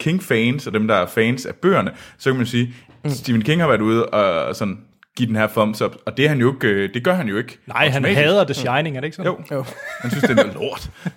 King-fans 0.00 0.66
og 0.66 0.72
dem, 0.72 0.88
der 0.88 0.94
er 0.94 1.06
fans 1.06 1.46
af 1.46 1.54
bøgerne, 1.54 1.90
så 2.18 2.30
kan 2.30 2.36
man 2.36 2.46
sige, 2.46 2.74
mm. 3.04 3.10
Stephen 3.10 3.42
King 3.42 3.60
har 3.60 3.68
været 3.68 3.80
ude 3.80 4.06
og 4.06 4.56
sådan 4.56 4.78
give 5.16 5.28
den 5.28 5.36
her 5.36 5.46
thumbs 5.46 5.82
up, 5.82 5.96
og 6.06 6.16
det, 6.16 6.24
er 6.24 6.28
han 6.28 6.38
jo 6.40 6.52
ikke, 6.54 6.68
øh, 6.68 6.94
det 6.94 7.04
gør 7.04 7.14
han 7.14 7.28
jo 7.28 7.36
ikke. 7.36 7.58
nej, 7.66 7.88
han 7.88 8.04
hader 8.04 8.44
The 8.44 8.54
Shining, 8.54 8.96
er 8.96 9.00
det 9.00 9.06
ikke 9.06 9.16
sådan? 9.16 9.32
Jo, 9.32 9.56
Jo. 9.56 9.64
han 10.00 10.10
synes, 10.10 10.22
det 10.22 10.30
er 10.30 10.34
noget 10.34 10.54
lort. 10.54 10.90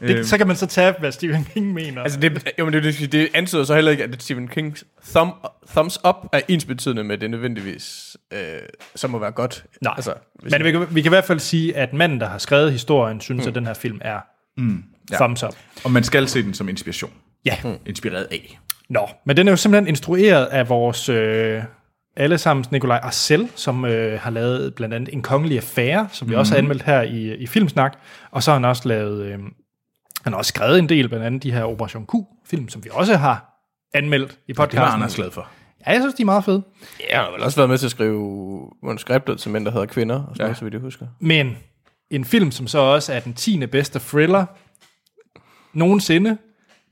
Det, 0.00 0.28
så 0.28 0.38
kan 0.38 0.46
man 0.46 0.56
så 0.56 0.66
tage, 0.66 0.94
hvad 0.98 1.12
Stephen 1.12 1.44
King 1.44 1.72
mener. 1.72 2.02
Altså, 2.02 2.20
det, 2.20 2.48
jo, 2.58 2.64
men 2.64 2.74
det, 2.74 3.12
det, 3.12 3.28
antyder 3.34 3.64
så 3.64 3.74
heller 3.74 3.90
ikke, 3.90 4.04
at 4.04 4.22
Stephen 4.22 4.48
Kings 4.48 4.84
thumb, 5.08 5.34
thumbs 5.70 5.98
up 6.08 6.14
er 6.32 6.40
ens 6.48 6.64
betydende 6.64 7.04
med, 7.04 7.14
at 7.14 7.20
det 7.20 7.30
nødvendigvis 7.30 8.16
øh, 8.32 8.38
så 8.94 9.08
må 9.08 9.18
være 9.18 9.30
godt. 9.30 9.64
Nej, 9.80 9.92
Altså, 9.96 10.14
men 10.42 10.64
vi 10.64 10.70
kan, 10.70 10.86
vi 10.90 11.02
kan 11.02 11.08
i 11.08 11.14
hvert 11.14 11.24
fald 11.24 11.40
sige, 11.40 11.76
at 11.76 11.92
manden, 11.92 12.20
der 12.20 12.28
har 12.28 12.38
skrevet 12.38 12.72
historien, 12.72 13.20
synes, 13.20 13.44
mm. 13.44 13.48
at 13.48 13.54
den 13.54 13.66
her 13.66 13.74
film 13.74 13.98
er 14.00 14.18
mm. 14.56 14.84
Ja. 15.10 15.16
thumbs 15.16 15.42
up. 15.42 15.54
Og 15.84 15.90
man 15.90 16.04
skal 16.04 16.28
se 16.28 16.42
den 16.42 16.54
som 16.54 16.68
inspiration. 16.68 17.12
Ja. 17.46 17.56
Inspireret 17.86 18.24
af. 18.30 18.58
Nå, 18.88 19.08
men 19.26 19.36
den 19.36 19.48
er 19.48 19.52
jo 19.52 19.56
simpelthen 19.56 19.88
instrueret 19.88 20.46
af 20.46 20.68
vores 20.68 21.08
øh, 21.08 21.62
allesammens 22.16 22.70
Nikolaj 22.70 23.00
Arcel, 23.02 23.48
som 23.54 23.84
øh, 23.84 24.20
har 24.20 24.30
lavet 24.30 24.74
blandt 24.74 24.94
andet 24.94 25.14
En 25.14 25.22
Kongelig 25.22 25.56
Affære, 25.56 26.08
som 26.12 26.28
vi 26.30 26.34
også 26.34 26.52
har 26.52 26.58
anmeldt 26.58 26.82
her 26.82 27.02
i, 27.02 27.34
i 27.34 27.46
Filmsnak, 27.46 27.98
og 28.30 28.42
så 28.42 28.50
har 28.50 28.58
han 28.58 28.64
også 28.64 28.88
lavet, 28.88 29.26
øh, 29.26 29.38
han 30.24 30.32
har 30.32 30.36
også 30.36 30.48
skrevet 30.48 30.78
en 30.78 30.88
del, 30.88 31.08
blandt 31.08 31.26
andet 31.26 31.42
de 31.42 31.52
her 31.52 31.64
Operation 31.64 32.06
Q-film, 32.06 32.68
som 32.68 32.84
vi 32.84 32.90
også 32.92 33.16
har 33.16 33.52
anmeldt 33.94 34.32
i 34.32 34.34
Det 34.48 34.58
var 34.58 34.64
podcasten. 34.66 34.94
Anders 34.94 35.14
glad 35.14 35.30
for. 35.30 35.48
Ja, 35.86 35.92
jeg 35.92 36.00
synes, 36.02 36.14
de 36.14 36.22
er 36.22 36.26
meget 36.26 36.44
fede. 36.44 36.62
Ja, 37.10 37.16
han 37.16 37.24
har 37.24 37.32
vel 37.32 37.42
også 37.42 37.56
været 37.56 37.70
med 37.70 37.78
til 37.78 37.86
at 37.86 37.90
skrive 37.90 38.70
manuskriptet 38.82 39.38
til 39.40 39.50
mænd, 39.50 39.64
der 39.64 39.70
hedder 39.70 39.86
kvinder, 39.86 40.14
og 40.16 40.22
sådan 40.22 40.36
Ja. 40.38 40.42
ja. 40.42 40.46
noget, 40.46 40.56
så 40.58 40.64
vidt 40.64 40.74
jeg 40.74 40.80
husker. 40.80 41.06
Men 41.20 41.56
en 42.10 42.24
film, 42.24 42.50
som 42.50 42.66
så 42.66 42.78
også 42.78 43.12
er 43.12 43.20
den 43.20 43.34
10. 43.34 43.66
bedste 43.66 43.98
thriller 43.98 44.46
nogensinde, 45.72 46.38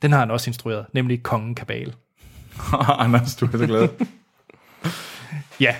den 0.04 0.12
har 0.12 0.18
han 0.18 0.30
også 0.30 0.50
instrueret, 0.50 0.86
nemlig 0.92 1.22
Kongen 1.22 1.54
Kabal. 1.54 1.94
Anders, 3.02 3.36
du 3.36 3.46
er 3.46 3.58
så 3.58 3.66
glad. 3.66 3.88
Ja, 5.60 5.74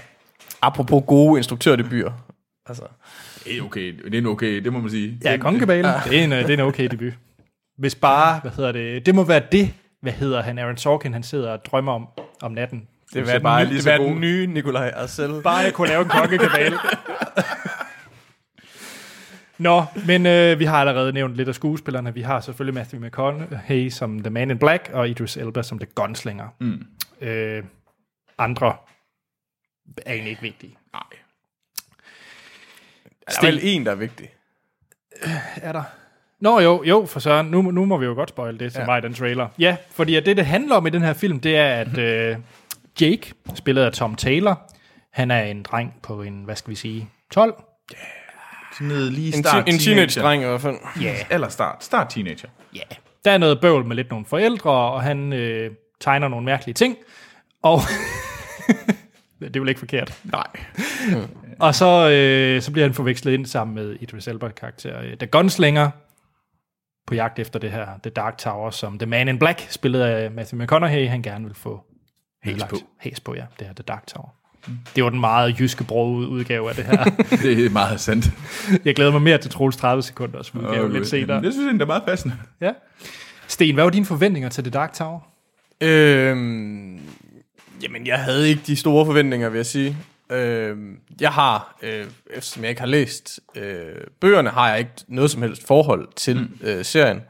Apropos 0.63 1.03
gode 1.07 1.39
instruktørdebuter. 1.39 2.13
Altså, 2.67 2.83
det 3.45 3.59
er 3.59 3.63
okay, 3.63 3.99
det 4.05 4.15
er 4.15 4.19
en 4.19 4.27
okay, 4.27 4.65
det 4.65 4.73
må 4.73 4.81
man 4.81 4.91
sige. 4.91 5.19
ja 5.25 5.37
Kongen 5.37 5.61
Kabal, 5.61 5.85
det 5.85 6.19
er 6.21 6.25
en, 6.25 6.33
øh, 6.33 6.39
det 6.39 6.51
er 6.51 6.55
en 6.55 6.61
okay 6.61 6.89
debut. 6.91 7.13
Hvis 7.79 7.95
bare, 7.95 8.41
hvad 8.41 8.51
hedder 8.51 8.73
det, 8.73 9.07
det 9.07 9.15
må 9.15 9.25
være 9.25 9.43
det, 9.53 9.75
hvad 10.03 10.13
hedder 10.13 10.43
han, 10.43 10.59
Aaron 10.59 10.77
Sorkin, 10.77 11.13
han 11.13 11.23
sidder 11.23 11.51
og 11.51 11.65
drømmer 11.65 11.93
om 11.93 12.09
om 12.43 12.53
natten. 12.53 12.89
det 13.15 13.27
ser 13.27 13.35
er 13.35 13.39
bare 13.39 13.41
bare, 13.41 13.65
lige 13.65 13.75
det 13.75 13.83
så 13.83 13.91
er 13.91 13.99
god. 13.99 14.07
den 14.07 14.21
nye 14.21 14.47
Nikolaj 14.47 14.93
Arcel. 14.97 15.43
Bare 15.43 15.57
jeg 15.57 15.73
kunne 15.73 15.89
lave 15.89 16.03
en 16.03 16.09
kongekabale. 16.09 16.77
Nå, 19.59 19.85
men 20.07 20.27
øh, 20.27 20.59
vi 20.59 20.65
har 20.65 20.81
allerede 20.81 21.13
nævnt 21.13 21.35
lidt 21.37 21.49
af 21.49 21.55
skuespillerne. 21.55 22.15
Vi 22.15 22.23
har 22.23 22.41
selvfølgelig 22.41 22.75
Matthew 22.75 23.07
McConaughey 23.07 23.89
som 23.89 24.21
The 24.23 24.31
Man 24.31 24.51
in 24.51 24.59
Black, 24.59 24.91
og 24.93 25.09
Idris 25.09 25.37
Elba 25.37 25.63
som 25.63 25.79
The 25.79 25.87
Gunslinger. 25.95 26.49
Mm. 26.61 26.87
Øh, 27.21 27.65
andre 28.39 28.77
er 30.07 30.13
egentlig 30.13 30.31
ikke 30.31 30.43
vigtige. 30.43 30.77
Nej. 30.93 31.03
Der 33.29 33.47
er 33.49 33.51
vel 33.53 33.61
en, 33.63 33.87
der 33.87 33.93
er 33.93 33.97
vigtig. 33.97 34.29
Er 35.57 35.73
der? 35.73 35.83
Nå 36.41 36.61
jo, 36.61 36.83
jo, 36.85 37.07
for 37.07 37.21
søren. 37.21 37.47
Nu, 37.47 37.63
nu 37.63 37.85
må 37.85 37.97
vi 37.97 38.05
jo 38.07 38.15
godt 38.15 38.29
spoil 38.29 38.61
det, 38.61 38.73
som 38.73 38.81
Ja. 38.81 38.87
var 38.87 38.97
i 38.97 39.01
den 39.01 39.15
trailer. 39.15 39.49
Ja, 39.59 39.77
fordi 39.91 40.15
at 40.17 40.27
det, 40.27 40.37
det 40.37 40.47
handler 40.47 40.77
om 40.77 40.87
i 40.87 40.91
den 40.91 41.03
her 41.03 41.13
film, 41.13 41.41
det 41.41 41.57
er, 41.57 41.75
at 41.75 41.99
øh, 41.99 42.37
Jake, 43.01 43.33
spillet 43.55 43.83
af 43.83 43.93
Tom 43.93 44.15
Taylor, 44.15 44.71
han 45.11 45.31
er 45.31 45.43
en 45.43 45.63
dreng 45.63 45.95
på 46.03 46.23
en, 46.23 46.45
hvad 46.45 46.57
skal 46.57 46.71
vi 46.71 46.75
sige, 46.77 47.09
12? 47.31 47.55
Sådan 47.91 48.05
noget 48.81 49.13
lige 49.13 49.37
En, 49.37 49.43
start 49.43 49.67
ti- 49.67 49.73
en 49.73 49.79
teenage-dreng 49.79 50.43
i 50.43 50.47
hvert 50.47 50.61
fald. 50.61 50.77
Ja. 51.01 51.15
Eller 51.31 51.49
start, 51.49 51.85
start 51.85 52.09
teenager. 52.11 52.49
Ja. 52.75 52.81
Der 53.25 53.31
er 53.31 53.39
noget 53.39 53.61
bøvl 53.61 53.85
med 53.85 53.97
lidt 53.97 54.11
nogle 54.11 54.27
forældre, 54.27 54.71
og 54.71 55.03
han 55.03 55.33
øh, 55.33 55.71
tegner 56.01 56.29
nogle 56.29 56.45
mærkelige 56.45 56.75
ting. 56.75 56.97
Og 57.63 57.81
det 59.41 59.57
er 59.57 59.61
vel 59.61 59.69
ikke 59.69 59.79
forkert. 59.79 60.21
Nej. 60.25 60.47
Og 61.61 61.75
så, 61.75 62.11
øh, 62.11 62.63
så 62.63 62.73
bliver 62.73 62.87
han 62.87 62.95
forvekslet 62.95 63.33
ind 63.33 63.47
sammen 63.47 63.75
med 63.75 63.97
Idris 64.01 64.29
Elba-karakter, 64.29 65.01
øh, 65.01 65.17
The 65.17 65.27
Gunslinger, 65.27 65.91
på 67.07 67.15
jagt 67.15 67.39
efter 67.39 67.59
det 67.59 67.71
her 67.71 67.87
The 68.03 68.11
Dark 68.11 68.39
Tower, 68.39 68.71
som 68.71 68.99
The 68.99 69.07
Man 69.07 69.29
in 69.29 69.39
Black, 69.39 69.67
spillet 69.71 70.01
af 70.01 70.31
Matthew 70.31 70.63
McConaughey, 70.63 71.09
han 71.09 71.23
gerne 71.23 71.45
vil 71.45 71.55
få 71.55 71.81
Hæs 72.45 72.65
på. 72.65 72.77
Hæs 73.01 73.21
på, 73.21 73.35
ja. 73.35 73.45
Det 73.59 73.67
her 73.67 73.75
The 73.75 73.83
Dark 73.83 74.07
Tower. 74.07 74.35
Det 74.97 75.05
var 75.05 75.11
den 75.11 75.21
meget 75.21 75.61
jyske 75.61 75.85
broget 75.85 76.27
udgave 76.27 76.69
af 76.69 76.75
det 76.75 76.85
her. 76.85 77.05
Det 77.43 77.67
er 77.67 77.71
meget 77.71 78.01
sandt. 78.01 78.31
Jeg 78.85 78.95
glæder 78.95 79.13
mig 79.13 79.23
mere 79.23 79.39
til 79.39 79.51
Troels 79.51 79.77
30 79.77 80.03
sekunder, 80.03 80.43
som 80.43 80.61
udgave 80.61 80.93
lidt 80.93 81.09
senere. 81.09 81.41
Jeg 81.43 81.53
synes, 81.53 81.73
det 81.73 81.83
er 81.83 81.87
meget 81.87 82.03
passende. 82.03 82.35
Ja. 82.61 82.73
Sten, 83.49 83.75
hvad 83.75 83.85
var 83.85 83.91
dine 83.91 84.07
forventninger 84.07 84.49
til 84.49 84.65
The 84.65 84.71
Dark 84.71 84.93
Tower? 84.93 85.21
Øhm, 85.81 87.01
jamen, 87.83 88.07
jeg 88.07 88.19
havde 88.19 88.49
ikke 88.49 88.63
de 88.67 88.77
store 88.77 89.07
forventninger, 89.07 89.49
vil 89.49 89.59
jeg 89.59 89.67
sige. 89.67 89.97
Øh, 90.33 90.77
jeg 91.21 91.31
har, 91.31 91.79
øh, 91.83 92.07
eftersom 92.31 92.63
jeg 92.63 92.71
ikke 92.71 92.81
har 92.81 92.89
læst 92.89 93.41
øh, 93.57 93.95
bøgerne, 94.21 94.51
har 94.51 94.71
jeg 94.71 94.79
ikke 94.79 94.91
noget 95.09 95.31
som 95.31 95.43
helst 95.43 95.67
forhold 95.67 96.09
til 96.17 96.37
mm. 96.37 96.67
øh, 96.67 96.85
serien. 96.85 97.21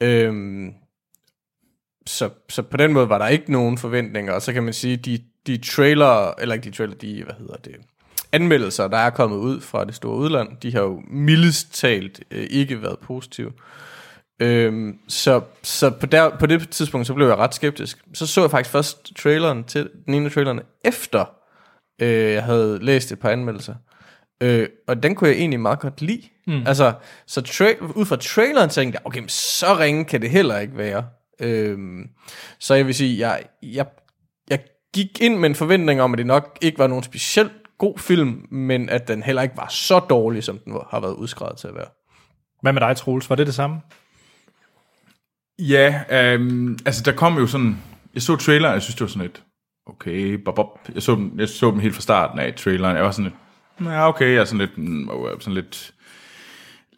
Øh, 0.00 0.66
så, 2.06 2.30
så 2.48 2.62
på 2.62 2.76
den 2.76 2.92
måde 2.92 3.08
var 3.08 3.18
der 3.18 3.28
ikke 3.28 3.52
nogen 3.52 3.78
forventninger, 3.78 4.32
og 4.32 4.42
så 4.42 4.52
kan 4.52 4.62
man 4.62 4.72
sige, 4.72 4.96
de, 4.96 5.18
de 5.46 5.56
trailer, 5.58 6.34
eller 6.40 6.54
ikke 6.54 6.70
de 6.70 6.76
trailer, 6.76 6.94
de, 6.94 7.24
hvad 7.24 7.34
hedder 7.38 7.56
det, 7.56 7.76
anmeldelser, 8.32 8.88
der 8.88 8.98
er 8.98 9.10
kommet 9.10 9.36
ud 9.36 9.60
fra 9.60 9.84
det 9.84 9.94
store 9.94 10.16
udland, 10.16 10.48
de 10.62 10.72
har 10.72 10.80
jo 10.80 11.02
mildest 11.10 11.74
talt 11.74 12.20
øh, 12.30 12.46
ikke 12.50 12.82
været 12.82 12.98
positive. 12.98 13.52
Øhm, 14.42 14.98
så 15.08 15.40
så 15.62 15.90
på, 15.90 16.06
der, 16.06 16.38
på 16.38 16.46
det 16.46 16.68
tidspunkt, 16.68 17.06
så 17.06 17.14
blev 17.14 17.26
jeg 17.26 17.36
ret 17.36 17.54
skeptisk. 17.54 17.98
Så 18.14 18.26
så 18.26 18.40
jeg 18.40 18.50
faktisk 18.50 18.72
først 18.72 19.16
traileren 19.16 19.64
til, 19.64 19.90
den 20.06 20.14
ene 20.14 20.26
af 20.26 20.32
trailerne, 20.32 20.62
efter 20.84 21.24
øh, 22.02 22.32
jeg 22.32 22.44
havde 22.44 22.78
læst 22.82 23.12
et 23.12 23.18
par 23.18 23.30
anmeldelser. 23.30 23.74
Øh, 24.42 24.68
og 24.88 25.02
den 25.02 25.14
kunne 25.14 25.30
jeg 25.30 25.36
egentlig 25.36 25.60
meget 25.60 25.80
godt 25.80 26.02
lide. 26.02 26.22
Mm. 26.46 26.66
Altså, 26.66 26.92
så 27.26 27.40
tra- 27.40 27.92
ud 27.92 28.06
fra 28.06 28.16
traileren 28.16 28.70
tænkte 28.70 28.96
jeg, 28.96 29.06
okay, 29.06 29.20
men 29.20 29.28
så 29.28 29.78
ringe 29.78 30.04
kan 30.04 30.22
det 30.22 30.30
heller 30.30 30.58
ikke 30.58 30.76
være. 30.76 31.06
Øh, 31.40 31.78
så 32.58 32.74
jeg 32.74 32.86
vil 32.86 32.94
sige, 32.94 33.28
jeg, 33.28 33.42
jeg, 33.62 33.68
jeg 33.74 33.86
gik 34.94 35.20
ind 35.20 35.38
med 35.38 35.48
en 35.48 35.54
forventning 35.54 36.02
om, 36.02 36.12
at 36.12 36.18
det 36.18 36.26
nok 36.26 36.58
ikke 36.60 36.78
var 36.78 36.86
nogen 36.86 37.04
specielt 37.04 37.52
god 37.78 37.98
film, 37.98 38.46
men 38.50 38.88
at 38.88 39.08
den 39.08 39.22
heller 39.22 39.42
ikke 39.42 39.56
var 39.56 39.68
så 39.68 39.98
dårlig, 39.98 40.44
som 40.44 40.58
den 40.58 40.72
har 40.90 41.00
været 41.00 41.14
udskrevet 41.14 41.56
til 41.58 41.68
at 41.68 41.74
være. 41.74 41.88
Hvad 42.62 42.72
med 42.72 42.80
dig, 42.80 42.96
Troels? 42.96 43.30
Var 43.30 43.36
det 43.36 43.46
det 43.46 43.54
samme? 43.54 43.80
Ja, 45.58 46.02
øhm, 46.10 46.78
altså 46.86 47.02
der 47.02 47.12
kom 47.12 47.38
jo 47.38 47.46
sådan, 47.46 47.82
jeg 48.14 48.22
så 48.22 48.36
traileren, 48.36 48.74
jeg 48.74 48.82
synes 48.82 48.94
det 48.94 49.00
var 49.00 49.08
sådan 49.08 49.22
lidt, 49.22 49.42
okay, 49.86 50.32
bop, 50.32 50.54
bop. 50.54 50.78
Jeg, 50.94 51.02
så 51.02 51.14
dem, 51.14 51.38
jeg 51.38 51.48
så 51.48 51.70
dem 51.70 51.78
helt 51.78 51.94
fra 51.94 52.02
starten 52.02 52.38
af 52.38 52.54
traileren, 52.54 52.96
jeg 52.96 53.04
var 53.04 53.10
sådan 53.10 53.24
lidt, 53.78 53.90
ja 53.90 54.08
okay, 54.08 54.32
jeg 54.32 54.40
er 54.40 54.44
sådan 54.44 54.58
lidt, 54.58 54.78
mm, 54.78 55.10
sådan 55.40 55.54
lidt, 55.54 55.94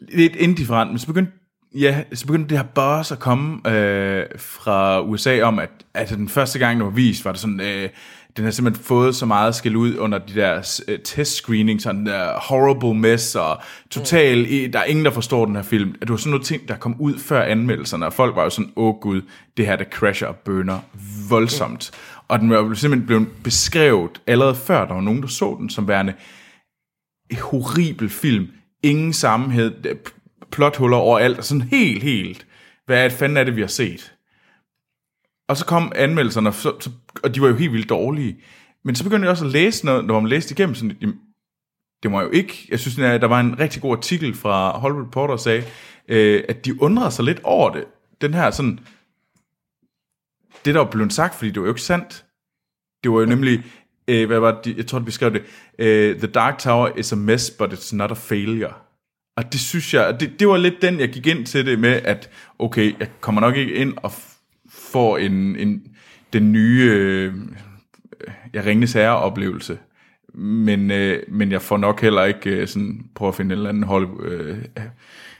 lidt 0.01 0.35
indifferent, 0.35 0.91
men 0.91 0.99
så 0.99 1.07
begyndte 1.07 1.33
Ja, 1.75 2.03
så 2.13 2.25
begyndte 2.25 2.49
det 2.49 2.57
her 2.57 2.97
buzz 2.97 3.11
at 3.11 3.19
komme 3.19 3.69
øh, 3.69 4.25
fra 4.37 5.01
USA 5.01 5.41
om, 5.41 5.59
at, 5.59 5.69
at 5.93 6.09
den 6.09 6.29
første 6.29 6.59
gang, 6.59 6.77
det 6.77 6.85
var 6.85 6.91
vist, 6.91 7.25
var 7.25 7.31
det 7.31 7.41
sådan, 7.41 7.61
øh, 7.61 7.89
den 8.37 8.45
har 8.45 8.51
simpelthen 8.51 8.83
fået 8.83 9.15
så 9.15 9.25
meget 9.25 9.55
skæld 9.55 9.75
ud 9.75 9.97
under 9.97 10.17
de 10.17 10.33
der 10.33 10.81
uh, 10.87 10.95
test 11.03 11.35
screening, 11.35 11.81
sådan 11.81 12.05
der 12.05 12.39
horrible 12.39 12.93
mess, 12.93 13.35
og 13.35 13.61
total, 13.89 14.37
mm. 14.37 14.71
der 14.71 14.79
er 14.79 14.83
ingen, 14.83 15.05
der 15.05 15.11
forstår 15.11 15.45
den 15.45 15.55
her 15.55 15.63
film. 15.63 15.89
At 15.89 16.01
det 16.01 16.09
var 16.09 16.17
sådan 16.17 16.31
noget 16.31 16.45
ting, 16.45 16.67
der 16.67 16.75
kom 16.75 16.95
ud 16.99 17.19
før 17.19 17.43
anmeldelserne, 17.43 18.05
og 18.05 18.13
folk 18.13 18.35
var 18.35 18.43
jo 18.43 18.49
sådan, 18.49 18.71
åh 18.75 18.87
oh, 18.87 19.01
gud, 19.01 19.21
det 19.57 19.65
her, 19.65 19.75
der 19.75 19.85
crasher 19.85 20.27
og 20.27 20.35
bøner 20.35 20.79
voldsomt. 21.29 21.91
Mm. 21.93 22.25
Og 22.27 22.39
den 22.39 22.49
var 22.49 22.73
simpelthen 22.73 23.05
blevet 23.05 23.27
beskrevet 23.43 24.21
allerede 24.27 24.55
før, 24.55 24.85
der 24.85 24.93
var 24.93 25.01
nogen, 25.01 25.21
der 25.21 25.27
så 25.27 25.55
den 25.59 25.69
som 25.69 25.87
værende 25.87 26.13
en 27.29 27.37
horribel 27.37 28.09
film. 28.09 28.47
Ingen 28.83 29.13
sammenhæng, 29.13 29.73
plothuller 30.51 30.97
overalt, 30.97 31.37
og 31.37 31.43
sådan 31.43 31.61
helt, 31.61 32.03
helt, 32.03 32.47
hvad 32.85 33.11
fanden 33.11 33.37
er 33.37 33.43
det, 33.43 33.55
vi 33.55 33.61
har 33.61 33.67
set? 33.67 34.15
Og 35.47 35.57
så 35.57 35.65
kom 35.65 35.91
anmeldelserne, 35.95 36.49
og, 36.49 36.53
så, 36.53 36.73
så, 36.79 36.89
og 37.23 37.35
de 37.35 37.41
var 37.41 37.47
jo 37.47 37.55
helt 37.55 37.73
vildt 37.73 37.89
dårlige. 37.89 38.37
Men 38.83 38.95
så 38.95 39.03
begyndte 39.03 39.25
jeg 39.25 39.31
også 39.31 39.45
at 39.45 39.51
læse 39.51 39.85
noget, 39.85 40.05
når 40.05 40.19
man 40.19 40.29
læste 40.29 40.51
igennem, 40.51 40.75
sådan, 40.75 40.97
jamen, 41.01 41.19
det 42.03 42.11
var 42.11 42.21
jo 42.21 42.29
ikke, 42.29 42.67
jeg 42.69 42.79
synes, 42.79 42.95
der 42.95 43.27
var 43.27 43.39
en 43.39 43.59
rigtig 43.59 43.81
god 43.81 43.97
artikel 43.97 44.33
fra 44.33 44.79
Hollywood 44.79 45.05
Reporter, 45.05 45.33
der 45.33 45.41
sagde, 45.41 45.63
øh, 46.07 46.43
at 46.49 46.65
de 46.65 46.81
undrede 46.81 47.11
sig 47.11 47.25
lidt 47.25 47.39
over 47.43 47.73
det. 47.73 47.85
Den 48.21 48.33
her 48.33 48.51
sådan, 48.51 48.79
det 50.65 50.75
der 50.75 50.81
var 50.81 50.89
blevet 50.91 51.13
sagt, 51.13 51.35
fordi 51.35 51.51
det 51.51 51.61
var 51.61 51.67
jo 51.67 51.73
ikke 51.73 51.81
sandt. 51.81 52.25
Det 53.03 53.11
var 53.11 53.19
jo 53.19 53.25
nemlig, 53.25 53.63
øh, 54.07 54.27
hvad 54.27 54.39
var 54.39 54.61
det, 54.61 54.77
jeg 54.77 54.87
tror, 54.87 54.99
vi 54.99 55.11
skrev 55.11 55.33
det, 55.33 55.43
øh, 55.79 56.17
The 56.17 56.27
Dark 56.27 56.57
Tower 56.59 56.89
is 56.97 57.13
a 57.13 57.15
mess, 57.15 57.51
but 57.51 57.73
it's 57.73 57.95
not 57.95 58.11
a 58.11 58.13
failure. 58.13 58.73
Og 59.35 59.53
det 59.53 59.59
synes 59.59 59.93
jeg, 59.93 60.19
det, 60.19 60.39
det 60.39 60.47
var 60.47 60.57
lidt 60.57 60.81
den, 60.81 60.99
jeg 60.99 61.09
gik 61.09 61.27
ind 61.27 61.45
til 61.45 61.65
det 61.65 61.79
med, 61.79 62.01
at 62.03 62.29
okay, 62.59 62.99
jeg 62.99 63.07
kommer 63.19 63.41
nok 63.41 63.55
ikke 63.55 63.73
ind 63.73 63.93
og 63.97 64.11
får 64.69 65.17
en, 65.17 65.55
en, 65.55 65.83
den 66.33 66.51
nye 66.51 66.89
øh, 66.91 67.33
jeg 68.53 68.65
Ringnes 68.65 68.93
Herre-oplevelse. 68.93 69.77
Men, 70.33 70.91
øh, 70.91 71.23
men 71.27 71.51
jeg 71.51 71.61
får 71.61 71.77
nok 71.77 72.01
heller 72.01 72.23
ikke 72.23 72.49
øh, 72.49 72.67
sådan, 72.67 73.05
prøve 73.15 73.29
at 73.29 73.35
finde 73.35 73.53
en 73.53 73.57
eller 73.57 73.69
anden 73.69 73.83
hold, 73.83 74.07
øh, 74.25 74.57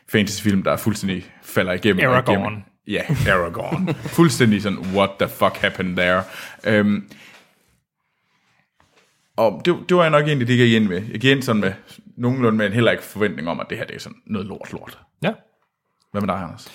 fantasyfilm, 0.09 0.63
der 0.63 0.77
fuldstændig 0.77 1.25
falder 1.43 1.73
igennem. 1.73 2.05
Aragorn. 2.05 2.37
Igennem. 2.37 2.61
Ja, 2.87 3.01
Aragorn. 3.33 3.95
fuldstændig 3.95 4.61
sådan, 4.61 4.79
what 4.79 5.09
the 5.19 5.29
fuck 5.29 5.57
happened 5.57 5.97
there? 5.97 6.23
Um, 6.81 7.03
og 9.37 9.61
det, 9.65 9.75
det 9.89 9.97
var 9.97 10.03
jeg 10.03 10.11
nok 10.11 10.27
egentlig 10.27 10.47
det, 10.47 10.59
jeg 10.59 10.65
gik 10.67 10.75
ind 10.75 10.87
med. 10.87 11.01
Jeg 11.11 11.19
gik 11.19 11.31
ind 11.31 11.41
sådan 11.41 11.61
med 11.61 11.73
nogenlunde 12.17 12.57
med 12.57 12.65
en 12.65 12.73
heller 12.73 12.91
ikke 12.91 13.03
forventning 13.03 13.49
om, 13.49 13.59
at 13.59 13.65
det 13.69 13.77
her 13.77 13.85
det 13.85 13.95
er 13.95 13.99
sådan 13.99 14.17
noget 14.25 14.47
lort, 14.47 14.71
lort. 14.71 14.99
Ja. 15.23 15.31
Hvad 16.11 16.21
med 16.21 16.27
dig, 16.27 16.37
Anders? 16.37 16.71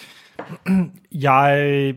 Jeg 1.12 1.94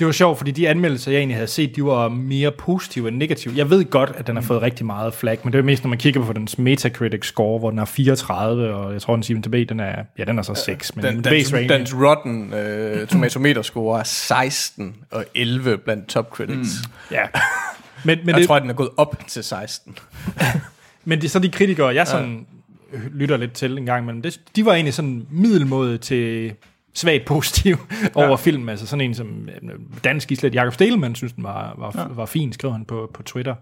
det 0.00 0.06
var 0.06 0.12
sjovt, 0.12 0.38
fordi 0.38 0.50
de 0.50 0.68
anmeldelser, 0.68 1.12
jeg 1.12 1.18
egentlig 1.18 1.36
havde 1.36 1.46
set, 1.46 1.76
de 1.76 1.84
var 1.84 2.08
mere 2.08 2.50
positive 2.50 3.08
end 3.08 3.16
negative. 3.16 3.54
Jeg 3.56 3.70
ved 3.70 3.84
godt, 3.84 4.12
at 4.16 4.26
den 4.26 4.36
har 4.36 4.42
fået 4.42 4.62
rigtig 4.62 4.86
meget 4.86 5.14
flag, 5.14 5.38
men 5.44 5.52
det 5.52 5.58
er 5.58 5.62
mest, 5.62 5.84
når 5.84 5.88
man 5.88 5.98
kigger 5.98 6.24
på 6.24 6.32
dens 6.32 6.58
Metacritic 6.58 7.26
score, 7.26 7.58
hvor 7.58 7.70
den 7.70 7.78
er 7.78 7.84
34, 7.84 8.74
og 8.74 8.92
jeg 8.92 9.02
tror, 9.02 9.14
den 9.14 9.22
CMDB, 9.22 9.68
den 9.68 9.80
er, 9.80 10.04
ja, 10.18 10.24
den 10.24 10.38
er 10.38 10.42
så 10.42 10.54
6. 10.54 10.96
Men 10.96 11.04
den, 11.04 11.22
base 11.22 11.56
den, 11.56 11.68
dens 11.68 11.94
Rotten 11.94 12.52
uh, 12.52 13.08
tomatometer 13.08 13.62
score 13.62 13.98
er 14.00 14.04
16 14.04 14.96
og 15.10 15.24
11 15.34 15.78
blandt 15.78 16.08
top 16.08 16.30
critics. 16.30 16.82
Mm. 16.86 17.14
Ja. 17.14 17.22
Men, 18.04 18.18
men 18.18 18.28
jeg 18.28 18.36
det, 18.36 18.46
tror, 18.46 18.56
at 18.56 18.62
den 18.62 18.70
er 18.70 18.74
gået 18.74 18.90
op 18.96 19.24
til 19.28 19.44
16. 19.44 19.98
men 21.04 21.18
det 21.18 21.24
er 21.24 21.28
så 21.28 21.38
de 21.38 21.50
kritikere, 21.50 21.94
jeg 21.94 22.06
sådan 22.06 22.46
ja. 22.92 22.98
lytter 23.12 23.36
lidt 23.36 23.52
til 23.52 23.78
en 23.78 23.86
gang 23.86 24.02
imellem, 24.02 24.22
det, 24.22 24.40
de 24.56 24.64
var 24.64 24.74
egentlig 24.74 24.94
sådan 24.94 25.26
middelmåde 25.30 25.98
til 25.98 26.54
svagt 26.94 27.24
positiv 27.24 27.76
over 28.14 28.28
ja. 28.28 28.36
filmen. 28.36 28.68
Altså 28.68 28.86
sådan 28.86 29.04
en 29.04 29.14
som 29.14 29.48
øh, 29.62 29.70
dansk 30.04 30.32
islet 30.32 30.54
Jakob 30.54 30.74
Stelman 30.74 31.14
synes, 31.14 31.32
den 31.32 31.44
var, 31.44 31.74
var, 31.78 31.92
ja. 31.96 32.14
var 32.14 32.26
fin, 32.26 32.52
skrev 32.52 32.72
han 32.72 32.84
på, 32.84 33.10
på 33.14 33.22
Twitter. 33.22 33.54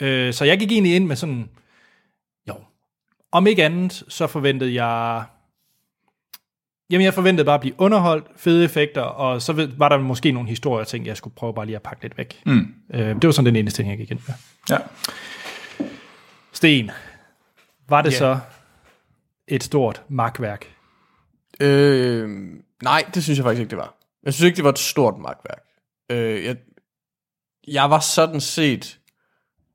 Øh, 0.00 0.32
så 0.32 0.44
jeg 0.44 0.58
gik 0.58 0.72
egentlig 0.72 0.96
ind 0.96 1.06
med 1.06 1.16
sådan, 1.16 1.48
jo, 2.48 2.54
om 3.32 3.46
ikke 3.46 3.64
andet, 3.64 4.04
så 4.08 4.26
forventede 4.26 4.84
jeg, 4.84 5.22
jamen 6.92 7.04
jeg 7.04 7.14
forventede 7.14 7.44
bare 7.44 7.54
at 7.54 7.60
blive 7.60 7.74
underholdt, 7.78 8.26
fede 8.36 8.64
effekter, 8.64 9.02
og 9.02 9.42
så 9.42 9.70
var 9.76 9.88
der 9.88 9.98
måske 9.98 10.32
nogle 10.32 10.48
historier, 10.48 10.80
jeg 10.80 10.86
tænkte, 10.86 11.08
jeg 11.08 11.16
skulle 11.16 11.34
prøve 11.34 11.54
bare 11.54 11.66
lige 11.66 11.76
at 11.76 11.82
pakke 11.82 12.02
lidt 12.02 12.18
væk. 12.18 12.42
Mm. 12.46 12.74
Øh, 12.94 13.00
det 13.00 13.24
var 13.24 13.30
sådan 13.30 13.46
den 13.46 13.56
eneste 13.56 13.82
ting, 13.82 13.90
jeg 13.90 13.98
gik 13.98 14.10
ind 14.10 14.20
med. 14.26 14.34
Ja. 14.70 14.78
Sten, 16.52 16.90
var 17.88 18.02
det 18.02 18.12
yeah. 18.12 18.18
så 18.18 18.38
et 19.48 19.62
stort 19.62 20.02
magtværk? 20.08 20.66
Øh, 21.60 22.30
nej, 22.82 23.04
det 23.14 23.22
synes 23.22 23.38
jeg 23.38 23.44
faktisk 23.44 23.60
ikke, 23.60 23.70
det 23.70 23.78
var. 23.78 23.94
Jeg 24.24 24.34
synes 24.34 24.46
ikke, 24.46 24.56
det 24.56 24.64
var 24.64 24.70
et 24.70 24.78
stort 24.78 25.18
magtværk. 25.18 25.62
Øh, 26.10 26.44
jeg, 26.44 26.56
jeg 27.68 27.90
var 27.90 28.00
sådan 28.00 28.40
set 28.40 28.98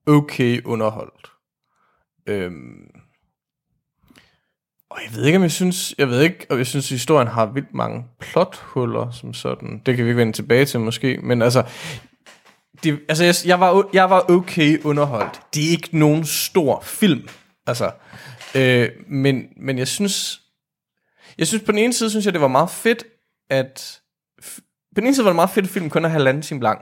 okay 0.07 0.61
underholdt. 0.65 1.31
Øh, 2.27 2.51
og 4.97 5.03
jeg 5.03 5.15
ved 5.15 5.25
ikke, 5.25 5.35
om 5.35 5.43
jeg 5.43 5.51
synes, 5.51 5.95
jeg 5.97 6.09
ved 6.09 6.21
ikke, 6.21 6.45
og 6.49 6.57
jeg 6.57 6.67
synes, 6.67 6.85
at 6.85 6.89
historien 6.89 7.27
har 7.27 7.45
vildt 7.45 7.73
mange 7.73 8.05
plothuller 8.19 9.11
som 9.11 9.33
sådan. 9.33 9.81
Det 9.85 9.95
kan 9.95 10.05
vi 10.05 10.09
ikke 10.09 10.17
vende 10.17 10.33
tilbage 10.33 10.65
til 10.65 10.79
måske, 10.79 11.19
men 11.23 11.41
altså, 11.41 11.63
det, 12.83 12.99
altså 13.09 13.23
jeg, 13.23 13.35
jeg, 13.45 13.59
var, 13.59 13.89
jeg 13.93 14.09
var 14.09 14.31
okay 14.31 14.79
underholdt. 14.83 15.41
Det 15.53 15.65
er 15.65 15.69
ikke 15.69 15.97
nogen 15.97 16.25
stor 16.25 16.81
film, 16.81 17.27
altså. 17.67 17.91
Øh, 18.55 18.89
men, 19.07 19.43
men 19.57 19.77
jeg 19.77 19.87
synes, 19.87 20.41
jeg 21.37 21.47
synes 21.47 21.63
på 21.63 21.71
den 21.71 21.79
ene 21.79 21.93
side, 21.93 22.09
synes 22.09 22.25
jeg, 22.25 22.33
det 22.33 22.41
var 22.41 22.47
meget 22.47 22.69
fedt, 22.69 23.03
at... 23.49 23.99
På 24.95 25.01
den 25.01 25.03
ene 25.03 25.15
side 25.15 25.25
var 25.25 25.31
det 25.31 25.35
meget 25.35 25.49
fedt, 25.49 25.65
at 25.65 25.71
filmen 25.71 25.89
kun 25.89 26.05
er 26.05 26.09
halvanden 26.09 26.43
time 26.43 26.61
lang. 26.61 26.81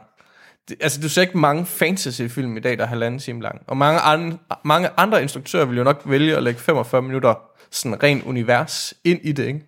Altså, 0.81 1.01
du 1.01 1.09
ser 1.09 1.21
ikke 1.21 1.37
mange 1.37 1.65
fantasy-film 1.65 2.57
i 2.57 2.59
dag, 2.59 2.77
der 2.77 2.83
er 2.83 2.87
halvanden 2.87 3.19
time 3.19 3.41
lang. 3.41 3.61
Og 3.67 3.77
mange, 3.77 3.99
andre, 3.99 4.37
mange 4.65 4.89
andre 4.97 5.21
instruktører 5.21 5.65
vil 5.65 5.77
jo 5.77 5.83
nok 5.83 6.01
vælge 6.05 6.37
at 6.37 6.43
lægge 6.43 6.59
45 6.59 7.01
minutter 7.01 7.33
sådan 7.71 8.03
ren 8.03 8.23
univers 8.23 8.93
ind 9.03 9.19
i 9.23 9.31
det, 9.31 9.45
ikke? 9.45 9.61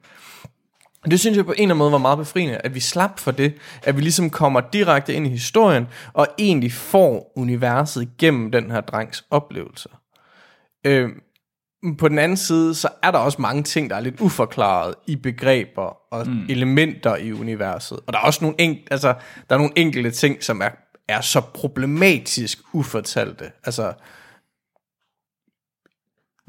Det 1.12 1.20
synes 1.20 1.38
jeg 1.38 1.46
på 1.46 1.52
en 1.52 1.56
eller 1.56 1.66
anden 1.66 1.78
måde 1.78 1.92
var 1.92 1.98
meget 1.98 2.18
befriende, 2.18 2.58
at 2.58 2.76
vi 2.76 2.80
slap 2.80 3.20
for 3.20 3.32
det, 3.32 3.54
at 3.84 3.96
vi 3.98 4.02
ligesom 4.02 4.30
kommer 4.30 4.62
direkte 4.74 5.14
ind 5.14 5.28
i 5.28 5.30
historien, 5.30 5.88
og 6.14 6.28
egentlig 6.40 6.72
får 6.72 7.32
universet 7.36 8.10
gennem 8.18 8.52
den 8.52 8.72
her 8.72 8.82
drengs 8.82 9.26
oplevelser. 9.32 9.90
Øh, 10.86 11.10
på 11.98 12.08
den 12.08 12.20
anden 12.20 12.38
side, 12.38 12.76
så 12.76 12.90
er 13.04 13.12
der 13.12 13.18
også 13.18 13.42
mange 13.42 13.64
ting, 13.64 13.90
der 13.90 13.96
er 13.96 14.00
lidt 14.00 14.22
uforklaret 14.22 14.96
i 15.08 15.16
begreber 15.16 16.14
og 16.14 16.28
mm. 16.28 16.46
elementer 16.50 17.16
i 17.16 17.34
universet. 17.34 18.00
Og 18.08 18.14
der 18.14 18.20
er 18.20 18.24
også 18.24 18.46
nogle, 18.46 18.62
enk- 18.62 18.88
altså, 18.92 19.14
der 19.50 19.56
er 19.56 19.60
nogle 19.60 19.74
enkelte 19.76 20.12
ting, 20.12 20.44
som 20.44 20.62
er, 20.62 20.70
er 21.08 21.22
så 21.22 21.42
problematisk 21.42 22.60
ufortalte. 22.74 23.52
Altså, 23.64 23.94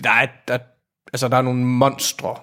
der 0.02 0.10
er, 0.10 0.26
der, 0.48 0.58
altså, 1.12 1.28
der 1.28 1.36
er 1.36 1.42
nogle 1.42 1.64
monstre, 1.64 2.36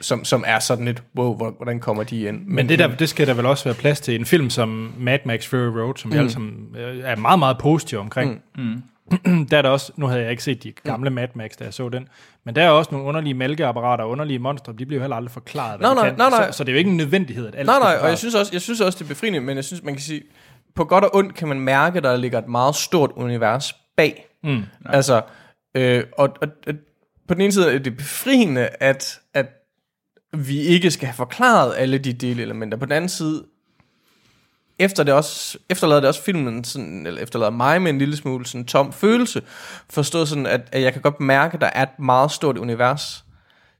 som, 0.00 0.24
som 0.24 0.44
er 0.46 0.58
sådan 0.58 0.84
lidt, 0.84 1.02
wow, 1.16 1.34
hvordan 1.34 1.80
kommer 1.80 2.02
de 2.02 2.22
ind? 2.22 2.38
Men, 2.38 2.54
Men 2.54 2.68
det, 2.68 2.78
der, 2.78 2.96
det 2.96 3.08
skal 3.08 3.26
der 3.26 3.34
vel 3.34 3.46
også 3.46 3.64
være 3.64 3.74
plads 3.74 4.00
til. 4.00 4.14
En 4.14 4.26
film 4.26 4.50
som 4.50 4.94
Mad 4.98 5.18
Max 5.24 5.46
Fury 5.46 5.58
Road, 5.58 5.96
som 5.96 6.08
mm. 6.08 6.14
vi 6.14 6.18
alle 6.18 6.30
sammen 6.30 6.76
øh, 6.76 6.98
er 6.98 7.16
meget, 7.16 7.38
meget 7.38 7.58
positive 7.58 8.00
omkring. 8.00 8.42
Mm. 8.56 8.62
Mm 8.62 8.82
der 9.50 9.58
er 9.58 9.62
der 9.62 9.68
også, 9.68 9.92
nu 9.96 10.06
havde 10.06 10.22
jeg 10.22 10.30
ikke 10.30 10.42
set 10.42 10.62
de 10.62 10.72
gamle 10.72 11.10
Mad 11.10 11.28
Max, 11.34 11.50
da 11.58 11.64
jeg 11.64 11.74
så 11.74 11.88
den, 11.88 12.08
men 12.44 12.54
der 12.54 12.62
er 12.62 12.70
også 12.70 12.90
nogle 12.92 13.06
underlige 13.06 13.34
mælkeapparater 13.34 14.04
og 14.04 14.10
underlige 14.10 14.38
monstre, 14.38 14.72
de 14.78 14.86
bliver 14.86 14.98
jo 14.98 15.02
heller 15.02 15.16
aldrig 15.16 15.30
forklaret, 15.30 15.78
hvad 15.78 15.88
Nej, 15.88 15.94
nej, 15.94 16.08
kan. 16.08 16.18
nej, 16.18 16.30
nej. 16.30 16.50
Så, 16.50 16.56
så, 16.56 16.64
det 16.64 16.68
er 16.68 16.72
jo 16.72 16.78
ikke 16.78 16.90
en 16.90 16.96
nødvendighed, 16.96 17.46
at 17.46 17.54
alt 17.54 17.66
Nej, 17.66 17.78
nej, 17.78 17.98
og 18.02 18.08
jeg 18.08 18.18
synes, 18.18 18.34
også, 18.34 18.52
jeg 18.52 18.60
synes 18.60 18.80
også, 18.80 18.98
det 18.98 19.04
er 19.04 19.08
befriende, 19.08 19.40
men 19.40 19.56
jeg 19.56 19.64
synes, 19.64 19.82
man 19.82 19.94
kan 19.94 20.02
sige, 20.02 20.22
på 20.74 20.84
godt 20.84 21.04
og 21.04 21.14
ondt 21.14 21.34
kan 21.34 21.48
man 21.48 21.60
mærke, 21.60 22.00
der 22.00 22.16
ligger 22.16 22.38
et 22.38 22.48
meget 22.48 22.74
stort 22.74 23.10
univers 23.16 23.72
bag. 23.96 24.26
Mm, 24.42 24.62
altså, 24.86 25.22
øh, 25.74 26.04
og, 26.18 26.36
og, 26.40 26.48
og 26.66 26.74
på 27.28 27.34
den 27.34 27.40
ene 27.40 27.52
side 27.52 27.74
er 27.74 27.78
det 27.78 27.96
befriende, 27.96 28.68
at, 28.80 29.20
at 29.34 29.46
vi 30.32 30.58
ikke 30.58 30.90
skal 30.90 31.06
have 31.06 31.16
forklaret 31.16 31.74
alle 31.76 31.98
de 31.98 32.12
delelementer. 32.12 32.78
På 32.78 32.84
den 32.84 32.92
anden 32.92 33.08
side, 33.08 33.44
efter 34.78 35.02
det 35.02 35.14
også, 35.14 35.58
efterlader 35.70 36.00
det 36.00 36.08
også 36.08 36.22
filmen, 36.22 36.64
sådan, 36.64 37.06
eller 37.06 37.20
efterlader 37.20 37.50
mig 37.50 37.82
med 37.82 37.90
en 37.90 37.98
lille 37.98 38.16
smule 38.16 38.46
sådan 38.46 38.64
tom 38.64 38.92
følelse, 38.92 39.42
forstået 39.90 40.28
sådan, 40.28 40.46
at, 40.46 40.60
at 40.72 40.82
jeg 40.82 40.92
kan 40.92 41.02
godt 41.02 41.20
mærke, 41.20 41.54
at 41.54 41.60
der 41.60 41.70
er 41.74 41.82
et 41.82 41.98
meget 41.98 42.30
stort 42.30 42.58
univers, 42.58 43.24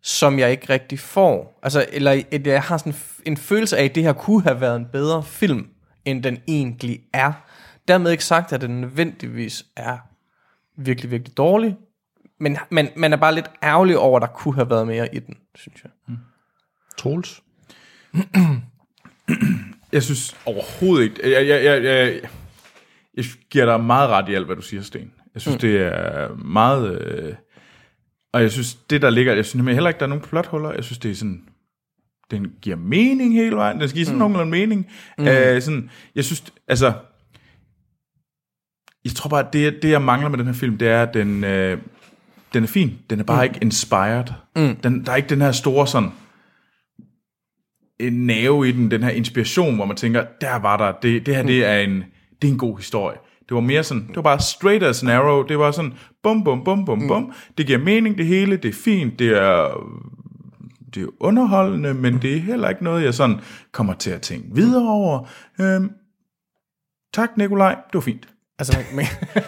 som 0.03 0.39
jeg 0.39 0.51
ikke 0.51 0.73
rigtig 0.73 0.99
får. 0.99 1.59
Altså, 1.63 1.87
eller 1.93 2.23
at 2.33 2.47
jeg 2.47 2.63
har 2.63 2.77
sådan 2.77 2.95
en 3.27 3.37
følelse 3.37 3.77
af, 3.77 3.85
at 3.85 3.95
det 3.95 4.03
her 4.03 4.13
kunne 4.13 4.43
have 4.43 4.61
været 4.61 4.77
en 4.77 4.87
bedre 4.93 5.23
film, 5.23 5.67
end 6.05 6.23
den 6.23 6.39
egentlig 6.49 7.01
er. 7.13 7.33
Dermed 7.89 8.11
ikke 8.11 8.25
sagt, 8.25 8.53
at 8.53 8.61
den 8.61 8.81
nødvendigvis 8.81 9.65
er 9.77 9.99
virkelig, 10.77 11.11
virkelig 11.11 11.37
dårlig, 11.37 11.77
men, 12.41 12.59
men 12.71 12.89
man 12.97 13.13
er 13.13 13.17
bare 13.17 13.35
lidt 13.35 13.51
ærgerlig 13.63 13.99
over, 13.99 14.17
at 14.17 14.23
der 14.23 14.35
kunne 14.35 14.55
have 14.55 14.71
været 14.71 14.87
mere 14.87 15.15
i 15.15 15.19
den, 15.19 15.37
synes 15.55 15.85
jeg. 15.85 16.17
Troels? 16.99 17.43
Jeg 19.93 20.03
synes 20.03 20.37
overhovedet 20.47 21.05
ikke... 21.05 21.31
Jeg, 21.31 21.49
jeg, 21.49 21.65
jeg, 21.65 21.85
jeg, 21.85 22.21
jeg 23.15 23.25
giver 23.51 23.65
dig 23.65 23.81
meget 23.85 24.09
ret 24.09 24.29
i 24.29 24.35
alt, 24.35 24.47
hvad 24.47 24.57
du 24.57 24.63
siger, 24.63 24.83
Sten. 24.83 25.13
Jeg 25.35 25.43
synes, 25.43 25.57
mm. 25.57 25.61
det 25.61 25.81
er 25.81 26.35
meget... 26.35 27.03
Øh, 27.03 27.35
og 28.33 28.43
jeg 28.43 28.53
synes, 28.53 28.75
det 28.75 29.03
der 29.03 29.11
ligger... 29.11 29.35
Jeg 29.35 29.45
synes 29.45 29.55
nemlig 29.55 29.75
heller 29.75 29.91
ikke, 29.91 29.99
der 29.99 30.05
er 30.05 30.09
nogen 30.09 30.25
plothuller. 30.25 30.73
Jeg 30.73 30.85
synes, 30.85 30.99
det 30.99 31.11
er 31.11 31.15
sådan... 31.15 31.49
Den 32.33 32.53
giver 32.63 32.77
mening 32.77 33.35
hele 33.35 33.57
vejen. 33.57 33.81
Den 33.81 33.89
skal 33.89 33.97
give 33.97 34.07
sådan 34.07 34.17
mm. 34.17 34.19
nogenlunde 34.19 34.51
mening. 34.51 34.87
Mm. 35.19 35.27
Øh, 35.27 35.63
sådan, 35.63 35.91
jeg 36.15 36.25
synes, 36.25 36.45
altså... 36.69 36.93
Jeg 39.05 39.13
tror 39.13 39.29
bare, 39.29 39.47
det, 39.53 39.83
det 39.83 39.91
jeg 39.91 40.03
mangler 40.03 40.29
med 40.29 40.39
den 40.39 40.47
her 40.47 40.55
film, 40.55 40.79
det 40.79 40.89
er, 40.89 41.03
at 41.03 41.15
den, 41.15 41.45
øh, 41.45 41.79
den 42.53 42.63
er 42.63 42.67
fin. 42.67 42.99
Den 43.11 43.21
er 43.21 43.25
bare 43.25 43.47
mm. 43.47 43.53
ikke 43.53 43.65
inspired. 43.65 44.25
Mm. 44.57 44.77
Den, 44.77 45.07
der 45.07 45.13
er 45.13 45.17
ikke 45.17 45.29
den 45.29 45.41
her 45.41 45.53
store 45.53 45.87
sådan 45.87 46.11
en 48.01 48.27
nerve 48.27 48.69
i 48.69 48.73
den, 48.73 48.91
den 48.91 49.03
her 49.03 49.11
inspiration, 49.11 49.75
hvor 49.75 49.85
man 49.85 49.97
tænker, 49.97 50.25
der 50.41 50.59
var 50.59 50.77
der, 50.77 50.93
det, 51.03 51.27
det 51.27 51.37
her, 51.37 51.43
det 51.43 51.65
er 51.65 51.79
en, 51.79 52.05
det 52.43 52.49
er 52.49 52.53
en 52.53 52.59
god 52.59 52.77
historie. 52.77 53.17
Det 53.49 53.55
var 53.55 53.61
mere 53.61 53.85
sådan, 53.85 54.07
det 54.09 54.17
var 54.17 54.23
bare 54.23 54.41
straight 54.41 54.83
as 54.83 55.03
an 55.03 55.09
arrow, 55.09 55.43
det 55.43 55.59
var 55.59 55.71
sådan, 55.71 55.93
bum, 56.23 56.45
bum, 56.45 56.65
bum, 56.65 56.85
bum, 56.85 57.09
bum, 57.09 57.33
det 57.59 57.67
giver 57.67 57.79
mening 57.79 58.19
det 58.19 58.27
hele, 58.27 58.57
det 58.57 58.69
er 58.69 58.79
fint, 58.85 59.19
det 59.19 59.29
er, 59.29 59.69
det 60.95 61.03
er 61.03 61.07
underholdende, 61.21 61.95
men 61.95 62.23
det 62.23 62.37
er 62.37 62.41
heller 62.41 62.69
ikke 62.69 62.85
noget, 62.85 63.05
jeg 63.05 63.15
sådan 63.15 63.41
kommer 63.73 63.95
til 63.95 64.11
at 64.11 64.23
tænke 64.23 64.49
videre 64.55 64.89
over. 64.89 65.29
Øhm, 65.61 65.93
tak, 67.15 67.37
Nikolaj, 67.37 67.75
det 67.75 67.95
var 67.95 68.01
fint. 68.01 68.29
Altså, 68.59 68.77
man, 68.77 68.87
man, 68.97 69.07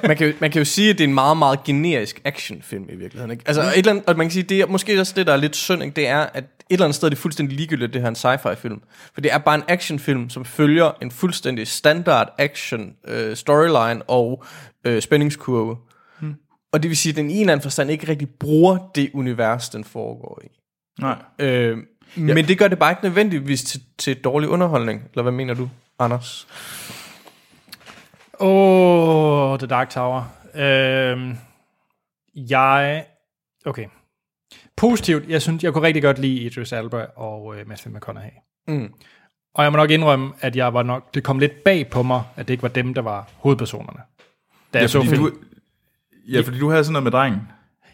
man, 0.08 0.16
kan 0.16 0.26
jo, 0.26 0.32
man 0.40 0.50
kan 0.50 0.60
jo 0.60 0.64
sige, 0.64 0.90
at 0.90 0.98
det 0.98 1.04
er 1.04 1.08
en 1.08 1.14
meget, 1.14 1.36
meget 1.36 1.64
generisk 1.64 2.20
actionfilm 2.24 2.84
i 2.88 2.96
virkeligheden. 2.96 3.30
Ikke? 3.30 3.44
Altså, 3.46 3.62
et 3.62 3.76
eller 3.76 3.90
andet, 3.90 4.04
og 4.06 4.16
man 4.16 4.26
kan 4.26 4.32
sige, 4.32 4.42
det 4.42 4.60
er 4.60 4.66
måske 4.66 5.00
også 5.00 5.12
det, 5.16 5.26
der 5.26 5.32
er 5.32 5.36
lidt 5.36 5.56
synd, 5.56 5.82
ikke? 5.82 5.96
det 5.96 6.08
er, 6.08 6.18
at 6.18 6.44
et 6.44 6.52
eller 6.70 6.84
andet 6.84 6.96
sted 6.96 7.08
er 7.08 7.10
det 7.10 7.18
fuldstændig 7.18 7.56
ligegyldigt, 7.56 7.92
det 7.92 8.00
her 8.02 8.06
er 8.06 8.10
en 8.10 8.38
sci-fi 8.38 8.54
film. 8.54 8.82
For 9.14 9.20
det 9.20 9.32
er 9.32 9.38
bare 9.38 9.54
en 9.54 9.62
actionfilm, 9.68 10.30
som 10.30 10.44
følger 10.44 10.92
en 11.02 11.10
fuldstændig 11.10 11.68
standard 11.68 12.34
action 12.38 12.92
øh, 13.08 13.36
storyline 13.36 14.02
og 14.02 14.44
øh, 14.86 15.02
spændingskurve. 15.02 15.76
Hmm. 16.20 16.34
Og 16.72 16.82
det 16.82 16.88
vil 16.88 16.96
sige, 16.96 17.10
at 17.10 17.16
den 17.16 17.30
i 17.30 17.34
en 17.34 17.40
eller 17.40 17.52
anden 17.52 17.62
forstand 17.62 17.90
ikke 17.90 18.08
rigtig 18.08 18.28
bruger 18.40 18.90
det 18.94 19.10
univers, 19.14 19.68
den 19.68 19.84
foregår 19.84 20.40
i. 20.44 20.48
Nej. 21.00 21.16
Øh, 21.38 21.78
men 22.16 22.48
det 22.48 22.58
gør 22.58 22.68
det 22.68 22.78
bare 22.78 22.92
ikke 22.92 23.04
nødvendigvis 23.04 23.62
til, 23.62 23.80
til 23.98 24.16
dårlig 24.20 24.48
underholdning. 24.48 25.02
Eller 25.12 25.22
hvad 25.22 25.32
mener 25.32 25.54
du, 25.54 25.70
Anders? 25.98 26.46
Åh, 28.40 29.52
oh, 29.52 29.58
The 29.58 29.66
Dark 29.66 29.90
Tower. 29.90 30.22
Øhm, 30.54 31.36
jeg... 32.34 33.06
Okay. 33.66 33.86
Positivt, 34.76 35.28
jeg 35.28 35.42
synes, 35.42 35.64
jeg 35.64 35.72
kunne 35.72 35.86
rigtig 35.86 36.02
godt 36.02 36.18
lide 36.18 36.40
Idris 36.40 36.72
Elba 36.72 37.06
og 37.16 37.56
øh, 37.56 37.68
Matthew 37.68 37.94
McConaughey. 37.94 38.30
Mm. 38.68 38.92
Og 39.54 39.64
jeg 39.64 39.72
må 39.72 39.76
nok 39.76 39.90
indrømme, 39.90 40.32
at 40.40 40.56
jeg 40.56 40.74
var 40.74 40.82
nok, 40.82 41.14
det 41.14 41.24
kom 41.24 41.38
lidt 41.38 41.64
bag 41.64 41.90
på 41.90 42.02
mig, 42.02 42.22
at 42.36 42.48
det 42.48 42.54
ikke 42.54 42.62
var 42.62 42.68
dem, 42.68 42.94
der 42.94 43.02
var 43.02 43.28
hovedpersonerne. 43.36 44.00
Da 44.74 44.78
jeg 44.78 44.90
så 44.90 44.98
fordi 44.98 45.10
filmen. 45.10 45.32
du, 45.32 45.38
ja, 46.28 46.40
fordi 46.40 46.58
du 46.58 46.70
havde 46.70 46.84
sådan 46.84 46.92
noget 46.92 47.04
med 47.04 47.12
drengen. 47.12 47.40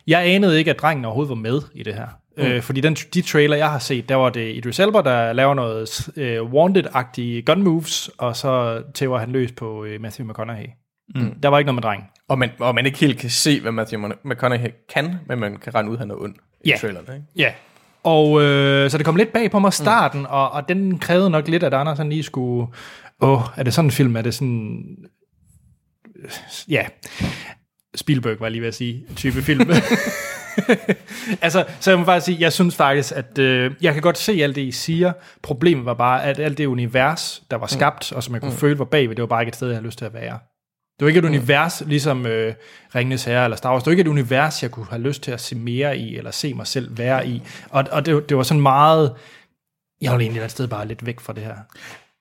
Jeg 0.06 0.27
anede 0.27 0.59
ikke, 0.59 0.70
at 0.70 0.78
drengen 0.78 1.05
overhovedet 1.05 1.28
var 1.28 1.35
med 1.35 1.62
i 1.74 1.82
det 1.82 1.94
her. 1.94 2.09
Mm. 2.36 2.43
Øh, 2.43 2.62
fordi 2.62 2.81
den, 2.81 2.94
de 2.94 3.23
trailer, 3.23 3.57
jeg 3.57 3.70
har 3.70 3.78
set, 3.78 4.09
der 4.09 4.15
var 4.15 4.31
det 4.31 4.55
Idris 4.57 4.78
Elba, 4.81 5.02
der 5.02 5.32
laver 5.32 5.55
noget 5.55 6.09
øh, 6.16 6.43
Wanted-agtige 6.43 7.43
gun 7.43 7.62
moves, 7.62 8.11
og 8.19 8.36
så 8.36 8.82
tæver 8.94 9.19
han 9.19 9.31
løs 9.31 9.52
på 9.52 9.85
øh, 9.85 10.01
Matthew 10.01 10.28
McConaughey. 10.28 10.66
Mm. 11.15 11.40
Der 11.43 11.48
var 11.48 11.59
ikke 11.59 11.66
noget 11.66 11.74
med 11.74 11.82
drengen. 11.82 12.07
Og 12.28 12.39
man, 12.39 12.51
og 12.59 12.74
man 12.74 12.86
ikke 12.86 12.98
helt 12.98 13.19
kan 13.19 13.31
se, 13.31 13.61
hvad 13.61 13.73
Matthew 13.73 14.09
McConaughey 14.24 14.70
kan, 14.94 15.15
men 15.27 15.39
man 15.39 15.57
kan 15.57 15.74
regne 15.74 15.89
ud, 15.90 15.94
at 15.94 15.98
han 15.98 16.11
er 16.11 16.15
ond 16.15 16.35
i 16.65 16.69
Ja. 16.69 16.77
traileren. 16.81 17.07
Ikke? 17.15 17.27
Ja. 17.36 17.52
Og 18.05 18.43
øh, 18.43 18.90
så 18.90 18.98
det 18.98 19.07
kom 19.07 19.16
lidt 19.16 19.32
bag 19.32 19.51
på 19.51 19.59
mig 19.59 19.73
starten, 19.73 20.20
mm. 20.20 20.27
og, 20.28 20.51
og 20.51 20.69
den 20.69 20.98
krævede 20.98 21.31
nok 21.31 21.48
lidt, 21.48 21.62
at 21.62 21.74
Anders 21.74 21.98
han 21.98 22.09
lige 22.09 22.23
skulle... 22.23 22.66
Åh, 23.20 23.40
er 23.57 23.62
det 23.62 23.74
sådan 23.74 23.86
en 23.86 23.90
film? 23.93 24.16
Er 24.16 24.23
det 24.23 24.35
sådan... 24.35 24.97
Ja. 26.69 26.86
Spielberg 27.94 28.40
var 28.40 28.47
jeg 28.47 28.51
lige 28.52 28.61
ved 28.61 28.69
at 28.69 28.74
sige, 28.74 29.05
type 29.16 29.43
film. 29.43 29.70
altså, 31.43 31.64
så 31.81 31.90
jeg 31.90 31.98
må 31.98 32.05
bare 32.05 32.20
sige, 32.20 32.36
jeg 32.40 32.52
synes 32.52 32.77
faktisk, 32.77 33.12
at 33.16 33.39
øh, 33.39 33.72
jeg 33.82 33.93
kan 33.93 34.02
godt 34.02 34.18
se 34.18 34.32
alt 34.32 34.56
det, 34.56 34.62
I 34.62 34.72
siger. 34.72 35.12
Problemet 35.43 35.85
var 35.85 35.94
bare, 35.94 36.24
at 36.24 36.39
alt 36.39 36.59
det 36.59 36.66
univers, 36.66 37.43
der 37.51 37.56
var 37.56 37.66
skabt, 37.66 38.12
mm. 38.12 38.16
og 38.16 38.22
som 38.22 38.35
jeg 38.35 38.43
kunne 38.43 38.51
mm. 38.51 38.56
føle 38.56 38.78
var 38.78 38.85
bagved, 38.85 39.16
det 39.16 39.22
var 39.22 39.27
bare 39.28 39.43
ikke 39.43 39.48
et 39.48 39.56
sted, 39.56 39.68
jeg 39.68 39.77
havde 39.77 39.86
lyst 39.86 39.98
til 39.98 40.05
at 40.05 40.14
være. 40.14 40.39
Det 40.98 41.05
var 41.05 41.09
ikke 41.09 41.18
et 41.18 41.24
mm. 41.24 41.31
univers, 41.31 41.82
ligesom 41.86 42.27
øh, 42.27 42.55
Ringenes 42.94 43.24
Herre 43.24 43.44
eller 43.44 43.56
Star 43.56 43.72
Wars. 43.72 43.82
Det 43.82 43.86
var 43.86 43.93
ikke 43.93 44.01
et 44.01 44.09
univers, 44.09 44.62
jeg 44.62 44.70
kunne 44.70 44.86
have 44.90 45.02
lyst 45.02 45.22
til 45.22 45.31
at 45.31 45.40
se 45.40 45.56
mere 45.56 45.98
i, 45.98 46.16
eller 46.16 46.31
se 46.31 46.55
mig 46.55 46.66
selv 46.66 46.98
være 46.98 47.28
i. 47.28 47.43
Og, 47.70 47.85
og 47.93 48.06
det, 48.06 48.28
det 48.28 48.36
var 48.36 48.43
sådan 48.43 48.60
meget... 48.62 49.14
Jeg 50.01 50.12
ville 50.12 50.24
egentlig 50.24 50.43
et 50.43 50.51
sted 50.51 50.68
bare 50.68 50.86
lidt 50.86 51.06
væk 51.06 51.20
fra 51.20 51.32
det 51.32 51.43
her. 51.43 51.55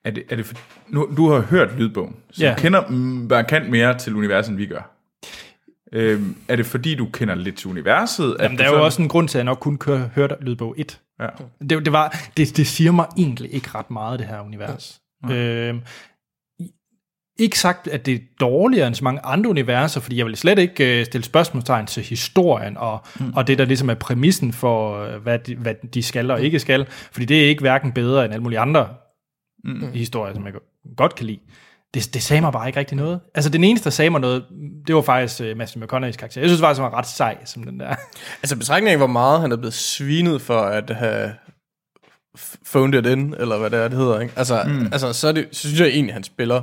Er 0.04 0.10
det, 0.10 0.22
er 0.30 0.36
det 0.36 0.46
for, 0.46 0.54
nu, 0.88 1.08
du 1.16 1.30
har 1.30 1.40
hørt 1.40 1.78
lydbogen, 1.78 2.16
så 2.30 2.44
Ja. 2.44 2.54
du 2.54 2.60
kender 2.60 2.86
mm, 2.88 3.26
markant 3.30 3.70
mere 3.70 3.98
til 3.98 4.14
universet, 4.16 4.50
end 4.50 4.56
vi 4.58 4.66
gør. 4.66 4.99
Øhm, 5.92 6.36
er 6.48 6.56
det 6.56 6.66
fordi, 6.66 6.94
du 6.94 7.06
kender 7.12 7.34
lidt 7.34 7.56
til 7.56 7.70
universet? 7.70 8.36
Jamen, 8.40 8.58
der 8.58 8.64
er 8.64 8.68
jo 8.68 8.72
sådan- 8.72 8.84
også 8.84 9.02
en 9.02 9.08
grund 9.08 9.28
til, 9.28 9.38
at 9.38 9.40
jeg 9.40 9.44
nok 9.44 9.58
kun 9.60 9.78
køre, 9.78 10.10
hørte 10.14 10.36
lydbog 10.40 10.74
1. 10.78 11.00
Ja. 11.20 11.26
Det, 11.60 11.84
det, 11.84 11.92
var, 11.92 12.16
det, 12.36 12.56
det 12.56 12.66
siger 12.66 12.92
mig 12.92 13.06
egentlig 13.16 13.54
ikke 13.54 13.68
ret 13.74 13.90
meget, 13.90 14.18
det 14.18 14.26
her 14.28 14.40
univers. 14.40 15.00
Ja. 15.28 15.34
Øhm, 15.34 15.80
ikke 17.38 17.58
sagt, 17.58 17.88
at 17.88 18.06
det 18.06 18.14
er 18.14 18.18
dårligere 18.40 18.86
end 18.86 18.94
så 18.94 19.04
mange 19.04 19.20
andre 19.24 19.50
universer, 19.50 20.00
fordi 20.00 20.16
jeg 20.16 20.26
vil 20.26 20.36
slet 20.36 20.58
ikke 20.58 21.00
øh, 21.00 21.06
stille 21.06 21.24
spørgsmålstegn 21.24 21.86
til 21.86 22.02
historien, 22.02 22.76
og, 22.76 23.04
mm. 23.20 23.32
og 23.36 23.46
det, 23.46 23.58
der 23.58 23.64
ligesom 23.64 23.90
er 23.90 23.94
præmissen 23.94 24.52
for, 24.52 25.04
øh, 25.04 25.22
hvad 25.22 25.38
de, 25.38 25.56
hvad 25.56 25.74
de 25.94 26.02
skal 26.02 26.30
og 26.30 26.42
ikke 26.42 26.58
skal, 26.58 26.86
fordi 27.12 27.24
det 27.26 27.44
er 27.44 27.48
ikke 27.48 27.60
hverken 27.60 27.92
bedre 27.92 28.24
end 28.24 28.32
alle 28.34 28.42
mulige 28.42 28.58
andre 28.58 28.88
mm. 29.64 29.92
historier, 29.92 30.34
som 30.34 30.46
jeg 30.46 30.52
godt 30.96 31.14
kan 31.14 31.26
lide. 31.26 31.38
Det, 31.94 32.14
det 32.14 32.22
sagde 32.22 32.40
mig 32.40 32.52
bare 32.52 32.66
ikke 32.66 32.78
rigtig 32.78 32.96
noget. 32.96 33.20
Altså, 33.34 33.50
den 33.50 33.64
eneste, 33.64 33.84
der 33.84 33.90
sagde 33.90 34.10
mig 34.10 34.20
noget, 34.20 34.44
det 34.86 34.94
var 34.94 35.02
faktisk 35.02 35.40
uh, 35.40 35.56
Matthew 35.56 35.84
McConaughey's 35.84 36.16
karakter. 36.16 36.40
Jeg 36.40 36.50
synes 36.50 36.60
faktisk, 36.60 36.82
han 36.82 36.92
var 36.92 36.98
ret 36.98 37.06
sej, 37.06 37.36
som 37.44 37.62
den 37.64 37.80
der. 37.80 37.94
Altså 38.42 38.56
betragtning 38.56 38.92
af, 38.92 38.98
hvor 38.98 39.06
meget 39.06 39.40
han 39.40 39.52
er 39.52 39.56
blevet 39.56 39.74
svinet 39.74 40.42
for 40.42 40.60
at 40.60 40.90
have 40.90 41.32
phoned 42.72 42.94
it 42.94 43.06
in, 43.06 43.34
eller 43.38 43.58
hvad 43.58 43.70
det 43.70 43.78
er, 43.78 43.88
det 43.88 43.98
hedder. 43.98 44.20
Ikke? 44.20 44.34
Altså, 44.36 44.62
mm. 44.66 44.88
altså 44.92 45.12
så, 45.12 45.28
er 45.28 45.32
det, 45.32 45.48
så 45.52 45.60
synes 45.60 45.80
jeg 45.80 45.88
egentlig, 45.88 46.14
han 46.14 46.24
spiller 46.24 46.62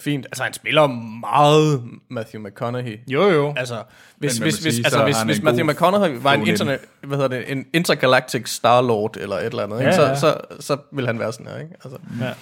fint. 0.00 0.26
Altså, 0.26 0.42
han 0.42 0.52
spiller 0.52 0.86
meget 1.20 1.82
Matthew 2.10 2.42
McConaughey. 2.42 2.98
Jo, 3.08 3.28
jo. 3.30 3.54
Altså, 3.56 3.82
hvis, 4.18 4.38
hvis, 4.38 4.58
hvis, 4.58 4.74
sige, 4.74 4.86
altså, 4.86 4.98
så 4.98 5.04
hvis, 5.04 5.22
hvis 5.22 5.42
Matthew 5.42 5.66
McConaughey 5.66 6.18
var 6.22 6.32
en, 6.32 6.46
internet, 6.46 6.78
hvad 7.02 7.18
hedder 7.18 7.36
det, 7.38 7.52
en 7.52 7.66
intergalactic 7.74 8.48
Star-Lord, 8.48 9.16
eller 9.20 9.36
et 9.36 9.44
eller 9.44 9.62
andet, 9.62 9.78
ikke? 9.80 9.90
Ja, 9.90 9.96
Så, 9.96 10.02
ja. 10.02 10.14
så, 10.14 10.36
så 10.60 10.76
vil 10.92 11.06
han 11.06 11.18
være 11.18 11.32
sådan 11.32 11.46
her, 11.46 11.58
ikke? 11.58 11.74
Altså, 11.84 11.98
Ja. 12.20 12.32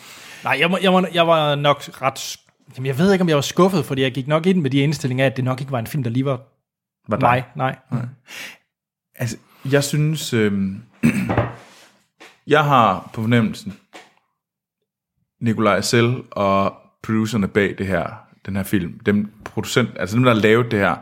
Nej, 0.47 0.57
jeg, 0.61 0.83
jeg, 0.83 0.93
må, 0.93 1.07
jeg 1.15 1.27
var 1.27 1.55
nok 1.55 1.83
ret... 2.03 2.37
Jamen, 2.77 2.87
jeg 2.87 2.99
ved 2.99 3.13
ikke, 3.13 3.23
om 3.23 3.29
jeg 3.29 3.37
var 3.37 3.43
skuffet, 3.43 3.85
fordi 3.85 4.03
jeg 4.03 4.13
gik 4.13 4.27
nok 4.27 4.47
ind 4.47 4.61
med 4.61 4.71
de 4.71 4.79
indstillinger 4.79 5.25
af, 5.25 5.31
at 5.31 5.37
det 5.37 5.45
nok 5.45 5.61
ikke 5.61 5.73
var 5.73 5.79
en 5.79 5.87
film, 5.87 6.03
der 6.03 6.11
lige 6.11 6.25
var, 6.25 6.41
Var 7.09 7.19
mig. 7.19 7.45
Nej. 7.55 7.77
Altså, 9.15 9.37
jeg 9.73 9.85
synes, 9.85 10.33
øhm, 10.33 10.83
jeg 12.55 12.65
har 12.65 13.11
på 13.15 13.21
fornemmelsen, 13.21 13.77
Nikolaj 15.41 15.81
selv 15.81 16.25
og 16.31 16.75
producerne 17.03 17.49
bag 17.49 17.75
det 17.79 17.87
her, 17.87 18.07
den 18.47 18.57
her 18.57 18.63
film, 18.63 19.01
dem 19.07 19.33
producent, 19.45 19.91
altså 19.97 20.17
dem, 20.17 20.25
der 20.25 20.35
har 20.35 20.41
lavet 20.41 20.71
det 20.71 20.79
her, 20.79 20.97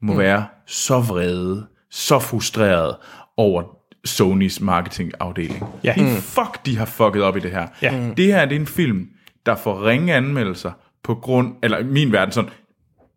må 0.00 0.12
mm. 0.12 0.18
være 0.18 0.46
så 0.66 1.00
vrede, 1.00 1.66
så 1.90 2.18
frustreret 2.18 2.96
over 3.36 3.81
Sonys 4.04 4.60
marketingafdeling. 4.60 5.64
Ja. 5.84 5.94
Mm. 5.96 6.06
Fuck, 6.06 6.66
de 6.66 6.78
har 6.78 6.86
fucket 6.86 7.22
op 7.22 7.36
i 7.36 7.40
det 7.40 7.50
her. 7.50 7.66
Ja. 7.82 7.96
Mm. 7.96 8.14
Det 8.14 8.26
her 8.26 8.44
det 8.44 8.56
er 8.56 8.60
en 8.60 8.66
film, 8.66 9.08
der 9.46 9.56
får 9.56 9.86
ringe 9.86 10.14
anmeldelser 10.14 10.70
på 11.04 11.14
grund, 11.14 11.54
eller 11.62 11.78
i 11.78 11.84
min 11.84 12.12
verden 12.12 12.32
sådan, 12.32 12.50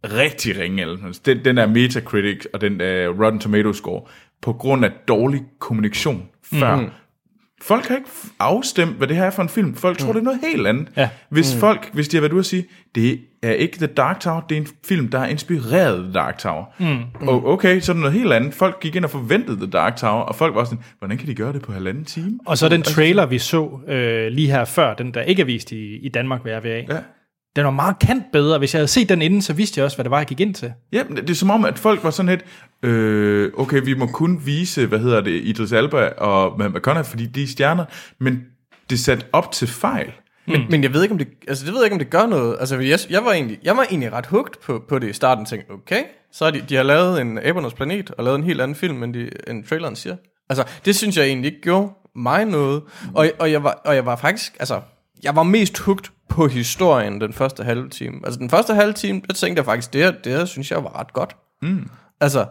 rigtig 0.03 0.59
ringe 0.59 0.81
anmeldelse. 0.81 1.21
Den, 1.25 1.45
den 1.45 1.57
er 1.57 1.67
Metacritic 1.67 2.45
og 2.53 2.61
den 2.61 2.79
der 2.79 3.07
Rotten 3.07 3.39
Tomatoes 3.39 3.77
score 3.77 4.01
på 4.41 4.53
grund 4.53 4.85
af 4.85 4.91
dårlig 5.07 5.41
kommunikation 5.59 6.27
før. 6.43 6.75
Mm. 6.75 6.89
Folk 7.61 7.85
har 7.85 7.95
ikke 7.95 8.09
afstemt, 8.39 8.91
hvad 8.91 9.07
det 9.07 9.15
her 9.15 9.23
er 9.23 9.29
for 9.29 9.43
en 9.43 9.49
film. 9.49 9.75
Folk 9.75 9.97
tror, 9.97 10.13
det 10.13 10.19
er 10.19 10.23
noget 10.23 10.39
helt 10.51 10.67
andet. 10.67 10.87
Ja. 10.97 11.09
Hvis 11.29 11.53
mm. 11.53 11.59
folk, 11.59 11.89
hvis 11.93 12.07
de 12.07 12.17
har 12.17 12.21
været 12.21 12.31
ude 12.31 12.39
at 12.39 12.45
sige, 12.45 12.65
det 12.95 13.19
er 13.43 13.51
ikke 13.51 13.77
The 13.77 13.87
Dark 13.87 14.19
Tower, 14.19 14.41
det 14.41 14.57
er 14.57 14.61
en 14.61 14.67
film, 14.85 15.07
der 15.07 15.19
har 15.19 15.25
inspireret 15.25 16.03
The 16.03 16.13
Dark 16.13 16.37
Tower. 16.37 16.65
Mm. 16.79 17.27
Og 17.27 17.47
okay, 17.47 17.79
så 17.79 17.91
er 17.91 17.93
det 17.93 18.01
noget 18.01 18.13
helt 18.13 18.33
andet. 18.33 18.53
Folk 18.53 18.79
gik 18.79 18.95
ind 18.95 19.03
og 19.03 19.11
forventede 19.11 19.57
The 19.57 19.67
Dark 19.67 19.95
Tower, 19.95 20.21
og 20.21 20.35
folk 20.35 20.55
var 20.55 20.63
sådan, 20.63 20.83
hvordan 20.99 21.17
kan 21.17 21.27
de 21.27 21.35
gøre 21.35 21.53
det 21.53 21.61
på 21.61 21.71
halvanden 21.71 22.05
time? 22.05 22.39
Og 22.45 22.57
så 22.57 22.69
den 22.69 22.81
trailer, 22.81 23.25
vi 23.25 23.39
så 23.39 23.79
øh, 23.87 24.27
lige 24.27 24.51
her 24.51 24.65
før, 24.65 24.93
den 24.93 25.13
der 25.13 25.21
ikke 25.21 25.41
er 25.41 25.45
vist 25.45 25.71
i, 25.71 25.97
i 25.97 26.09
Danmark 26.09 26.45
ved 26.45 26.57
RVA, 26.57 26.69
Ja. 26.69 26.99
Den 27.55 27.65
var 27.65 27.71
markant 27.71 28.23
bedre. 28.33 28.57
Hvis 28.57 28.73
jeg 28.73 28.79
havde 28.79 28.87
set 28.87 29.09
den 29.09 29.21
inden, 29.21 29.41
så 29.41 29.53
vidste 29.53 29.79
jeg 29.79 29.85
også, 29.85 29.97
hvad 29.97 30.03
det 30.03 30.11
var, 30.11 30.17
jeg 30.17 30.27
gik 30.27 30.39
ind 30.39 30.53
til. 30.53 30.73
Ja, 30.91 31.03
det 31.09 31.29
er 31.29 31.33
som 31.33 31.49
om, 31.49 31.65
at 31.65 31.79
folk 31.79 32.03
var 32.03 32.09
sådan 32.09 32.29
lidt, 32.29 32.45
øh, 32.91 33.51
okay, 33.57 33.81
vi 33.85 33.93
må 33.93 34.05
kun 34.05 34.41
vise, 34.45 34.85
hvad 34.85 34.99
hedder 34.99 35.21
det, 35.21 35.41
Idris 35.43 35.71
Elba 35.71 36.07
og 36.07 36.59
Matt 36.59 36.75
McConaughey, 36.75 37.09
fordi 37.09 37.25
de 37.25 37.43
er 37.43 37.47
stjerner, 37.47 37.85
men 38.19 38.43
det 38.89 38.95
er 38.95 38.99
sat 38.99 39.27
op 39.33 39.51
til 39.51 39.67
fejl. 39.67 40.11
Men, 40.47 40.61
men 40.69 40.83
jeg 40.83 40.93
ved 40.93 41.03
ikke, 41.03 41.11
om 41.11 41.17
det, 41.17 41.27
altså, 41.47 41.65
det 41.65 41.73
ved 41.73 41.79
jeg 41.79 41.85
ikke, 41.85 41.93
om 41.93 41.99
det 41.99 42.09
gør 42.09 42.25
noget. 42.25 42.57
Altså, 42.59 42.79
jeg, 42.79 42.99
jeg, 43.09 43.25
var 43.25 43.31
egentlig, 43.31 43.59
jeg 43.63 43.77
var 43.77 43.83
egentlig 43.83 44.13
ret 44.13 44.25
hugt 44.25 44.59
på, 44.59 44.83
på 44.89 44.99
det 44.99 45.09
i 45.09 45.13
starten. 45.13 45.45
Tænkte, 45.45 45.71
okay, 45.71 46.03
så 46.31 46.45
har 46.45 46.51
de, 46.51 46.63
de 46.69 46.75
har 46.75 46.83
lavet 46.83 47.21
en 47.21 47.39
Abernes 47.43 47.73
Planet, 47.73 48.11
og 48.11 48.23
lavet 48.23 48.37
en 48.37 48.43
helt 48.43 48.61
anden 48.61 48.75
film, 48.75 49.03
end, 49.03 49.13
de, 49.13 49.29
end 49.47 49.63
traileren 49.63 49.95
siger. 49.95 50.15
Altså, 50.49 50.63
det 50.85 50.95
synes 50.95 51.17
jeg 51.17 51.25
egentlig 51.25 51.47
ikke 51.51 51.61
gjorde 51.61 51.89
mig 52.15 52.45
noget. 52.45 52.83
Og, 53.13 53.31
og, 53.39 53.51
jeg, 53.51 53.63
var, 53.63 53.81
og 53.85 53.95
jeg 53.95 54.05
var 54.05 54.15
faktisk, 54.15 54.55
altså, 54.59 54.81
jeg 55.25 55.35
var 55.35 55.43
mest 55.43 55.77
hugt 55.77 56.11
på 56.29 56.47
historien 56.47 57.21
den 57.21 57.33
første 57.33 57.63
halve 57.63 57.89
time. 57.89 58.21
Altså, 58.23 58.39
den 58.39 58.49
første 58.49 58.75
halve 58.75 58.93
time, 58.93 59.21
der 59.27 59.33
tænkte 59.33 59.59
jeg 59.59 59.65
faktisk, 59.65 59.93
det 59.93 60.03
her, 60.03 60.11
det 60.11 60.31
her 60.31 60.45
synes 60.45 60.71
jeg 60.71 60.83
var 60.83 60.99
ret 60.99 61.13
godt. 61.13 61.35
Mm. 61.61 61.89
Altså, 62.21 62.45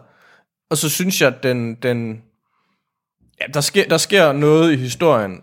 og 0.69 0.77
så 0.77 0.89
synes 0.89 1.21
jeg, 1.21 1.43
den, 1.43 1.75
den 1.75 2.21
ja, 3.41 3.45
der, 3.53 3.61
sker, 3.61 3.87
der 3.87 3.97
sker 3.97 4.31
noget 4.31 4.73
i 4.73 4.75
historien, 4.75 5.41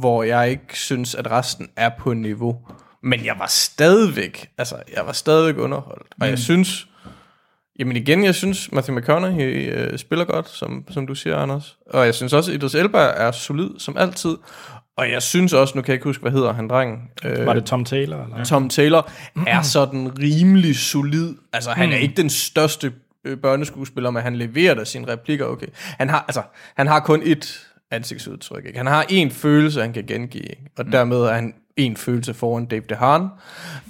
hvor 0.00 0.22
jeg 0.22 0.50
ikke 0.50 0.78
synes, 0.78 1.14
at 1.14 1.30
resten 1.30 1.68
er 1.76 1.90
på 1.98 2.12
niveau. 2.12 2.58
Men 3.02 3.24
jeg 3.24 3.36
var 3.38 3.46
stadigvæk, 3.46 4.50
altså, 4.58 4.76
jeg 4.96 5.06
var 5.06 5.12
stadigvæk 5.12 5.62
underholdt. 5.62 6.06
Og 6.20 6.28
jeg 6.28 6.38
synes, 6.38 6.88
jamen 7.78 7.96
igen, 7.96 8.24
jeg 8.24 8.34
synes, 8.34 8.72
Matthew 8.72 8.98
McConaughey 8.98 9.72
øh, 9.72 9.98
spiller 9.98 10.24
godt, 10.24 10.48
som, 10.48 10.84
som 10.90 11.06
du 11.06 11.14
siger, 11.14 11.36
Anders. 11.36 11.76
Og 11.90 12.06
jeg 12.06 12.14
synes 12.14 12.32
også, 12.32 12.52
Idris 12.52 12.74
Elba 12.74 12.98
er 12.98 13.30
solid, 13.30 13.70
som 13.78 13.96
altid. 13.96 14.36
Og 14.98 15.10
jeg 15.10 15.22
synes 15.22 15.52
også, 15.52 15.72
nu 15.76 15.82
kan 15.82 15.88
jeg 15.88 15.94
ikke 15.94 16.04
huske, 16.04 16.22
hvad 16.22 16.32
hedder 16.32 16.52
han, 16.52 16.68
drengen? 16.68 16.98
Øh, 17.24 17.46
Var 17.46 17.52
det 17.52 17.64
Tom 17.64 17.84
Taylor? 17.84 18.24
Eller? 18.24 18.44
Tom 18.44 18.68
Taylor 18.68 19.10
er 19.46 19.62
sådan 19.62 20.18
rimelig 20.18 20.76
solid. 20.76 21.34
Altså, 21.52 21.70
han 21.70 21.92
er 21.92 21.96
ikke 21.96 22.14
den 22.14 22.30
største 22.30 22.92
øh, 23.24 23.36
børneskuespiller, 23.36 24.10
men 24.10 24.22
han 24.22 24.36
leverer 24.36 24.74
da 24.74 24.84
sine 24.84 25.12
replikker 25.12 25.46
okay. 25.46 25.66
Han 25.74 26.08
har, 26.08 26.24
altså, 26.28 26.42
han 26.76 26.86
har 26.86 27.00
kun 27.00 27.22
et 27.24 27.66
ansigtsudtryk. 27.90 28.64
Ikke? 28.66 28.78
Han 28.78 28.86
har 28.86 29.06
en 29.08 29.30
følelse, 29.30 29.80
han 29.80 29.92
kan 29.92 30.04
gengive, 30.06 30.42
ikke? 30.42 30.62
og 30.78 30.92
dermed 30.92 31.16
er 31.16 31.32
han 31.32 31.54
en 31.76 31.96
følelse 31.96 32.34
foran 32.34 32.66
Dave 32.66 32.82
DeHaan. 32.88 33.28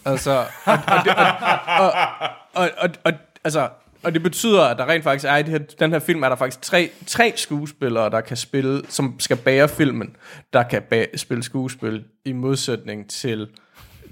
Altså, 0.05 0.45
og, 0.65 0.79
og, 0.89 1.05
det, 1.05 1.15
og, 1.15 1.27
og, 1.79 1.93
og, 2.55 2.71
og, 2.79 2.91
og, 3.05 3.13
altså, 3.45 3.69
og 4.09 4.15
det 4.15 4.23
betyder, 4.23 4.63
at 4.63 4.79
der 4.79 4.89
rent 4.89 5.05
faktisk 5.05 5.25
er 5.29 5.37
i 5.37 5.43
det 5.43 5.51
her, 5.51 5.59
den 5.59 5.91
her 5.93 5.99
film, 5.99 6.23
er 6.23 6.29
der 6.29 6.37
faktisk 6.37 6.63
tre, 6.63 6.91
tre 7.07 7.33
skuespillere, 7.37 8.11
der 8.11 8.21
kan 8.21 8.37
spille, 8.37 8.83
som 8.89 9.21
skal 9.21 9.37
bære 9.37 9.69
filmen, 9.69 10.17
der 10.53 10.63
kan 10.63 10.83
bæ- 10.95 11.17
spille 11.17 11.43
skuespil, 11.43 12.05
i 12.25 12.33
modsætning 12.33 13.11
til 13.11 13.49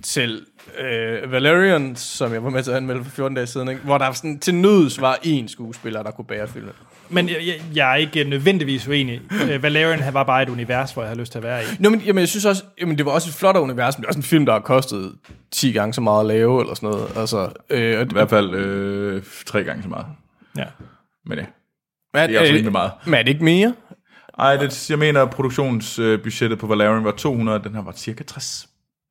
til 0.03 0.47
øh, 0.79 1.33
Valerian, 1.33 1.97
som 1.97 2.33
jeg 2.33 2.45
var 2.45 2.51
med 2.51 2.63
til 2.63 2.71
at 2.71 2.77
anmelde 2.77 3.05
for 3.05 3.11
14 3.11 3.35
dage 3.37 3.47
siden, 3.47 3.69
ikke? 3.69 3.81
hvor 3.81 3.99
der 3.99 4.13
sådan, 4.13 4.39
til 4.39 4.55
nøds 4.55 5.01
var 5.01 5.15
én 5.15 5.49
skuespiller, 5.49 6.03
der 6.03 6.11
kunne 6.11 6.25
bære 6.25 6.49
filmen. 6.49 6.73
Men 7.09 7.29
jeg, 7.29 7.37
jeg, 7.47 7.63
jeg 7.75 7.93
er 7.93 7.97
ikke 7.97 8.25
nødvendigvis 8.25 8.89
uenig. 8.89 9.21
Øh, 9.51 9.63
Valerian 9.63 10.15
var 10.15 10.25
bare 10.25 10.43
et 10.43 10.49
univers, 10.49 10.93
hvor 10.93 11.03
jeg 11.03 11.11
har 11.11 11.17
lyst 11.17 11.33
til 11.33 11.39
at 11.39 11.45
være 11.45 11.63
i. 11.63 11.67
Nå, 11.79 11.91
men 11.91 12.01
jamen, 12.01 12.21
jeg 12.21 12.29
synes 12.29 12.45
også, 12.45 12.63
jamen, 12.81 12.99
det 12.99 13.07
var 13.07 13.13
også 13.13 13.31
et 13.31 13.35
flot 13.35 13.57
univers, 13.57 13.99
men 13.99 14.03
det 14.03 14.07
er 14.07 14.09
også 14.09 14.19
en 14.19 14.23
film, 14.23 14.47
der 14.47 14.53
har 14.53 14.61
kostet 14.61 15.13
10 15.51 15.73
gange 15.73 15.95
så 15.95 16.01
meget 16.01 16.21
at 16.21 16.27
lave, 16.27 16.61
eller 16.61 16.75
sådan 16.75 16.89
noget. 16.89 17.13
Altså, 17.17 17.49
øh, 17.71 18.03
I 18.03 18.13
hvert 18.13 18.31
fald 18.31 18.55
øh, 18.55 19.23
tre 19.47 19.65
gange 19.65 19.83
så 19.83 19.89
meget. 19.89 20.07
Ja. 20.57 20.65
Men 21.27 21.39
ja, 21.39 21.45
men, 22.15 22.29
det 22.29 22.37
er 22.37 22.41
også 22.41 22.53
rimelig 22.53 22.73
meget. 22.73 22.91
Men 23.05 23.15
er 23.15 23.23
det 23.23 23.29
ikke 23.29 23.45
mere? 23.45 23.75
Ej, 24.39 24.57
det, 24.57 24.91
jeg 24.91 24.99
mener, 24.99 25.23
at 25.23 25.31
produktionsbudgettet 25.31 26.59
på 26.59 26.67
Valerian 26.67 27.05
var 27.05 27.11
200, 27.11 27.61
den 27.65 27.75
her 27.75 27.83
var 27.83 27.93
cirka 27.93 28.25
60. 28.25 28.69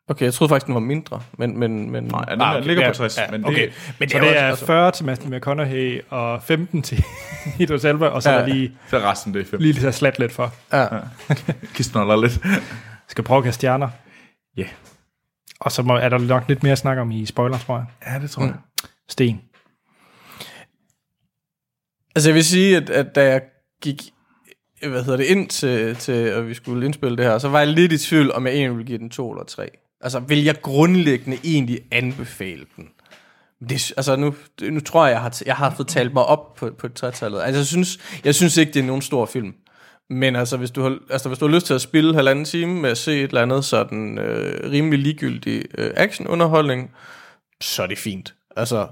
Okay, 0.08 0.26
jeg 0.26 0.34
troede 0.34 0.50
faktisk, 0.50 0.66
den 0.66 0.74
var 0.74 0.80
mindre, 0.82 1.22
men... 1.38 1.60
men, 1.60 1.92
men 1.92 2.04
Nej, 2.04 2.26
den 2.26 2.42
ah, 2.42 2.56
okay, 2.56 2.68
ligger 2.68 2.84
ja, 2.84 2.90
på 2.92 2.96
60, 2.98 3.18
ja, 3.18 3.32
men 3.32 3.42
det, 3.42 3.50
okay. 3.50 3.72
Men 4.00 4.10
Så 4.10 4.18
er 4.18 4.22
det 4.22 4.38
er 4.38 4.42
altså- 4.48 4.66
40 4.66 4.92
til 4.92 5.06
Matthew 5.06 5.36
McConaughey 5.38 6.02
og 6.10 6.44
15 6.44 6.82
til 6.82 7.04
Idris 7.60 7.86
Elba, 7.86 8.06
og 8.08 8.24
så 8.24 8.30
Ja. 8.32 8.36
er 8.36 8.40
der 8.46 8.54
lige, 8.54 8.78
så 8.90 8.98
resten 9.00 9.34
det 9.34 9.42
er 9.42 9.46
fem. 9.46 9.60
lige 9.60 9.74
lidt 9.74 9.96
slat 9.96 10.20
lidt 10.20 10.32
for. 10.32 10.54
Ja. 10.74 10.88
Kistnoller 11.76 12.16
lidt. 12.16 12.40
Skal 13.08 13.24
prøve 13.24 13.38
at 13.38 13.44
kaste 13.44 13.56
stjerner. 13.60 13.90
Ja, 14.58 14.62
yeah. 14.62 14.72
Og 15.60 15.72
så 15.72 15.82
må, 15.82 15.96
er 15.96 16.10
der 16.10 16.18
nok 16.18 16.44
lidt 16.48 16.64
mere 16.64 16.72
at 16.72 16.78
snakke 16.78 17.02
om 17.02 17.12
i 17.12 17.26
spoiler, 17.26 17.58
tror 17.58 17.76
jeg. 17.78 17.86
ja, 18.14 18.20
det 18.20 18.30
tror 18.32 18.44
jeg. 18.44 18.54
Sten. 19.10 19.42
Altså, 22.16 22.30
jeg 22.30 22.36
vil 22.36 22.46
sige, 22.46 22.78
at, 22.78 22.90
at 22.90 23.16
da 23.16 23.24
jeg 23.30 23.42
gik 23.82 24.02
hvad 24.88 25.04
hedder 25.04 25.18
det, 25.18 25.26
ind 25.26 25.50
til, 25.50 25.96
til, 25.96 26.12
at 26.12 26.48
vi 26.48 26.54
skulle 26.54 26.86
indspille 26.86 27.18
det 27.18 27.26
her, 27.26 27.38
så 27.38 27.50
var 27.50 27.60
jeg 27.60 27.68
lidt 27.68 27.92
i 27.92 27.98
tvivl, 27.98 28.32
om 28.32 28.46
jeg 28.48 28.54
egentlig 28.56 28.78
ville 28.78 28.88
give 28.88 28.98
den 28.98 29.10
to 29.10 29.32
eller 29.32 29.44
tre. 29.46 29.70
Altså, 30.02 30.20
vil 30.20 30.44
jeg 30.44 30.62
grundlæggende 30.62 31.38
egentlig 31.44 31.80
anbefale 31.92 32.66
den? 32.76 32.90
Det, 33.70 33.94
altså 33.98 34.16
nu, 34.16 34.36
nu 34.70 34.80
tror 34.80 35.06
jeg, 35.06 35.14
jeg 35.14 35.22
har, 35.22 35.42
jeg 35.46 35.56
har 35.56 35.74
fået 35.76 35.88
talt 35.88 36.14
mig 36.14 36.26
op 36.26 36.56
på, 36.56 36.70
på 36.78 36.88
trætallet. 36.88 37.42
Altså 37.42 37.60
jeg 37.60 37.66
synes, 37.66 38.00
jeg 38.24 38.36
synes 38.36 38.58
ikke, 38.58 38.72
det 38.72 38.80
er 38.80 38.84
nogen 38.84 39.02
stor 39.02 39.26
film. 39.26 39.54
Men 40.10 40.36
altså 40.36 40.58
hvis, 40.58 40.72
du 40.72 40.82
har, 40.82 40.98
altså, 41.10 41.30
hvis 41.30 41.40
du 41.40 41.48
har 41.48 41.54
lyst 41.56 41.66
til 41.66 41.74
at 41.74 41.82
spille 41.82 42.16
halvanden 42.16 42.46
time 42.46 42.82
med 42.82 42.90
at 42.90 42.98
se 42.98 43.14
et 43.14 43.24
eller 43.24 43.42
andet 43.42 43.66
sådan 43.66 44.18
øh, 44.18 44.72
rimelig 44.72 45.00
ligegyldig 45.00 45.64
øh, 45.78 45.92
actionunderholdning, 45.96 46.92
så 47.62 47.84
er 47.84 47.88
det 47.88 47.98
fint. 47.98 48.36
Altså, 48.56 48.88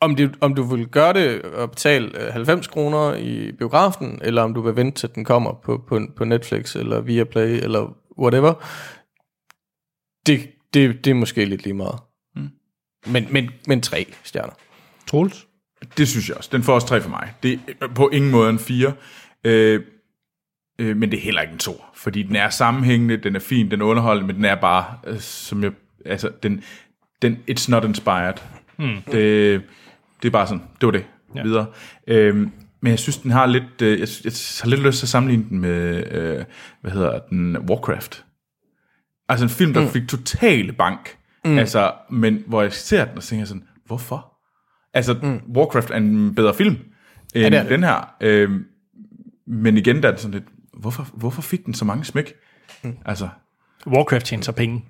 om, 0.00 0.16
det, 0.16 0.34
om 0.40 0.54
du 0.54 0.62
vil 0.62 0.86
gøre 0.86 1.12
det 1.12 1.42
og 1.42 1.70
betale 1.70 2.26
øh, 2.26 2.32
90 2.32 2.66
kroner 2.66 3.14
i 3.14 3.52
biografen, 3.52 4.18
eller 4.22 4.42
om 4.42 4.54
du 4.54 4.60
vil 4.60 4.76
vente 4.76 5.00
til 5.00 5.14
den 5.14 5.24
kommer 5.24 5.52
på, 5.64 5.84
på, 5.88 6.00
på 6.16 6.24
Netflix, 6.24 6.76
eller 6.76 7.00
Viaplay, 7.00 7.48
eller 7.62 7.96
whatever, 8.18 8.54
det, 10.26 10.50
det, 10.74 11.04
det 11.04 11.10
er 11.10 11.14
måske 11.14 11.44
lidt 11.44 11.62
lige 11.64 11.74
meget. 11.74 11.98
Mm. 12.36 12.50
Men, 13.06 13.26
men, 13.30 13.50
men 13.66 13.80
tre 13.80 14.14
stjerner. 14.24 14.52
Troels? 15.06 15.46
Det 15.96 16.08
synes 16.08 16.28
jeg 16.28 16.36
også. 16.36 16.50
Den 16.52 16.62
får 16.62 16.74
også 16.74 16.86
tre 16.86 17.00
for 17.00 17.10
mig. 17.10 17.32
Det 17.42 17.60
er 17.80 17.86
på 17.94 18.08
ingen 18.08 18.30
måde 18.30 18.50
en 18.50 18.58
fire. 18.58 18.92
Øh, 19.44 19.82
øh, 20.78 20.96
men 20.96 21.10
det 21.10 21.16
er 21.16 21.22
heller 21.22 21.40
ikke 21.40 21.52
en 21.52 21.58
to. 21.58 21.84
Fordi 21.94 22.22
den 22.22 22.36
er 22.36 22.50
sammenhængende, 22.50 23.16
den 23.16 23.36
er 23.36 23.40
fin, 23.40 23.70
den 23.70 23.80
er 23.80 23.84
underholdende, 23.84 24.26
men 24.26 24.36
den 24.36 24.44
er 24.44 24.54
bare, 24.54 24.98
øh, 25.06 25.18
som 25.20 25.62
jeg, 25.62 25.72
altså, 26.06 26.30
den, 26.42 26.62
den, 27.22 27.38
it's 27.50 27.70
not 27.70 27.84
inspired. 27.84 28.34
Mm. 28.78 28.96
Det, 29.12 29.62
det 30.22 30.28
er 30.28 30.32
bare 30.32 30.46
sådan, 30.46 30.62
det 30.80 30.86
var 30.86 30.92
det. 30.92 31.04
Ja. 31.34 31.42
Videre. 31.42 31.66
Øh, 32.06 32.36
men 32.80 32.90
jeg 32.90 32.98
synes, 32.98 33.18
den 33.18 33.30
har 33.30 33.46
lidt, 33.46 33.82
øh, 33.82 34.00
jeg, 34.00 34.08
jeg 34.24 34.32
har 34.62 34.68
lidt 34.68 34.82
lyst 34.82 34.98
til 34.98 35.04
at 35.04 35.08
sammenligne 35.08 35.46
den 35.48 35.58
med, 35.58 36.12
øh, 36.12 36.44
hvad 36.80 36.90
hedder 36.90 37.18
den, 37.18 37.58
Warcraft. 37.58 38.24
Altså 39.28 39.44
en 39.44 39.50
film, 39.50 39.74
der 39.74 39.80
mm. 39.80 39.88
fik 39.88 40.08
totale 40.08 40.72
bank. 40.72 41.18
Mm. 41.44 41.58
Altså, 41.58 41.92
men 42.10 42.42
hvor 42.46 42.62
jeg 42.62 42.72
ser 42.72 43.04
den 43.04 43.16
og 43.16 43.22
tænker 43.22 43.46
sådan, 43.46 43.68
hvorfor? 43.86 44.32
Altså, 44.94 45.18
mm. 45.22 45.40
Warcraft 45.56 45.90
er 45.90 45.96
en 45.96 46.34
bedre 46.34 46.54
film 46.54 46.76
end 47.34 47.54
ja, 47.54 47.62
det. 47.62 47.70
den 47.70 47.82
her. 47.82 48.14
Øhm, 48.20 48.64
men 49.46 49.76
igen, 49.76 50.02
der 50.02 50.12
er 50.12 50.16
sådan 50.16 50.32
lidt, 50.32 50.44
hvorfor, 50.72 51.02
hvorfor 51.14 51.42
fik 51.42 51.66
den 51.66 51.74
så 51.74 51.84
mange 51.84 52.04
smæk? 52.04 52.34
Mm. 52.82 52.96
Altså, 53.04 53.28
Warcraft 53.86 54.26
tjener 54.26 54.42
så 54.44 54.52
penge. 54.52 54.84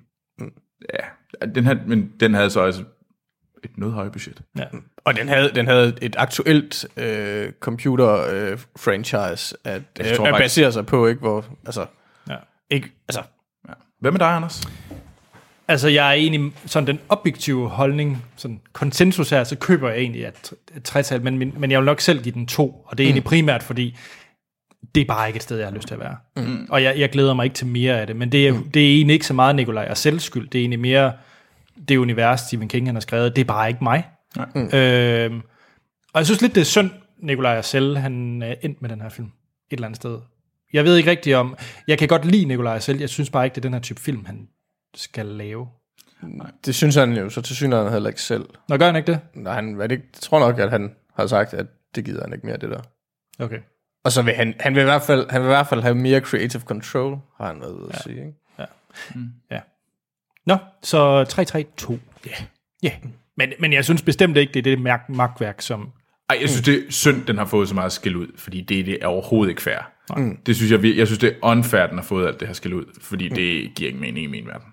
ja, 0.93 1.45
den 1.55 1.65
her, 1.65 1.75
men 1.87 2.11
den 2.19 2.33
havde 2.33 2.49
så 2.49 2.61
altså 2.61 2.83
et 3.63 3.77
noget 3.77 3.95
højere 3.95 4.11
budget. 4.11 4.41
Ja. 4.57 4.65
Og 5.05 5.15
den 5.15 5.27
havde, 5.27 5.51
den 5.55 5.67
havde 5.67 5.95
et 6.01 6.15
aktuelt 6.19 6.85
øh, 6.97 7.51
computer-franchise 7.59 9.55
at, 9.63 9.81
Jeg 9.99 10.19
øh, 10.19 10.27
at 10.27 10.35
basere 10.37 10.71
sig 10.71 10.85
på, 10.85 11.07
ikke? 11.07 11.19
Hvor, 11.19 11.45
altså, 11.65 11.85
Ja. 12.29 12.35
ikke, 12.69 12.91
altså. 13.07 13.23
Hvad 13.99 14.11
med 14.11 14.19
dig, 14.19 14.27
Anders? 14.27 14.67
Altså, 15.67 15.87
jeg 15.87 16.07
er 16.07 16.11
egentlig 16.11 16.51
sådan 16.65 16.87
den 16.87 16.99
objektive 17.09 17.69
holdning, 17.69 18.25
sådan 18.35 18.61
konsensus 18.73 19.29
her, 19.29 19.43
så 19.43 19.55
køber 19.55 19.89
jeg 19.89 19.97
egentlig 19.97 20.23
et, 20.23 20.53
et 20.75 20.83
tretal, 20.83 21.23
men, 21.23 21.37
men, 21.37 21.53
men 21.57 21.71
jeg 21.71 21.79
vil 21.79 21.85
nok 21.85 22.01
selv 22.01 22.23
give 22.23 22.33
den 22.33 22.47
to, 22.47 22.85
og 22.85 22.97
det 22.97 23.03
er 23.03 23.07
mm. 23.07 23.07
egentlig 23.07 23.23
primært, 23.23 23.63
fordi 23.63 23.97
det 24.95 25.01
er 25.01 25.05
bare 25.05 25.27
ikke 25.27 25.37
et 25.37 25.43
sted, 25.43 25.57
jeg 25.57 25.67
har 25.67 25.75
lyst 25.75 25.87
til 25.87 25.93
at 25.93 25.99
være. 25.99 26.15
Mm. 26.35 26.67
Og 26.69 26.83
jeg, 26.83 26.99
jeg 26.99 27.09
glæder 27.09 27.33
mig 27.33 27.43
ikke 27.43 27.53
til 27.53 27.67
mere 27.67 28.01
af 28.01 28.07
det, 28.07 28.15
men 28.15 28.31
det 28.31 28.47
er, 28.47 28.53
mm. 28.53 28.71
det 28.71 28.85
er 28.85 28.95
egentlig 28.95 29.13
ikke 29.13 29.25
så 29.25 29.33
meget 29.33 29.55
Nikolaj 29.55 29.87
og 29.89 29.97
selv 29.97 30.19
skyld, 30.19 30.49
det 30.49 30.59
er 30.59 30.61
egentlig 30.61 30.79
mere 30.79 31.13
det 31.87 31.97
univers, 31.97 32.39
Stephen 32.39 32.67
King 32.67 32.87
han 32.87 32.95
har 32.95 32.99
skrevet, 32.99 33.35
det 33.35 33.41
er 33.41 33.45
bare 33.45 33.67
ikke 33.67 33.83
mig. 33.83 34.07
Mm. 34.55 34.69
Øhm, 34.73 35.41
og 36.13 36.19
jeg 36.19 36.25
synes 36.25 36.41
lidt, 36.41 36.55
det 36.55 36.61
er 36.61 36.65
synd, 36.65 36.91
Nikolaj 37.17 37.57
og 37.57 37.65
selv, 37.65 37.97
han 37.97 38.41
er 38.41 38.55
endt 38.61 38.81
med 38.81 38.89
den 38.89 39.01
her 39.01 39.09
film, 39.09 39.27
et 39.27 39.31
eller 39.71 39.87
andet 39.87 39.95
sted. 39.95 40.19
Jeg 40.73 40.83
ved 40.83 40.97
ikke 40.97 41.09
rigtigt 41.11 41.35
om, 41.35 41.55
jeg 41.87 41.97
kan 41.97 42.07
godt 42.07 42.25
lide 42.25 42.45
Nikolaj 42.45 42.79
selv, 42.79 42.99
jeg 42.99 43.09
synes 43.09 43.29
bare 43.29 43.45
ikke, 43.45 43.55
det 43.55 43.61
er 43.61 43.69
den 43.69 43.73
her 43.73 43.81
type 43.81 44.01
film, 44.01 44.25
han 44.25 44.47
skal 44.95 45.25
lave. 45.25 45.67
Det 46.65 46.75
synes 46.75 46.95
han 46.95 47.13
jo 47.13 47.29
så 47.29 47.41
til 47.41 47.55
synligheden 47.55 47.93
heller 47.93 48.09
ikke 48.09 48.21
selv. 48.21 48.49
Nå, 48.69 48.77
gør 48.77 48.85
han 48.85 48.95
ikke 48.95 49.11
det? 49.11 49.19
Nej, 49.33 49.53
han, 49.53 49.81
jeg 49.91 49.99
tror 50.13 50.39
nok, 50.39 50.59
at 50.59 50.71
han 50.71 50.95
har 51.15 51.27
sagt, 51.27 51.53
at 51.53 51.65
det 51.95 52.05
gider 52.05 52.21
han 52.23 52.33
ikke 52.33 52.45
mere, 52.47 52.57
det 52.57 52.69
der. 52.69 52.81
Okay. 53.39 53.59
Og 54.03 54.11
så 54.11 54.21
vil 54.21 54.33
han, 54.33 54.53
han 54.59 54.75
vil 54.75 54.81
i 54.81 54.83
hvert 54.83 55.01
fald, 55.01 55.29
han 55.29 55.41
vil 55.41 55.47
i 55.47 55.49
hvert 55.49 55.67
fald 55.67 55.81
have 55.81 55.95
mere 55.95 56.19
creative 56.19 56.61
control, 56.61 57.17
har 57.37 57.47
han 57.47 57.61
været 57.61 57.71
ude 57.71 57.89
at 57.93 58.01
sige, 58.03 58.15
ikke? 58.17 58.33
Ja. 59.51 59.59
Nå, 60.45 60.57
så 60.83 61.23
3-3-2. 61.23 61.93
Ja. 62.25 62.31
Ja. 62.83 62.91
Men, 63.37 63.53
men 63.59 63.73
jeg 63.73 63.83
synes 63.85 64.01
bestemt 64.01 64.37
ikke, 64.37 64.53
det 64.53 64.59
er 64.59 64.63
det 64.63 64.79
mærk- 64.79 65.09
magtværk, 65.09 65.61
som... 65.61 65.91
Ej, 66.29 66.37
jeg 66.41 66.49
synes, 66.49 66.65
det 66.65 66.73
er 66.73 66.91
synd, 66.91 67.25
den 67.25 67.37
har 67.37 67.45
fået 67.45 67.69
så 67.69 67.75
meget 67.75 67.91
skæld 67.91 68.15
ud, 68.15 68.27
fordi 68.37 68.61
det, 68.61 68.85
det 68.85 68.97
er 69.01 69.07
overhovedet 69.07 69.49
ikke 69.49 69.61
fair. 69.61 69.91
Mm. 70.17 70.37
Det 70.45 70.55
synes 70.55 70.71
jeg, 70.71 70.97
jeg 70.97 71.07
synes, 71.07 71.19
det 71.19 71.29
er 71.29 71.33
unfair, 71.41 71.87
den 71.87 71.97
har 71.97 72.05
fået 72.05 72.27
alt 72.27 72.39
det 72.39 72.47
her 72.47 72.55
skæld 72.55 72.73
ud, 72.73 72.85
fordi 73.01 73.29
det 73.29 73.75
giver 73.75 73.87
ikke 73.87 73.99
mening 73.99 74.23
i 74.23 74.27
min 74.27 74.47
verden. 74.47 74.67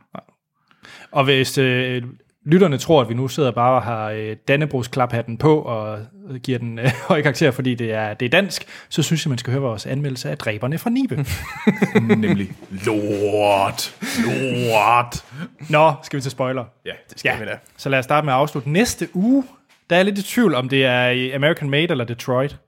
Og 1.12 1.24
hvis 1.24 1.58
øh, 1.58 2.02
lytterne 2.44 2.78
tror, 2.78 3.00
at 3.00 3.08
vi 3.08 3.14
nu 3.14 3.28
sidder 3.28 3.50
bare 3.50 3.74
og 3.74 3.82
har 3.82 4.10
øh, 4.10 4.36
Dannebrogs 4.48 4.88
klaphatten 4.88 5.38
på 5.38 5.58
og 5.58 5.98
giver 6.42 6.58
den 6.58 6.78
øh, 6.78 6.90
høje 7.08 7.22
karakter, 7.22 7.50
fordi 7.50 7.74
det 7.74 7.92
er, 7.92 8.14
det 8.14 8.26
er 8.26 8.30
dansk, 8.30 8.66
så 8.88 9.02
synes 9.02 9.26
jeg, 9.26 9.28
man 9.28 9.38
skal 9.38 9.52
høre 9.52 9.62
vores 9.62 9.86
anmeldelse 9.86 10.30
af 10.30 10.38
Dræberne 10.38 10.78
fra 10.78 10.90
Nibe. 10.90 11.26
Nemlig 12.16 12.52
lort, 12.70 13.96
lort. 14.24 15.24
Nå, 15.70 15.92
skal 16.02 16.16
vi 16.16 16.22
til 16.22 16.30
spoiler? 16.30 16.64
Ja, 16.84 16.92
det 17.10 17.24
Ja, 17.24 17.38
så 17.76 17.88
lad 17.88 17.98
os 17.98 18.04
starte 18.04 18.24
med 18.24 18.32
at 18.32 18.38
afslutte. 18.38 18.70
Næste 18.70 19.08
uge, 19.14 19.44
der 19.90 19.96
er 19.96 19.98
jeg 19.98 20.04
lidt 20.04 20.18
i 20.18 20.22
tvivl, 20.22 20.54
om 20.54 20.68
det 20.68 20.84
er 20.84 21.34
American 21.34 21.70
Made 21.70 21.90
eller 21.90 22.04
Detroit. 22.04 22.58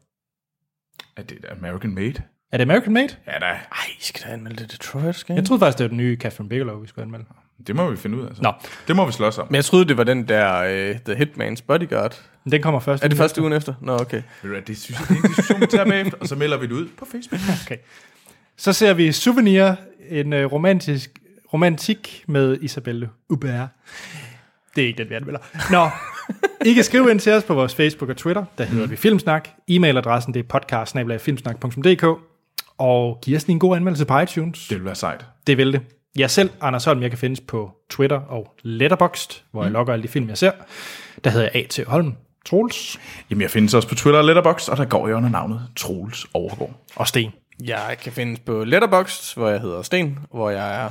Er 1.17 1.23
det 1.23 1.45
American 1.51 1.95
Made? 1.95 2.15
Er 2.53 2.57
det 2.57 2.63
American 2.63 2.93
Made? 2.93 3.09
Ja 3.27 3.33
da, 3.33 3.47
Ej, 3.47 3.59
skal 4.01 4.23
da 4.29 4.33
anmelde 4.33 4.57
det 4.63 4.73
Detroit, 4.73 5.15
skal 5.15 5.35
Jeg 5.35 5.45
troede 5.45 5.61
faktisk, 5.61 5.79
det 5.79 5.85
var 5.85 5.89
den 5.89 5.97
nye 5.97 6.17
Catherine 6.17 6.49
Bigelow, 6.49 6.81
vi 6.81 6.87
skulle 6.89 7.03
anmelde. 7.05 7.25
det 7.67 7.77
må 7.77 7.91
vi 7.91 7.97
finde 7.97 8.19
ud 8.19 8.27
af. 8.27 8.37
Så. 8.37 8.43
Nå. 8.43 8.53
Det 8.89 8.97
må 8.97 9.07
vi 9.07 9.13
slås 9.13 9.39
om. 9.39 9.47
Men 9.49 9.55
jeg 9.55 9.65
troede, 9.65 9.85
det 9.85 9.97
var 9.97 10.05
den 10.05 10.29
der 10.29 10.61
uh, 10.91 10.97
The 11.15 11.15
Hitman's 11.25 11.63
Bodyguard. 11.67 12.23
Den 12.51 12.63
kommer 12.63 12.81
først. 12.81 13.05
Er 13.05 13.09
det 13.09 13.17
første 13.17 13.41
ugen 13.41 13.53
efter? 13.53 13.75
Nå, 13.81 13.93
okay. 14.01 14.23
Ved 14.43 14.51
du 14.51 14.61
Det 14.67 14.79
synes 14.79 15.01
jeg, 15.01 15.09
det 15.09 15.17
er 15.17 15.23
en 15.23 15.29
diskussion, 15.29 15.61
vi 15.61 15.67
tager 15.67 15.85
bagefter, 15.85 16.19
og 16.21 16.29
så 16.29 16.35
melder 16.37 16.57
vi 16.59 16.67
det 16.67 16.73
ud 16.73 16.89
på 16.99 17.05
Facebook. 17.13 17.41
Okay. 17.67 17.77
Så 18.57 18.73
ser 18.73 18.95
vi 18.95 19.13
Souvenir, 19.13 19.75
en 20.09 20.33
uh, 20.33 20.53
romantisk 20.53 21.19
romantik 21.53 22.25
med 22.29 22.59
Isabelle 22.61 23.09
Hubert. 23.29 23.69
Det 24.77 24.85
er 24.85 24.89
ikke 24.89 24.99
den, 24.99 25.11
vi 25.11 25.15
anmelder. 25.15 25.41
Nå, 25.71 25.89
I 26.71 26.73
kan 26.73 26.85
skrive 26.85 27.11
ind 27.11 27.21
til 27.21 27.33
os 27.33 27.45
på 27.45 27.55
vores 27.55 27.75
Facebook 27.75 28.11
og 28.11 28.17
Twitter. 28.17 28.45
Der 28.59 28.65
hedder 28.65 28.87
vi 28.87 28.97
Filmsnak. 28.97 29.49
E-mailadressen 29.71 30.33
det 30.33 30.37
er 30.37 30.43
podcast 30.49 30.97
Og 32.79 33.19
giv 33.25 33.37
os 33.37 33.45
en 33.45 33.59
god 33.59 33.77
anmeldelse 33.77 34.05
på 34.05 34.19
iTunes. 34.19 34.69
Det 34.69 34.77
vil 34.77 34.85
være 34.85 34.95
sejt. 34.95 35.25
Det 35.47 35.57
vil 35.57 35.73
det. 35.73 35.81
Jeg 36.17 36.31
selv, 36.31 36.51
Anders 36.61 36.85
Holm, 36.85 37.03
jeg 37.03 37.11
kan 37.11 37.19
findes 37.19 37.41
på 37.41 37.71
Twitter 37.91 38.21
og 38.21 38.55
Letterboxd, 38.63 39.43
hvor 39.53 39.63
jeg 39.63 39.73
logger 39.73 39.93
alle 39.93 40.03
de 40.03 40.09
film, 40.09 40.29
jeg 40.29 40.39
ser. 40.39 40.53
Der 41.25 41.31
hedder 41.31 41.49
jeg 41.55 41.63
A.T. 41.63 41.81
Holm. 41.87 42.15
Troels 42.47 42.99
Jamen, 43.31 43.43
jeg 43.43 43.51
findes 43.51 43.75
også 43.75 43.89
på 43.89 43.95
Twitter 43.95 44.19
og 44.19 44.25
Letterboxd, 44.25 44.69
og 44.69 44.77
der 44.77 44.85
går 44.85 45.07
jeg 45.09 45.17
under 45.17 45.29
navnet 45.29 45.61
Troels 45.77 46.27
Overgaard. 46.35 46.71
og 46.97 47.09
Sten. 47.09 47.33
Jeg 47.65 47.97
kan 48.03 48.13
findes 48.13 48.41
på 48.41 48.65
Letterboxd, 48.65 49.37
hvor 49.37 49.49
jeg 49.49 49.61
hedder 49.61 49.83
Sten, 49.83 50.19
hvor 50.33 50.51
jeg 50.51 50.85
er 50.85 50.91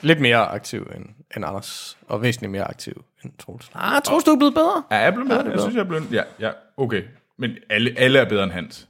lidt 0.00 0.20
mere 0.20 0.46
aktiv 0.46 0.90
end, 0.96 1.04
end 1.36 1.44
Anders, 1.44 1.98
og 2.08 2.22
væsentligt 2.22 2.50
mere 2.50 2.64
aktiv 2.64 3.04
end 3.24 3.32
Troels. 3.38 3.70
Ah, 3.74 4.02
Troels, 4.02 4.24
du 4.24 4.30
er 4.30 4.36
blevet 4.38 4.54
bedre. 4.54 4.82
Er 4.90 5.00
jeg 5.00 5.12
blevet 5.12 5.28
med? 5.28 5.50
Jeg 5.50 5.60
synes, 5.60 5.74
jeg 5.74 5.80
er 5.80 5.84
blevet... 5.84 6.12
Ja, 6.12 6.22
ja, 6.40 6.50
okay. 6.76 7.02
Men 7.38 7.50
alle, 7.70 7.94
alle 7.96 8.18
er 8.18 8.28
bedre 8.28 8.44
end 8.44 8.52
Hans. 8.52 8.88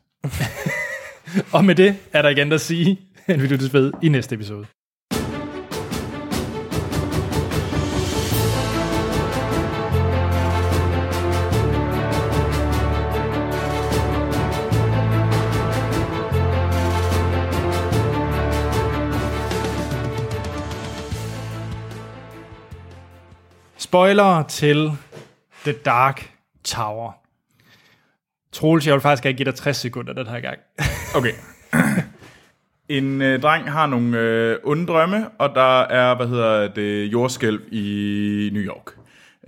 Og 1.54 1.64
med 1.64 1.74
det 1.74 1.96
er 2.12 2.22
der 2.22 2.28
igen 2.28 2.52
at 2.52 2.60
sige, 2.60 3.00
at 3.26 3.42
vi 3.42 3.46
lyttes 3.46 3.74
ved 3.74 3.92
i 4.02 4.08
næste 4.08 4.34
episode. 4.34 4.66
Spoiler 23.96 24.42
til 24.42 24.90
The 25.64 25.72
Dark 25.72 26.30
Tower. 26.64 27.12
Troels, 28.52 28.86
jeg 28.86 28.94
vil 28.94 29.00
faktisk 29.00 29.26
ikke 29.26 29.36
give 29.36 29.44
dig 29.44 29.54
60 29.54 29.76
sekunder 29.76 30.12
den 30.12 30.26
her 30.26 30.40
gang. 30.40 30.58
Okay. 31.16 31.32
En 32.88 33.22
øh, 33.22 33.42
dreng 33.42 33.72
har 33.72 33.86
nogle 33.86 34.18
øh, 34.18 34.58
onde 34.64 34.86
drømme, 34.86 35.28
og 35.38 35.54
der 35.54 35.80
er, 35.80 36.16
hvad 36.16 36.26
hedder 36.26 36.68
det, 36.68 37.04
jordskælv 37.06 37.60
i 37.72 38.50
New 38.52 38.62
York. 38.62 38.92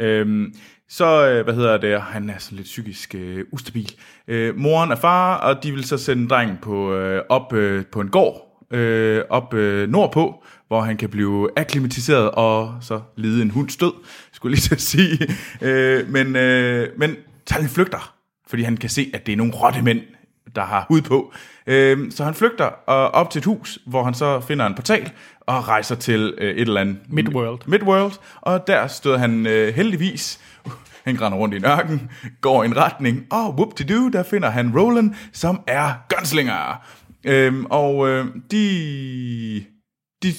Øhm, 0.00 0.54
så, 0.88 1.28
øh, 1.28 1.44
hvad 1.44 1.54
hedder 1.54 1.76
det, 1.78 2.00
han 2.00 2.30
er 2.30 2.38
sådan 2.38 2.56
lidt 2.56 2.66
psykisk 2.66 3.14
øh, 3.14 3.44
ustabil. 3.52 3.92
Øh, 4.28 4.56
moren 4.56 4.90
er 4.90 4.96
far, 4.96 5.36
og 5.36 5.62
de 5.62 5.72
vil 5.72 5.84
så 5.84 5.98
sende 5.98 6.28
drengen 6.28 6.58
på, 6.62 6.94
øh, 6.94 7.22
op 7.28 7.52
øh, 7.52 7.86
på 7.86 8.00
en 8.00 8.08
gård, 8.08 8.47
øh, 8.70 9.22
op 9.30 9.54
øh, 9.54 9.88
nordpå, 9.88 10.44
hvor 10.68 10.80
han 10.80 10.96
kan 10.96 11.08
blive 11.08 11.50
akklimatiseret 11.56 12.30
og 12.30 12.74
så 12.80 13.00
lide 13.16 13.42
en 13.42 13.50
hunds 13.50 13.76
død, 13.76 13.92
skulle 14.32 14.56
lige 14.56 14.72
at 14.72 14.80
sige. 14.80 15.18
Øh, 15.62 16.08
men, 16.08 16.36
øh, 16.36 16.88
men 16.96 17.16
han 17.50 17.68
flygter, 17.68 18.14
fordi 18.48 18.62
han 18.62 18.76
kan 18.76 18.90
se, 18.90 19.10
at 19.14 19.26
det 19.26 19.32
er 19.32 19.36
nogle 19.36 19.52
rottemænd, 19.52 20.00
der 20.54 20.62
har 20.64 20.86
hud 20.88 21.02
på. 21.02 21.32
Øhm, 21.66 22.10
så 22.10 22.24
han 22.24 22.34
flygter 22.34 22.64
og 22.64 23.10
op 23.10 23.30
til 23.30 23.38
et 23.38 23.44
hus, 23.44 23.78
hvor 23.86 24.04
han 24.04 24.14
så 24.14 24.40
finder 24.40 24.66
en 24.66 24.74
portal 24.74 25.10
og 25.40 25.68
rejser 25.68 25.94
til 25.94 26.34
øh, 26.38 26.50
et 26.50 26.60
eller 26.60 26.80
andet... 26.80 26.98
Midworld. 27.08 27.60
Midworld, 27.66 28.12
og 28.40 28.66
der 28.66 28.86
støder 28.86 29.18
han 29.18 29.46
øh, 29.46 29.74
heldigvis... 29.74 30.40
Han 31.04 31.20
render 31.20 31.38
rundt 31.38 31.54
i 31.54 31.56
en 31.56 31.64
ørken, 31.64 32.10
går 32.40 32.62
i 32.62 32.66
en 32.66 32.76
retning, 32.76 33.26
og 33.30 33.54
whoop-de-doo, 33.54 34.08
der 34.08 34.22
finder 34.22 34.50
han 34.50 34.78
Roland, 34.78 35.14
som 35.32 35.60
er 35.66 35.92
gunslinger. 36.08 36.86
Øhm, 37.28 37.66
og 37.70 38.08
øh, 38.08 38.26
de, 38.50 39.64
de 40.22 40.32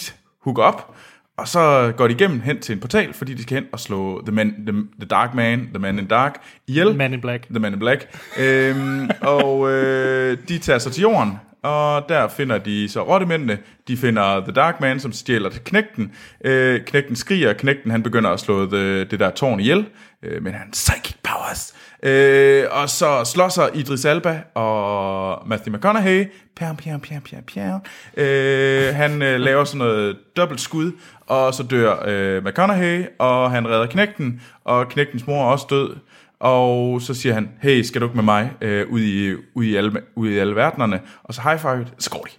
hooker 0.44 0.64
op, 0.64 0.96
og 1.38 1.48
så 1.48 1.94
går 1.98 2.08
de 2.08 2.14
igennem 2.14 2.42
hen 2.42 2.60
til 2.60 2.74
en 2.74 2.80
portal, 2.80 3.14
fordi 3.14 3.34
de 3.34 3.44
skal 3.44 3.56
hen 3.56 3.66
og 3.72 3.80
slå 3.80 4.22
The, 4.26 4.36
man, 4.36 4.54
the, 4.68 4.84
the 5.00 5.08
Dark 5.08 5.34
Man, 5.34 5.60
The 5.60 5.80
Man 5.80 6.00
in 6.00 6.06
Dark, 6.06 6.42
ihjel. 6.68 6.96
Man 6.96 7.14
in 7.14 7.22
Black. 7.22 7.48
The 7.50 7.60
Man 7.60 7.74
in 7.74 7.80
Black. 7.80 8.30
øhm, 8.40 9.10
og 9.22 9.72
øh, 9.72 10.38
de 10.48 10.58
tager 10.58 10.80
sig 10.80 10.92
til 10.92 11.02
jorden, 11.02 11.34
og 11.64 12.10
der 12.10 12.28
finder 12.28 12.58
de 12.58 12.90
så 12.90 13.04
rottemændene. 13.04 13.58
De 13.88 13.98
finder 13.98 14.40
The 14.40 14.52
Dark 14.52 14.82
Man, 14.82 15.00
som 15.00 15.12
stjæler 15.12 15.50
til 15.50 15.62
knægten. 15.64 16.12
Øh, 16.46 16.82
knægten 16.86 17.16
skriger, 17.16 17.54
knægten 17.54 17.92
han 17.92 18.04
begynder 18.04 18.30
at 18.30 18.40
slå 18.40 18.66
the, 18.66 19.04
det 19.04 19.20
der 19.20 19.30
tårn 19.30 19.60
ihjel, 19.60 19.86
øh, 20.24 20.44
men 20.44 20.54
han 20.54 20.72
psychic 20.72 21.16
powers. 21.24 21.74
Øh, 22.04 22.64
og 22.72 22.90
så 22.90 23.24
slår 23.26 23.50
sig 23.50 23.70
Idris 23.74 24.06
Elba 24.06 24.42
og 24.54 25.48
Matthew 25.48 25.76
McConaughey. 25.76 26.32
Pjam, 26.56 26.76
pjam, 26.78 27.00
pjam, 27.00 27.22
pjam, 27.22 27.44
pjam. 27.44 27.80
Øh, 28.18 28.96
han 28.96 29.22
øh, 29.22 29.40
laver 29.40 29.64
sådan 29.64 29.78
noget 29.78 30.18
dobbelt 30.38 30.62
skud, 30.62 30.92
og 31.28 31.54
så 31.54 31.64
dør 31.64 32.04
øh, 32.08 32.44
McConaughey, 32.46 33.06
og 33.20 33.52
han 33.52 33.68
redder 33.68 33.86
knægten, 33.86 34.42
og 34.64 34.90
knægtens 34.90 35.28
mor 35.28 35.42
er 35.42 35.52
også 35.52 35.66
død. 35.70 35.96
Og 36.40 37.02
så 37.02 37.14
siger 37.14 37.34
han, 37.34 37.50
hey, 37.62 37.82
skal 37.82 38.02
du 38.02 38.06
ikke 38.06 38.16
med 38.16 38.24
mig 38.24 38.52
øh, 38.62 38.88
ud, 38.90 39.02
i, 39.02 39.34
ud, 39.56 39.64
i 39.64 39.76
alle, 39.76 40.02
ud 40.16 40.30
i 40.30 40.38
alle 40.38 40.56
verdenerne? 40.56 41.02
Og 41.24 41.34
så 41.34 41.42
high 41.42 41.60
five, 41.60 41.88
så 41.98 42.10
går 42.10 42.24
de. 42.24 42.32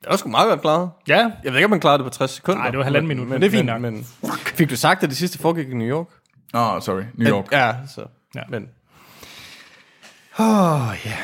Det 0.00 0.10
var 0.10 0.16
sgu 0.16 0.28
meget 0.28 0.48
godt 0.48 0.60
klaret. 0.60 0.90
Ja, 1.08 1.30
Jeg 1.44 1.52
ved 1.52 1.54
ikke, 1.54 1.64
om 1.64 1.70
man 1.70 1.80
klarede 1.80 1.98
det 1.98 2.04
på 2.06 2.10
60 2.10 2.30
sekunder. 2.30 2.60
Nej, 2.60 2.70
det 2.70 2.78
var 2.78 2.84
halvanden 2.84 3.08
minut, 3.08 3.28
men 3.28 3.40
det 3.40 3.46
er 3.46 3.50
fint 3.50 3.66
nok. 3.66 3.80
Men, 3.80 4.06
fik 4.44 4.70
du 4.70 4.76
sagt, 4.76 5.02
at 5.02 5.08
det 5.08 5.16
sidste 5.18 5.38
foregik 5.38 5.68
i 5.70 5.74
New 5.74 5.88
York? 5.88 6.06
Åh, 6.54 6.74
oh, 6.74 6.82
sorry, 6.82 7.02
New 7.14 7.28
York. 7.28 7.52
Ja, 7.52 7.72
så. 7.94 8.04
Ja. 8.34 8.40
Men 8.48 8.68
Åh, 10.38 10.88
oh, 10.88 10.94
ja. 11.04 11.16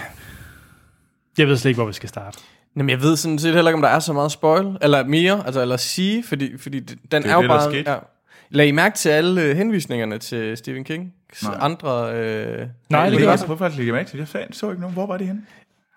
Jeg 1.39 1.47
ved 1.49 1.57
slet 1.57 1.69
ikke, 1.69 1.79
hvor 1.79 1.87
vi 1.87 1.93
skal 1.93 2.09
starte. 2.09 2.39
Jamen, 2.77 2.91
jeg 2.91 3.03
ved 3.03 3.17
sådan 3.17 3.39
set 3.39 3.55
heller 3.55 3.71
ikke, 3.71 3.77
om 3.77 3.83
der 3.83 3.89
er 3.89 3.99
så 3.99 4.13
meget 4.13 4.33
spoil, 4.33 4.77
eller 4.83 5.05
mere, 5.05 5.43
altså, 5.47 5.61
eller 5.63 5.77
sige, 5.77 6.25
fordi, 6.25 6.59
fordi 6.59 6.81
den 6.81 6.99
Det 7.11 7.31
er, 7.31 7.31
er 7.31 7.35
jo 7.35 7.43
det, 7.43 7.51
der 7.51 7.57
bare... 7.57 7.71
skete. 7.73 7.91
Ja. 7.91 7.99
Lag 8.51 8.67
I 8.67 8.71
mærke 8.73 8.97
til 8.97 9.09
alle 9.09 9.43
øh, 9.43 9.57
henvisningerne 9.57 10.19
til 10.19 10.57
Stephen 10.57 10.85
King? 10.85 11.13
Nej. 11.43 11.57
Andre... 11.61 12.15
Øh, 12.15 12.69
Nej, 12.89 13.05
det 13.11 13.13
gør 13.13 13.19
er 13.19 13.21
jeg 13.21 13.29
også, 13.33 13.47
hvorfor 13.47 13.65
jeg 13.65 13.75
lægger 13.77 13.93
mærke 13.93 14.11
til? 14.11 14.19
Jeg 14.19 14.29
fandt- 14.29 14.57
så 14.57 14.71
ikke 14.71 14.81
nogen. 14.81 14.95
Hvor 14.95 15.07
var 15.07 15.17
det 15.17 15.27
henne? 15.27 15.43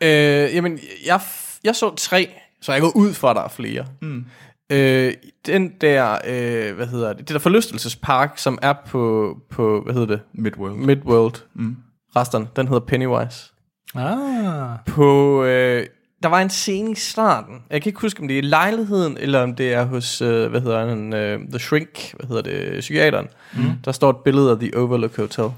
Øh, 0.04 0.56
jamen, 0.56 0.80
jeg, 1.06 1.22
jeg 1.64 1.76
så 1.76 1.96
tre, 1.96 2.30
så 2.62 2.72
jeg 2.74 2.82
går 2.82 2.92
ud 2.96 3.14
fra, 3.14 3.30
at 3.30 3.36
der 3.36 3.42
er 3.44 3.48
flere. 3.48 3.86
Mm. 4.02 4.26
Øh, 4.72 5.14
den 5.46 5.72
der, 5.82 6.18
øh, 6.28 6.76
hvad 6.76 6.88
hedder 6.88 7.14
det, 7.14 7.28
det 7.28 7.34
der 7.34 7.40
forlystelsespark, 7.40 8.38
som 8.38 8.58
er 8.62 8.74
på, 8.88 9.36
på 9.50 9.82
hvad 9.82 9.94
hedder 9.94 10.08
det, 10.08 10.22
Midworld. 10.34 10.74
Midworld, 10.76 11.34
mm. 11.54 11.76
resterne, 12.16 12.48
den 12.56 12.68
hedder 12.68 12.86
Pennywise. 12.86 13.52
Ah. 13.96 14.78
På, 14.86 15.44
øh, 15.44 15.86
der 16.24 16.30
var 16.30 16.42
en 16.42 16.50
scene 16.50 16.92
i 16.92 16.96
starten, 16.96 17.56
jeg 17.70 17.82
kan 17.82 17.90
ikke 17.90 18.02
huske, 18.02 18.22
om 18.22 18.28
det 18.28 18.34
er 18.34 18.38
i 18.38 18.46
lejligheden, 18.46 19.18
eller 19.20 19.44
om 19.44 19.56
det 19.56 19.74
er 19.74 19.84
hos, 19.86 20.22
øh, 20.22 20.50
hvad 20.52 20.62
hedder 20.62 20.86
han, 20.88 21.14
øh, 21.14 21.40
The 21.50 21.60
Shrink, 21.60 22.14
hvad 22.16 22.28
hedder 22.28 22.42
det, 22.42 22.80
psykiateren. 22.80 23.28
Mm. 23.56 23.64
Der 23.86 23.92
står 23.92 24.10
et 24.10 24.18
billede 24.18 24.52
af 24.52 24.60
The 24.60 24.78
Overlook 24.78 25.16
Hotel. 25.18 25.50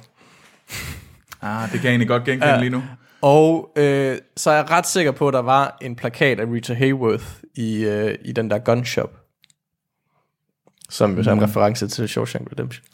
Ah, 1.42 1.64
det 1.72 1.72
kan 1.72 1.84
jeg 1.84 1.90
egentlig 1.90 2.08
godt 2.08 2.24
genkende 2.24 2.54
Ja. 2.54 2.60
lige 2.60 2.70
nu. 2.70 2.84
Og 3.22 3.72
øh, 3.76 4.18
så 4.38 4.50
er 4.52 4.56
jeg 4.56 4.72
ret 4.72 4.88
sikker 4.88 5.12
på, 5.12 5.28
at 5.28 5.34
der 5.34 5.42
var 5.42 5.78
en 5.82 5.96
plakat 5.96 6.40
af 6.40 6.46
Rita 6.46 6.74
Hayworth 6.74 7.26
i, 7.56 7.84
øh, 7.84 8.18
i 8.22 8.32
den 8.32 8.52
der 8.52 8.58
gun 8.60 8.86
shop. 8.86 9.20
som 10.90 11.18
jo 11.18 11.30
er 11.30 11.34
en 11.34 11.44
reference 11.44 11.88
til 11.88 12.10
Shawshank 12.10 12.52
Redemption. 12.52 12.86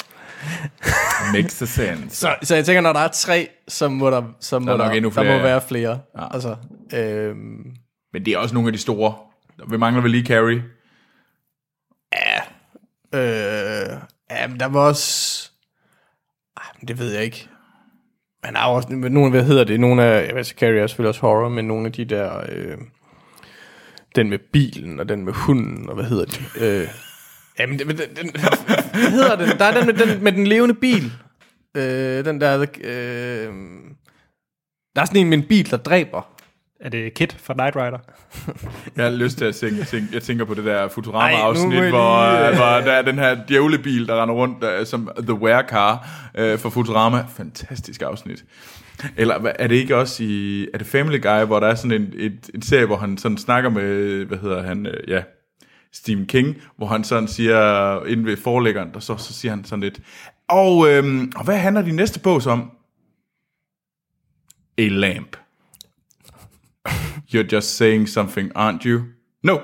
Makes 1.34 1.54
sense. 1.70 2.16
Så, 2.16 2.36
så 2.42 2.56
jeg 2.56 2.66
tænker, 2.66 2.82
når 2.82 2.94
der 2.94 3.00
er 3.00 3.08
tre, 3.08 3.50
så 3.68 3.90
må 3.90 4.10
der, 4.10 4.24
så 4.40 4.60
må 4.60 4.66
Der 4.66 4.74
er 4.74 4.78
der, 4.78 4.86
nok 4.86 4.96
endnu 4.96 5.12
der 5.16 5.24
må 5.24 5.30
ja. 5.30 5.42
være 5.42 5.62
flere. 5.62 6.00
Ja. 6.16 6.22
Ja. 6.24 6.34
Altså, 6.34 6.56
øhm, 6.94 7.76
Men 8.14 8.26
det 8.26 8.34
er 8.34 8.38
også 8.38 8.54
nogle 8.54 8.68
af 8.68 8.74
de 8.74 8.80
store. 8.80 9.16
Vi 9.70 9.78
mangler 9.78 10.02
vel 10.02 10.12
lige 10.12 10.26
Carrie. 10.26 10.64
øh, 13.14 13.98
ja, 14.32 14.48
men 14.48 14.60
der 14.60 14.66
var 14.66 14.80
også... 14.80 15.50
Ej, 16.58 16.64
men 16.80 16.88
det 16.88 17.00
ved 17.00 17.14
jeg 17.14 17.24
ikke. 17.24 17.48
Men 18.44 18.54
der 18.54 18.60
er 18.60 18.66
også 18.66 18.90
nogle, 18.90 19.30
hvad 19.30 19.44
hedder 19.44 19.64
det, 19.64 19.80
nogle 19.80 20.04
af, 20.04 20.28
jeg 20.28 20.36
ved 20.36 20.44
Carrie 20.46 20.80
er 20.80 20.88
selvfølgelig 20.88 21.10
også 21.10 21.22
horror, 21.22 21.50
men 21.50 21.66
nogle 21.66 21.86
af 21.86 21.92
de 21.92 22.06
der, 22.06 22.44
øh, 22.50 22.78
den 24.16 24.30
med 24.30 24.40
bilen, 24.54 25.00
og 25.00 25.10
den 25.10 25.26
med 25.26 25.34
hunden, 25.34 25.90
og 25.90 25.96
hvad 25.96 26.06
hedder 26.06 26.26
de? 26.26 26.66
Øh, 26.66 26.88
jamen, 27.60 27.80
den, 27.80 27.88
den, 27.88 27.98
den, 27.98 28.32
hvad 28.94 29.12
hedder 29.12 29.36
den? 29.36 29.48
Der 29.60 29.66
er 29.66 29.78
den 29.78 29.86
med 29.86 29.94
den, 29.94 30.24
med 30.24 30.32
den 30.32 30.48
levende 30.48 30.76
bil. 30.76 31.12
Øh, 31.78 32.26
den 32.26 32.42
der, 32.42 32.66
øh, 32.82 33.54
der 34.96 35.02
er 35.02 35.06
sådan 35.06 35.22
en 35.22 35.30
med 35.30 35.38
en 35.38 35.48
bil, 35.48 35.72
der 35.72 35.78
dræber. 35.78 36.28
Er 36.80 36.90
det 36.90 37.14
Kit 37.14 37.38
fra 37.44 37.54
Knight 37.54 37.76
Rider? 37.76 37.98
Jeg 38.98 39.04
har 39.04 39.12
lyst 39.12 39.38
til 39.38 39.46
at 39.46 39.56
tænke, 39.56 39.84
tænke 39.84 40.08
jeg 40.14 40.24
tænker 40.24 40.46
på 40.46 40.54
det 40.54 40.66
der 40.66 40.88
Futurama-afsnit, 40.88 41.90
hvor, 41.90 42.32
lige, 42.32 42.42
øh, 42.42 42.50
øh, 42.50 42.56
hvor 42.56 42.66
der 42.66 42.92
er 42.92 43.02
den 43.02 43.20
her 43.20 43.38
djævlebil, 43.48 44.08
der 44.08 44.22
render 44.22 44.36
rundt 44.36 44.64
øh, 44.64 44.86
som 44.86 45.10
The 45.18 45.34
Were 45.34 45.64
Car 45.70 46.08
øh, 46.36 46.60
for 46.60 46.70
Futurama. 46.70 47.26
Fantastisk 47.38 48.02
afsnit. 48.02 48.44
Eller 49.18 49.54
er 49.60 49.68
det 49.68 49.76
ikke 49.76 49.98
også 49.98 50.24
i, 50.24 50.68
er 50.74 50.78
det 50.78 50.88
Family 50.88 51.22
Guy, 51.22 51.46
hvor 51.46 51.60
der 51.60 51.68
er 51.68 51.76
sådan 51.76 52.02
en, 52.02 52.14
et, 52.16 52.50
en 52.54 52.62
serie, 52.62 52.86
hvor 52.86 52.98
han 52.98 53.18
sådan 53.18 53.38
snakker 53.38 53.70
med, 53.70 54.26
hvad 54.26 54.38
hedder 54.38 54.64
han, 54.64 54.86
øh, 54.86 55.04
ja, 55.08 55.24
Stephen 55.94 56.26
King, 56.26 56.62
hvor 56.78 56.88
han 56.88 57.04
sådan 57.04 57.28
siger, 57.28 58.06
inde 58.06 58.26
ved 58.26 58.38
forlæggeren, 58.38 58.94
der 58.94 59.00
så, 59.00 59.18
så 59.18 59.34
siger 59.34 59.52
han 59.52 59.64
sådan 59.64 59.84
lidt, 59.84 60.02
og, 60.48 60.90
øhm, 60.90 61.32
og 61.36 61.44
hvad 61.44 61.58
handler 61.58 61.82
de 61.82 61.92
næste 61.92 62.20
bog 62.20 62.42
om? 62.48 62.72
A 64.78 64.88
lamp. 64.88 65.38
You're 67.34 67.48
just 67.52 67.78
saying 67.78 68.10
something, 68.10 68.58
aren't 68.58 68.86
you? 68.86 69.02
No. 69.44 69.58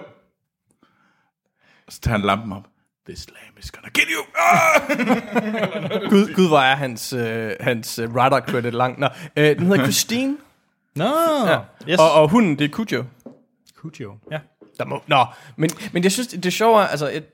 Så 1.89 2.01
tager 2.01 2.17
han 2.17 2.25
lampen 2.25 2.51
op. 2.51 2.67
This 3.05 3.27
lamp 3.29 3.46
is 3.59 3.71
gonna 3.71 3.89
get 3.93 4.05
you. 4.09 4.23
Ah! 4.35 6.09
Gud, 6.11 6.33
Gud 6.35 6.47
hvor 6.47 6.59
er 6.59 6.75
hans, 6.75 7.13
øh, 7.13 7.51
hans 7.59 7.99
øh, 7.99 8.09
writer 8.15 8.39
credit 8.39 8.73
lang. 8.73 8.99
Nå, 8.99 9.07
øh, 9.37 9.55
den 9.55 9.65
hedder 9.65 9.83
Christine, 9.87 10.37
Nå, 10.95 11.13
ja. 11.47 11.59
yes. 11.89 11.99
og, 11.99 12.11
og 12.11 12.29
hunden, 12.29 12.59
det 12.59 12.65
er 12.65 12.69
Cujo. 12.69 13.03
Cujo, 13.75 14.13
ja. 14.31 14.39
Der 14.77 14.85
må, 14.85 15.01
nå, 15.07 15.25
men, 15.55 15.69
men 15.93 16.03
jeg 16.03 16.11
synes, 16.11 16.27
det, 16.27 16.53
sjove 16.53 16.81
er, 16.81 16.87
altså, 16.87 17.11
et, 17.13 17.25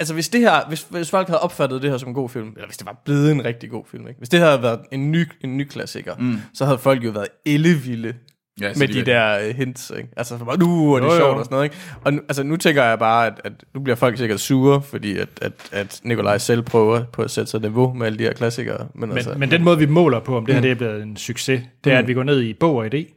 altså 0.00 0.14
hvis 0.14 0.28
det 0.28 0.40
her, 0.40 0.68
hvis, 0.68 0.86
hvis 0.90 1.10
folk 1.10 1.28
havde 1.28 1.40
opfattet 1.40 1.82
det 1.82 1.90
her 1.90 1.98
som 1.98 2.08
en 2.08 2.14
god 2.14 2.28
film, 2.28 2.48
eller 2.48 2.66
hvis 2.66 2.76
det 2.76 2.86
var 2.86 3.00
blevet 3.04 3.32
en 3.32 3.44
rigtig 3.44 3.70
god 3.70 3.84
film, 3.90 4.08
ikke? 4.08 4.18
hvis 4.18 4.28
det 4.28 4.40
havde 4.40 4.62
været 4.62 4.80
en 4.92 5.12
ny, 5.12 5.28
en 5.40 5.56
ny 5.56 5.68
klassiker, 5.68 6.16
mm. 6.16 6.40
så 6.54 6.64
havde 6.64 6.78
folk 6.78 7.04
jo 7.04 7.10
været 7.10 7.28
ellevilde 7.46 8.14
Ja, 8.60 8.72
med 8.76 8.88
de 8.88 8.94
de, 8.94 9.04
der 9.06 9.38
øh, 9.48 9.54
hints, 9.56 9.92
ikke? 9.96 10.08
Altså, 10.16 10.38
så 10.38 10.44
bare, 10.44 10.56
nu 10.58 10.94
er 10.94 11.00
det 11.00 11.06
Jo, 11.06 11.12
jo. 11.12 11.18
sjovt 11.18 11.38
og 11.38 11.44
sådan 11.44 11.54
noget, 11.54 11.64
ikke? 11.64 11.76
Og 12.04 12.12
nu, 12.14 12.20
altså, 12.28 12.42
nu 12.42 12.56
tænker 12.56 12.84
jeg 12.84 12.98
bare, 12.98 13.26
at, 13.26 13.32
at 13.44 13.52
nu 13.74 13.80
bliver 13.80 13.96
folk 13.96 14.18
sikkert 14.18 14.40
sure, 14.40 14.82
fordi 14.82 15.18
at, 15.18 15.28
at, 15.42 15.52
at 15.72 16.00
Nikolaj 16.04 16.38
selv 16.38 16.62
prøver 16.62 17.04
på 17.04 17.22
at 17.22 17.30
sætte 17.30 17.50
sig 17.50 17.60
niveau 17.60 17.92
med 17.92 18.06
alle 18.06 18.18
de 18.18 18.24
her 18.24 18.32
klassikere. 18.32 18.86
Men, 18.94 19.08
Men, 19.08 19.18
altså, 19.18 19.34
men 19.38 19.50
den 19.50 19.64
måde, 19.64 19.78
vi 19.78 19.86
måler 19.86 20.20
på, 20.20 20.36
om 20.36 20.46
det 20.46 20.54
her 20.54 20.62
det 20.62 20.70
er 20.70 20.74
blevet 20.74 21.02
en 21.02 21.16
succes, 21.16 21.62
det 21.84 21.92
er, 21.92 21.98
at 21.98 22.06
vi 22.08 22.14
går 22.14 22.22
ned 22.22 22.40
i 22.40 22.52
bog 22.54 22.76
og 22.76 22.86
idé, 22.94 23.14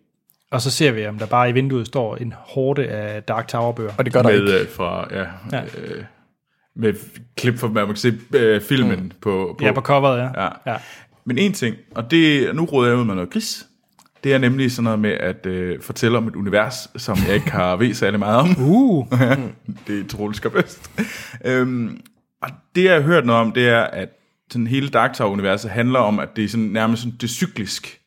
og 0.52 0.62
så 0.62 0.72
ser 0.72 0.92
vi, 0.92 1.06
om 1.08 1.18
der 1.20 1.26
bare 1.26 1.50
i 1.50 1.52
vinduet 1.54 1.88
står 1.88 2.16
en 2.16 2.34
hårde 2.38 2.88
af 2.88 3.24
Dark 3.24 3.48
Tower-bøger. 3.48 3.92
og 3.98 4.06
det 4.06 4.14
gør 4.14 4.22
der 4.22 4.30
med, 4.30 4.40
ikke. 4.48 4.60
øh, 4.60 4.70
fra, 4.70 5.08
ja, 5.12 5.26
Ja. 5.52 5.62
Øh, 5.64 6.04
med 6.76 6.94
klip 7.38 7.58
fra, 7.60 7.68
man 7.68 7.86
kan 7.88 7.96
se 7.96 8.14
øh, 8.36 8.62
filmen 8.62 9.00
mm. 9.00 9.12
på, 9.22 9.56
på, 9.60 9.66
Ja, 9.66 9.72
på 9.72 9.82
coveret, 9.82 10.18
ja. 10.20 10.44
Ja. 10.44 10.50
ja. 10.66 10.76
Men 11.26 11.38
en 11.38 11.54
ting, 11.54 11.76
og 11.96 12.12
det, 12.12 12.56
nu 12.56 12.66
råder 12.66 12.90
jeg 12.90 13.00
ud 13.00 13.06
med 13.06 13.16
noget 13.16 13.30
gris, 13.30 13.66
det 14.26 14.34
er 14.34 14.38
nemlig 14.38 14.72
sådan 14.72 14.84
noget 14.84 15.00
med 15.00 15.12
at 15.12 15.46
øh, 15.46 15.82
fortælle 15.82 16.18
om 16.18 16.28
et 16.28 16.36
univers, 16.36 16.88
som 16.98 17.18
jeg 17.28 17.36
ikke 17.36 17.52
har 17.52 17.76
ved 17.76 17.94
særlig 17.94 18.20
meget 18.20 18.38
om. 18.38 18.50
Uh, 18.72 19.08
det 19.88 20.00
er 20.00 20.08
Troels 20.10 20.42
bedst. 20.42 20.92
øhm, 21.46 22.02
og 22.42 22.50
det 22.76 22.84
jeg 22.84 22.94
har 22.94 23.02
hørt 23.02 23.26
noget 23.26 23.42
om, 23.42 23.52
det 23.52 23.70
er, 23.70 23.82
at 23.82 24.10
sådan 24.52 24.68
hele 24.68 24.90
Dark 24.90 25.14
Tower-universet 25.14 25.72
handler 25.72 26.00
om, 26.00 26.20
at 26.20 26.30
det 26.36 26.44
er 26.44 26.48
sådan, 26.48 26.66
nærmest 26.66 27.02
sådan, 27.02 27.18
det 27.18 27.24
er 27.24 27.28
cyklisk. 27.28 28.00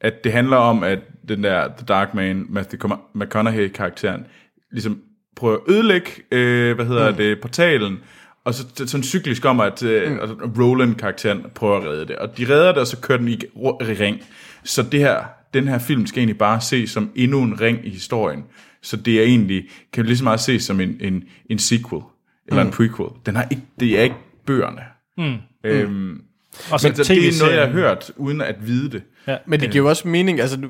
At 0.00 0.24
det 0.24 0.32
handler 0.32 0.56
om, 0.56 0.82
at 0.82 0.98
den 1.28 1.44
der 1.44 1.68
The 1.68 1.86
Dark 1.86 2.14
Man, 2.14 2.46
Matthew 2.48 2.90
McConaughey-karakteren, 3.14 4.26
ligesom 4.72 5.00
prøver 5.36 5.56
at 5.56 5.62
ødelægge, 5.68 6.10
øh, 6.32 6.74
hvad 6.74 6.86
hedder 6.86 7.10
mm. 7.10 7.16
det, 7.16 7.40
portalen, 7.40 7.98
og 8.44 8.54
så 8.54 8.64
sådan 8.76 9.04
cyklisk 9.04 9.44
om, 9.44 9.60
at 9.60 9.82
øh, 9.82 10.12
mm. 10.12 10.52
Roland-karakteren 10.58 11.46
prøver 11.54 11.76
at 11.76 11.84
redde 11.84 12.06
det. 12.06 12.16
Og 12.16 12.38
de 12.38 12.54
redder 12.54 12.68
det, 12.68 12.78
og 12.78 12.86
så 12.86 13.00
kører 13.00 13.18
den 13.18 13.28
i 13.28 13.38
ring. 13.54 14.22
Så 14.64 14.82
det 14.82 15.00
her, 15.00 15.35
den 15.54 15.68
her 15.68 15.78
film 15.78 16.06
skal 16.06 16.18
egentlig 16.20 16.38
bare 16.38 16.60
ses 16.60 16.90
som 16.90 17.10
endnu 17.14 17.42
en 17.42 17.60
ring 17.60 17.86
i 17.86 17.90
historien. 17.90 18.44
Så 18.82 18.96
det 18.96 19.18
er 19.20 19.22
egentlig, 19.22 19.68
kan 19.92 20.06
lige 20.06 20.16
så 20.16 20.24
meget 20.24 20.40
ses 20.40 20.64
som 20.64 20.80
en, 20.80 20.96
en, 21.00 21.24
en 21.50 21.58
sequel, 21.58 22.02
eller 22.48 22.62
mm. 22.62 22.68
en 22.68 22.72
prequel. 22.72 23.08
Den 23.26 23.36
har 23.36 23.46
ikke, 23.50 23.62
det 23.80 23.98
er 23.98 24.02
ikke 24.02 24.16
bøgerne. 24.46 24.82
Mm. 25.18 25.36
Øhm, 25.64 26.22
og 26.70 26.80
så 26.80 26.88
men 26.88 26.96
så 26.96 27.14
det 27.14 27.28
er 27.28 27.38
noget, 27.40 27.56
jeg 27.56 27.66
har 27.66 27.72
hørt, 27.72 28.10
uden 28.16 28.40
at 28.40 28.66
vide 28.66 28.90
det. 28.90 29.02
Ja. 29.26 29.36
Men 29.46 29.60
det 29.60 29.70
giver 29.70 29.84
jo 29.84 29.88
også 29.88 30.08
mening, 30.08 30.40
altså, 30.40 30.68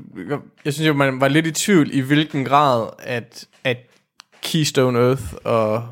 jeg 0.65 0.75
synes 0.75 0.89
jo, 0.89 0.93
man 0.93 1.21
var 1.21 1.29
lidt 1.29 1.47
i 1.47 1.51
tvivl 1.51 1.89
i 1.93 2.01
hvilken 2.01 2.45
grad, 2.45 2.89
at, 2.99 3.47
at 3.65 3.77
Keystone 4.43 4.99
Earth 4.99 5.25
og 5.45 5.89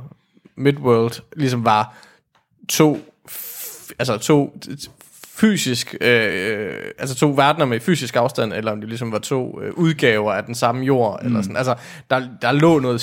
Midworld 0.57 1.13
ligesom 1.37 1.65
var 1.65 1.97
to, 2.69 3.15
altså 3.99 4.19
to 4.19 4.61
fysisk, 5.37 5.95
øh, 6.01 6.75
altså 6.99 7.15
to 7.15 7.31
verdener 7.31 7.67
med 7.67 7.81
fysisk 7.81 8.17
afstand, 8.17 8.53
eller 8.53 8.73
om 8.73 8.81
det 8.81 8.89
ligesom 8.89 9.13
var 9.13 9.19
to 9.19 9.61
øh, 9.63 9.73
udgaver 9.75 10.33
af 10.33 10.45
den 10.45 10.55
samme 10.55 10.85
jord, 10.85 11.21
mm. 11.23 11.27
eller 11.27 11.43
sådan, 11.43 11.57
altså, 11.57 11.75
der, 12.11 12.29
der 12.43 12.53
lå 12.53 12.79
noget, 12.79 13.01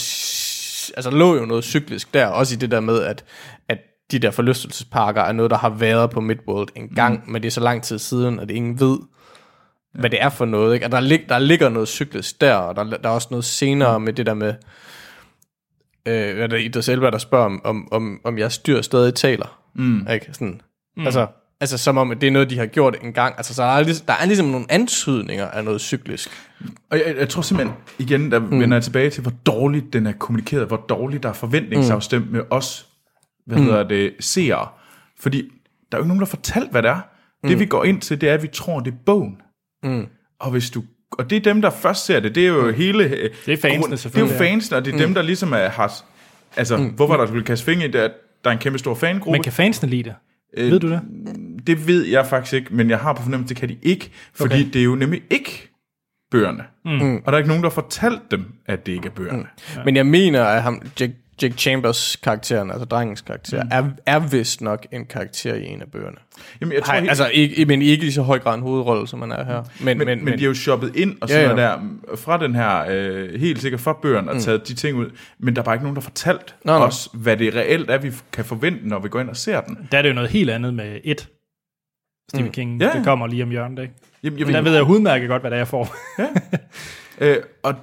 altså, 0.98 1.10
der 1.10 1.18
lå 1.18 1.36
jo 1.36 1.46
noget 1.46 1.64
cyklisk 1.64 2.14
der, 2.14 2.28
også 2.28 2.56
i 2.56 2.58
det 2.58 2.72
der 2.72 2.80
med, 2.80 3.04
at, 3.04 3.24
at 3.70 3.78
de 4.12 4.20
der 4.20 4.32
forlystelsesparker 4.32 5.22
er 5.22 5.32
noget, 5.32 5.52
der 5.52 5.58
har 5.58 5.70
været 5.70 6.10
på 6.10 6.22
Midworld 6.22 6.70
en 6.76 6.88
gang, 6.88 7.24
mm. 7.26 7.32
men 7.32 7.42
det 7.42 7.48
er 7.48 7.52
så 7.52 7.62
lang 7.62 7.84
tid 7.84 8.00
siden, 8.00 8.40
at 8.40 8.52
ingen 8.52 8.80
ved, 8.80 8.98
hvad 9.94 10.10
det 10.10 10.22
er 10.22 10.30
for 10.30 10.46
noget. 10.46 10.74
Ikke? 10.74 10.86
Og 10.86 10.92
der, 10.92 11.00
lig, 11.00 11.26
der 11.30 11.40
ligger 11.40 11.70
noget 11.70 11.88
cyklisk 11.88 12.42
der, 12.42 12.56
og 12.56 12.76
der, 12.76 12.84
der 12.84 13.10
er 13.10 13.14
også 13.14 13.28
noget 13.32 13.46
senere 13.46 14.00
med 14.00 14.14
det 14.14 14.26
der 14.26 14.34
med, 14.34 14.54
øh, 16.06 16.36
hvad 16.36 16.44
er 16.44 16.48
det 16.48 16.62
Idris 16.62 16.90
Elba, 16.90 17.10
der 17.10 17.18
spørger, 17.18 17.46
om, 17.46 17.62
om, 17.64 17.88
om, 17.92 18.22
om 18.24 18.38
jeres 18.38 18.58
dyr 18.58 18.82
stadig 18.82 19.14
taler. 19.14 19.60
Mm. 19.76 20.08
Ikke? 20.14 20.30
Sådan, 20.34 20.62
mm. 20.98 21.06
altså, 21.06 21.28
altså 21.62 21.78
som 21.78 21.98
om, 21.98 22.12
at 22.12 22.22
det 22.22 22.28
er 22.28 22.32
noget, 22.32 22.50
de 22.50 22.58
har 22.58 22.66
gjort 22.66 22.96
en 23.04 23.14
gang. 23.14 23.34
Altså, 23.38 23.54
så 23.54 23.62
der 23.62 23.70
er, 23.70 23.84
ligesom, 23.84 24.06
der 24.06 24.14
er 24.22 24.26
ligesom 24.26 24.46
nogle 24.46 24.66
antydninger 24.70 25.48
af 25.48 25.64
noget 25.64 25.82
cyklisk. 25.82 26.30
Og 26.90 26.98
jeg, 26.98 27.16
jeg 27.20 27.30
tror 27.30 27.42
simpelthen, 27.42 27.78
igen, 28.00 28.32
der 28.32 28.40
mm. 28.40 28.60
vender 28.60 28.78
jeg 28.78 28.84
tilbage 28.84 29.10
til, 29.10 29.22
hvor 29.22 29.34
dårligt 29.46 29.94
den 29.94 30.08
er 30.08 30.12
kommunikeret, 30.12 30.68
hvor 30.68 30.78
dårligt 30.78 31.24
der 31.24 31.30
er 31.30 31.34
forventningsafstemt 31.34 32.26
mm. 32.26 32.32
med 32.32 32.42
os, 32.50 32.88
hvad 33.46 33.58
mm. 33.58 33.64
hedder 33.64 33.84
det, 33.84 34.14
seere. 34.20 34.68
Fordi 35.20 35.38
der 35.92 35.98
er 35.98 36.00
jo 36.00 36.04
ikke 36.04 36.08
nogen, 36.08 36.20
der 36.20 36.26
har 36.26 36.30
fortalt, 36.30 36.72
hvad 36.72 36.82
det 36.82 36.90
er. 36.90 37.02
Mm. 37.44 37.50
Det 37.50 37.60
vi 37.60 37.66
går 37.66 37.84
ind 37.84 38.02
til, 38.02 38.22
det 38.22 38.30
er, 38.30 38.34
at 38.34 38.44
vi 38.44 38.48
tror, 38.48 38.80
det 38.80 38.94
er 38.94 38.98
bogen. 39.06 39.38
Mm. 39.84 40.08
Og 40.40 40.52
hvis 40.52 40.70
du 40.70 40.84
og 41.12 41.30
det 41.30 41.36
er 41.36 41.40
dem, 41.40 41.62
der 41.62 41.70
først 41.70 42.06
ser 42.06 42.20
det, 42.20 42.36
det 42.36 42.44
er 42.44 42.48
jo 42.48 42.68
mm. 42.68 42.74
hele... 42.74 43.10
Det 43.10 43.54
er 43.54 43.58
fansene 43.58 43.70
grund- 43.78 43.86
Det 43.86 43.92
er 43.92 43.96
selvfølgelig, 43.96 44.34
jo 44.34 44.38
fansene, 44.38 44.78
og 44.78 44.86
det 44.86 44.92
er 44.92 44.96
mm. 44.96 45.02
dem, 45.04 45.14
der 45.14 45.22
ligesom 45.22 45.54
er, 45.54 45.70
har... 45.70 45.94
Altså, 46.58 46.78
mm. 46.78 46.86
hvorfor 46.86 47.18
der 47.18 47.26
skulle 47.26 47.46
kaste 47.46 47.66
fingre 47.66 47.88
i 47.88 47.92
det, 47.92 48.00
at 48.00 48.12
der 48.44 48.50
er 48.50 48.54
en 48.54 48.60
kæmpe 48.60 48.80
stor 48.80 48.94
fangruppe. 48.94 49.32
Men 49.32 49.44
kan 49.44 49.52
fansene 49.54 49.90
lide 49.90 50.04
det? 50.04 50.16
Øh, 50.58 50.72
Ved 50.72 50.80
du 50.80 50.90
det? 50.90 51.02
Det 51.68 51.88
ved 51.88 52.06
jeg 52.06 52.26
faktisk 52.26 52.54
ikke, 52.54 52.76
men 52.76 52.90
jeg 52.90 52.98
har 53.00 53.14
på 53.14 53.22
fornemmelse, 53.22 53.54
det 53.54 53.60
kan 53.60 53.70
de 53.70 53.78
ikke, 53.82 54.10
fordi 54.34 54.54
Okay. 54.54 54.66
det 54.74 54.80
er 54.80 54.84
jo 54.86 54.96
nemlig 54.96 55.22
ikke 55.30 55.68
bøgerne. 56.32 56.64
Mm. 56.86 57.16
Og 57.16 57.24
der 57.26 57.32
er 57.32 57.38
ikke 57.38 57.48
nogen, 57.48 57.64
der 57.64 57.70
har 57.70 57.74
fortalt 57.74 58.32
dem, 58.32 58.46
at 58.66 58.86
det 58.86 58.92
ikke 58.92 59.08
er 59.08 59.12
bøgerne. 59.12 59.40
Mm. 59.40 59.76
Ja. 59.76 59.84
Men 59.86 59.96
jeg 59.96 60.06
mener, 60.06 60.44
at 60.44 60.64
ham, 60.64 60.82
Jake, 61.00 61.14
Jake 61.42 61.54
Chambers 61.58 62.16
karakteren, 62.16 62.72
altså 62.72 62.86
drengens 62.86 63.22
karakter, 63.22 63.64
mm. 63.64 63.70
er, 63.72 63.84
er 64.06 64.20
vist 64.20 64.62
nok 64.62 64.88
en 64.92 65.06
karakter 65.06 65.54
i 65.56 65.66
en 65.66 65.82
af 65.82 65.88
bøgerne. 65.92 66.18
Jamen, 66.62 66.74
jeg 66.74 66.84
tror, 66.84 66.94
Hej, 66.94 67.06
altså, 67.10 67.30
ikke, 67.34 67.66
men 67.66 67.82
ikke 67.82 68.06
i 68.06 68.12
så 68.12 68.22
høj 68.22 68.40
grad 68.40 68.56
en 68.56 68.62
hovedrolle, 68.62 69.08
som 69.08 69.20
man 69.20 69.32
er 69.32 69.46
her. 69.46 69.64
Men, 69.84 69.98
men, 69.98 70.08
men, 70.08 70.26
men 70.26 70.38
de 70.40 70.44
er 70.44 70.48
jo 70.48 70.54
shoppet 70.54 70.96
ind 70.96 71.18
og 71.22 71.30
sådan 71.30 71.44
Ja, 71.44 71.50
ja, 71.50 71.56
der, 71.56 71.80
fra 72.16 72.38
den 72.38 72.56
her, 72.56 72.86
øh, 72.90 73.40
helt 73.40 73.62
sikkert 73.62 73.82
fra 73.82 73.98
bøgerne, 74.02 74.32
og 74.32 74.42
taget 74.42 74.68
de 74.68 74.74
ting 74.74 74.98
ud, 74.98 75.10
men 75.40 75.56
der 75.56 75.62
er 75.62 75.66
bare 75.66 75.76
ikke 75.76 75.84
nogen, 75.84 75.96
der 75.96 76.02
har 76.02 76.08
fortalt 76.10 76.56
nå. 76.66 76.74
os, 76.74 77.10
hvad 77.14 77.38
det 77.38 77.56
reelt 77.56 77.90
er, 77.90 77.98
vi 77.98 78.12
kan 78.34 78.46
forvente, 78.46 78.88
når 78.88 79.00
vi 79.00 79.10
går 79.10 79.20
ind 79.20 79.30
og 79.30 79.38
ser 79.38 79.62
den. 79.62 79.78
Der 79.92 79.98
er 79.98 80.02
det 80.02 80.10
jo 80.10 80.14
noget 80.14 80.30
helt 80.30 80.50
andet 80.50 80.74
med 80.74 81.00
et. 81.04 81.28
Stephen 82.32 82.46
mm. 82.46 82.52
King, 82.52 82.80
Ja, 82.80 82.86
ja. 82.86 82.92
ja. 82.92 82.98
det 82.98 83.06
kommer 83.06 83.28
lige 83.28 83.44
om 83.44 83.50
hjørnet, 83.50 83.82
ikke? 83.82 83.94
Jamen, 84.24 84.40
jeg 84.40 84.48
Men 84.48 84.56
der 84.56 84.62
ved 84.62 84.74
jeg 84.74 84.84
udmærket 84.84 85.30
godt, 85.30 85.42
hvad 85.42 85.52
det 85.52 85.56
er, 85.56 85.60
jeg 85.60 85.68
får. 85.68 85.96
Øh, 87.22 87.38
og, 87.64 87.76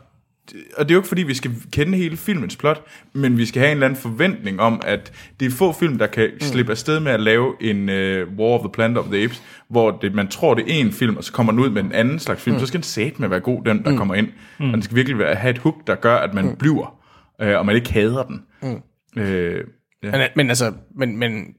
og 0.76 0.84
det 0.84 0.90
er 0.90 0.94
jo 0.94 0.98
ikke 0.98 1.08
fordi, 1.08 1.22
vi 1.22 1.34
skal 1.34 1.50
kende 1.72 1.98
hele 1.98 2.16
filmens 2.16 2.56
plot, 2.56 2.84
men 3.12 3.38
vi 3.38 3.46
skal 3.46 3.60
have 3.60 3.70
en 3.70 3.76
eller 3.76 3.86
anden 3.86 4.00
forventning 4.00 4.60
om, 4.60 4.80
at 4.86 5.12
det 5.40 5.46
er 5.46 5.50
få 5.50 5.72
film, 5.72 5.98
der 5.98 6.06
kan 6.06 6.30
mm. 6.32 6.40
slippe 6.40 6.72
afsted 6.72 7.00
med 7.00 7.12
at 7.12 7.20
lave 7.20 7.54
en 7.60 7.88
uh, 7.88 8.38
War 8.38 8.58
of 8.58 8.60
the 8.60 8.70
Planet 8.72 8.98
of 8.98 9.04
the 9.04 9.24
Apes, 9.24 9.42
hvor 9.68 9.90
det, 9.90 10.14
man 10.14 10.28
tror, 10.28 10.54
det 10.54 10.64
er 10.64 10.80
en 10.80 10.92
film, 10.92 11.16
og 11.16 11.24
så 11.24 11.32
kommer 11.32 11.52
den 11.52 11.60
ud 11.60 11.70
med 11.70 11.82
en 11.82 11.92
anden 11.92 12.18
slags 12.18 12.42
film, 12.42 12.56
mm. 12.56 12.60
så 12.60 12.66
skal 12.66 12.78
den 12.78 12.84
sat 12.84 13.20
med 13.20 13.28
være 13.28 13.40
god, 13.40 13.64
den 13.64 13.84
der 13.84 13.90
mm. 13.90 13.96
kommer 13.96 14.14
ind. 14.14 14.28
Mm. 14.58 14.66
Og 14.66 14.72
den 14.72 14.82
skal 14.82 14.96
virkelig 14.96 15.18
være, 15.18 15.34
have 15.34 15.50
et 15.50 15.58
hook, 15.58 15.86
der 15.86 15.94
gør, 15.94 16.16
at 16.16 16.34
man 16.34 16.44
mm. 16.44 16.56
bliver, 16.56 16.98
øh, 17.40 17.58
og 17.58 17.66
man 17.66 17.76
ikke 17.76 17.92
hader 17.92 18.22
den. 18.22 18.42
Mm. 18.62 19.22
Øh, 19.22 19.64
Ja. 20.02 20.10
Men, 20.10 20.20
men 20.36 20.48
altså, 20.48 20.72
men, 20.94 21.16
men 21.16 21.54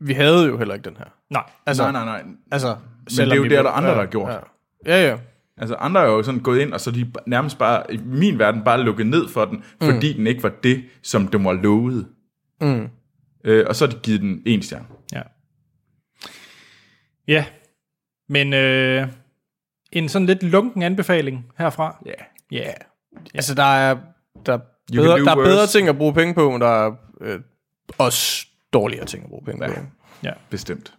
vi 0.00 0.12
havde 0.12 0.46
jo 0.46 0.58
heller 0.58 0.74
ikke 0.74 0.88
den 0.88 0.96
her. 0.96 1.04
Nej. 1.30 1.42
Altså, 1.66 1.82
nej, 1.82 2.04
nej, 2.04 2.22
nej. 2.22 2.34
Altså, 2.50 2.76
Men 3.18 3.28
det 3.28 3.32
er 3.32 3.36
jo 3.36 3.44
det, 3.44 3.52
er 3.52 3.62
der 3.62 3.70
andre, 3.70 3.88
ja, 3.88 3.94
der 3.94 4.00
har 4.00 4.10
gjort. 4.10 4.30
Ja, 4.86 5.02
ja. 5.02 5.08
ja. 5.08 5.18
Altså 5.56 5.74
andre 5.74 6.00
er 6.00 6.06
jo 6.06 6.22
sådan 6.22 6.40
gået 6.40 6.60
ind, 6.60 6.72
og 6.72 6.80
så 6.80 6.90
er 6.90 6.94
de 6.94 7.12
nærmest 7.26 7.58
bare, 7.58 7.94
i 7.94 7.96
min 7.96 8.38
verden, 8.38 8.64
bare 8.64 8.82
lukket 8.82 9.06
ned 9.06 9.28
for 9.28 9.44
den, 9.44 9.64
fordi 9.82 10.12
den 10.12 10.26
ikke 10.26 10.42
var 10.42 10.52
det, 10.62 10.84
som 11.02 11.28
den 11.28 11.44
var 11.44 11.52
lovet. 11.52 12.06
Mm. 12.60 12.88
Øh, 13.44 13.64
og 13.68 13.76
så 13.76 13.86
har 13.86 13.92
de 13.92 13.98
givet 13.98 14.20
den 14.20 14.42
en 14.46 14.62
stjerne. 14.62 14.86
Ja. 15.12 15.22
Ja. 17.28 17.44
Men 18.28 18.52
øh, 18.52 19.08
en 19.92 20.08
sådan 20.08 20.26
lidt 20.26 20.42
lunken 20.42 20.82
anbefaling 20.82 21.46
herfra. 21.58 22.02
Ja. 22.06 22.12
Ja. 22.50 22.72
Altså, 23.34 23.54
der 23.54 23.62
er, 23.62 23.96
der, 24.46 24.52
er 24.52 24.58
bedre, 24.92 25.18
der 25.18 25.30
er 25.30 25.34
bedre 25.34 25.66
ting 25.66 25.88
at 25.88 25.96
bruge 25.96 26.14
penge 26.14 26.34
på, 26.34 26.50
men 26.50 26.60
der 26.60 26.86
er 26.86 26.92
øh, 27.20 27.40
også 27.98 28.46
dårligere 28.72 29.06
ting 29.06 29.24
at 29.24 29.28
bruge 29.30 29.44
penge 29.44 29.64
Ja. 29.66 29.74
på. 29.74 29.80
Ja. 30.22 30.30
Bestemt. 30.50 30.94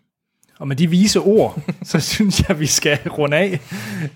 Og 0.60 0.68
med 0.68 0.76
de 0.76 0.90
vise 0.90 1.20
ord, 1.20 1.62
så 1.84 2.00
synes 2.00 2.50
jeg, 2.50 2.60
vi 2.60 2.66
skal 2.66 2.98
runde 3.10 3.38
af. 3.38 3.60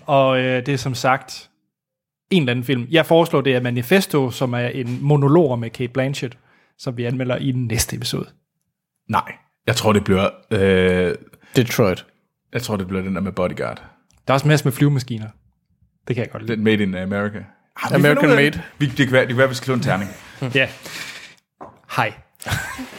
Og 0.06 0.38
øh, 0.40 0.66
det 0.66 0.74
er 0.74 0.78
som 0.78 0.94
sagt 0.94 1.50
en 2.30 2.42
eller 2.42 2.50
anden 2.50 2.64
film. 2.64 2.86
Jeg 2.90 3.06
foreslår, 3.06 3.40
det 3.40 3.54
er 3.54 3.60
Manifesto, 3.60 4.30
som 4.30 4.52
er 4.52 4.58
en 4.68 4.98
monolog 5.02 5.58
med 5.58 5.70
Kate 5.70 5.92
Blanchett, 5.92 6.38
som 6.78 6.96
vi 6.96 7.04
anmelder 7.04 7.36
i 7.36 7.52
den 7.52 7.66
næste 7.66 7.96
episode. 7.96 8.28
Nej. 9.08 9.32
Jeg 9.66 9.76
tror, 9.76 9.92
det 9.92 10.04
bliver... 10.04 10.30
Øh, 10.50 11.14
Detroit. 11.56 12.06
jeg 12.52 12.62
tror, 12.62 12.76
det 12.76 12.88
bliver 12.88 13.02
den 13.02 13.14
der 13.14 13.20
med 13.20 13.32
Bodyguard. 13.32 13.76
Der 14.26 14.32
er 14.32 14.34
også 14.34 14.48
masser 14.48 14.66
med 14.66 14.72
flyvemaskiner. 14.72 15.28
Det 16.08 16.16
kan 16.16 16.24
jeg 16.24 16.30
godt 16.32 16.42
lide. 16.42 16.56
Den 16.56 16.64
Made 16.64 16.82
in 16.82 16.94
America. 16.94 17.38
Ah, 17.76 17.94
American 17.94 18.28
Made. 18.28 18.50
det. 18.50 18.62
Vi, 18.78 18.86
det, 18.86 18.96
kan 18.96 19.12
være, 19.12 19.20
det 19.20 19.28
kan 19.28 19.36
være, 19.38 19.48
vi 19.48 19.54
skal 19.54 19.64
slå 19.64 19.74
en 19.74 19.80
terning. 19.80 20.10
Ja. 20.54 20.68
Hej. 21.96 22.12